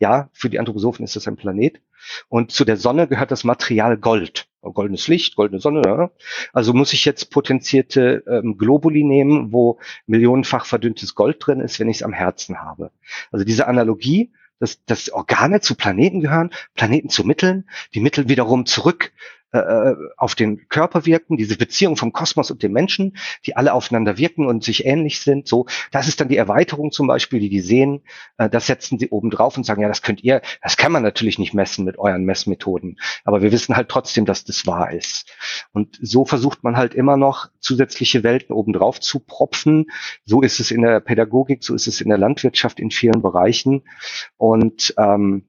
Ja, 0.01 0.31
für 0.33 0.49
die 0.49 0.57
Anthroposophen 0.57 1.05
ist 1.05 1.15
das 1.15 1.27
ein 1.27 1.35
Planet. 1.35 1.79
Und 2.27 2.51
zu 2.51 2.65
der 2.65 2.75
Sonne 2.75 3.07
gehört 3.07 3.29
das 3.29 3.43
Material 3.43 3.97
Gold. 3.97 4.47
Goldenes 4.61 5.07
Licht, 5.07 5.35
goldene 5.35 5.61
Sonne. 5.61 5.83
Ja. 5.85 6.09
Also 6.53 6.73
muss 6.73 6.93
ich 6.93 7.05
jetzt 7.05 7.29
potenzierte 7.29 8.23
ähm, 8.27 8.57
Globuli 8.57 9.03
nehmen, 9.03 9.53
wo 9.53 9.79
millionenfach 10.07 10.65
verdünntes 10.65 11.13
Gold 11.13 11.37
drin 11.39 11.59
ist, 11.59 11.79
wenn 11.79 11.87
ich 11.87 11.97
es 11.97 12.03
am 12.03 12.13
Herzen 12.13 12.61
habe. 12.61 12.89
Also 13.31 13.45
diese 13.45 13.67
Analogie, 13.67 14.31
dass, 14.59 14.83
dass 14.85 15.11
Organe 15.11 15.61
zu 15.61 15.75
Planeten 15.75 16.19
gehören, 16.19 16.49
Planeten 16.73 17.09
zu 17.09 17.23
Mitteln, 17.23 17.69
die 17.93 17.99
Mittel 17.99 18.27
wiederum 18.27 18.65
zurück 18.65 19.11
äh, 19.53 19.59
äh, 19.59 19.95
auf 20.15 20.35
den 20.35 20.69
Körper 20.69 21.05
wirken, 21.05 21.35
diese 21.35 21.57
Beziehung 21.57 21.97
vom 21.97 22.13
Kosmos 22.13 22.51
und 22.51 22.63
dem 22.63 22.71
Menschen, 22.71 23.17
die 23.45 23.57
alle 23.57 23.73
aufeinander 23.73 24.17
wirken 24.17 24.45
und 24.45 24.63
sich 24.63 24.85
ähnlich 24.85 25.19
sind. 25.19 25.45
So, 25.45 25.65
das 25.91 26.07
ist 26.07 26.21
dann 26.21 26.29
die 26.29 26.37
Erweiterung 26.37 26.91
zum 26.93 27.07
Beispiel, 27.07 27.41
die 27.41 27.49
die 27.49 27.59
sehen. 27.59 28.01
Äh, 28.37 28.49
das 28.49 28.67
setzen 28.67 28.97
sie 28.97 29.09
oben 29.09 29.29
drauf 29.29 29.57
und 29.57 29.65
sagen, 29.65 29.81
ja, 29.81 29.89
das 29.89 30.03
könnt 30.03 30.23
ihr, 30.23 30.41
das 30.61 30.77
kann 30.77 30.93
man 30.93 31.03
natürlich 31.03 31.37
nicht 31.37 31.53
messen 31.53 31.83
mit 31.83 31.99
euren 31.99 32.23
Messmethoden, 32.23 32.97
aber 33.25 33.41
wir 33.41 33.51
wissen 33.51 33.75
halt 33.75 33.89
trotzdem, 33.89 34.25
dass 34.25 34.45
das 34.45 34.65
wahr 34.67 34.93
ist. 34.93 35.29
Und 35.73 35.99
so 36.01 36.23
versucht 36.23 36.63
man 36.63 36.77
halt 36.77 36.93
immer 36.93 37.17
noch 37.17 37.49
zusätzliche 37.59 38.23
Welten 38.23 38.55
oben 38.55 38.71
drauf 38.71 39.01
zu 39.01 39.19
propfen. 39.19 39.87
So 40.25 40.41
ist 40.41 40.61
es 40.61 40.71
in 40.71 40.81
der 40.81 41.01
Pädagogik, 41.01 41.63
so 41.63 41.75
ist 41.75 41.87
es 41.87 41.99
in 41.99 42.07
der 42.07 42.17
Landwirtschaft 42.17 42.79
in 42.79 42.89
vielen 42.89 43.21
Bereichen 43.21 43.83
und 44.37 44.93
ähm, 44.97 45.45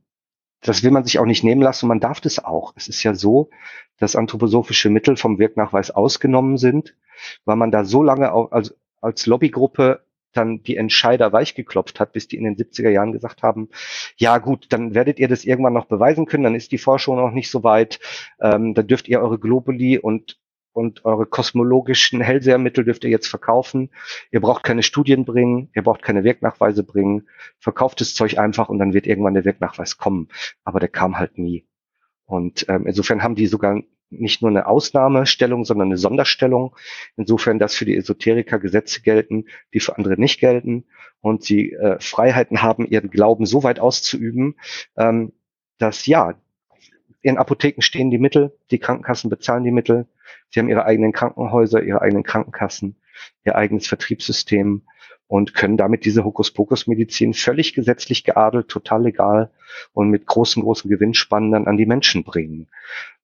das 0.63 0.83
will 0.83 0.91
man 0.93 1.05
sich 1.05 1.19
auch 1.19 1.27
nicht 1.27 1.45
nehmen 1.45 1.61
lassen 1.61 1.87
und 1.87 1.91
man 1.91 2.01
darf 2.01 2.21
das 2.21 2.43
auch. 2.43 2.73
Es 2.77 2.89
ist 2.89 3.03
ja 3.03 3.15
so, 3.15 3.51
dass 3.99 4.17
anthroposophische 4.17 4.91
Mittel 4.91 5.17
vom 5.17 5.39
Wirknachweis 5.39 5.91
ausgenommen 5.91 6.57
sind, 6.57 6.97
weil 7.45 7.57
man 7.57 7.71
da 7.71 7.85
so 7.85 8.03
lange 8.03 8.33
als, 8.33 8.75
als 9.01 9.27
Lobbygruppe 9.27 10.05
dann 10.33 10.63
die 10.63 10.77
Entscheider 10.77 11.33
weichgeklopft 11.33 12.01
hat, 12.01 12.13
bis 12.13 12.27
die 12.27 12.37
in 12.37 12.45
den 12.45 12.57
70er 12.57 12.89
Jahren 12.89 13.13
gesagt 13.13 13.43
haben, 13.43 13.69
ja 14.17 14.39
gut, 14.39 14.67
dann 14.71 14.95
werdet 14.95 15.19
ihr 15.19 15.29
das 15.29 15.45
irgendwann 15.45 15.75
noch 15.75 15.85
beweisen 15.85 16.27
können, 16.27 16.45
dann 16.45 16.55
ist 16.55 16.73
die 16.73 16.79
Forschung 16.79 17.17
noch 17.17 17.33
nicht 17.33 17.51
so 17.51 17.63
weit, 17.65 18.01
ähm, 18.41 18.75
dann 18.75 18.87
dürft 18.87 19.09
ihr 19.09 19.21
eure 19.21 19.39
Globuli 19.39 19.99
und 19.99 20.39
und 20.73 21.05
eure 21.05 21.27
kosmologischen 21.27 22.20
Hellsehermittel 22.20 22.85
dürft 22.85 23.05
ihr 23.05 23.11
jetzt 23.11 23.29
verkaufen. 23.29 23.91
Ihr 24.31 24.41
braucht 24.41 24.64
keine 24.64 24.83
Studien 24.83 25.25
bringen, 25.25 25.70
ihr 25.75 25.83
braucht 25.83 26.03
keine 26.03 26.25
Wirknachweise 26.25 26.83
bringen. 26.83 27.29
Verkauft 27.59 28.01
das 28.01 28.14
Zeug 28.14 28.39
einfach 28.39 28.68
und 28.68 28.79
dann 28.79 28.95
wird 28.95 29.07
irgendwann 29.07 29.35
der 29.35 29.45
Wirknachweis 29.45 29.99
kommen. 29.99 30.29
Aber 30.64 30.81
der 30.81 30.89
kam 30.89 31.18
halt 31.18 31.39
nie. 31.39 31.66
Und 32.25 32.66
ähm, 32.68 32.87
insofern 32.87 33.23
haben 33.23 33.35
die 33.35 33.47
sogar 33.47 33.83
nicht 34.12 34.43
nur 34.43 34.51
eine 34.51 34.66
Ausnahmestellung, 34.66 35.64
sondern 35.64 35.89
eine 35.89 35.99
Sonderstellung. 35.99 36.77
Insofern, 37.16 37.59
dass 37.59 37.75
für 37.75 37.85
die 37.85 37.97
Esoteriker 37.97 38.59
Gesetze 38.59 39.03
gelten, 39.03 39.47
die 39.75 39.81
für 39.81 39.97
andere 39.97 40.20
nicht 40.20 40.41
gelten 40.41 40.85
und 41.20 41.43
sie 41.43 41.73
äh, 41.73 41.99
Freiheiten 42.01 42.62
haben, 42.62 42.87
ihren 42.87 43.11
Glauben 43.11 43.47
so 43.47 43.62
weit 43.62 43.81
auszuüben, 43.81 44.57
ähm, 44.97 45.33
dass 45.79 46.07
ja, 46.07 46.35
in 47.23 47.39
Apotheken 47.39 47.83
stehen 47.83 48.11
die 48.11 48.18
Mittel, 48.18 48.57
die 48.70 48.79
Krankenkassen 48.79 49.31
bezahlen 49.31 49.64
die 49.64 49.70
Mittel, 49.70 50.07
sie 50.51 50.61
haben 50.61 50.68
ihre 50.68 50.85
eigenen 50.85 51.12
Krankenhäuser, 51.12 51.83
ihre 51.83 52.03
eigenen 52.03 52.25
Krankenkassen, 52.25 52.97
ihr 53.45 53.55
eigenes 53.55 53.87
Vertriebssystem 53.87 54.83
und 55.29 55.55
können 55.55 55.77
damit 55.77 56.05
diese 56.05 56.25
Hokuspokus-Medizin 56.25 57.33
völlig 57.33 57.75
gesetzlich 57.75 58.25
geadelt, 58.25 58.68
total 58.68 59.05
legal 59.05 59.51
und 59.93 60.11
mit 60.11 60.27
großen, 60.27 60.62
großen 60.62 60.91
Gewinnspannen 60.91 61.53
dann 61.53 61.66
an 61.66 61.79
die 61.79 61.87
Menschen 61.87 62.25
bringen. 62.25 62.68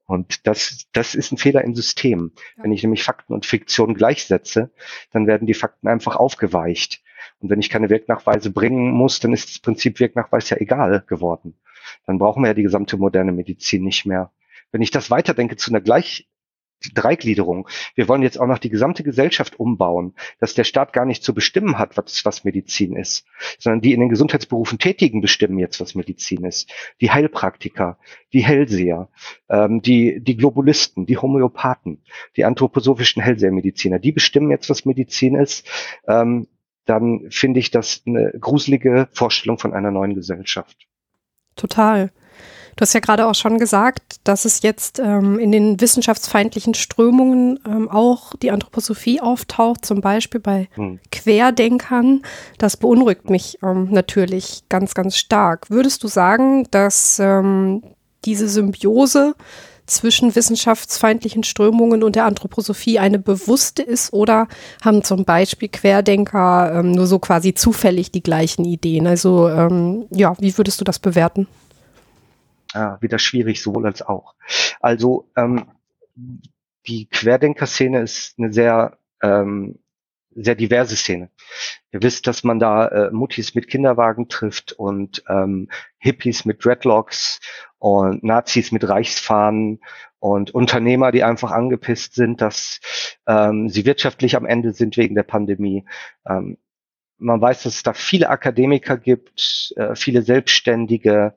Und 0.06 0.46
das, 0.46 0.86
das 0.92 1.14
ist 1.14 1.32
ein 1.32 1.36
Fehler 1.36 1.62
im 1.64 1.74
System. 1.74 2.32
Wenn 2.56 2.72
ich 2.72 2.82
nämlich 2.82 3.02
Fakten 3.02 3.34
und 3.34 3.44
Fiktion 3.44 3.94
gleichsetze, 3.94 4.70
dann 5.12 5.26
werden 5.26 5.46
die 5.46 5.52
Fakten 5.52 5.86
einfach 5.86 6.16
aufgeweicht. 6.16 7.02
Und 7.40 7.50
wenn 7.50 7.60
ich 7.60 7.70
keine 7.70 7.90
Wirknachweise 7.90 8.50
bringen 8.50 8.90
muss, 8.90 9.20
dann 9.20 9.32
ist 9.32 9.50
das 9.50 9.58
Prinzip 9.58 10.00
Wirknachweis 10.00 10.50
ja 10.50 10.58
egal 10.58 11.04
geworden. 11.06 11.58
Dann 12.06 12.18
brauchen 12.18 12.42
wir 12.42 12.48
ja 12.48 12.54
die 12.54 12.62
gesamte 12.62 12.96
moderne 12.96 13.32
Medizin 13.32 13.84
nicht 13.84 14.06
mehr. 14.06 14.32
Wenn 14.72 14.82
ich 14.82 14.90
das 14.90 15.10
weiterdenke 15.10 15.56
zu 15.56 15.70
einer 15.70 15.80
gleich 15.80 16.28
Dreigliederung. 16.94 17.68
Wir 17.94 18.08
wollen 18.08 18.22
jetzt 18.22 18.38
auch 18.38 18.46
noch 18.46 18.58
die 18.58 18.70
gesamte 18.70 19.02
Gesellschaft 19.02 19.58
umbauen, 19.58 20.14
dass 20.38 20.54
der 20.54 20.64
Staat 20.64 20.92
gar 20.92 21.04
nicht 21.04 21.24
zu 21.24 21.34
bestimmen 21.34 21.78
hat, 21.78 21.96
was, 21.96 22.24
was 22.24 22.44
Medizin 22.44 22.94
ist, 22.94 23.26
sondern 23.58 23.80
die 23.80 23.92
in 23.92 24.00
den 24.00 24.08
Gesundheitsberufen 24.08 24.78
Tätigen 24.78 25.20
bestimmen 25.20 25.58
jetzt, 25.58 25.80
was 25.80 25.94
Medizin 25.94 26.44
ist. 26.44 26.70
Die 27.00 27.10
Heilpraktiker, 27.10 27.98
die 28.32 28.44
Hellseher, 28.44 29.08
ähm, 29.48 29.82
die, 29.82 30.20
die 30.22 30.36
Globulisten, 30.36 31.06
die 31.06 31.18
Homöopathen, 31.18 32.02
die 32.36 32.44
anthroposophischen 32.44 33.22
Hellsehermediziner, 33.22 33.98
die 33.98 34.12
bestimmen 34.12 34.50
jetzt, 34.50 34.70
was 34.70 34.84
Medizin 34.84 35.34
ist. 35.34 35.68
Ähm, 36.06 36.46
dann 36.88 37.26
finde 37.30 37.60
ich 37.60 37.70
das 37.70 38.02
eine 38.06 38.32
gruselige 38.40 39.08
Vorstellung 39.12 39.58
von 39.58 39.74
einer 39.74 39.90
neuen 39.90 40.14
Gesellschaft. 40.14 40.86
Total. 41.56 42.10
Du 42.76 42.82
hast 42.82 42.92
ja 42.92 43.00
gerade 43.00 43.26
auch 43.26 43.34
schon 43.34 43.58
gesagt, 43.58 44.20
dass 44.22 44.44
es 44.44 44.62
jetzt 44.62 45.00
ähm, 45.00 45.40
in 45.40 45.50
den 45.50 45.80
wissenschaftsfeindlichen 45.80 46.74
Strömungen 46.74 47.58
ähm, 47.66 47.90
auch 47.90 48.36
die 48.36 48.52
Anthroposophie 48.52 49.20
auftaucht, 49.20 49.84
zum 49.84 50.00
Beispiel 50.00 50.40
bei 50.40 50.68
hm. 50.74 51.00
Querdenkern. 51.10 52.22
Das 52.56 52.76
beunruhigt 52.76 53.30
mich 53.30 53.58
ähm, 53.64 53.88
natürlich 53.90 54.62
ganz, 54.68 54.94
ganz 54.94 55.16
stark. 55.16 55.68
Würdest 55.70 56.04
du 56.04 56.08
sagen, 56.08 56.68
dass 56.70 57.18
ähm, 57.18 57.82
diese 58.24 58.48
Symbiose 58.48 59.34
zwischen 59.88 60.34
wissenschaftsfeindlichen 60.34 61.44
Strömungen 61.44 62.02
und 62.02 62.16
der 62.16 62.24
Anthroposophie 62.24 62.98
eine 62.98 63.18
bewusste 63.18 63.82
ist 63.82 64.12
oder 64.12 64.48
haben 64.84 65.02
zum 65.02 65.24
Beispiel 65.24 65.68
Querdenker 65.68 66.72
ähm, 66.74 66.92
nur 66.92 67.06
so 67.06 67.18
quasi 67.18 67.54
zufällig 67.54 68.10
die 68.12 68.22
gleichen 68.22 68.64
Ideen? 68.64 69.06
Also 69.06 69.48
ähm, 69.48 70.06
ja, 70.10 70.34
wie 70.38 70.56
würdest 70.56 70.80
du 70.80 70.84
das 70.84 70.98
bewerten? 70.98 71.46
ah, 72.74 72.98
wieder 73.00 73.18
schwierig, 73.18 73.62
sowohl 73.62 73.86
als 73.86 74.02
auch. 74.02 74.34
Also 74.80 75.30
ähm, 75.36 75.66
die 76.86 77.06
Querdenker-Szene 77.06 78.00
ist 78.00 78.38
eine 78.38 78.52
sehr 78.52 78.98
ähm, 79.22 79.78
sehr 80.40 80.54
diverse 80.54 80.94
Szene. 80.94 81.30
Ihr 81.90 82.02
wisst, 82.02 82.26
dass 82.28 82.44
man 82.44 82.60
da 82.60 82.86
äh, 82.86 83.10
Muttis 83.10 83.56
mit 83.56 83.66
Kinderwagen 83.66 84.28
trifft 84.28 84.72
und 84.72 85.24
ähm, 85.28 85.68
Hippies 85.98 86.44
mit 86.44 86.64
Dreadlocks 86.64 87.40
und 87.78 88.24
Nazis 88.24 88.72
mit 88.72 88.88
Reichsfahnen 88.88 89.80
und 90.18 90.52
Unternehmer, 90.52 91.12
die 91.12 91.24
einfach 91.24 91.52
angepisst 91.52 92.14
sind, 92.14 92.40
dass 92.40 92.80
ähm, 93.26 93.68
sie 93.68 93.84
wirtschaftlich 93.86 94.36
am 94.36 94.46
Ende 94.46 94.72
sind 94.72 94.96
wegen 94.96 95.14
der 95.14 95.22
Pandemie. 95.22 95.84
Ähm, 96.28 96.58
man 97.18 97.40
weiß, 97.40 97.64
dass 97.64 97.74
es 97.74 97.82
da 97.82 97.92
viele 97.92 98.30
Akademiker 98.30 98.96
gibt, 98.96 99.72
äh, 99.76 99.94
viele 99.94 100.22
Selbstständige, 100.22 101.34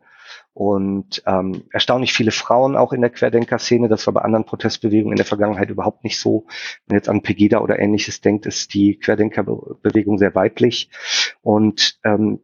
und 0.53 1.23
ähm, 1.25 1.63
erstaunlich 1.71 2.13
viele 2.13 2.31
Frauen 2.31 2.75
auch 2.75 2.91
in 2.91 3.01
der 3.01 3.09
Querdenker-Szene. 3.09 3.87
Das 3.87 4.05
war 4.07 4.13
bei 4.13 4.21
anderen 4.21 4.45
Protestbewegungen 4.45 5.13
in 5.13 5.17
der 5.17 5.25
Vergangenheit 5.25 5.69
überhaupt 5.69 6.03
nicht 6.03 6.19
so. 6.19 6.45
Wenn 6.87 6.97
jetzt 6.97 7.09
an 7.09 7.21
Pegida 7.21 7.59
oder 7.59 7.79
ähnliches 7.79 8.21
denkt, 8.21 8.45
ist 8.45 8.73
die 8.73 8.99
Querdenker-Bewegung 8.99 10.17
sehr 10.17 10.35
weiblich. 10.35 10.89
Und 11.41 11.99
ähm, 12.03 12.41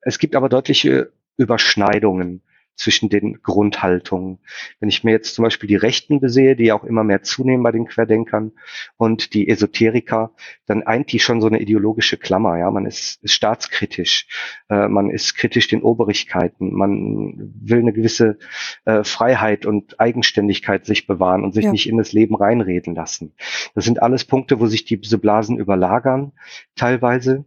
es 0.00 0.18
gibt 0.18 0.36
aber 0.36 0.48
deutliche 0.48 1.12
Überschneidungen 1.36 2.42
zwischen 2.76 3.10
den 3.10 3.42
Grundhaltungen. 3.42 4.38
Wenn 4.80 4.88
ich 4.88 5.04
mir 5.04 5.10
jetzt 5.12 5.34
zum 5.34 5.42
Beispiel 5.42 5.68
die 5.68 5.76
Rechten 5.76 6.20
besehe, 6.20 6.56
die 6.56 6.72
auch 6.72 6.84
immer 6.84 7.04
mehr 7.04 7.22
zunehmen 7.22 7.62
bei 7.62 7.72
den 7.72 7.86
Querdenkern 7.86 8.52
und 8.96 9.34
die 9.34 9.48
Esoteriker, 9.48 10.32
dann 10.66 10.82
eint 10.82 11.12
die 11.12 11.18
schon 11.18 11.40
so 11.40 11.46
eine 11.46 11.60
ideologische 11.60 12.16
Klammer. 12.16 12.58
Ja, 12.58 12.70
man 12.70 12.86
ist, 12.86 13.22
ist 13.22 13.32
staatskritisch, 13.32 14.26
äh, 14.70 14.88
man 14.88 15.10
ist 15.10 15.34
kritisch 15.34 15.68
den 15.68 15.82
Obrigkeiten, 15.82 16.74
man 16.74 17.52
will 17.60 17.80
eine 17.80 17.92
gewisse 17.92 18.38
äh, 18.86 19.04
Freiheit 19.04 19.66
und 19.66 20.00
Eigenständigkeit 20.00 20.86
sich 20.86 21.06
bewahren 21.06 21.44
und 21.44 21.52
sich 21.52 21.64
ja. 21.66 21.72
nicht 21.72 21.88
in 21.88 21.98
das 21.98 22.12
Leben 22.12 22.34
reinreden 22.34 22.94
lassen. 22.94 23.34
Das 23.74 23.84
sind 23.84 24.02
alles 24.02 24.24
Punkte, 24.24 24.58
wo 24.58 24.66
sich 24.66 24.84
diese 24.84 25.18
Blasen 25.18 25.58
überlagern, 25.58 26.32
teilweise. 26.76 27.44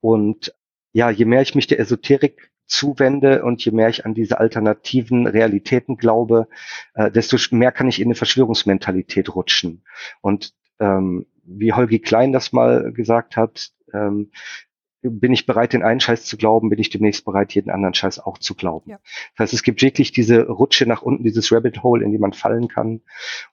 Und 0.00 0.54
ja, 0.92 1.10
je 1.10 1.24
mehr 1.24 1.42
ich 1.42 1.54
mich 1.54 1.66
der 1.66 1.80
Esoterik 1.80 2.50
zuwende 2.66 3.44
und 3.44 3.64
je 3.64 3.72
mehr 3.72 3.88
ich 3.88 4.06
an 4.06 4.14
diese 4.14 4.40
alternativen 4.40 5.26
Realitäten 5.26 5.96
glaube, 5.96 6.48
äh, 6.94 7.10
desto 7.10 7.36
mehr 7.54 7.72
kann 7.72 7.88
ich 7.88 8.00
in 8.00 8.08
eine 8.08 8.14
Verschwörungsmentalität 8.14 9.34
rutschen. 9.34 9.84
Und 10.20 10.54
ähm, 10.80 11.26
wie 11.44 11.72
Holgi 11.72 11.98
Klein 11.98 12.32
das 12.32 12.52
mal 12.52 12.92
gesagt 12.92 13.36
hat, 13.36 13.70
ähm, 13.92 14.30
bin 15.10 15.32
ich 15.32 15.44
bereit, 15.44 15.74
den 15.74 15.82
einen 15.82 16.00
Scheiß 16.00 16.24
zu 16.24 16.38
glauben, 16.38 16.70
bin 16.70 16.78
ich 16.78 16.88
demnächst 16.88 17.26
bereit, 17.26 17.54
jeden 17.54 17.70
anderen 17.70 17.92
Scheiß 17.92 18.20
auch 18.20 18.38
zu 18.38 18.54
glauben. 18.54 18.90
Ja. 18.90 19.00
Das 19.36 19.44
heißt, 19.44 19.54
es 19.54 19.62
gibt 19.62 19.82
wirklich 19.82 20.12
diese 20.12 20.46
Rutsche 20.46 20.86
nach 20.86 21.02
unten, 21.02 21.24
dieses 21.24 21.52
Rabbit 21.52 21.82
Hole, 21.82 22.02
in 22.02 22.10
die 22.10 22.18
man 22.18 22.32
fallen 22.32 22.68
kann. 22.68 23.02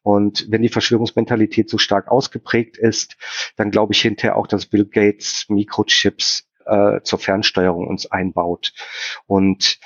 Und 0.01 0.47
wenn 0.49 0.62
die 0.62 0.70
Verschwörungsmentalität 0.70 1.70
so 1.70 1.78
stark 1.78 2.07
ausgeprägt 2.07 2.78
ist, 2.78 3.18
dann 3.57 3.70
glaube 3.70 3.93
ich 3.93 4.01
hinterher 4.01 4.38
auch, 4.38 4.47
dass 4.47 4.66
Bill 4.66 4.86
Gates 4.86 5.45
Mikrochips 5.49 6.47
äh, 6.72 7.03
zur 7.03 7.19
Fernsteuerung 7.19 7.88
uns 7.88 8.09
einbaut. 8.09 8.73
Und 9.27 9.80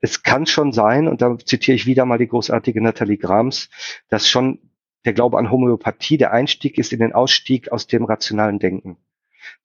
es 0.00 0.22
kann 0.22 0.46
schon 0.46 0.72
sein, 0.72 1.08
und 1.08 1.22
da 1.22 1.38
zitiere 1.38 1.74
ich 1.74 1.86
wieder 1.86 2.04
mal 2.04 2.18
die 2.18 2.28
großartige 2.28 2.82
Nathalie 2.82 3.16
Grams, 3.16 3.70
dass 4.08 4.28
schon 4.28 4.58
der 5.06 5.14
Glaube 5.14 5.38
an 5.38 5.50
Homöopathie 5.50 6.18
der 6.18 6.32
Einstieg 6.32 6.76
ist 6.78 6.92
in 6.92 7.00
den 7.00 7.14
Ausstieg 7.14 7.72
aus 7.72 7.86
dem 7.86 8.04
rationalen 8.04 8.58
Denken. 8.58 8.98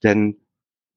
Denn 0.03 0.37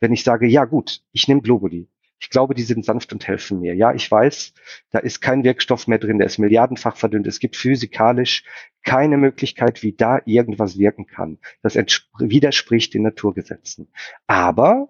wenn 0.01 0.13
ich 0.13 0.25
sage, 0.25 0.47
ja 0.47 0.65
gut, 0.65 1.03
ich 1.13 1.27
nehme 1.29 1.43
Globuli, 1.43 1.89
ich 2.23 2.31
glaube, 2.31 2.55
die 2.55 2.63
sind 2.63 2.85
sanft 2.85 3.13
und 3.13 3.27
helfen 3.27 3.59
mir. 3.59 3.75
Ja, 3.75 3.93
ich 3.93 4.09
weiß, 4.09 4.55
da 4.91 5.01
ist 5.01 5.21
kein 5.21 5.43
Wirkstoff 5.43 5.89
mehr 5.89 5.99
drin, 5.99 6.19
der 6.19 6.27
ist 6.27 6.39
milliardenfach 6.39 6.97
verdünnt. 6.97 7.27
Es 7.27 7.41
gibt 7.41 7.57
physikalisch 7.57 8.45
keine 8.85 9.17
Möglichkeit, 9.17 9.83
wie 9.83 9.93
da 9.93 10.21
irgendwas 10.25 10.79
wirken 10.79 11.07
kann. 11.07 11.39
Das 11.63 11.75
widerspricht 11.75 12.95
den 12.95 13.03
Naturgesetzen. 13.03 13.93
Aber 14.29 14.89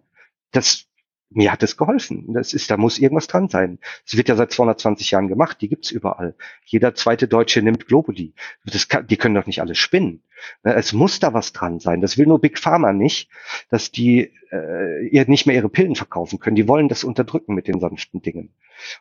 das 0.50 0.86
mir 1.34 1.52
hat 1.52 1.62
es 1.62 1.76
geholfen. 1.76 2.32
Das 2.32 2.52
ist, 2.52 2.70
da 2.70 2.76
muss 2.76 2.98
irgendwas 2.98 3.26
dran 3.26 3.48
sein. 3.48 3.78
Es 4.06 4.16
wird 4.16 4.28
ja 4.28 4.36
seit 4.36 4.52
220 4.52 5.10
Jahren 5.10 5.28
gemacht, 5.28 5.60
die 5.60 5.68
gibt's 5.68 5.90
überall. 5.90 6.34
Jeder 6.64 6.94
zweite 6.94 7.28
Deutsche 7.28 7.62
nimmt 7.62 7.86
Globuli. 7.86 8.34
Das 8.64 8.88
kann, 8.88 9.06
die 9.06 9.16
können 9.16 9.34
doch 9.34 9.46
nicht 9.46 9.60
alle 9.60 9.74
spinnen. 9.74 10.22
Ne, 10.64 10.74
es 10.74 10.92
muss 10.92 11.20
da 11.20 11.34
was 11.34 11.52
dran 11.52 11.80
sein. 11.80 12.00
Das 12.00 12.18
will 12.18 12.26
nur 12.26 12.40
Big 12.40 12.58
Pharma 12.58 12.92
nicht, 12.92 13.30
dass 13.70 13.90
die 13.90 14.32
äh, 14.50 15.06
ihr 15.08 15.26
nicht 15.28 15.46
mehr 15.46 15.56
ihre 15.56 15.68
Pillen 15.68 15.94
verkaufen 15.94 16.38
können. 16.38 16.56
Die 16.56 16.68
wollen 16.68 16.88
das 16.88 17.04
unterdrücken 17.04 17.54
mit 17.54 17.68
den 17.68 17.80
sanften 17.80 18.22
Dingen. 18.22 18.54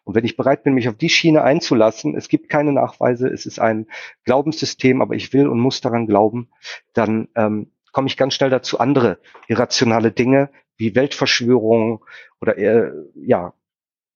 Und 0.04 0.16
wenn 0.16 0.26
ich 0.26 0.38
bereit 0.38 0.64
bin, 0.64 0.74
mich 0.74 0.90
auf 0.90 0.98
die 0.98 1.10
Schiene 1.10 1.44
einzulassen, 1.44 2.16
es 2.16 2.30
gibt 2.30 2.50
keine 2.50 2.72
Nachweise, 2.72 3.28
es 3.28 3.46
ist 3.46 3.60
ein 3.60 3.88
Glaubenssystem, 4.26 5.02
aber 5.02 5.16
ich 5.16 5.34
will 5.34 5.48
und 5.48 5.60
muss 5.60 5.82
daran 5.82 6.08
glauben, 6.08 6.50
dann 6.94 7.28
ähm, 7.36 7.72
komme 7.92 8.08
ich 8.08 8.18
ganz 8.18 8.34
schnell 8.34 8.50
dazu, 8.50 8.80
andere 8.80 9.20
irrationale 9.48 10.12
Dinge 10.12 10.50
wie 10.82 10.96
Weltverschwörung 10.96 12.04
oder 12.42 12.58
äh, 12.58 12.92
ja, 13.16 13.54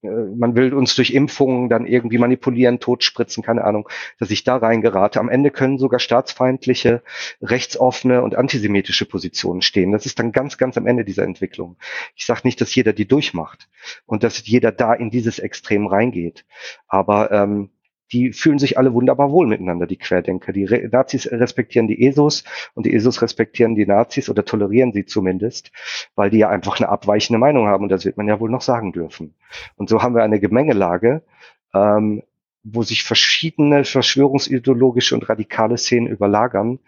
man 0.10 0.56
will 0.56 0.74
uns 0.74 0.96
durch 0.96 1.12
Impfungen 1.12 1.70
dann 1.70 1.86
irgendwie 1.86 2.18
manipulieren, 2.18 2.80
totspritzen, 2.80 3.44
keine 3.44 3.64
Ahnung, 3.64 3.90
dass 4.20 4.32
ich 4.32 4.44
da 4.44 4.58
reingerate. 4.58 5.20
Am 5.20 5.30
Ende 5.30 5.52
können 5.52 5.78
sogar 5.78 6.00
staatsfeindliche, 6.00 7.02
rechtsoffene 7.42 8.22
und 8.22 8.36
antisemitische 8.36 9.06
Positionen 9.06 9.62
stehen. 9.62 9.92
Das 9.92 10.06
ist 10.06 10.20
dann 10.20 10.32
ganz, 10.32 10.58
ganz 10.58 10.78
am 10.78 10.88
Ende 10.88 11.06
dieser 11.06 11.24
Entwicklung. 11.24 11.78
Ich 12.16 12.26
sage 12.26 12.42
nicht, 12.44 12.62
dass 12.62 12.76
jeder 12.76 12.94
die 12.94 13.08
durchmacht 13.08 13.70
und 14.06 14.24
dass 14.24 14.46
jeder 14.46 14.72
da 14.72 14.94
in 14.94 15.10
dieses 15.10 15.40
Extrem 15.40 15.88
reingeht. 15.88 16.46
Aber 16.88 17.32
ähm, 17.32 17.70
die 18.12 18.34
fühlen 18.34 18.60
sich 18.60 18.78
alle 18.78 18.94
wunderbar 18.94 19.32
wohl 19.32 19.48
miteinander, 19.48 19.88
die 19.88 19.98
Querdenker. 19.98 20.54
Die 20.54 20.66
Re 20.66 20.88
Nazis 20.92 21.32
respektieren 21.32 21.88
die 21.88 22.06
ESOs 22.06 22.44
und 22.74 22.86
die 22.86 22.94
ESOs 22.94 23.22
respektieren 23.22 23.76
die 23.76 23.86
Nazis 23.86 24.30
oder 24.30 24.46
tolerieren 24.46 24.94
sie 24.94 25.06
zumindest, 25.06 25.72
weil 26.16 26.30
die 26.30 26.38
ja 26.38 26.50
einfach 26.50 26.80
eine 26.80 26.90
abweichende 26.90 27.40
Meinung 27.40 27.68
haben 27.68 27.84
und 27.84 27.90
das 27.90 28.06
wird 28.06 28.18
man 28.18 28.28
ja 28.28 28.40
wohl 28.40 28.50
noch 28.50 28.62
sagen 28.62 28.92
dürfen. 28.92 29.36
Und 29.76 29.90
so 29.90 30.02
haben 30.02 30.16
wir 30.16 30.24
eine 30.24 30.40
Gemengelage, 30.40 31.24
ähm, 31.74 32.24
wo 32.64 32.82
sich 32.84 33.04
verschiedene 33.04 33.84
verschwörungsideologische 33.84 35.16
und 35.16 35.30
radikale 35.30 35.78
Szenen 35.78 36.08
überlagern 36.08 36.80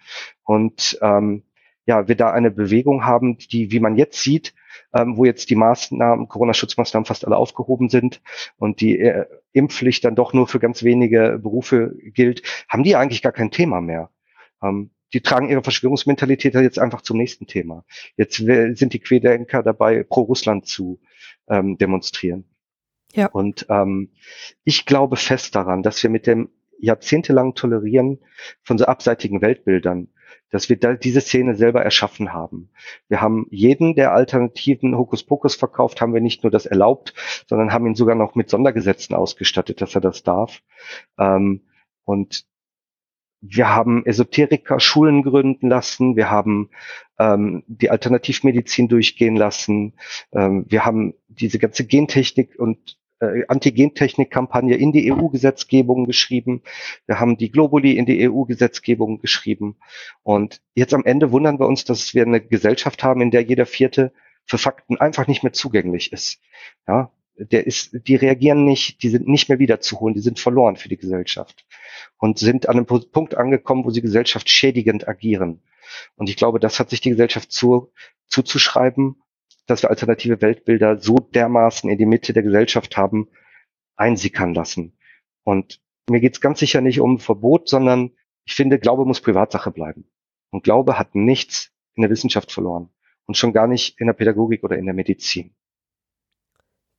und 0.44 0.98
ähm, 1.02 1.44
ja, 1.88 2.08
wir 2.08 2.16
da 2.16 2.32
eine 2.32 2.52
Bewegung 2.52 3.06
haben, 3.06 3.38
die, 3.38 3.72
wie 3.72 3.80
man 3.80 3.96
jetzt 3.96 4.22
sieht, 4.22 4.54
ähm, 4.94 5.16
wo 5.16 5.24
jetzt 5.24 5.50
die 5.50 5.56
Maßnahmen, 5.56 6.28
Corona-Schutzmaßnahmen 6.28 7.06
fast 7.06 7.26
alle 7.26 7.38
aufgehoben 7.38 7.90
sind 7.90 8.22
und 8.58 8.82
die 8.82 9.00
äh, 9.00 9.26
Impfpflicht 9.54 10.04
dann 10.04 10.16
doch 10.16 10.34
nur 10.34 10.48
für 10.48 10.60
ganz 10.60 10.84
wenige 10.84 11.40
Berufe 11.42 11.96
gilt, 12.14 12.44
haben 12.68 12.84
die 12.84 12.98
eigentlich 12.98 13.22
gar 13.22 13.32
kein 13.32 13.52
Thema 13.52 13.80
mehr. 13.80 14.12
Ähm, 14.62 14.92
die 15.14 15.22
tragen 15.22 15.48
ihre 15.48 15.64
Verschwörungsmentalität 15.64 16.54
jetzt 16.56 16.78
einfach 16.78 17.02
zum 17.02 17.18
nächsten 17.18 17.48
Thema. 17.48 17.86
Jetzt 18.18 18.36
sind 18.36 18.92
die 18.92 19.00
Querdenker 19.00 19.64
dabei, 19.64 20.04
pro 20.04 20.24
Russland 20.24 20.68
zu 20.68 21.00
ähm, 21.48 21.78
demonstrieren. 21.78 22.44
Ja. 23.14 23.28
Und 23.28 23.66
ähm, 23.70 24.12
ich 24.66 24.86
glaube 24.86 25.16
fest 25.16 25.56
daran, 25.56 25.82
dass 25.82 26.04
wir 26.04 26.10
mit 26.10 26.28
dem 26.28 26.50
jahrzehntelangen 26.80 27.56
Tolerieren 27.56 28.20
von 28.64 28.78
so 28.78 28.84
abseitigen 28.84 29.42
Weltbildern 29.42 30.10
dass 30.50 30.70
wir 30.70 30.78
da 30.78 30.94
diese 30.94 31.22
Szene 31.22 31.56
selber 31.56 31.84
erschaffen 31.84 32.34
haben. 32.34 32.70
Wir 33.08 33.22
haben 33.22 33.48
jeden 33.50 33.96
der 33.96 34.14
alternativen 34.14 34.98
Hokuspokus 34.98 35.56
verkauft, 35.56 36.02
haben 36.02 36.14
wir 36.14 36.22
nicht 36.22 36.44
nur 36.44 36.52
das 36.52 36.66
erlaubt, 36.66 37.14
sondern 37.48 37.74
haben 37.74 37.88
ihn 37.88 37.96
sogar 37.96 38.16
noch 38.16 38.36
mit 38.36 38.50
Sondergesetzen 38.50 39.16
ausgestattet, 39.16 39.82
dass 39.82 39.96
er 39.96 40.02
das 40.02 40.24
darf. 40.24 40.62
Ähm, 41.18 41.62
und 42.06 42.46
wir 43.42 43.70
haben 43.70 44.06
Esoteriker 44.06 44.80
Schulen 44.80 45.22
gründen 45.24 45.70
lassen, 45.70 46.16
wir 46.16 46.30
haben 46.30 46.70
ähm, 47.20 47.64
die 47.68 47.90
Alternativmedizin 47.90 48.88
durchgehen 48.88 49.36
lassen, 49.36 49.94
ähm, 50.32 50.66
wir 50.68 50.86
haben 50.86 51.14
diese 51.28 51.60
ganze 51.60 51.86
Gentechnik 51.86 52.58
und 52.58 52.98
äh, 53.20 53.46
Antigentechnik-Kampagne 53.48 54.76
in 54.76 54.92
die 54.92 55.12
EU-Gesetzgebung 55.12 56.06
geschrieben. 56.06 56.62
Wir 57.06 57.20
haben 57.20 57.38
die 57.38 57.52
Globuli 57.52 57.98
in 57.98 58.06
die 58.06 58.30
EU-Gesetzgebung 58.30 59.20
geschrieben. 59.20 59.78
Und 60.24 60.62
jetzt 60.76 60.94
am 60.94 61.06
Ende 61.06 61.32
wundern 61.32 61.60
wir 61.60 61.68
uns, 61.68 61.84
dass 61.86 62.14
wir 62.14 62.24
eine 62.24 62.42
Gesellschaft 62.42 63.04
haben, 63.04 63.22
in 63.22 63.32
der 63.32 63.42
jeder 63.42 63.66
Vierte 63.66 64.14
für 64.46 64.58
Fakten 64.58 64.98
einfach 64.98 65.28
nicht 65.28 65.44
mehr 65.44 65.54
zugänglich 65.54 66.14
ist. 66.14 66.40
Ja, 66.88 67.12
der 67.38 67.68
ist, 67.68 67.92
die 68.08 68.16
reagieren 68.16 68.66
nicht, 68.66 69.04
die 69.04 69.10
sind 69.10 69.28
nicht 69.28 69.50
mehr 69.50 69.60
wiederzuholen, 69.60 70.16
die 70.16 70.22
sind 70.22 70.40
verloren 70.40 70.76
für 70.76 70.90
die 70.90 70.98
Gesellschaft 70.98 71.66
und 72.18 72.40
sind 72.40 72.68
an 72.68 72.78
einem 72.78 72.86
Punkt 72.86 73.36
angekommen, 73.36 73.86
wo 73.86 73.92
sie 73.92 74.02
Gesellschaft 74.02 74.50
schädigend 74.50 75.08
agieren. 75.08 75.62
Und 76.16 76.30
ich 76.30 76.36
glaube, 76.36 76.60
das 76.60 76.80
hat 76.80 76.90
sich 76.90 77.02
die 77.02 77.12
Gesellschaft 77.12 77.52
zu, 77.52 77.92
zuzuschreiben 78.28 79.22
dass 79.68 79.84
wir 79.84 79.90
alternative 79.90 80.42
Weltbilder 80.42 81.00
so 81.00 81.18
dermaßen 81.18 81.90
in 81.90 81.98
die 81.98 82.06
Mitte 82.06 82.34
der 82.34 82.44
Gesellschaft 82.44 82.98
haben 82.98 83.30
einsickern 83.96 84.54
lassen. 84.54 84.98
Und 85.44 85.82
mir 86.10 86.22
geht's 86.22 86.42
ganz 86.42 86.60
sicher 86.60 86.82
nicht 86.82 87.00
um 87.02 87.20
Verbot, 87.20 87.70
sondern 87.70 88.12
ich 88.46 88.56
finde, 88.56 88.80
Glaube 88.80 89.06
muss 89.06 89.22
Privatsache 89.22 89.72
bleiben. 89.72 90.10
Und 90.52 90.64
Glaube 90.64 90.98
hat 90.98 91.16
nichts 91.16 91.72
in 91.96 92.02
der 92.02 92.10
Wissenschaft 92.10 92.52
verloren 92.52 92.90
und 93.26 93.36
schon 93.36 93.54
gar 93.54 93.68
nicht 93.68 94.00
in 94.00 94.08
der 94.08 94.14
Pädagogik 94.14 94.64
oder 94.64 94.78
in 94.78 94.86
der 94.86 94.94
Medizin. 94.94 95.54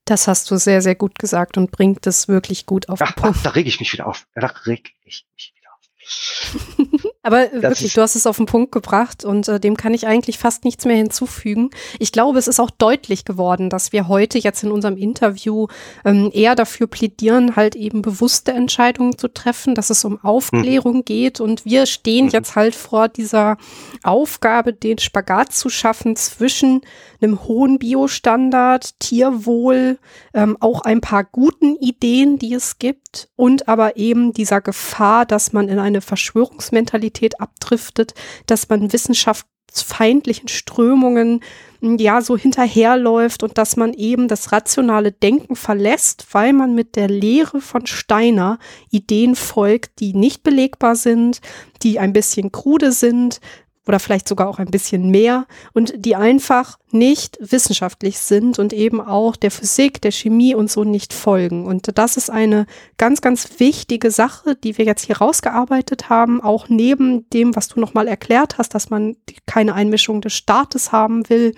Das 0.04 0.28
hast 0.28 0.50
du 0.50 0.56
sehr, 0.56 0.80
sehr 0.80 0.94
gut 0.94 1.18
gesagt 1.18 1.56
und 1.58 1.70
bringt 1.70 2.06
es 2.06 2.28
wirklich 2.28 2.66
gut 2.66 2.88
auf 2.88 2.98
den 2.98 3.08
Punkt. 3.14 3.38
Ach, 3.38 3.42
da 3.42 3.50
reg 3.50 3.66
ich 3.66 3.80
mich 3.80 3.92
wieder 3.92 4.06
auf. 4.06 4.26
Da 4.34 4.46
reg 4.46 4.94
ich 5.04 5.26
mich 5.34 5.54
wieder 5.56 5.70
auf. 5.74 7.04
Aber 7.22 7.46
das 7.46 7.62
wirklich, 7.62 7.94
du 7.94 8.00
hast 8.00 8.14
es 8.14 8.26
auf 8.26 8.36
den 8.36 8.46
Punkt 8.46 8.70
gebracht 8.70 9.24
und 9.24 9.48
äh, 9.48 9.58
dem 9.58 9.76
kann 9.76 9.92
ich 9.92 10.06
eigentlich 10.06 10.38
fast 10.38 10.64
nichts 10.64 10.84
mehr 10.84 10.96
hinzufügen. 10.96 11.70
Ich 11.98 12.12
glaube, 12.12 12.38
es 12.38 12.46
ist 12.46 12.60
auch 12.60 12.70
deutlich 12.70 13.24
geworden, 13.24 13.70
dass 13.70 13.92
wir 13.92 14.06
heute 14.06 14.38
jetzt 14.38 14.62
in 14.62 14.70
unserem 14.70 14.96
Interview 14.96 15.66
ähm, 16.04 16.30
eher 16.32 16.54
dafür 16.54 16.86
plädieren, 16.86 17.56
halt 17.56 17.74
eben 17.74 18.02
bewusste 18.02 18.52
Entscheidungen 18.52 19.18
zu 19.18 19.26
treffen, 19.26 19.74
dass 19.74 19.90
es 19.90 20.04
um 20.04 20.22
Aufklärung 20.22 20.98
mhm. 20.98 21.04
geht 21.04 21.40
und 21.40 21.64
wir 21.64 21.86
stehen 21.86 22.26
mhm. 22.26 22.30
jetzt 22.30 22.54
halt 22.54 22.76
vor 22.76 23.08
dieser 23.08 23.56
Aufgabe, 24.04 24.72
den 24.72 24.98
Spagat 24.98 25.52
zu 25.52 25.70
schaffen 25.70 26.14
zwischen 26.14 26.82
einem 27.20 27.42
hohen 27.42 27.80
Biostandard, 27.80 29.00
Tierwohl, 29.00 29.98
ähm, 30.34 30.56
auch 30.60 30.82
ein 30.82 31.00
paar 31.00 31.24
guten 31.24 31.74
Ideen, 31.76 32.38
die 32.38 32.54
es 32.54 32.78
gibt 32.78 33.28
und 33.34 33.66
aber 33.66 33.96
eben 33.96 34.32
dieser 34.32 34.60
Gefahr, 34.60 35.26
dass 35.26 35.52
man 35.52 35.68
in 35.68 35.80
eine 35.80 36.00
Verschwörungsmentalität 36.00 37.07
Realität 37.08 37.40
abdriftet, 37.40 38.14
dass 38.46 38.68
man 38.68 38.92
wissenschaftsfeindlichen 38.92 40.48
Strömungen 40.48 41.40
hm, 41.80 41.96
ja 41.98 42.20
so 42.20 42.36
hinterherläuft 42.36 43.42
und 43.42 43.56
dass 43.58 43.76
man 43.76 43.94
eben 43.94 44.28
das 44.28 44.52
rationale 44.52 45.12
Denken 45.12 45.56
verlässt, 45.56 46.26
weil 46.32 46.52
man 46.52 46.74
mit 46.74 46.96
der 46.96 47.08
Lehre 47.08 47.60
von 47.60 47.86
Steiner 47.86 48.58
Ideen 48.90 49.34
folgt, 49.34 50.00
die 50.00 50.12
nicht 50.12 50.42
belegbar 50.42 50.96
sind, 50.96 51.40
die 51.82 51.98
ein 51.98 52.12
bisschen 52.12 52.52
krude 52.52 52.92
sind, 52.92 53.40
oder 53.88 53.98
vielleicht 53.98 54.28
sogar 54.28 54.48
auch 54.48 54.58
ein 54.58 54.70
bisschen 54.70 55.10
mehr 55.10 55.46
und 55.72 55.94
die 55.96 56.14
einfach 56.14 56.78
nicht 56.90 57.38
wissenschaftlich 57.40 58.18
sind 58.18 58.58
und 58.58 58.74
eben 58.74 59.00
auch 59.00 59.34
der 59.34 59.50
Physik, 59.50 60.00
der 60.02 60.12
Chemie 60.12 60.54
und 60.54 60.70
so 60.70 60.84
nicht 60.84 61.14
folgen. 61.14 61.64
Und 61.66 61.96
das 61.96 62.18
ist 62.18 62.30
eine 62.30 62.66
ganz, 62.98 63.22
ganz 63.22 63.48
wichtige 63.58 64.10
Sache, 64.10 64.56
die 64.56 64.76
wir 64.76 64.84
jetzt 64.84 65.06
hier 65.06 65.18
rausgearbeitet 65.18 66.10
haben, 66.10 66.42
auch 66.42 66.68
neben 66.68 67.28
dem, 67.30 67.56
was 67.56 67.68
du 67.68 67.80
nochmal 67.80 68.08
erklärt 68.08 68.58
hast, 68.58 68.74
dass 68.74 68.90
man 68.90 69.16
keine 69.46 69.74
Einmischung 69.74 70.20
des 70.20 70.34
Staates 70.34 70.92
haben 70.92 71.28
will. 71.30 71.54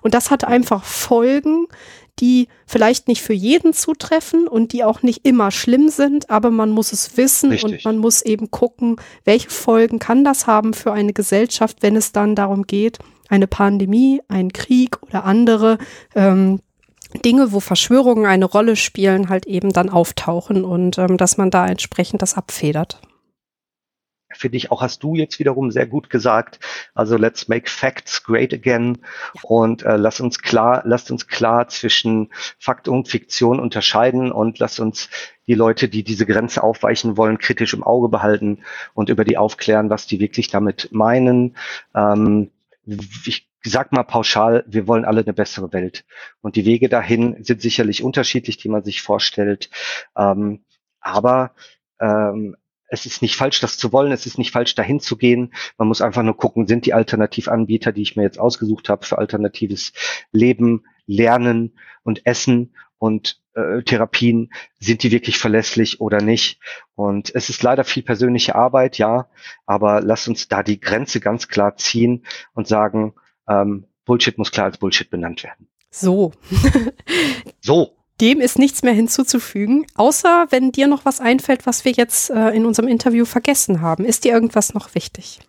Und 0.00 0.14
das 0.14 0.30
hat 0.30 0.44
einfach 0.44 0.84
Folgen, 0.84 1.66
die 2.20 2.48
vielleicht 2.66 3.08
nicht 3.08 3.22
für 3.22 3.32
jeden 3.32 3.72
zutreffen 3.72 4.46
und 4.46 4.72
die 4.72 4.84
auch 4.84 5.02
nicht 5.02 5.26
immer 5.26 5.50
schlimm 5.50 5.88
sind, 5.88 6.30
aber 6.30 6.50
man 6.50 6.70
muss 6.70 6.92
es 6.92 7.16
wissen 7.16 7.50
Richtig. 7.50 7.72
und 7.72 7.84
man 7.84 7.98
muss 7.98 8.22
eben 8.22 8.50
gucken, 8.50 8.96
welche 9.24 9.50
Folgen 9.50 9.98
kann 9.98 10.24
das 10.24 10.46
haben 10.46 10.74
für 10.74 10.92
eine 10.92 11.12
Gesellschaft, 11.12 11.78
wenn 11.80 11.96
es 11.96 12.12
dann 12.12 12.34
darum 12.34 12.64
geht, 12.66 12.98
eine 13.28 13.46
Pandemie, 13.46 14.20
einen 14.28 14.52
Krieg 14.52 15.02
oder 15.02 15.24
andere 15.24 15.78
ähm, 16.14 16.60
Dinge, 17.24 17.52
wo 17.52 17.60
Verschwörungen 17.60 18.26
eine 18.26 18.44
Rolle 18.44 18.76
spielen, 18.76 19.28
halt 19.28 19.46
eben 19.46 19.72
dann 19.72 19.88
auftauchen 19.88 20.64
und 20.64 20.98
ähm, 20.98 21.16
dass 21.16 21.36
man 21.36 21.50
da 21.50 21.66
entsprechend 21.66 22.22
das 22.22 22.34
abfedert 22.34 23.00
finde 24.34 24.56
ich 24.56 24.70
auch, 24.70 24.82
hast 24.82 25.02
du 25.02 25.14
jetzt 25.14 25.38
wiederum 25.38 25.70
sehr 25.70 25.86
gut 25.86 26.10
gesagt. 26.10 26.60
Also 26.94 27.16
let's 27.16 27.48
make 27.48 27.68
facts 27.70 28.22
great 28.22 28.52
again 28.52 28.98
ja. 29.34 29.40
und 29.42 29.82
äh, 29.82 29.96
lass 29.96 30.20
uns 30.20 30.40
klar, 30.40 30.82
lasst 30.84 31.10
uns 31.10 31.26
klar 31.26 31.68
zwischen 31.68 32.32
Fakt 32.58 32.88
und 32.88 33.08
Fiktion 33.08 33.60
unterscheiden 33.60 34.32
und 34.32 34.58
lass 34.58 34.78
uns 34.78 35.08
die 35.46 35.54
Leute, 35.54 35.88
die 35.88 36.04
diese 36.04 36.26
Grenze 36.26 36.62
aufweichen 36.62 37.16
wollen, 37.16 37.38
kritisch 37.38 37.74
im 37.74 37.82
Auge 37.82 38.08
behalten 38.08 38.62
und 38.94 39.08
über 39.08 39.24
die 39.24 39.36
aufklären, 39.36 39.90
was 39.90 40.06
die 40.06 40.20
wirklich 40.20 40.48
damit 40.48 40.88
meinen. 40.92 41.56
Ähm, 41.94 42.50
ich 43.26 43.48
sag 43.62 43.92
mal 43.92 44.02
pauschal, 44.02 44.64
wir 44.66 44.86
wollen 44.86 45.04
alle 45.04 45.22
eine 45.22 45.32
bessere 45.32 45.72
Welt. 45.72 46.04
Und 46.42 46.56
die 46.56 46.66
Wege 46.66 46.88
dahin 46.88 47.42
sind 47.42 47.62
sicherlich 47.62 48.02
unterschiedlich, 48.02 48.58
die 48.58 48.68
man 48.68 48.84
sich 48.84 49.00
vorstellt. 49.02 49.70
Ähm, 50.16 50.64
aber 51.00 51.52
ähm, 52.00 52.56
es 52.88 53.06
ist 53.06 53.22
nicht 53.22 53.36
falsch, 53.36 53.60
das 53.60 53.78
zu 53.78 53.92
wollen, 53.92 54.12
es 54.12 54.26
ist 54.26 54.38
nicht 54.38 54.52
falsch, 54.52 54.74
dahin 54.74 55.00
zu 55.00 55.16
gehen. 55.16 55.52
Man 55.78 55.88
muss 55.88 56.00
einfach 56.00 56.22
nur 56.22 56.36
gucken, 56.36 56.66
sind 56.66 56.86
die 56.86 56.94
Alternativanbieter, 56.94 57.92
die 57.92 58.02
ich 58.02 58.16
mir 58.16 58.22
jetzt 58.22 58.38
ausgesucht 58.38 58.88
habe 58.88 59.04
für 59.04 59.18
alternatives 59.18 59.92
Leben, 60.32 60.84
Lernen 61.06 61.78
und 62.02 62.26
Essen 62.26 62.74
und 62.98 63.40
äh, 63.54 63.82
Therapien, 63.82 64.50
sind 64.78 65.02
die 65.02 65.10
wirklich 65.10 65.38
verlässlich 65.38 66.00
oder 66.00 66.20
nicht? 66.20 66.60
Und 66.94 67.34
es 67.34 67.48
ist 67.50 67.62
leider 67.62 67.84
viel 67.84 68.02
persönliche 68.02 68.54
Arbeit, 68.54 68.98
ja, 68.98 69.28
aber 69.66 70.00
lass 70.00 70.28
uns 70.28 70.48
da 70.48 70.62
die 70.62 70.80
Grenze 70.80 71.20
ganz 71.20 71.48
klar 71.48 71.76
ziehen 71.76 72.24
und 72.54 72.66
sagen, 72.66 73.14
ähm, 73.48 73.86
Bullshit 74.04 74.38
muss 74.38 74.50
klar 74.50 74.66
als 74.66 74.78
Bullshit 74.78 75.10
benannt 75.10 75.44
werden. 75.44 75.68
So. 75.90 76.32
so. 77.60 77.96
Dem 78.20 78.40
ist 78.40 78.58
nichts 78.58 78.82
mehr 78.82 78.92
hinzuzufügen, 78.92 79.86
außer 79.96 80.46
wenn 80.50 80.70
dir 80.70 80.86
noch 80.86 81.04
was 81.04 81.20
einfällt, 81.20 81.66
was 81.66 81.84
wir 81.84 81.92
jetzt 81.92 82.30
äh, 82.30 82.50
in 82.50 82.64
unserem 82.64 82.88
Interview 82.88 83.24
vergessen 83.24 83.80
haben. 83.80 84.04
Ist 84.04 84.24
dir 84.24 84.32
irgendwas 84.32 84.72
noch 84.72 84.94
wichtig? 84.94 85.40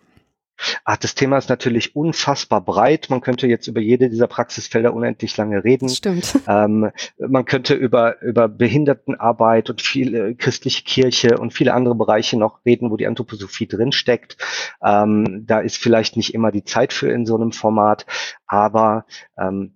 Ah, 0.84 0.96
das 0.96 1.14
Thema 1.14 1.36
ist 1.36 1.48
natürlich 1.48 1.94
unfassbar 1.94 2.62
breit. 2.62 3.08
Man 3.10 3.20
könnte 3.20 3.46
jetzt 3.46 3.66
über 3.66 3.80
jede 3.80 4.08
dieser 4.08 4.26
Praxisfelder 4.26 4.94
unendlich 4.94 5.36
lange 5.36 5.64
reden. 5.64 5.88
Stimmt. 5.88 6.34
Ähm, 6.48 6.90
man 7.18 7.44
könnte 7.44 7.74
über, 7.74 8.22
über 8.22 8.48
Behindertenarbeit 8.48 9.68
und 9.68 9.82
viele 9.82 10.36
christliche 10.36 10.84
Kirche 10.84 11.38
und 11.38 11.52
viele 11.52 11.74
andere 11.74 11.96
Bereiche 11.96 12.38
noch 12.38 12.64
reden, 12.64 12.90
wo 12.90 12.96
die 12.96 13.06
Anthroposophie 13.06 13.66
drinsteckt. 13.66 14.36
Ähm, 14.82 15.44
da 15.44 15.58
ist 15.58 15.76
vielleicht 15.76 16.16
nicht 16.16 16.34
immer 16.34 16.52
die 16.52 16.62
Zeit 16.62 16.92
für 16.92 17.10
in 17.10 17.26
so 17.26 17.34
einem 17.34 17.50
Format, 17.50 18.06
aber 18.46 19.06
ähm, 19.36 19.74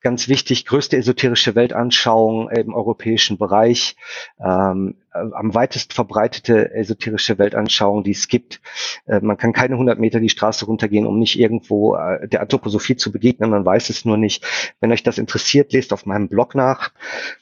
ganz 0.00 0.28
wichtig, 0.28 0.64
größte 0.64 0.96
esoterische 0.96 1.54
Weltanschauung 1.54 2.50
im 2.50 2.74
europäischen 2.74 3.38
Bereich, 3.38 3.96
ähm, 4.38 4.96
äh, 5.12 5.18
am 5.18 5.54
weitest 5.54 5.92
verbreitete 5.92 6.72
esoterische 6.72 7.38
Weltanschauung, 7.38 8.04
die 8.04 8.12
es 8.12 8.28
gibt. 8.28 8.60
Äh, 9.06 9.20
man 9.20 9.36
kann 9.36 9.52
keine 9.52 9.74
100 9.74 9.98
Meter 9.98 10.20
die 10.20 10.28
Straße 10.28 10.66
runtergehen, 10.66 11.06
um 11.06 11.18
nicht 11.18 11.38
irgendwo 11.38 11.96
äh, 11.96 12.28
der 12.28 12.40
Anthroposophie 12.42 12.96
zu 12.96 13.10
begegnen, 13.10 13.50
man 13.50 13.64
weiß 13.64 13.90
es 13.90 14.04
nur 14.04 14.16
nicht. 14.16 14.44
Wenn 14.80 14.92
euch 14.92 15.02
das 15.02 15.18
interessiert, 15.18 15.72
lest 15.72 15.92
auf 15.92 16.06
meinem 16.06 16.28
Blog 16.28 16.54
nach 16.54 16.92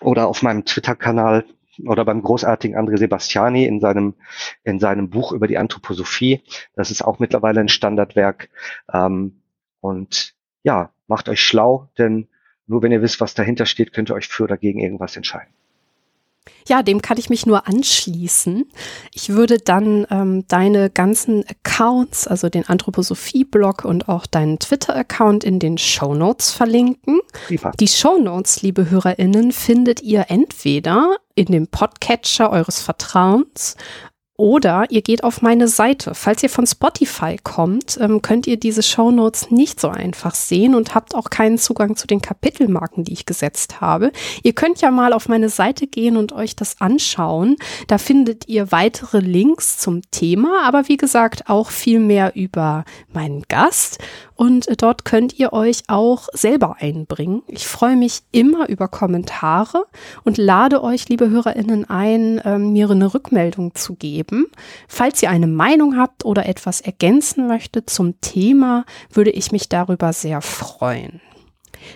oder 0.01 0.27
auf 0.27 0.43
meinem 0.43 0.65
Twitter-Kanal 0.65 1.45
oder 1.85 2.07
beim 2.07 2.23
großartigen 2.23 2.77
André 2.77 2.97
Sebastiani 2.97 3.67
in 3.67 3.81
seinem, 3.81 4.15
in 4.65 4.79
seinem 4.79 5.11
Buch 5.11 5.33
über 5.33 5.47
die 5.47 5.59
Anthroposophie. 5.59 6.43
Das 6.75 6.91
ist 6.91 7.03
auch 7.03 7.19
mittlerweile 7.19 7.61
ein 7.61 7.69
Standardwerk. 7.69 8.49
Ähm, 8.91 9.43
und 9.81 10.35
ja, 10.63 10.91
macht 11.07 11.29
euch 11.29 11.43
schlau, 11.43 11.91
denn 11.99 12.29
nur 12.67 12.83
wenn 12.83 12.93
ihr 12.93 13.03
wisst, 13.03 13.21
was 13.21 13.35
dahinter 13.35 13.67
steht, 13.67 13.93
könnt 13.93 14.11
ihr 14.11 14.15
euch 14.15 14.29
für 14.29 14.45
oder 14.45 14.57
gegen 14.57 14.81
irgendwas 14.81 15.17
entscheiden. 15.17 15.53
Ja, 16.69 16.83
dem 16.83 17.01
kann 17.01 17.19
ich 17.19 17.31
mich 17.31 17.47
nur 17.47 17.69
anschließen. 17.69 18.69
Ich 19.13 19.31
würde 19.31 19.59
dann 19.59 20.07
ähm, 20.11 20.45
deine 20.49 20.91
ganzen 20.91 21.45
Accounts, 21.49 22.27
also 22.27 22.49
den 22.49 22.67
Anthroposophie-Blog 22.67 23.85
und 23.85 24.09
auch 24.09 24.27
deinen 24.27 24.59
Twitter-Account 24.59 25.45
in 25.45 25.61
den 25.61 25.79
Show 25.79 26.15
Notes 26.15 26.51
verlinken. 26.51 27.21
Prima. 27.47 27.71
Die 27.79 27.89
Show 27.89 28.19
Notes, 28.19 28.63
liebe 28.63 28.91
HörerInnen, 28.91 29.53
findet 29.53 30.03
ihr 30.03 30.27
entweder 30.29 31.17
in 31.35 31.47
dem 31.47 31.69
Podcatcher 31.69 32.51
eures 32.51 32.81
Vertrauens 32.81 33.77
oder 34.37 34.87
ihr 34.91 35.03
geht 35.03 35.25
auf 35.25 35.43
meine 35.43 35.69
Seite. 35.69 36.15
Falls 36.15 36.43
ihr 36.43 36.51
von 36.51 36.67
Spotify 36.67 37.37
kommt, 37.43 37.99
ähm, 38.01 38.23
könnt 38.23 38.47
ihr 38.47 38.59
diese 38.59 38.83
Show 38.83 39.11
Notes 39.11 39.51
nicht 39.51 39.81
so 39.81 39.89
einfach 39.89 40.35
sehen 40.35 40.75
und 40.75 40.95
habt 40.95 41.15
auch 41.15 41.31
keinen 41.31 41.59
Zugang 41.59 41.97
zu 41.97 42.07
den 42.07 42.21
Kapitelmarken, 42.21 43.05
die 43.05 43.13
ich 43.13 43.27
gesetzt 43.27 43.81
habe. 43.81 44.13
Ihr 44.43 44.53
könnt 44.53 44.81
ja 44.81 44.91
mal 44.91 45.13
auf 45.13 45.29
meine 45.29 45.49
Seite 45.49 45.87
gehen 45.87 46.17
und 46.17 46.33
euch 46.33 46.57
das 46.57 46.81
anschauen. 46.81 47.57
Da 47.89 47.99
findet 47.99 48.49
ihr 48.49 48.73
weitere 48.73 49.21
Links 49.21 49.79
zum 49.79 50.03
Thema, 50.11 50.63
aber 50.65 50.89
wie 50.89 50.97
gesagt 50.97 51.49
auch 51.49 51.71
viel 51.71 52.01
mehr 52.01 52.37
über 52.37 52.85
meinen 53.13 53.43
Gast 53.49 53.99
und 54.37 54.69
äh, 54.69 54.77
dort 54.77 55.05
könnt 55.05 55.39
ihr 55.39 55.53
euch 55.53 55.83
auch 55.89 56.29
selber 56.33 56.77
einbringen. 56.79 57.43
Ich 57.49 57.67
freue 57.67 57.97
mich 57.97 58.23
immer 58.33 58.69
über 58.69 58.89
Kommentare 58.89 59.87
und 60.25 60.39
lade 60.39 60.83
euch, 60.83 61.09
liebe 61.09 61.31
HörerInnen, 61.31 61.89
ein, 61.89 62.41
ähm, 62.45 62.73
mir 62.73 62.91
eine 62.91 63.13
Rückmeldung 63.13 63.75
zu 63.75 63.95
geben. 63.95 64.47
Falls 64.89 65.23
ihr 65.23 65.31
eine 65.31 65.47
Meinung 65.47 65.97
habt 65.97 66.25
oder 66.25 66.47
etwas 66.47 66.81
ergänzen 66.81 67.49
möchtet 67.49 67.91
zum 67.91 68.21
Thema, 68.21 68.85
würde 69.11 69.31
ich 69.31 69.53
mich 69.53 69.69
darüber 69.69 70.13
sehr 70.13 70.43
freuen. 70.43 71.21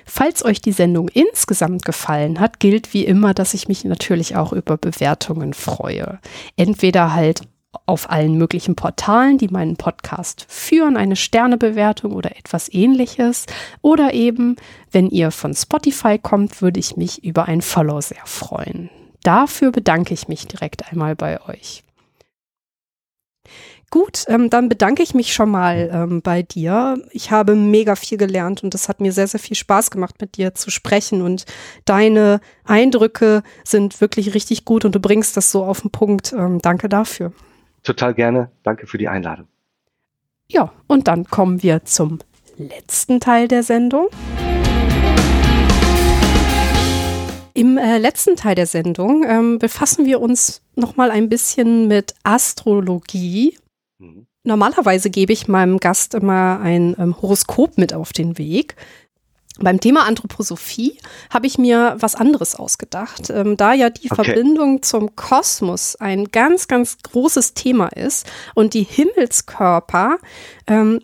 Falls 0.05 0.45
euch 0.45 0.61
die 0.61 0.73
Sendung 0.73 1.09
insgesamt 1.09 1.85
gefallen 1.85 2.41
hat, 2.41 2.61
gilt 2.61 2.95
wie 2.95 3.05
immer, 3.05 3.35
dass 3.35 3.55
ich 3.55 3.69
mich 3.69 3.85
natürlich 3.85 4.37
auch 4.37 4.53
über 4.53 4.77
Bewertungen 4.77 5.53
freue. 5.53 6.21
Entweder 6.57 7.13
halt 7.13 7.43
auf 7.87 8.11
allen 8.11 8.37
möglichen 8.37 8.75
Portalen, 8.75 9.39
die 9.39 9.49
meinen 9.49 9.77
Podcast 9.77 10.47
führen, 10.49 10.97
eine 10.97 11.17
Sternebewertung 11.17 12.13
oder 12.13 12.37
etwas 12.37 12.73
ähnliches. 12.73 13.47
Oder 13.81 14.13
eben, 14.13 14.57
wenn 14.91 15.09
ihr 15.09 15.31
von 15.31 15.55
Spotify 15.55 16.19
kommt, 16.19 16.63
würde 16.63 16.81
ich 16.81 16.97
mich 16.97 17.25
über 17.25 17.47
ein 17.47 17.63
Follow 17.63 18.01
sehr 18.01 18.25
freuen. 18.25 18.91
Dafür 19.23 19.71
bedanke 19.71 20.15
ich 20.15 20.29
mich 20.29 20.47
direkt 20.47 20.91
einmal 20.91 21.15
bei 21.15 21.41
euch. 21.43 21.85
Gut, 23.91 24.25
ähm, 24.29 24.51
dann 24.51 24.69
bedanke 24.69 25.03
ich 25.03 25.15
mich 25.15 25.35
schon 25.35 25.51
mal 25.51 25.91
ähm, 25.93 26.23
bei 26.23 26.43
dir. 26.43 27.03
Ich 27.11 27.33
habe 27.33 27.57
mega 27.57 27.97
viel 27.97 28.19
gelernt 28.19 28.63
und 28.63 28.73
es 28.73 28.89
hat 28.89 29.01
mir 29.01 29.13
sehr, 29.13 29.27
sehr 29.27 29.41
viel 29.41 29.57
Spaß 29.57 29.91
gemacht, 29.91 30.21
mit 30.21 30.37
dir 30.37 30.55
zu 30.55 30.71
sprechen. 30.71 31.23
Und 31.23 31.45
deine 31.87 32.41
Eindrücke 32.65 33.43
sind 33.65 34.01
wirklich 34.01 34.33
richtig 34.33 34.65
gut 34.65 34.85
und 34.85 34.95
du 34.95 35.01
bringst 35.01 35.37
das 35.37 35.51
so 35.51 35.65
auf 35.65 35.81
den 35.81 35.91
Punkt. 35.91 36.33
Ähm, 36.33 36.61
danke 36.61 36.89
dafür. 36.89 37.33
Total 37.83 38.15
gerne. 38.15 38.51
Danke 38.63 38.87
für 38.87 38.99
die 38.99 39.09
Einladung. 39.09 39.49
Ja, 40.49 40.73
und 40.87 41.09
dann 41.09 41.25
kommen 41.25 41.63
wir 41.63 41.85
zum 41.85 42.19
letzten 42.57 43.21
Teil 43.21 43.49
der 43.49 43.63
Sendung. 43.63 44.09
Im 47.55 47.79
äh, 47.79 47.99
letzten 47.99 48.37
Teil 48.37 48.55
der 48.55 48.67
Sendung 48.67 49.25
ähm, 49.29 49.59
befassen 49.59 50.07
wir 50.07 50.21
uns 50.21 50.63
noch 50.77 50.97
mal 50.97 51.11
ein 51.11 51.29
bisschen 51.29 51.89
mit 51.89 52.15
Astrologie. 52.23 53.59
Mhm. 53.99 54.27
Normalerweise 54.43 55.11
gebe 55.11 55.33
ich 55.33 55.49
meinem 55.49 55.79
Gast 55.79 56.15
immer 56.15 56.61
ein 56.61 56.97
ähm, 56.99 57.21
Horoskop 57.21 57.77
mit 57.77 57.93
auf 57.93 58.13
den 58.13 58.39
Weg. 58.39 58.77
Beim 59.61 59.81
Thema 59.81 60.05
Anthroposophie 60.07 60.99
habe 61.31 61.47
ich 61.47 61.59
mir 61.59 61.97
was 61.99 62.15
anderes 62.15 62.57
ausgedacht. 62.57 63.31
Ähm, 63.31 63.57
da 63.57 63.73
ja 63.75 63.91
die 63.91 64.11
okay. 64.11 64.25
Verbindung 64.25 64.83
zum 64.83 65.15
Kosmos 65.17 65.97
ein 65.97 66.27
ganz, 66.27 66.67
ganz 66.67 66.99
großes 67.03 67.55
Thema 67.55 67.89
ist 67.89 68.27
und 68.55 68.75
die 68.75 68.83
Himmelskörper 68.83 70.19
ähm, 70.67 71.01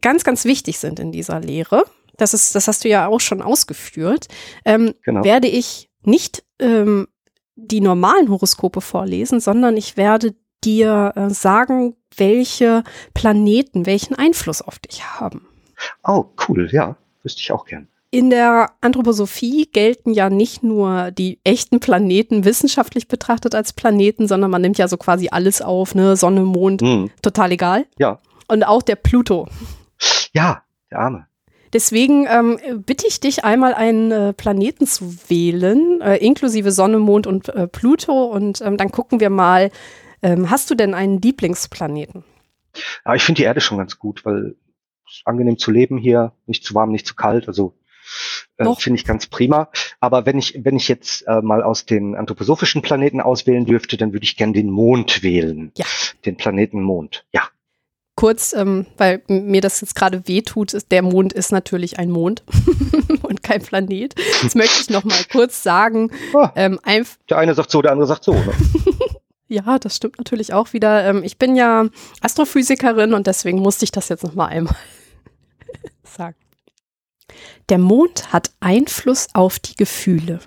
ganz, 0.00 0.24
ganz 0.24 0.44
wichtig 0.44 0.78
sind 0.78 0.98
in 1.00 1.12
dieser 1.12 1.40
Lehre, 1.40 1.84
das, 2.16 2.34
ist, 2.34 2.54
das 2.54 2.68
hast 2.68 2.84
du 2.84 2.88
ja 2.88 3.06
auch 3.06 3.20
schon 3.20 3.40
ausgeführt, 3.40 4.28
ähm, 4.64 4.94
genau. 5.02 5.24
werde 5.24 5.48
ich 5.48 5.88
nicht 6.02 6.44
ähm, 6.58 7.08
die 7.54 7.80
normalen 7.80 8.28
Horoskope 8.28 8.80
vorlesen, 8.80 9.40
sondern 9.40 9.76
ich 9.76 9.96
werde 9.96 10.34
dir 10.64 11.12
äh, 11.16 11.30
sagen, 11.30 11.96
welche 12.16 12.84
Planeten 13.14 13.86
welchen 13.86 14.14
Einfluss 14.14 14.62
auf 14.62 14.78
dich 14.78 15.04
haben. 15.04 15.46
Oh, 16.04 16.26
cool, 16.48 16.68
ja, 16.70 16.96
wüsste 17.22 17.40
ich 17.40 17.52
auch 17.52 17.64
gern. 17.64 17.88
In 18.14 18.28
der 18.28 18.72
Anthroposophie 18.82 19.70
gelten 19.72 20.12
ja 20.12 20.28
nicht 20.28 20.62
nur 20.62 21.10
die 21.12 21.40
echten 21.44 21.80
Planeten 21.80 22.44
wissenschaftlich 22.44 23.08
betrachtet 23.08 23.54
als 23.54 23.72
Planeten, 23.72 24.28
sondern 24.28 24.50
man 24.50 24.60
nimmt 24.60 24.76
ja 24.76 24.86
so 24.86 24.98
quasi 24.98 25.30
alles 25.30 25.62
auf, 25.62 25.94
ne, 25.94 26.14
Sonne, 26.14 26.42
Mond, 26.42 26.82
mhm. 26.82 27.10
total 27.22 27.52
egal. 27.52 27.86
Ja. 27.98 28.20
Und 28.48 28.64
auch 28.64 28.82
der 28.82 28.96
Pluto. 28.96 29.48
Ja, 30.34 30.62
der 30.90 30.98
Arme. 30.98 31.26
Deswegen 31.72 32.26
ähm, 32.28 32.58
bitte 32.84 33.06
ich 33.06 33.20
dich 33.20 33.46
einmal 33.46 33.72
einen 33.72 34.10
äh, 34.10 34.32
Planeten 34.34 34.86
zu 34.86 35.16
wählen, 35.30 36.02
äh, 36.02 36.16
inklusive 36.16 36.70
Sonne, 36.70 36.98
Mond 36.98 37.26
und 37.26 37.48
äh, 37.48 37.66
Pluto. 37.66 38.24
Und 38.24 38.60
ähm, 38.60 38.76
dann 38.76 38.90
gucken 38.90 39.20
wir 39.20 39.30
mal, 39.30 39.70
ähm, 40.20 40.50
hast 40.50 40.70
du 40.70 40.74
denn 40.74 40.92
einen 40.92 41.18
Lieblingsplaneten? 41.22 42.24
Ja, 43.06 43.14
ich 43.14 43.22
finde 43.22 43.38
die 43.38 43.44
Erde 43.44 43.62
schon 43.62 43.78
ganz 43.78 43.98
gut, 43.98 44.26
weil 44.26 44.54
es 45.08 45.22
angenehm 45.24 45.56
zu 45.56 45.70
leben 45.70 45.96
hier, 45.96 46.32
nicht 46.44 46.62
zu 46.62 46.74
warm, 46.74 46.92
nicht 46.92 47.06
zu 47.06 47.14
kalt. 47.14 47.48
Also 47.48 47.74
äh, 48.58 48.74
Finde 48.78 48.98
ich 48.98 49.04
ganz 49.04 49.26
prima. 49.26 49.68
Aber 50.00 50.26
wenn 50.26 50.38
ich, 50.38 50.58
wenn 50.62 50.76
ich 50.76 50.88
jetzt 50.88 51.26
äh, 51.26 51.40
mal 51.40 51.62
aus 51.62 51.86
den 51.86 52.14
anthroposophischen 52.14 52.82
Planeten 52.82 53.20
auswählen 53.20 53.64
dürfte, 53.64 53.96
dann 53.96 54.12
würde 54.12 54.24
ich 54.24 54.36
gern 54.36 54.52
den 54.52 54.70
Mond 54.70 55.22
wählen. 55.22 55.72
Ja. 55.76 55.86
Den 56.24 56.36
Planeten 56.36 56.82
Mond. 56.82 57.24
Ja. 57.32 57.42
Kurz, 58.14 58.52
ähm, 58.52 58.86
weil 58.98 59.22
mir 59.26 59.62
das 59.62 59.80
jetzt 59.80 59.94
gerade 59.94 60.28
wehtut, 60.28 60.74
ist, 60.74 60.92
der 60.92 61.02
Mond 61.02 61.32
ist 61.32 61.50
natürlich 61.50 61.98
ein 61.98 62.10
Mond 62.10 62.42
und 63.22 63.42
kein 63.42 63.62
Planet. 63.62 64.14
Das 64.42 64.54
möchte 64.54 64.82
ich 64.82 64.90
noch 64.90 65.04
mal 65.04 65.24
kurz 65.30 65.62
sagen. 65.62 66.10
Ah, 66.34 66.52
ähm, 66.56 66.78
der 67.28 67.38
eine 67.38 67.54
sagt 67.54 67.70
so, 67.70 67.82
der 67.82 67.92
andere 67.92 68.06
sagt 68.06 68.24
so. 68.24 68.32
Ne? 68.32 68.52
ja, 69.48 69.78
das 69.78 69.96
stimmt 69.96 70.18
natürlich 70.18 70.52
auch 70.52 70.72
wieder. 70.72 71.04
Ähm, 71.04 71.22
ich 71.24 71.36
bin 71.36 71.56
ja 71.56 71.86
Astrophysikerin 72.20 73.12
und 73.12 73.26
deswegen 73.26 73.58
musste 73.58 73.84
ich 73.84 73.92
das 73.92 74.08
jetzt 74.08 74.24
noch 74.24 74.34
mal 74.34 74.46
einmal 74.46 74.76
sagen. 76.04 76.36
Der 77.68 77.78
Mond 77.78 78.32
hat 78.32 78.50
Einfluss 78.60 79.28
auf 79.34 79.58
die 79.58 79.74
Gefühle. 79.76 80.40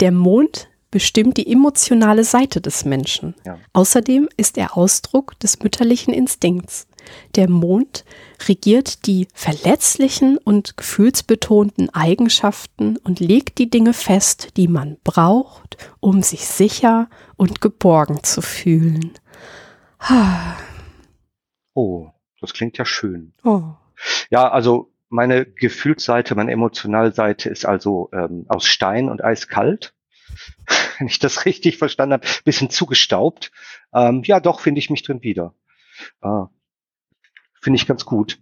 Der 0.00 0.12
Mond 0.12 0.68
bestimmt 0.90 1.38
die 1.38 1.50
emotionale 1.50 2.22
Seite 2.22 2.60
des 2.60 2.84
Menschen. 2.84 3.34
Ja. 3.44 3.58
Außerdem 3.72 4.28
ist 4.36 4.56
er 4.56 4.76
Ausdruck 4.76 5.36
des 5.40 5.60
mütterlichen 5.60 6.14
Instinkts. 6.14 6.86
Der 7.34 7.50
Mond 7.50 8.04
regiert 8.48 9.06
die 9.06 9.26
verletzlichen 9.34 10.38
und 10.38 10.76
gefühlsbetonten 10.76 11.90
Eigenschaften 11.90 12.96
und 12.98 13.18
legt 13.18 13.58
die 13.58 13.68
Dinge 13.68 13.92
fest, 13.92 14.56
die 14.56 14.68
man 14.68 14.96
braucht, 15.02 15.76
um 15.98 16.22
sich 16.22 16.46
sicher 16.46 17.10
und 17.36 17.60
geborgen 17.60 18.22
zu 18.22 18.40
fühlen. 18.40 19.14
Oh, 21.74 22.08
das 22.40 22.52
klingt 22.52 22.78
ja 22.78 22.84
schön. 22.84 23.32
Oh. 23.42 23.64
Ja, 24.30 24.48
also 24.48 24.93
meine 25.14 25.46
Gefühlsseite, 25.46 26.34
meine 26.34 26.50
Emotionalseite 26.50 27.48
ist 27.48 27.64
also 27.64 28.10
ähm, 28.12 28.46
aus 28.48 28.66
Stein 28.66 29.08
und 29.08 29.22
eiskalt. 29.22 29.94
Wenn 30.98 31.06
ich 31.06 31.20
das 31.20 31.44
richtig 31.44 31.78
verstanden 31.78 32.14
habe, 32.14 32.26
bisschen 32.44 32.68
zugestaubt. 32.68 33.52
Ähm, 33.94 34.22
ja, 34.24 34.40
doch 34.40 34.60
finde 34.60 34.80
ich 34.80 34.90
mich 34.90 35.04
drin 35.04 35.22
wieder. 35.22 35.54
Äh, 36.20 36.44
finde 37.60 37.76
ich 37.76 37.86
ganz 37.86 38.04
gut. 38.04 38.40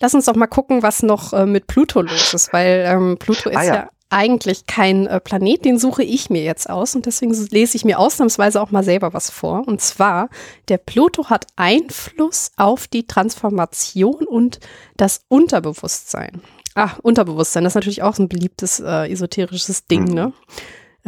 Lass 0.00 0.14
uns 0.14 0.24
doch 0.24 0.34
mal 0.34 0.48
gucken, 0.48 0.82
was 0.82 1.04
noch 1.04 1.32
äh, 1.32 1.46
mit 1.46 1.68
Pluto 1.68 2.02
los 2.02 2.34
ist, 2.34 2.52
weil 2.52 2.84
ähm, 2.86 3.16
Pluto 3.18 3.48
ist 3.48 3.56
ah, 3.56 3.64
ja. 3.64 3.74
ja. 3.74 3.90
Eigentlich 4.10 4.66
kein 4.66 5.06
äh, 5.06 5.20
Planet, 5.20 5.64
den 5.64 5.78
suche 5.78 6.02
ich 6.02 6.30
mir 6.30 6.42
jetzt 6.42 6.68
aus 6.68 6.94
und 6.94 7.06
deswegen 7.06 7.34
lese 7.50 7.76
ich 7.76 7.84
mir 7.84 7.98
ausnahmsweise 7.98 8.60
auch 8.60 8.70
mal 8.70 8.84
selber 8.84 9.12
was 9.12 9.30
vor. 9.30 9.66
Und 9.66 9.80
zwar, 9.80 10.30
der 10.68 10.78
Pluto 10.78 11.28
hat 11.28 11.46
Einfluss 11.56 12.52
auf 12.56 12.86
die 12.86 13.06
Transformation 13.06 14.26
und 14.26 14.60
das 14.96 15.22
Unterbewusstsein. 15.28 16.40
Ah, 16.74 16.92
Unterbewusstsein, 17.02 17.64
das 17.64 17.72
ist 17.72 17.76
natürlich 17.76 18.02
auch 18.02 18.14
so 18.14 18.22
ein 18.22 18.28
beliebtes 18.28 18.80
äh, 18.80 19.10
esoterisches 19.10 19.86
Ding, 19.86 20.04
mhm. 20.04 20.14
ne? 20.14 20.32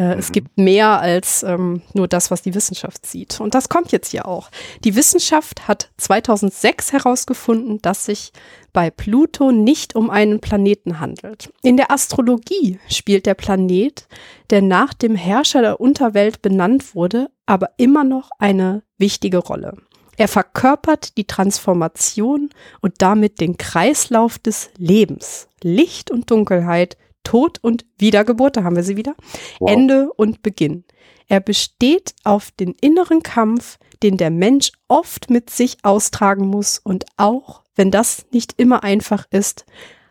Äh, 0.00 0.14
es 0.14 0.30
mhm. 0.30 0.32
gibt 0.32 0.58
mehr 0.58 1.00
als 1.00 1.42
ähm, 1.42 1.82
nur 1.92 2.08
das, 2.08 2.30
was 2.30 2.40
die 2.42 2.54
Wissenschaft 2.54 3.04
sieht. 3.04 3.38
Und 3.40 3.54
das 3.54 3.68
kommt 3.68 3.92
jetzt 3.92 4.10
hier 4.10 4.26
auch. 4.26 4.50
Die 4.82 4.96
Wissenschaft 4.96 5.68
hat 5.68 5.90
2006 5.98 6.92
herausgefunden, 6.92 7.80
dass 7.82 8.06
sich 8.06 8.32
bei 8.72 8.90
Pluto 8.90 9.52
nicht 9.52 9.94
um 9.94 10.08
einen 10.10 10.40
Planeten 10.40 11.00
handelt. 11.00 11.52
In 11.62 11.76
der 11.76 11.90
Astrologie 11.90 12.78
spielt 12.88 13.26
der 13.26 13.34
Planet, 13.34 14.06
der 14.48 14.62
nach 14.62 14.94
dem 14.94 15.16
Herrscher 15.16 15.60
der 15.60 15.80
Unterwelt 15.80 16.40
benannt 16.40 16.94
wurde, 16.94 17.30
aber 17.46 17.70
immer 17.76 18.04
noch 18.04 18.30
eine 18.38 18.82
wichtige 18.96 19.38
Rolle. 19.38 19.76
Er 20.16 20.28
verkörpert 20.28 21.16
die 21.16 21.26
Transformation 21.26 22.50
und 22.80 22.94
damit 22.98 23.40
den 23.40 23.56
Kreislauf 23.56 24.38
des 24.38 24.70
Lebens. 24.76 25.48
Licht 25.62 26.10
und 26.10 26.30
Dunkelheit, 26.30 26.96
Tod 27.24 27.58
und 27.62 27.84
Wiedergeburt, 27.98 28.56
da 28.56 28.64
haben 28.64 28.76
wir 28.76 28.82
sie 28.82 28.96
wieder, 28.96 29.14
wow. 29.58 29.70
Ende 29.70 30.12
und 30.12 30.42
Beginn. 30.42 30.84
Er 31.28 31.40
besteht 31.40 32.14
auf 32.24 32.50
den 32.50 32.74
inneren 32.80 33.22
Kampf, 33.22 33.78
den 34.02 34.16
der 34.16 34.30
Mensch 34.30 34.72
oft 34.88 35.30
mit 35.30 35.50
sich 35.50 35.76
austragen 35.84 36.46
muss 36.46 36.78
und 36.78 37.04
auch, 37.16 37.62
wenn 37.76 37.90
das 37.90 38.26
nicht 38.32 38.54
immer 38.58 38.82
einfach 38.82 39.26
ist, 39.30 39.64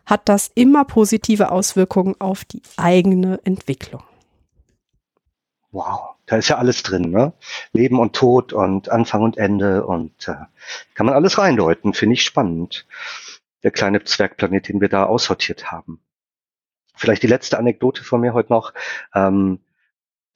hat 0.06 0.30
das 0.30 0.50
immer 0.56 0.86
positive 0.86 1.52
Auswirkungen 1.52 2.16
auf 2.20 2.46
die 2.46 2.62
eigene 2.78 3.40
Entwicklung. 3.44 4.04
Wow, 5.72 6.16
da 6.26 6.38
ist 6.38 6.48
ja 6.48 6.58
alles 6.58 6.82
drin, 6.82 7.12
ne? 7.12 7.34
Leben 7.74 8.00
und 8.00 8.16
Tod 8.16 8.54
und 8.54 8.90
Anfang 8.90 9.22
und 9.22 9.38
Ende 9.38 9.86
und 9.86 10.28
äh, 10.28 10.36
kann 10.96 11.06
man 11.06 11.14
alles 11.14 11.38
reindeuten, 11.38 11.94
finde 11.94 12.14
ich 12.14 12.24
spannend. 12.24 12.88
Der 13.62 13.72
kleine 13.72 14.04
Zwergplanet, 14.04 14.68
den 14.68 14.82
wir 14.82 14.90
da 14.90 15.06
aussortiert 15.06 15.72
haben. 15.72 16.00
Vielleicht 17.00 17.24
die 17.24 17.28
letzte 17.28 17.58
Anekdote 17.58 18.04
von 18.04 18.20
mir 18.20 18.34
heute 18.34 18.52
noch. 18.52 18.74
Ähm, 19.16 19.60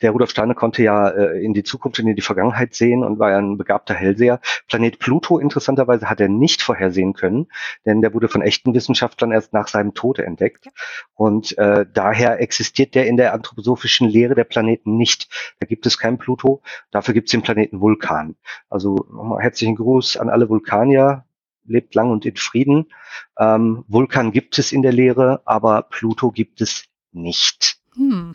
der 0.02 0.12
Rudolf 0.12 0.32
Steiner 0.32 0.56
konnte 0.56 0.82
ja 0.82 1.10
äh, 1.10 1.44
in 1.44 1.54
die 1.54 1.64
Zukunft 1.64 2.00
und 2.00 2.08
in 2.08 2.16
die 2.16 2.22
Vergangenheit 2.22 2.74
sehen 2.74 3.04
und 3.04 3.20
war 3.20 3.32
ja 3.32 3.38
ein 3.38 3.58
begabter 3.58 3.94
Hellseher. 3.94 4.40
Planet 4.70 4.98
Pluto 4.98 5.40
interessanterweise 5.40 6.10
hat 6.10 6.22
er 6.22 6.30
nicht 6.30 6.62
vorhersehen 6.62 7.14
können, 7.14 7.48
denn 7.86 8.02
der 8.02 8.14
wurde 8.14 8.30
von 8.30 8.42
echten 8.42 8.74
Wissenschaftlern 8.74 9.34
erst 9.34 9.52
nach 9.52 9.68
seinem 9.68 9.94
Tode 9.94 10.26
entdeckt. 10.26 10.68
Und 11.16 11.58
äh, 11.58 11.86
daher 11.94 12.42
existiert 12.42 12.96
der 12.96 13.08
in 13.08 13.18
der 13.18 13.34
anthroposophischen 13.34 14.08
Lehre 14.08 14.36
der 14.36 14.46
Planeten 14.46 14.96
nicht. 14.96 15.30
Da 15.60 15.66
gibt 15.66 15.86
es 15.86 15.98
keinen 15.98 16.18
Pluto, 16.18 16.62
dafür 16.92 17.14
gibt 17.14 17.28
es 17.28 17.32
den 17.32 17.42
Planeten 17.42 17.82
Vulkan. 17.82 18.36
Also 18.70 19.06
nochmal 19.12 19.42
herzlichen 19.42 19.76
Gruß 19.76 20.16
an 20.16 20.30
alle 20.30 20.48
Vulkanier 20.48 21.26
lebt 21.66 21.96
lang 21.96 22.12
und 22.12 22.26
in 22.26 22.36
Frieden. 22.36 22.92
Ähm, 23.38 23.84
Vulkan 23.88 24.32
gibt 24.32 24.58
es 24.60 24.72
in 24.72 24.82
der 24.82 24.92
Lehre, 24.92 25.42
aber 25.46 25.84
Pluto 25.84 26.32
gibt 26.32 26.62
es 26.62 26.86
nicht. 27.12 27.78
Hm. 27.96 28.34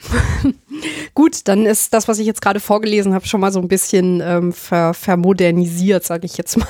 Gut, 1.14 1.48
dann 1.48 1.66
ist 1.66 1.92
das, 1.92 2.06
was 2.08 2.18
ich 2.18 2.26
jetzt 2.26 2.42
gerade 2.42 2.60
vorgelesen 2.60 3.14
habe, 3.14 3.26
schon 3.26 3.40
mal 3.40 3.52
so 3.52 3.60
ein 3.60 3.68
bisschen 3.68 4.20
ähm, 4.22 4.52
ver 4.52 4.94
vermodernisiert, 4.94 6.04
sage 6.04 6.26
ich 6.26 6.36
jetzt 6.36 6.56
mal. 6.58 6.66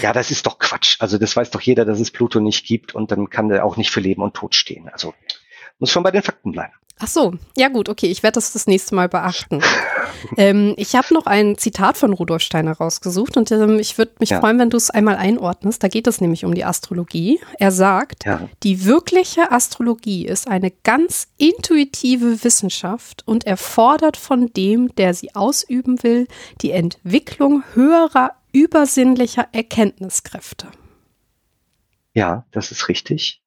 Ja, 0.00 0.12
das 0.12 0.30
ist 0.30 0.46
doch 0.46 0.58
Quatsch. 0.58 0.96
Also 1.00 1.18
das 1.18 1.36
weiß 1.36 1.50
doch 1.50 1.60
jeder, 1.60 1.84
dass 1.84 2.00
es 2.00 2.10
Pluto 2.10 2.40
nicht 2.40 2.66
gibt 2.66 2.94
und 2.94 3.10
dann 3.10 3.28
kann 3.28 3.48
der 3.48 3.64
auch 3.64 3.76
nicht 3.76 3.90
für 3.90 4.00
Leben 4.00 4.22
und 4.22 4.34
Tod 4.34 4.54
stehen. 4.54 4.88
Also 4.88 5.14
muss 5.78 5.90
schon 5.90 6.02
bei 6.02 6.10
den 6.10 6.22
Fakten 6.22 6.52
bleiben. 6.52 6.72
Ach 7.04 7.08
so, 7.08 7.34
ja 7.56 7.68
gut, 7.68 7.88
okay, 7.88 8.06
ich 8.06 8.22
werde 8.22 8.34
das 8.36 8.52
das 8.52 8.68
nächste 8.68 8.94
Mal 8.94 9.08
beachten. 9.08 9.60
ähm, 10.36 10.74
ich 10.76 10.94
habe 10.94 11.12
noch 11.12 11.26
ein 11.26 11.58
Zitat 11.58 11.96
von 11.96 12.12
Rudolf 12.12 12.42
Steiner 12.42 12.76
rausgesucht 12.76 13.36
und 13.36 13.50
ähm, 13.50 13.80
ich 13.80 13.98
würde 13.98 14.12
mich 14.20 14.30
ja. 14.30 14.38
freuen, 14.38 14.60
wenn 14.60 14.70
du 14.70 14.76
es 14.76 14.88
einmal 14.88 15.16
einordnest. 15.16 15.82
Da 15.82 15.88
geht 15.88 16.06
es 16.06 16.20
nämlich 16.20 16.44
um 16.44 16.54
die 16.54 16.64
Astrologie. 16.64 17.40
Er 17.58 17.72
sagt, 17.72 18.24
ja. 18.24 18.48
die 18.62 18.84
wirkliche 18.84 19.50
Astrologie 19.50 20.26
ist 20.26 20.46
eine 20.46 20.70
ganz 20.70 21.26
intuitive 21.38 22.44
Wissenschaft 22.44 23.26
und 23.26 23.48
erfordert 23.48 24.16
von 24.16 24.52
dem, 24.52 24.94
der 24.94 25.12
sie 25.12 25.34
ausüben 25.34 26.04
will, 26.04 26.28
die 26.60 26.70
Entwicklung 26.70 27.64
höherer 27.74 28.30
übersinnlicher 28.52 29.48
Erkenntniskräfte. 29.50 30.68
Ja, 32.14 32.46
das 32.52 32.70
ist 32.70 32.88
richtig. 32.88 33.42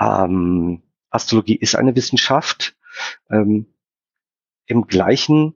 Ähm, 0.00 0.82
Astrologie 1.10 1.56
ist 1.56 1.76
eine 1.76 1.94
Wissenschaft 1.94 2.75
ähm, 3.30 3.66
Im 4.66 4.86
gleichen, 4.86 5.54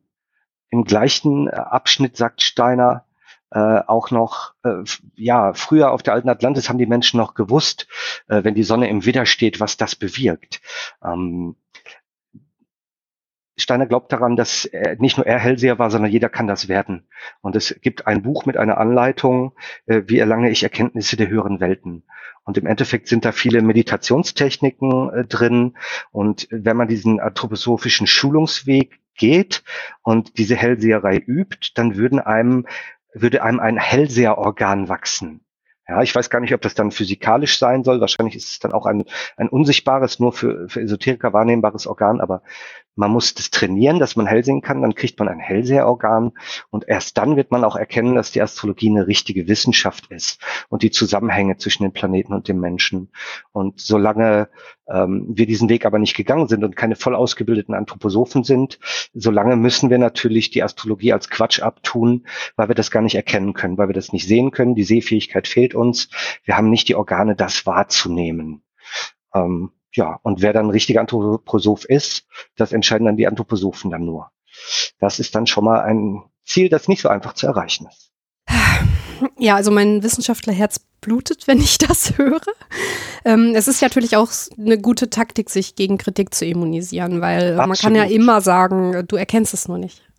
im 0.70 0.84
gleichen 0.84 1.48
äh, 1.48 1.52
Abschnitt 1.52 2.16
sagt 2.16 2.42
Steiner 2.42 3.06
äh, 3.50 3.80
auch 3.86 4.10
noch, 4.10 4.54
äh, 4.62 4.84
ja, 5.16 5.52
früher 5.54 5.90
auf 5.90 6.02
der 6.02 6.14
alten 6.14 6.28
Atlantis 6.28 6.68
haben 6.68 6.78
die 6.78 6.86
Menschen 6.86 7.16
noch 7.18 7.34
gewusst, 7.34 7.88
äh, 8.28 8.44
wenn 8.44 8.54
die 8.54 8.62
Sonne 8.62 8.88
im 8.88 9.04
Widder 9.04 9.26
steht, 9.26 9.58
was 9.58 9.76
das 9.76 9.96
bewirkt. 9.96 10.60
Ähm, 11.02 11.56
Steiner 13.60 13.86
glaubt 13.86 14.12
daran, 14.12 14.36
dass 14.36 14.68
nicht 14.98 15.16
nur 15.16 15.26
er 15.26 15.38
Hellseher 15.38 15.78
war, 15.78 15.90
sondern 15.90 16.10
jeder 16.10 16.28
kann 16.28 16.46
das 16.46 16.68
werden. 16.68 17.06
Und 17.40 17.56
es 17.56 17.78
gibt 17.82 18.06
ein 18.06 18.22
Buch 18.22 18.46
mit 18.46 18.56
einer 18.56 18.78
Anleitung, 18.78 19.52
äh, 19.86 20.02
wie 20.06 20.18
erlange 20.18 20.50
ich 20.50 20.62
Erkenntnisse 20.62 21.16
der 21.16 21.28
höheren 21.28 21.60
Welten. 21.60 22.04
Und 22.44 22.58
im 22.58 22.66
Endeffekt 22.66 23.08
sind 23.08 23.24
da 23.24 23.32
viele 23.32 23.62
Meditationstechniken 23.62 25.10
äh, 25.10 25.24
drin. 25.24 25.76
Und 26.10 26.48
wenn 26.50 26.76
man 26.76 26.88
diesen 26.88 27.20
anthroposophischen 27.20 28.06
Schulungsweg 28.06 29.00
geht 29.16 29.62
und 30.02 30.38
diese 30.38 30.56
Hellseherei 30.56 31.18
übt, 31.18 31.72
dann 31.74 31.96
würden 31.96 32.18
einem, 32.18 32.66
würde 33.12 33.42
einem 33.42 33.60
ein 33.60 33.76
Hellseherorgan 33.76 34.88
wachsen. 34.88 35.44
Ja, 35.90 36.02
ich 36.02 36.14
weiß 36.14 36.30
gar 36.30 36.38
nicht, 36.38 36.54
ob 36.54 36.60
das 36.60 36.74
dann 36.74 36.92
physikalisch 36.92 37.58
sein 37.58 37.82
soll. 37.82 38.00
Wahrscheinlich 38.00 38.36
ist 38.36 38.52
es 38.52 38.58
dann 38.60 38.72
auch 38.72 38.86
ein, 38.86 39.04
ein 39.36 39.48
unsichtbares, 39.48 40.20
nur 40.20 40.32
für, 40.32 40.68
für 40.68 40.80
Esoteriker 40.80 41.32
wahrnehmbares 41.32 41.88
Organ, 41.88 42.20
aber 42.20 42.42
man 42.96 43.10
muss 43.10 43.34
das 43.34 43.50
trainieren, 43.50 43.98
dass 43.98 44.16
man 44.16 44.26
hell 44.26 44.44
sehen 44.44 44.62
kann, 44.62 44.82
dann 44.82 44.94
kriegt 44.94 45.18
man 45.18 45.28
ein 45.28 45.38
Hellseherorgan 45.38 46.32
und 46.70 46.88
erst 46.88 47.16
dann 47.18 47.36
wird 47.36 47.50
man 47.50 47.64
auch 47.64 47.76
erkennen, 47.76 48.14
dass 48.14 48.32
die 48.32 48.42
Astrologie 48.42 48.90
eine 48.90 49.06
richtige 49.06 49.48
Wissenschaft 49.48 50.06
ist 50.08 50.40
und 50.68 50.82
die 50.82 50.90
Zusammenhänge 50.90 51.56
zwischen 51.56 51.84
den 51.84 51.92
Planeten 51.92 52.34
und 52.34 52.48
dem 52.48 52.60
Menschen. 52.60 53.10
Und 53.52 53.80
solange 53.80 54.48
ähm, 54.88 55.26
wir 55.28 55.46
diesen 55.46 55.68
Weg 55.68 55.86
aber 55.86 55.98
nicht 55.98 56.16
gegangen 56.16 56.48
sind 56.48 56.64
und 56.64 56.76
keine 56.76 56.96
voll 56.96 57.14
ausgebildeten 57.14 57.74
Anthroposophen 57.74 58.44
sind, 58.44 58.78
solange 59.14 59.56
müssen 59.56 59.90
wir 59.90 59.98
natürlich 59.98 60.50
die 60.50 60.62
Astrologie 60.62 61.12
als 61.12 61.30
Quatsch 61.30 61.60
abtun, 61.60 62.26
weil 62.56 62.68
wir 62.68 62.74
das 62.74 62.90
gar 62.90 63.02
nicht 63.02 63.14
erkennen 63.14 63.54
können, 63.54 63.78
weil 63.78 63.88
wir 63.88 63.94
das 63.94 64.12
nicht 64.12 64.26
sehen 64.26 64.50
können. 64.50 64.74
Die 64.74 64.84
Sehfähigkeit 64.84 65.48
fehlt 65.48 65.74
uns. 65.74 66.10
Wir 66.44 66.56
haben 66.56 66.70
nicht 66.70 66.88
die 66.88 66.96
Organe, 66.96 67.36
das 67.36 67.66
wahrzunehmen. 67.66 68.62
Ähm, 69.34 69.70
ja, 69.92 70.18
und 70.22 70.42
wer 70.42 70.52
dann 70.52 70.66
ein 70.66 70.70
richtiger 70.70 71.00
Anthroposoph 71.00 71.84
ist, 71.84 72.26
das 72.56 72.72
entscheiden 72.72 73.06
dann 73.06 73.16
die 73.16 73.26
Anthroposophen 73.26 73.90
dann 73.90 74.04
nur. 74.04 74.30
Das 74.98 75.18
ist 75.18 75.34
dann 75.34 75.46
schon 75.46 75.64
mal 75.64 75.80
ein 75.80 76.22
Ziel, 76.44 76.68
das 76.68 76.88
nicht 76.88 77.02
so 77.02 77.08
einfach 77.08 77.34
zu 77.34 77.46
erreichen 77.46 77.86
ist. 77.86 78.10
Ja, 79.38 79.56
also 79.56 79.70
mein 79.70 80.02
Wissenschaftlerherz 80.02 80.80
blutet, 81.02 81.42
wenn 81.46 81.58
ich 81.58 81.76
das 81.76 82.16
höre. 82.16 82.40
Ähm, 83.26 83.52
es 83.54 83.68
ist 83.68 83.82
natürlich 83.82 84.16
auch 84.16 84.30
eine 84.58 84.78
gute 84.78 85.10
Taktik, 85.10 85.50
sich 85.50 85.74
gegen 85.74 85.98
Kritik 85.98 86.34
zu 86.34 86.46
immunisieren, 86.46 87.20
weil 87.20 87.60
Absolut. 87.60 87.68
man 87.68 87.76
kann 87.76 87.94
ja 87.96 88.04
immer 88.04 88.40
sagen, 88.40 89.04
du 89.06 89.16
erkennst 89.16 89.52
es 89.52 89.68
nur 89.68 89.76
nicht. 89.76 90.09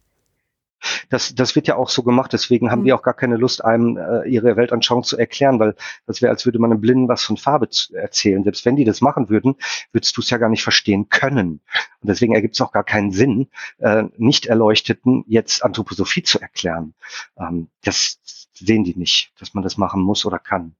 Das, 1.09 1.35
das 1.35 1.55
wird 1.55 1.67
ja 1.67 1.75
auch 1.75 1.89
so 1.89 2.03
gemacht, 2.03 2.33
deswegen 2.33 2.71
haben 2.71 2.81
mhm. 2.81 2.85
die 2.85 2.93
auch 2.93 3.03
gar 3.03 3.13
keine 3.13 3.37
Lust, 3.37 3.63
einem 3.63 3.97
äh, 3.97 4.27
ihre 4.27 4.55
Weltanschauung 4.55 5.03
zu 5.03 5.17
erklären, 5.17 5.59
weil 5.59 5.75
das 6.07 6.21
wäre, 6.21 6.31
als 6.31 6.45
würde 6.45 6.59
man 6.59 6.71
einem 6.71 6.81
Blinden 6.81 7.07
was 7.07 7.23
von 7.23 7.37
Farbe 7.37 7.69
erzählen. 7.93 8.43
Selbst 8.43 8.65
wenn 8.65 8.75
die 8.75 8.85
das 8.85 9.01
machen 9.01 9.29
würden, 9.29 9.55
würdest 9.91 10.17
du 10.17 10.21
es 10.21 10.29
ja 10.29 10.37
gar 10.37 10.49
nicht 10.49 10.63
verstehen 10.63 11.09
können. 11.09 11.61
Und 12.01 12.07
deswegen 12.09 12.33
ergibt 12.33 12.55
es 12.55 12.61
auch 12.61 12.71
gar 12.71 12.83
keinen 12.83 13.11
Sinn, 13.11 13.47
äh, 13.79 14.03
nicht 14.17 14.47
Erleuchteten 14.47 15.23
jetzt 15.27 15.63
Anthroposophie 15.63 16.23
zu 16.23 16.39
erklären. 16.39 16.93
Ähm, 17.37 17.67
das 17.83 18.19
sehen 18.53 18.83
die 18.83 18.95
nicht, 18.95 19.31
dass 19.39 19.53
man 19.53 19.63
das 19.63 19.77
machen 19.77 20.01
muss 20.01 20.25
oder 20.25 20.39
kann. 20.39 20.75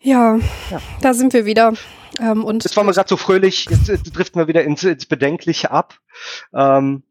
Ja, 0.00 0.38
ja. 0.70 0.80
da 1.00 1.14
sind 1.14 1.32
wir 1.32 1.46
wieder. 1.46 1.72
Ähm, 2.20 2.44
und 2.44 2.64
jetzt 2.64 2.76
waren 2.76 2.86
wir 2.86 2.92
gerade 2.92 3.08
so 3.08 3.16
fröhlich, 3.16 3.66
jetzt, 3.70 3.88
jetzt 3.88 4.16
driften 4.16 4.40
wir 4.40 4.48
wieder 4.48 4.64
ins, 4.64 4.84
ins 4.84 5.06
Bedenkliche 5.06 5.70
ab. 5.70 5.98
Ähm, 6.54 7.02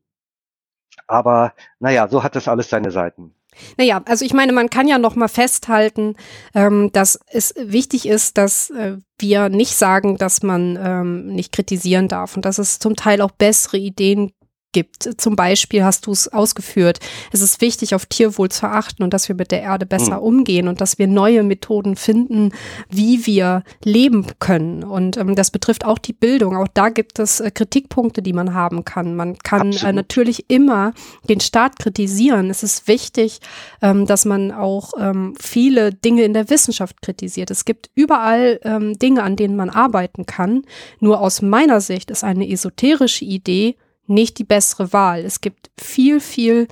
aber 1.08 1.54
naja, 1.80 2.08
so 2.08 2.24
hat 2.24 2.36
das 2.36 2.48
alles 2.48 2.70
seine 2.70 2.92
Seiten. 2.92 3.34
Naja, 3.78 4.02
also 4.06 4.26
ich 4.26 4.34
meine, 4.34 4.52
man 4.52 4.70
kann 4.70 4.88
ja 4.88 4.98
noch 4.98 5.16
mal 5.16 5.28
festhalten, 5.28 6.16
ähm, 6.54 6.90
dass 6.92 7.20
es 7.28 7.54
wichtig 7.58 8.08
ist, 8.08 8.38
dass 8.38 8.70
äh, 8.72 8.98
wir 9.18 9.50
nicht 9.50 9.76
sagen, 9.76 10.18
dass 10.18 10.44
man 10.44 10.78
ähm, 10.82 11.28
nicht 11.28 11.54
kritisieren 11.54 12.08
darf 12.08 12.36
und 12.36 12.46
dass 12.46 12.58
es 12.58 12.80
zum 12.80 12.96
Teil 12.96 13.22
auch 13.22 13.32
bessere 13.32 13.78
Ideen 13.78 14.34
gibt. 14.76 15.22
Zum 15.22 15.38
Beispiel 15.38 15.86
hast 15.86 16.06
du 16.06 16.12
es 16.12 16.28
ausgeführt, 16.28 17.00
es 17.32 17.42
ist 17.42 17.62
wichtig, 17.62 17.96
auf 17.96 18.06
Tierwohl 18.08 18.52
zu 18.52 18.68
achten 18.68 19.04
und 19.04 19.14
dass 19.14 19.30
wir 19.30 19.36
mit 19.36 19.52
der 19.52 19.62
Erde 19.62 19.86
besser 19.86 20.18
mhm. 20.18 20.24
umgehen 20.24 20.68
und 20.68 20.82
dass 20.82 21.00
wir 21.00 21.08
neue 21.08 21.44
Methoden 21.44 21.96
finden, 21.96 22.52
wie 22.90 23.26
wir 23.26 23.64
leben 23.86 24.28
können. 24.40 24.84
Und 24.84 25.16
ähm, 25.16 25.34
das 25.34 25.50
betrifft 25.50 25.86
auch 25.86 25.98
die 25.98 26.12
Bildung. 26.12 26.58
Auch 26.58 26.68
da 26.74 26.90
gibt 26.90 27.20
es 27.20 27.40
äh, 27.40 27.52
Kritikpunkte, 27.52 28.22
die 28.22 28.34
man 28.34 28.54
haben 28.54 28.84
kann. 28.84 29.16
Man 29.16 29.38
kann 29.38 29.72
äh, 29.72 29.94
natürlich 29.94 30.50
immer 30.50 30.94
den 31.30 31.40
Staat 31.40 31.80
kritisieren. 31.80 32.50
Es 32.50 32.62
ist 32.62 32.90
wichtig, 32.90 33.40
ähm, 33.82 34.06
dass 34.06 34.26
man 34.26 34.52
auch 34.52 34.92
ähm, 35.00 35.36
viele 35.40 35.94
Dinge 35.94 36.24
in 36.24 36.34
der 36.34 36.50
Wissenschaft 36.50 37.02
kritisiert. 37.02 37.50
Es 37.50 37.64
gibt 37.64 37.90
überall 37.96 38.60
ähm, 38.64 39.00
Dinge, 39.00 39.24
an 39.24 39.38
denen 39.38 39.56
man 39.56 39.70
arbeiten 39.70 40.26
kann. 40.26 40.64
Nur 41.00 41.22
aus 41.22 41.42
meiner 41.42 41.80
Sicht 41.80 42.12
ist 42.12 42.26
eine 42.26 42.50
esoterische 42.50 43.24
Idee 43.24 43.78
nicht 44.08 44.38
die 44.40 44.44
bessere 44.44 44.94
Wahl. 44.94 45.26
Es 45.26 45.42
gibt 45.42 45.70
viel, 45.80 46.20
viel 46.20 46.68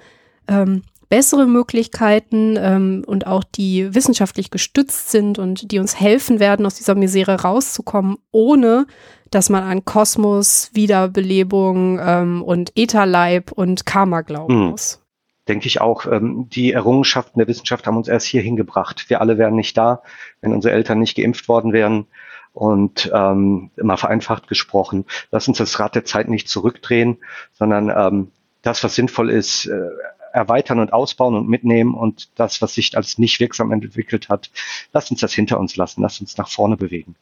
ähm, 0.48 0.84
bessere 1.10 1.46
Möglichkeiten 1.46 2.58
ähm, 2.58 3.04
und 3.06 3.28
auch 3.28 3.44
die 3.44 3.94
wissenschaftlich 3.94 4.50
gestützt 4.50 5.12
sind 5.12 5.38
und 5.38 5.72
die 5.72 5.78
uns 5.78 6.00
helfen 6.00 6.40
werden, 6.40 6.66
aus 6.66 6.74
dieser 6.74 6.96
Misere 6.96 7.42
rauszukommen, 7.42 8.18
ohne 8.32 8.88
dass 9.30 9.50
man 9.50 9.64
an 9.64 9.86
Kosmos, 9.86 10.72
Wiederbelebung 10.74 12.00
ähm, 12.02 12.42
und 12.42 12.72
Ätherleib 12.76 13.52
und 13.52 13.86
Karma 13.86 14.22
glauben 14.22 14.54
hm. 14.54 14.70
muss. 14.72 15.04
Denke 15.48 15.68
ich 15.68 15.82
auch. 15.82 16.06
Ähm, 16.06 16.48
die 16.50 16.72
Errungenschaften 16.72 17.40
der 17.40 17.48
Wissenschaft 17.48 17.86
haben 17.86 17.98
uns 17.98 18.08
erst 18.08 18.26
hier 18.26 18.42
hingebracht. 18.42 19.10
Wir 19.10 19.22
alle 19.22 19.38
wären 19.38 19.56
nicht 19.56 19.78
da, 19.78 20.02
wenn 20.42 20.54
unsere 20.54 20.74
Eltern 20.74 21.00
nicht 21.00 21.16
geimpft 21.18 21.48
worden 21.48 21.74
wären. 21.74 22.08
Und 22.54 23.12
ähm, 23.12 23.72
immer 23.78 23.98
vereinfacht 23.98 24.48
gesprochen, 24.48 25.06
lass 25.32 25.48
uns 25.48 25.58
das 25.58 25.80
Rad 25.80 25.96
der 25.96 26.06
Zeit 26.06 26.30
nicht 26.30 26.48
zurückdrehen, 26.48 27.18
sondern 27.54 27.90
ähm, 27.90 28.32
das, 28.62 28.84
was 28.84 28.94
sinnvoll 28.94 29.32
ist, 29.32 29.66
äh, 29.66 29.90
erweitern 30.34 30.80
und 30.80 30.94
ausbauen 30.94 31.36
und 31.36 31.48
mitnehmen 31.48 31.94
und 31.94 32.30
das, 32.36 32.62
was 32.62 32.74
sich 32.74 32.98
als 32.98 33.18
nicht 33.18 33.40
wirksam 33.40 33.72
entwickelt 33.72 34.30
hat, 34.30 34.50
lass 34.92 35.10
uns 35.12 35.22
das 35.22 35.34
hinter 35.34 35.60
uns 35.60 35.76
lassen, 35.78 36.02
lass 36.02 36.20
uns 36.20 36.38
nach 36.38 36.50
vorne 36.50 36.76
bewegen. 36.76 37.16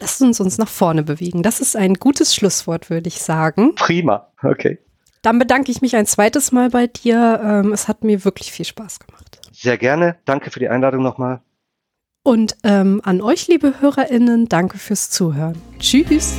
Lasst 0.00 0.20
uns 0.20 0.40
uns 0.40 0.58
nach 0.58 0.68
vorne 0.68 1.04
bewegen. 1.04 1.42
Das 1.42 1.60
ist 1.60 1.76
ein 1.76 1.94
gutes 1.94 2.34
Schlusswort, 2.34 2.90
würde 2.90 3.08
ich 3.08 3.22
sagen. 3.22 3.74
Prima, 3.76 4.26
okay. 4.42 4.78
Dann 5.22 5.38
bedanke 5.38 5.70
ich 5.70 5.80
mich 5.80 5.96
ein 5.96 6.04
zweites 6.04 6.52
Mal 6.52 6.68
bei 6.68 6.88
dir. 6.88 7.40
Ähm, 7.42 7.72
es 7.72 7.88
hat 7.88 8.04
mir 8.04 8.24
wirklich 8.24 8.52
viel 8.52 8.66
Spaß 8.66 8.98
gemacht. 8.98 9.40
Sehr 9.52 9.78
gerne. 9.78 10.16
Danke 10.26 10.50
für 10.50 10.58
die 10.58 10.68
Einladung 10.68 11.02
nochmal. 11.02 11.40
Und 12.26 12.56
ähm, 12.64 13.02
an 13.04 13.20
euch, 13.20 13.48
liebe 13.48 13.80
HörerInnen, 13.80 14.48
danke 14.48 14.78
fürs 14.78 15.10
Zuhören. 15.10 15.60
Tschüss. 15.78 16.38